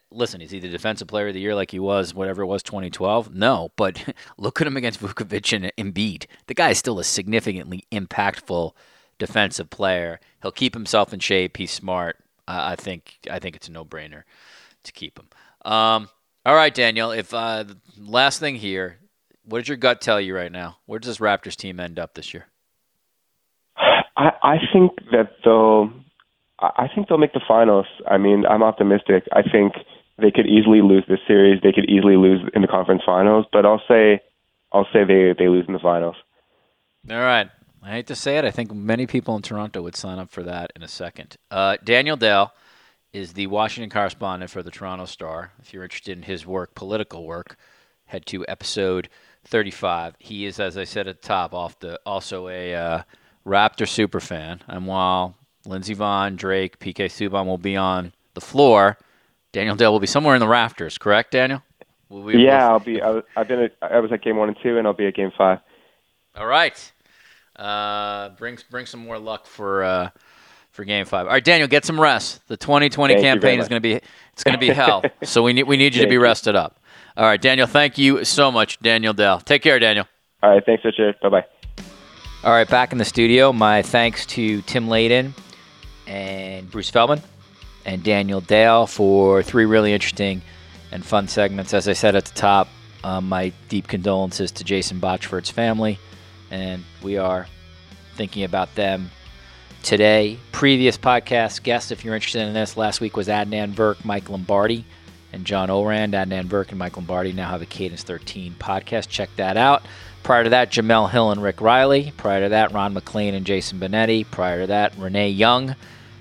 listen, 0.10 0.42
is 0.42 0.50
he 0.50 0.60
the 0.60 0.70
defensive 0.70 1.08
player 1.08 1.28
of 1.28 1.36
the 1.36 1.40
year 1.40 1.54
like 1.54 1.70
he 1.70 1.80
was 1.80 2.16
whatever 2.16 2.42
it 2.42 2.48
was 2.48 2.64
2012? 2.64 3.36
No, 3.36 3.72
but 3.76 4.04
look 4.38 4.60
at 4.60 4.68
him 4.68 4.78
against 4.78 5.02
Vukovic 5.02 5.54
and 5.54 5.72
Embiid. 5.78 6.26
The 6.48 6.56
guy 6.56 6.72
is 6.72 6.80
still 6.80 7.00
a 7.00 7.04
significantly 7.04 7.86
impactful 7.92 8.72
defensive 9.20 9.70
player. 9.70 10.20
He'll 10.42 10.52
keep 10.52 10.74
himself 10.74 11.14
in 11.14 11.20
shape. 11.20 11.58
He's 11.58 11.72
smart. 11.72 12.23
Uh, 12.48 12.62
I 12.72 12.76
think 12.76 13.20
I 13.30 13.40
think 13.40 13.56
it's 13.56 13.68
a 13.68 13.72
no-brainer 13.72 14.24
to 14.84 14.92
keep 14.92 15.18
him. 15.18 15.28
Um, 15.64 16.10
all 16.46 16.56
right, 16.56 16.74
Daniel. 16.74 17.12
If 17.12 17.34
uh, 17.34 17.64
last 17.98 18.40
thing 18.40 18.56
here, 18.56 18.98
what 19.46 19.60
does 19.60 19.68
your 19.68 19.78
gut 19.78 20.02
tell 20.02 20.20
you 20.20 20.36
right 20.36 20.52
now? 20.52 20.78
Where 20.86 21.00
does 21.00 21.08
this 21.08 21.18
Raptors 21.20 21.56
team 21.56 21.80
end 21.80 22.00
up 22.00 22.16
this 22.16 22.34
year? 22.34 22.48
I, 23.78 24.32
I 24.44 24.58
think 24.72 24.92
that 25.12 25.32
they'll. 25.44 25.92
I 26.60 26.88
think 26.94 27.08
they'll 27.10 27.18
make 27.18 27.34
the 27.34 27.42
finals. 27.46 27.88
I 28.08 28.18
mean, 28.18 28.46
I'm 28.46 28.64
optimistic. 28.64 29.24
I 29.34 29.42
think 29.42 29.74
they 30.18 30.32
could 30.32 30.46
easily 30.46 30.82
lose 30.82 31.04
this 31.10 31.20
series. 31.28 31.62
They 31.62 31.74
could 31.74 31.90
easily 31.90 32.16
lose 32.16 32.42
in 32.54 32.62
the 32.62 32.68
conference 32.68 33.02
finals. 33.06 33.46
But 33.52 33.66
I'll 33.66 33.82
say, 33.88 34.22
I'll 34.72 34.88
say 34.94 35.04
they 35.04 35.34
they 35.38 35.50
lose 35.50 35.66
in 35.68 35.74
the 35.74 35.80
finals. 35.80 36.16
All 37.10 37.18
right. 37.18 37.50
I 37.84 37.92
hate 37.92 38.08
to 38.08 38.16
say 38.16 38.38
it. 38.38 38.46
I 38.46 38.52
think 38.52 38.74
many 38.74 39.06
people 39.06 39.36
in 39.36 39.42
Toronto 39.42 39.82
would 39.82 39.96
sign 39.96 40.18
up 40.18 40.32
for 40.32 40.42
that 40.44 40.72
in 40.76 40.84
a 40.84 40.88
second. 40.88 41.36
Uh, 41.52 41.78
Daniel 41.84 42.16
Dale 42.16 42.54
is 43.12 43.34
the 43.34 43.48
Washington 43.48 43.90
correspondent 43.90 44.50
for 44.50 44.64
the 44.64 44.72
Toronto 44.72 45.06
Star. 45.06 45.52
If 45.62 45.74
you're 45.74 45.84
interested 45.84 46.18
in 46.18 46.24
his 46.24 46.46
work, 46.46 46.76
political 46.76 47.26
work, 47.26 47.58
head 48.06 48.26
to 48.28 48.46
episode 48.48 49.10
35. 49.46 50.16
He 50.20 50.46
is, 50.46 50.60
as 50.60 50.78
I 50.78 50.86
said 50.86 51.08
at 51.08 51.22
the 51.22 51.28
top, 51.28 51.54
off 51.54 51.78
the 51.80 52.00
also 52.06 52.48
a 52.48 52.74
uh, 52.74 53.04
Raptor 53.46 53.88
super 53.88 54.22
fan. 54.22 54.62
And 54.68 54.88
while 54.88 55.36
Lindsey 55.66 55.96
Vonn, 55.96 56.38
Drake, 56.38 56.80
PK 56.80 57.06
Subban 57.06 57.46
will 57.46 57.58
be 57.58 57.76
on 57.76 58.14
the 58.34 58.42
floor, 58.42 58.98
Daniel 59.52 59.76
Dale 59.76 59.92
will 59.92 60.00
be 60.00 60.08
somewhere 60.08 60.36
in 60.36 60.40
the 60.40 60.48
rafters. 60.48 60.98
Correct, 60.98 61.32
Daniel? 61.32 61.62
Will 62.08 62.24
we, 62.24 62.46
yeah, 62.46 62.70
I'll 62.70 62.80
be. 62.80 63.02
I, 63.02 63.22
have 63.36 63.48
been. 63.48 63.60
At, 63.60 63.74
I 63.82 64.00
was 64.00 64.12
at 64.12 64.24
game 64.24 64.38
one 64.38 64.48
and 64.48 64.58
two, 64.64 64.78
and 64.78 64.88
I'll 64.88 64.94
be 64.94 65.08
at 65.08 65.16
game 65.16 65.32
five. 65.38 65.60
All 66.36 66.48
right. 66.48 66.93
Uh, 67.56 68.30
bring 68.30 68.58
bring 68.70 68.86
some 68.86 69.02
more 69.02 69.20
luck 69.20 69.46
for 69.46 69.84
uh, 69.84 70.10
for 70.72 70.84
Game 70.84 71.06
Five. 71.06 71.28
All 71.28 71.34
right, 71.34 71.44
Daniel, 71.44 71.68
get 71.68 71.86
some 71.86 72.00
rest. 72.00 72.48
The 72.48 72.58
2020 72.58 73.14
thank 73.14 73.24
campaign 73.24 73.60
is 73.60 73.68
going 73.68 73.82
to 73.82 73.88
be 73.88 74.00
it's 74.34 74.44
going 74.44 74.54
to 74.54 74.60
be 74.60 74.70
hell. 74.70 75.04
so 75.24 75.44
we 75.44 75.54
need 75.54 75.64
we 75.64 75.78
need 75.78 75.96
you 75.96 76.02
to 76.02 76.10
be 76.10 76.18
rested 76.18 76.56
up. 76.56 76.80
All 77.16 77.26
right, 77.26 77.42
Daniel. 77.42 77.68
Thank 77.68 77.98
you 77.98 78.26
so 78.26 78.52
much, 78.52 78.80
Daniel 78.80 79.14
Dale. 79.14 79.40
Take 79.40 79.62
care, 79.62 79.78
Daniel. 79.80 80.08
All 80.42 80.50
right, 80.50 80.66
thanks, 80.66 80.84
Richard. 80.84 81.16
Bye 81.22 81.30
bye. 81.30 81.46
All 82.44 82.52
right, 82.52 82.68
back 82.68 82.92
in 82.92 82.98
the 82.98 83.06
studio. 83.06 83.54
My 83.54 83.84
thanks 83.84 84.26
to 84.28 84.62
Tim 84.64 84.88
Layden 84.88 85.34
and 86.08 86.70
Bruce 86.70 86.90
Feldman 86.90 87.22
and 87.86 88.04
Daniel 88.04 88.42
Dale 88.42 88.88
for 88.88 89.44
three 89.44 89.66
really 89.66 89.94
interesting 89.94 90.42
and 90.92 91.06
fun 91.06 91.28
segments. 91.28 91.74
As 91.74 91.88
I 91.88 91.94
said 91.94 92.16
at 92.16 92.26
the 92.26 92.34
top, 92.34 92.68
um, 93.04 93.30
my 93.30 93.52
deep 93.70 93.88
condolences 93.88 94.52
to 94.54 94.64
Jason 94.64 95.00
Botchford's 95.00 95.50
family, 95.50 96.00
and 96.54 96.84
we 97.02 97.18
are 97.18 97.48
thinking 98.14 98.44
about 98.44 98.76
them 98.76 99.10
today. 99.82 100.38
Previous 100.52 101.00
podcast 101.00 101.64
guests, 101.64 101.90
if 101.90 102.06
you're 102.06 102.14
interested 102.14 102.48
in 102.48 102.54
this, 102.54 102.78
last 102.78 103.02
week 103.02 103.18
was 103.18 103.28
Adnan 103.28 103.74
Virk, 103.74 104.06
Mike 104.06 104.30
Lombardi, 104.30 104.86
and 105.34 105.46
John 105.46 105.72
Ourand. 105.72 106.14
Adnan 106.14 106.46
Virk 106.46 106.70
and 106.70 106.78
Mike 106.78 106.96
Lombardi 106.96 107.34
now 107.34 107.50
have 107.50 107.64
a 107.64 107.66
Cadence 107.66 108.04
13 108.04 108.54
podcast. 108.60 109.10
Check 109.10 109.32
that 109.38 109.58
out. 109.58 109.84
Prior 110.22 110.44
to 110.44 110.52
that, 110.52 110.72
Jemele 110.72 111.10
Hill 111.10 111.32
and 111.32 111.42
Rick 111.42 111.60
Reilly. 111.60 112.14
Prior 112.18 112.44
to 112.44 112.50
that, 112.50 112.72
Ron 112.72 112.94
MacLean 112.94 113.34
and 113.34 113.48
Jason 113.48 113.80
Benetti. 113.80 114.24
Prior 114.30 114.62
to 114.62 114.68
that, 114.68 114.96
Renee 114.96 115.32
Young 115.32 115.76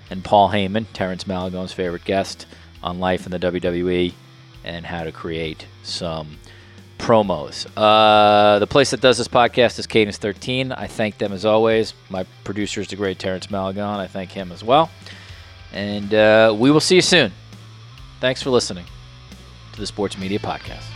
and 0.08 0.24
Paul 0.24 0.48
Heyman, 0.48 0.86
Terrence 0.94 1.26
Malagon's 1.26 1.74
favorite 1.74 2.04
guest 2.06 2.46
on 2.82 3.00
life 3.00 3.26
in 3.26 3.32
the 3.32 3.38
WWE 3.38 4.14
and 4.64 4.86
how 4.86 5.04
to 5.04 5.12
create 5.12 5.66
some 5.82 6.38
promos. 7.02 7.66
Uh, 7.76 8.60
the 8.60 8.66
place 8.66 8.92
that 8.92 9.00
does 9.00 9.18
this 9.18 9.26
podcast 9.26 9.78
is 9.80 9.88
Cadence 9.88 10.18
13. 10.18 10.70
I 10.70 10.86
thank 10.86 11.18
them 11.18 11.32
as 11.32 11.44
always. 11.44 11.94
My 12.08 12.24
producer 12.44 12.80
is 12.80 12.88
the 12.88 12.96
great 12.96 13.18
Terrence 13.18 13.50
Malagon. 13.50 13.98
I 13.98 14.06
thank 14.06 14.30
him 14.30 14.52
as 14.52 14.62
well. 14.62 14.88
And 15.72 16.14
uh, 16.14 16.54
we 16.56 16.70
will 16.70 16.80
see 16.80 16.94
you 16.94 17.02
soon. 17.02 17.32
Thanks 18.20 18.40
for 18.40 18.50
listening 18.50 18.86
to 19.72 19.80
the 19.80 19.86
Sports 19.86 20.16
Media 20.16 20.38
Podcast. 20.38 20.91